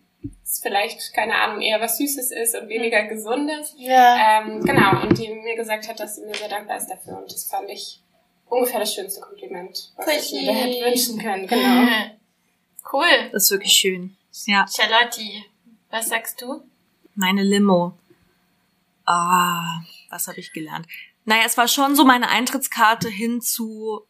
es 0.43 0.61
vielleicht, 0.61 1.13
keine 1.13 1.35
Ahnung, 1.35 1.61
eher 1.61 1.81
was 1.81 1.99
Süßes 1.99 2.31
ist 2.31 2.55
und 2.55 2.69
weniger 2.69 3.03
mhm. 3.03 3.09
Gesundes. 3.09 3.75
Ja. 3.77 4.41
Ähm, 4.41 4.65
genau, 4.65 5.03
und 5.03 5.19
die 5.19 5.29
mir 5.29 5.57
gesagt 5.57 5.89
hat, 5.89 6.01
dass 6.01 6.17
sie 6.17 6.25
mir 6.25 6.35
sehr 6.35 6.49
dankbar 6.49 6.79
ist 6.79 6.89
dafür. 6.89 7.19
Und 7.19 7.31
das 7.33 7.45
fand 7.45 7.69
ich 7.69 8.01
ungefähr 8.49 8.81
das 8.81 8.95
schönste 8.95 9.21
Kompliment, 9.21 9.93
was 9.97 10.07
Pretty. 10.07 10.39
ich 10.39 10.47
mir 10.47 10.53
hätte 10.53 10.85
wünschen 10.85 11.19
können. 11.19 11.47
Genau. 11.47 11.89
Cool. 12.93 13.31
Das 13.31 13.45
ist 13.45 13.51
wirklich 13.53 13.73
schön. 13.73 14.17
Ja. 14.45 14.67
Charlotte, 14.69 15.23
was 15.89 16.09
sagst 16.09 16.43
du? 16.43 16.63
Meine 17.15 17.43
Limo. 17.45 17.97
Ah, 19.07 19.81
was 20.11 20.27
habe 20.27 20.41
ich 20.41 20.53
gelernt? 20.53 20.87
Naja, 21.25 21.45
es 21.47 21.57
war 21.57 21.69
schon 21.69 21.95
so 21.95 22.05
meine 22.05 22.29
Eintrittskarte 22.29 23.09
hin 23.09 23.41
zu, 23.41 24.01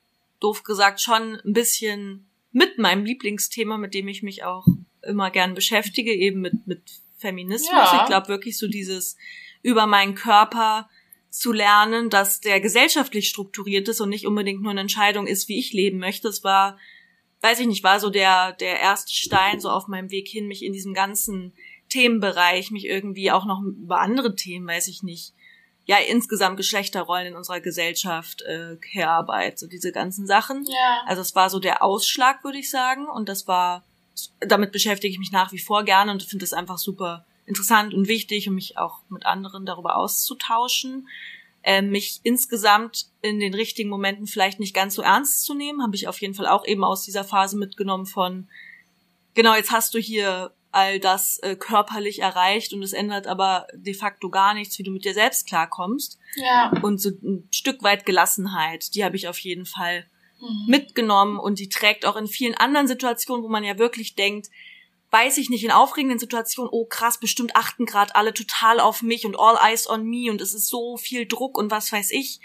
doof 0.40 0.62
gesagt, 0.62 1.00
schon 1.00 1.40
ein 1.44 1.52
bisschen 1.52 2.26
mit 2.50 2.78
meinem 2.78 3.04
Lieblingsthema, 3.04 3.78
mit 3.78 3.94
dem 3.94 4.08
ich 4.08 4.22
mich 4.22 4.44
auch 4.44 4.66
immer 5.02 5.30
gern 5.30 5.54
beschäftige, 5.54 6.12
eben 6.12 6.40
mit, 6.40 6.66
mit 6.66 6.82
Feminismus. 7.18 7.70
Ja. 7.70 8.00
Ich 8.02 8.06
glaube 8.06 8.28
wirklich 8.28 8.58
so 8.58 8.68
dieses 8.68 9.16
über 9.62 9.86
meinen 9.86 10.14
Körper 10.14 10.88
zu 11.32 11.50
lernen, 11.50 12.10
dass 12.10 12.40
der 12.40 12.60
gesellschaftlich 12.60 13.26
strukturiert 13.26 13.88
ist 13.88 14.02
und 14.02 14.10
nicht 14.10 14.26
unbedingt 14.26 14.60
nur 14.60 14.70
eine 14.70 14.82
Entscheidung 14.82 15.26
ist, 15.26 15.48
wie 15.48 15.58
ich 15.58 15.72
leben 15.72 15.98
möchte. 15.98 16.28
Es 16.28 16.44
war, 16.44 16.78
weiß 17.40 17.58
ich 17.60 17.66
nicht, 17.66 17.82
war 17.82 18.00
so 18.00 18.10
der, 18.10 18.52
der 18.52 18.78
erste 18.78 19.14
Stein 19.14 19.58
so 19.58 19.70
auf 19.70 19.88
meinem 19.88 20.10
Weg 20.10 20.28
hin, 20.28 20.46
mich 20.46 20.62
in 20.62 20.74
diesem 20.74 20.92
ganzen 20.92 21.54
Themenbereich, 21.88 22.70
mich 22.70 22.84
irgendwie 22.84 23.30
auch 23.30 23.46
noch 23.46 23.62
über 23.62 24.00
andere 24.00 24.36
Themen, 24.36 24.66
weiß 24.66 24.88
ich 24.88 25.02
nicht, 25.02 25.32
ja, 25.86 25.96
insgesamt 25.96 26.58
Geschlechterrollen 26.58 27.28
in 27.28 27.36
unserer 27.36 27.60
Gesellschaft, 27.60 28.42
äh, 28.42 28.76
Care-Arbeit, 28.76 29.58
so 29.58 29.66
diese 29.66 29.90
ganzen 29.90 30.26
Sachen. 30.26 30.66
Ja. 30.66 31.02
Also 31.06 31.22
es 31.22 31.34
war 31.34 31.48
so 31.48 31.58
der 31.58 31.82
Ausschlag, 31.82 32.44
würde 32.44 32.58
ich 32.58 32.70
sagen. 32.70 33.06
Und 33.06 33.28
das 33.30 33.48
war, 33.48 33.84
damit 34.40 34.70
beschäftige 34.70 35.12
ich 35.12 35.18
mich 35.18 35.32
nach 35.32 35.50
wie 35.50 35.58
vor 35.58 35.82
gerne 35.82 36.12
und 36.12 36.22
finde 36.22 36.44
es 36.44 36.52
einfach 36.52 36.78
super 36.78 37.24
interessant 37.46 37.94
und 37.94 38.08
wichtig, 38.08 38.48
um 38.48 38.54
mich 38.54 38.78
auch 38.78 39.00
mit 39.08 39.26
anderen 39.26 39.66
darüber 39.66 39.96
auszutauschen. 39.96 41.08
Äh, 41.64 41.82
mich 41.82 42.20
insgesamt 42.24 43.06
in 43.20 43.38
den 43.38 43.54
richtigen 43.54 43.88
Momenten 43.88 44.26
vielleicht 44.26 44.58
nicht 44.58 44.74
ganz 44.74 44.96
so 44.96 45.02
ernst 45.02 45.44
zu 45.44 45.54
nehmen, 45.54 45.82
habe 45.82 45.94
ich 45.94 46.08
auf 46.08 46.20
jeden 46.20 46.34
Fall 46.34 46.48
auch 46.48 46.66
eben 46.66 46.82
aus 46.82 47.04
dieser 47.04 47.22
Phase 47.22 47.56
mitgenommen 47.56 48.06
von, 48.06 48.48
genau, 49.34 49.54
jetzt 49.54 49.70
hast 49.70 49.94
du 49.94 49.98
hier 49.98 50.52
all 50.72 50.98
das 50.98 51.38
äh, 51.38 51.54
körperlich 51.54 52.20
erreicht 52.20 52.72
und 52.72 52.82
es 52.82 52.94
ändert 52.94 53.26
aber 53.26 53.68
de 53.74 53.94
facto 53.94 54.30
gar 54.30 54.54
nichts, 54.54 54.78
wie 54.78 54.82
du 54.82 54.90
mit 54.90 55.04
dir 55.04 55.14
selbst 55.14 55.46
klarkommst. 55.46 56.18
Ja. 56.34 56.72
Und 56.82 56.98
so 56.98 57.10
ein 57.10 57.46
Stück 57.52 57.82
weit 57.82 58.06
Gelassenheit, 58.06 58.94
die 58.94 59.04
habe 59.04 59.16
ich 59.16 59.28
auf 59.28 59.38
jeden 59.38 59.66
Fall 59.66 60.06
mhm. 60.40 60.64
mitgenommen 60.66 61.38
und 61.38 61.58
die 61.58 61.68
trägt 61.68 62.06
auch 62.06 62.16
in 62.16 62.26
vielen 62.26 62.56
anderen 62.56 62.88
Situationen, 62.88 63.44
wo 63.44 63.48
man 63.48 63.64
ja 63.64 63.78
wirklich 63.78 64.16
denkt, 64.16 64.48
weiß 65.12 65.36
ich 65.36 65.50
nicht, 65.50 65.62
in 65.62 65.70
aufregenden 65.70 66.18
Situationen, 66.18 66.70
oh 66.72 66.86
krass, 66.86 67.20
bestimmt 67.20 67.54
achten 67.54 67.84
gerade 67.84 68.14
alle 68.14 68.32
total 68.32 68.80
auf 68.80 69.02
mich 69.02 69.26
und 69.26 69.38
all 69.38 69.58
eyes 69.62 69.88
on 69.88 70.04
me 70.04 70.30
und 70.30 70.40
es 70.40 70.54
ist 70.54 70.68
so 70.68 70.96
viel 70.96 71.26
Druck 71.26 71.56
und 71.58 71.70
was 71.70 71.92
weiß 71.92 72.10
ich. 72.10 72.40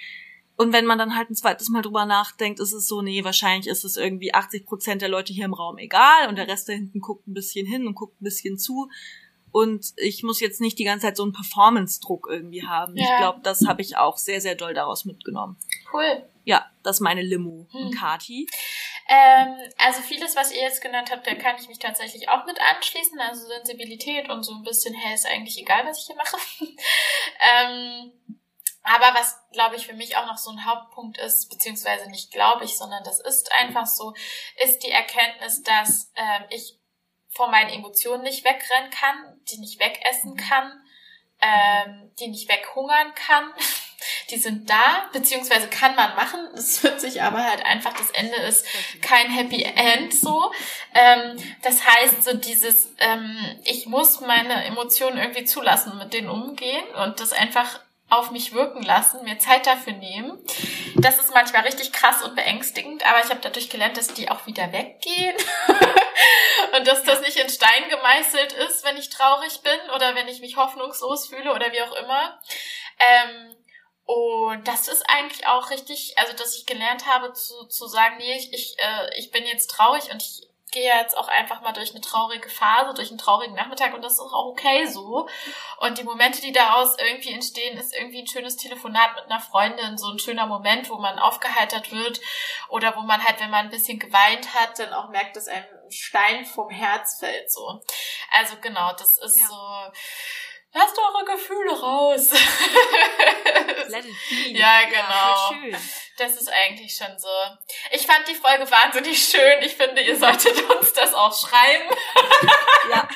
Und 0.58 0.74
wenn 0.74 0.86
man 0.86 0.98
dann 0.98 1.16
halt 1.16 1.30
ein 1.30 1.36
zweites 1.36 1.70
Mal 1.70 1.82
drüber 1.82 2.06
nachdenkt, 2.06 2.60
ist 2.60 2.74
es 2.74 2.88
so, 2.88 3.02
nee, 3.02 3.24
wahrscheinlich 3.24 3.68
ist 3.68 3.86
es 3.86 3.96
irgendwie 3.96 4.34
80 4.34 4.66
Prozent 4.66 5.02
der 5.02 5.10
Leute 5.10 5.32
hier 5.32 5.46
im 5.46 5.54
Raum 5.54 5.78
egal 5.78 6.28
und 6.28 6.36
der 6.36 6.48
Rest 6.48 6.68
da 6.68 6.74
hinten 6.74 7.00
guckt 7.00 7.28
ein 7.28 7.34
bisschen 7.34 7.66
hin 7.66 7.88
und 7.88 7.96
guckt 7.96 8.20
ein 8.20 8.26
bisschen 8.26 8.58
zu. 8.58 8.90
Und 9.52 9.94
ich 9.96 10.24
muss 10.24 10.40
jetzt 10.40 10.60
nicht 10.60 10.78
die 10.78 10.84
ganze 10.84 11.06
Zeit 11.06 11.18
so 11.18 11.24
einen 11.24 11.32
Performance-Druck 11.32 12.28
irgendwie 12.30 12.66
haben. 12.66 12.98
Ja. 12.98 13.04
Ich 13.04 13.18
glaube, 13.18 13.40
das 13.44 13.66
habe 13.66 13.82
ich 13.82 13.98
auch 13.98 14.18
sehr, 14.18 14.42
sehr 14.42 14.56
doll 14.56 14.74
daraus 14.74 15.06
mitgenommen. 15.06 15.58
Cool. 15.94 16.24
Ja, 16.44 16.66
das 16.84 16.98
ist 16.98 17.02
meine 17.02 17.22
Limo. 17.22 17.68
Hm. 17.72 17.86
Und 17.86 17.96
Kati? 17.96 18.48
Ähm, 19.10 19.72
also 19.78 20.02
vieles, 20.02 20.36
was 20.36 20.52
ihr 20.52 20.62
jetzt 20.62 20.82
genannt 20.82 21.12
habt, 21.12 21.26
da 21.26 21.36
kann 21.36 21.56
ich 21.60 21.68
mich 21.68 21.80
tatsächlich 21.80 22.28
auch 22.30 22.46
mit 22.46 22.60
anschließen. 22.60 23.20
Also 23.20 23.48
Sensibilität 23.48 24.30
und 24.30 24.44
so 24.44 24.54
ein 24.54 24.64
bisschen, 24.64 24.94
hey, 24.94 25.14
ist 25.14 25.26
eigentlich 25.26 25.58
egal, 25.58 25.86
was 25.86 26.00
ich 26.00 26.08
hier 26.08 26.16
mache. 26.16 26.38
ähm, 27.56 28.12
aber 28.84 29.14
was, 29.20 29.38
glaube 29.52 29.76
ich, 29.76 29.86
für 29.86 29.94
mich 29.94 30.16
auch 30.16 30.26
noch 30.26 30.38
so 30.38 30.50
ein 30.52 30.66
Hauptpunkt 30.66 31.18
ist, 31.18 31.50
beziehungsweise 31.50 32.10
nicht 32.10 32.32
glaube 32.32 32.64
ich, 32.64 32.78
sondern 32.78 33.04
das 33.04 33.20
ist 33.20 33.52
einfach 33.52 33.86
so, 33.86 34.14
ist 34.64 34.84
die 34.84 34.92
Erkenntnis, 34.92 35.62
dass 35.64 36.12
ähm, 36.16 36.46
ich 36.50 36.78
vor 37.30 37.50
meinen 37.50 37.70
Emotionen 37.70 38.24
nicht 38.24 38.46
wegrennen 38.46 38.90
kann, 38.90 39.42
die 39.50 39.58
nicht 39.58 39.80
wegessen 39.80 40.38
kann, 40.38 40.82
ähm, 41.42 42.12
die 42.20 42.28
nicht 42.28 42.50
weghungern 42.50 43.14
kann. 43.14 43.54
Die 44.30 44.38
sind 44.38 44.70
da, 44.70 45.10
beziehungsweise 45.14 45.68
kann 45.68 45.96
man 45.96 46.16
machen. 46.16 46.40
Es 46.54 46.84
wird 46.84 47.00
sich 47.00 47.22
aber 47.22 47.44
halt 47.44 47.66
einfach, 47.66 47.94
das 47.94 48.10
Ende 48.12 48.36
ist 48.38 48.66
kein 49.02 49.30
Happy 49.30 49.64
End 49.64 50.14
so. 50.14 50.52
Ähm, 50.94 51.38
das 51.62 51.86
heißt, 51.86 52.24
so 52.24 52.36
dieses, 52.36 52.94
ähm, 53.00 53.38
ich 53.64 53.86
muss 53.86 54.20
meine 54.20 54.66
Emotionen 54.66 55.18
irgendwie 55.18 55.46
zulassen, 55.46 55.98
mit 55.98 56.14
denen 56.14 56.30
umgehen 56.30 56.84
und 57.04 57.20
das 57.20 57.32
einfach 57.32 57.80
auf 58.10 58.32
mich 58.32 58.54
wirken 58.54 58.84
lassen, 58.84 59.24
mir 59.24 59.38
Zeit 59.38 59.68
dafür 59.68 59.94
nehmen. 59.94 60.40
Das 60.96 61.20
ist 61.20 61.34
manchmal 61.34 61.64
richtig 61.64 61.92
krass 61.92 62.24
und 62.24 62.36
beängstigend, 62.36 63.06
aber 63.06 63.20
ich 63.20 63.30
habe 63.30 63.42
dadurch 63.42 63.70
gelernt, 63.70 63.98
dass 63.98 64.14
die 64.14 64.30
auch 64.30 64.46
wieder 64.48 64.72
weggehen 64.72 65.36
und 66.78 66.88
dass 66.88 67.04
das 67.04 67.22
nicht 67.22 67.38
in 67.38 67.50
Stein 67.50 67.90
gemeißelt 67.90 68.54
ist, 68.54 68.86
wenn 68.86 68.98
ich 68.98 69.10
traurig 69.10 69.62
bin 69.62 69.90
oder 69.94 70.16
wenn 70.16 70.30
ich 70.30 70.40
mich 70.40 70.56
hoffnungslos 70.56 71.28
fühle 71.28 71.54
oder 71.54 71.72
wie 71.74 71.82
auch 71.82 71.96
immer. 71.98 72.40
Ähm, 73.00 73.57
und 74.08 74.66
das 74.70 74.88
ist 74.88 75.04
eigentlich 75.10 75.46
auch 75.48 75.70
richtig, 75.70 76.18
also 76.18 76.32
dass 76.34 76.56
ich 76.56 76.66
gelernt 76.66 77.06
habe 77.06 77.34
zu, 77.34 77.66
zu 77.66 77.88
sagen, 77.88 78.16
nee, 78.18 78.38
ich, 78.38 78.54
ich, 78.54 78.78
äh, 78.80 79.20
ich 79.20 79.32
bin 79.32 79.46
jetzt 79.46 79.68
traurig 79.70 80.10
und 80.10 80.24
ich 80.24 80.48
gehe 80.72 80.96
jetzt 80.96 81.18
auch 81.18 81.28
einfach 81.28 81.60
mal 81.60 81.74
durch 81.74 81.92
eine 81.92 82.00
traurige 82.00 82.50
Phase, 82.50 82.94
durch 82.94 83.10
einen 83.10 83.18
traurigen 83.18 83.56
Nachmittag 83.56 83.94
und 83.94 84.04
das 84.04 84.14
ist 84.14 84.20
auch 84.22 84.34
okay 84.46 84.86
so. 84.86 85.28
Und 85.80 85.98
die 85.98 86.06
Momente, 86.06 86.40
die 86.40 86.54
daraus 86.54 86.96
irgendwie 86.98 87.34
entstehen, 87.34 87.78
ist 87.78 87.94
irgendwie 87.94 88.22
ein 88.22 88.28
schönes 88.28 88.56
Telefonat 88.56 89.16
mit 89.16 89.26
einer 89.26 89.42
Freundin, 89.42 89.98
so 89.98 90.10
ein 90.10 90.20
schöner 90.20 90.46
Moment, 90.46 90.90
wo 90.90 90.98
man 90.98 91.20
aufgeheitert 91.20 91.92
wird 91.92 92.22
oder 92.70 92.96
wo 92.96 93.02
man 93.02 93.22
halt, 93.24 93.42
wenn 93.42 93.50
man 93.50 93.66
ein 93.66 93.72
bisschen 93.72 94.00
geweint 94.00 94.54
hat, 94.54 94.80
dann 94.80 94.94
auch 94.94 95.10
merkt, 95.10 95.36
dass 95.36 95.50
ein 95.50 95.66
Stein 95.90 96.46
vom 96.46 96.70
Herz 96.70 97.20
fällt 97.20 97.52
so. 97.52 97.82
Also 98.32 98.56
genau, 98.62 98.94
das 98.94 99.18
ist 99.18 99.38
ja. 99.38 99.48
so 99.48 99.92
lasst 100.78 100.98
eure 100.98 101.26
Gefühle 101.26 101.80
raus. 101.80 102.32
Let 103.90 104.06
it 104.06 104.16
be. 104.30 104.58
Ja, 104.58 104.84
genau. 104.84 105.72
Ja, 105.72 105.78
das 106.18 106.36
ist 106.36 106.50
eigentlich 106.52 106.96
schon 106.96 107.18
so. 107.18 107.30
Ich 107.92 108.06
fand 108.06 108.28
die 108.28 108.36
Folge 108.36 108.70
wahnsinnig 108.70 109.24
schön. 109.24 109.62
Ich 109.62 109.76
finde, 109.76 110.02
ihr 110.02 110.18
solltet 110.18 110.62
uns 110.70 110.94
das 110.94 111.14
auch 111.14 111.34
schreiben. 111.34 111.96
ja. 112.92 113.08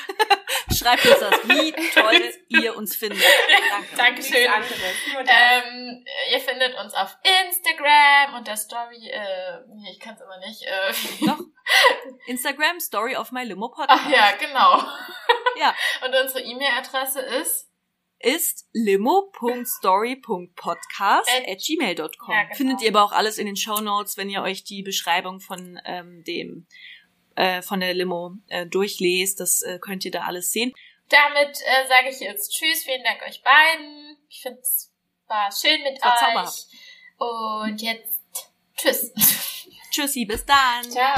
Schreibt 0.72 1.04
uns 1.06 1.18
das, 1.18 1.48
wie 1.48 1.72
toll 1.92 2.32
ihr 2.48 2.76
uns 2.76 2.96
findet. 2.96 3.22
Danke. 3.70 3.96
Dankeschön. 3.96 4.48
Ähm, 5.26 6.04
ihr 6.30 6.40
findet 6.40 6.78
uns 6.78 6.94
auf 6.94 7.16
Instagram 7.46 8.34
und 8.36 8.46
der 8.46 8.56
Story, 8.56 9.10
äh, 9.10 9.58
ich 9.90 10.00
kann 10.00 10.14
es 10.14 10.20
immer 10.20 10.38
nicht. 10.38 10.62
Äh. 10.62 11.26
Doch. 11.26 11.38
Instagram 12.26 12.80
Story 12.80 13.16
of 13.16 13.32
my 13.32 13.42
Limo 13.42 13.68
Podcast. 13.68 14.02
Ach 14.04 14.10
ja, 14.10 14.32
genau. 14.32 14.82
Ja. 15.56 15.74
Und 16.04 16.14
unsere 16.14 16.40
E-Mail-Adresse 16.40 17.20
ist 17.20 17.71
ist 18.22 18.68
limo.story.podcast 18.72 21.30
at 21.46 21.58
gmail.com. 21.58 22.34
Ja, 22.34 22.44
genau. 22.44 22.56
Findet 22.56 22.80
ihr 22.82 22.88
aber 22.90 23.04
auch 23.04 23.12
alles 23.12 23.38
in 23.38 23.46
den 23.46 23.56
Show 23.56 23.80
Notes, 23.80 24.16
wenn 24.16 24.28
ihr 24.30 24.42
euch 24.42 24.64
die 24.64 24.82
Beschreibung 24.82 25.38
von 25.40 25.80
ähm, 25.84 26.24
dem 26.24 26.66
äh, 27.36 27.62
von 27.62 27.78
der 27.80 27.94
Limo 27.94 28.32
äh, 28.48 28.66
durchlest. 28.66 29.40
Das 29.40 29.62
äh, 29.62 29.78
könnt 29.80 30.04
ihr 30.04 30.10
da 30.10 30.22
alles 30.22 30.52
sehen. 30.52 30.74
Damit 31.08 31.60
äh, 31.60 31.86
sage 31.88 32.10
ich 32.10 32.20
jetzt 32.20 32.52
Tschüss, 32.52 32.84
vielen 32.84 33.02
Dank 33.02 33.22
euch 33.22 33.42
beiden. 33.42 34.18
Ich 34.28 34.42
finde 34.42 34.60
es 34.60 34.92
war 35.26 35.50
schön 35.50 35.82
mit 35.82 36.00
war 36.02 36.44
euch. 36.44 36.66
Und 37.18 37.82
jetzt 37.82 38.20
Tschüss. 38.76 39.12
Tschüssi, 39.90 40.24
bis 40.24 40.44
dann. 40.44 40.84
Ciao. 40.90 41.14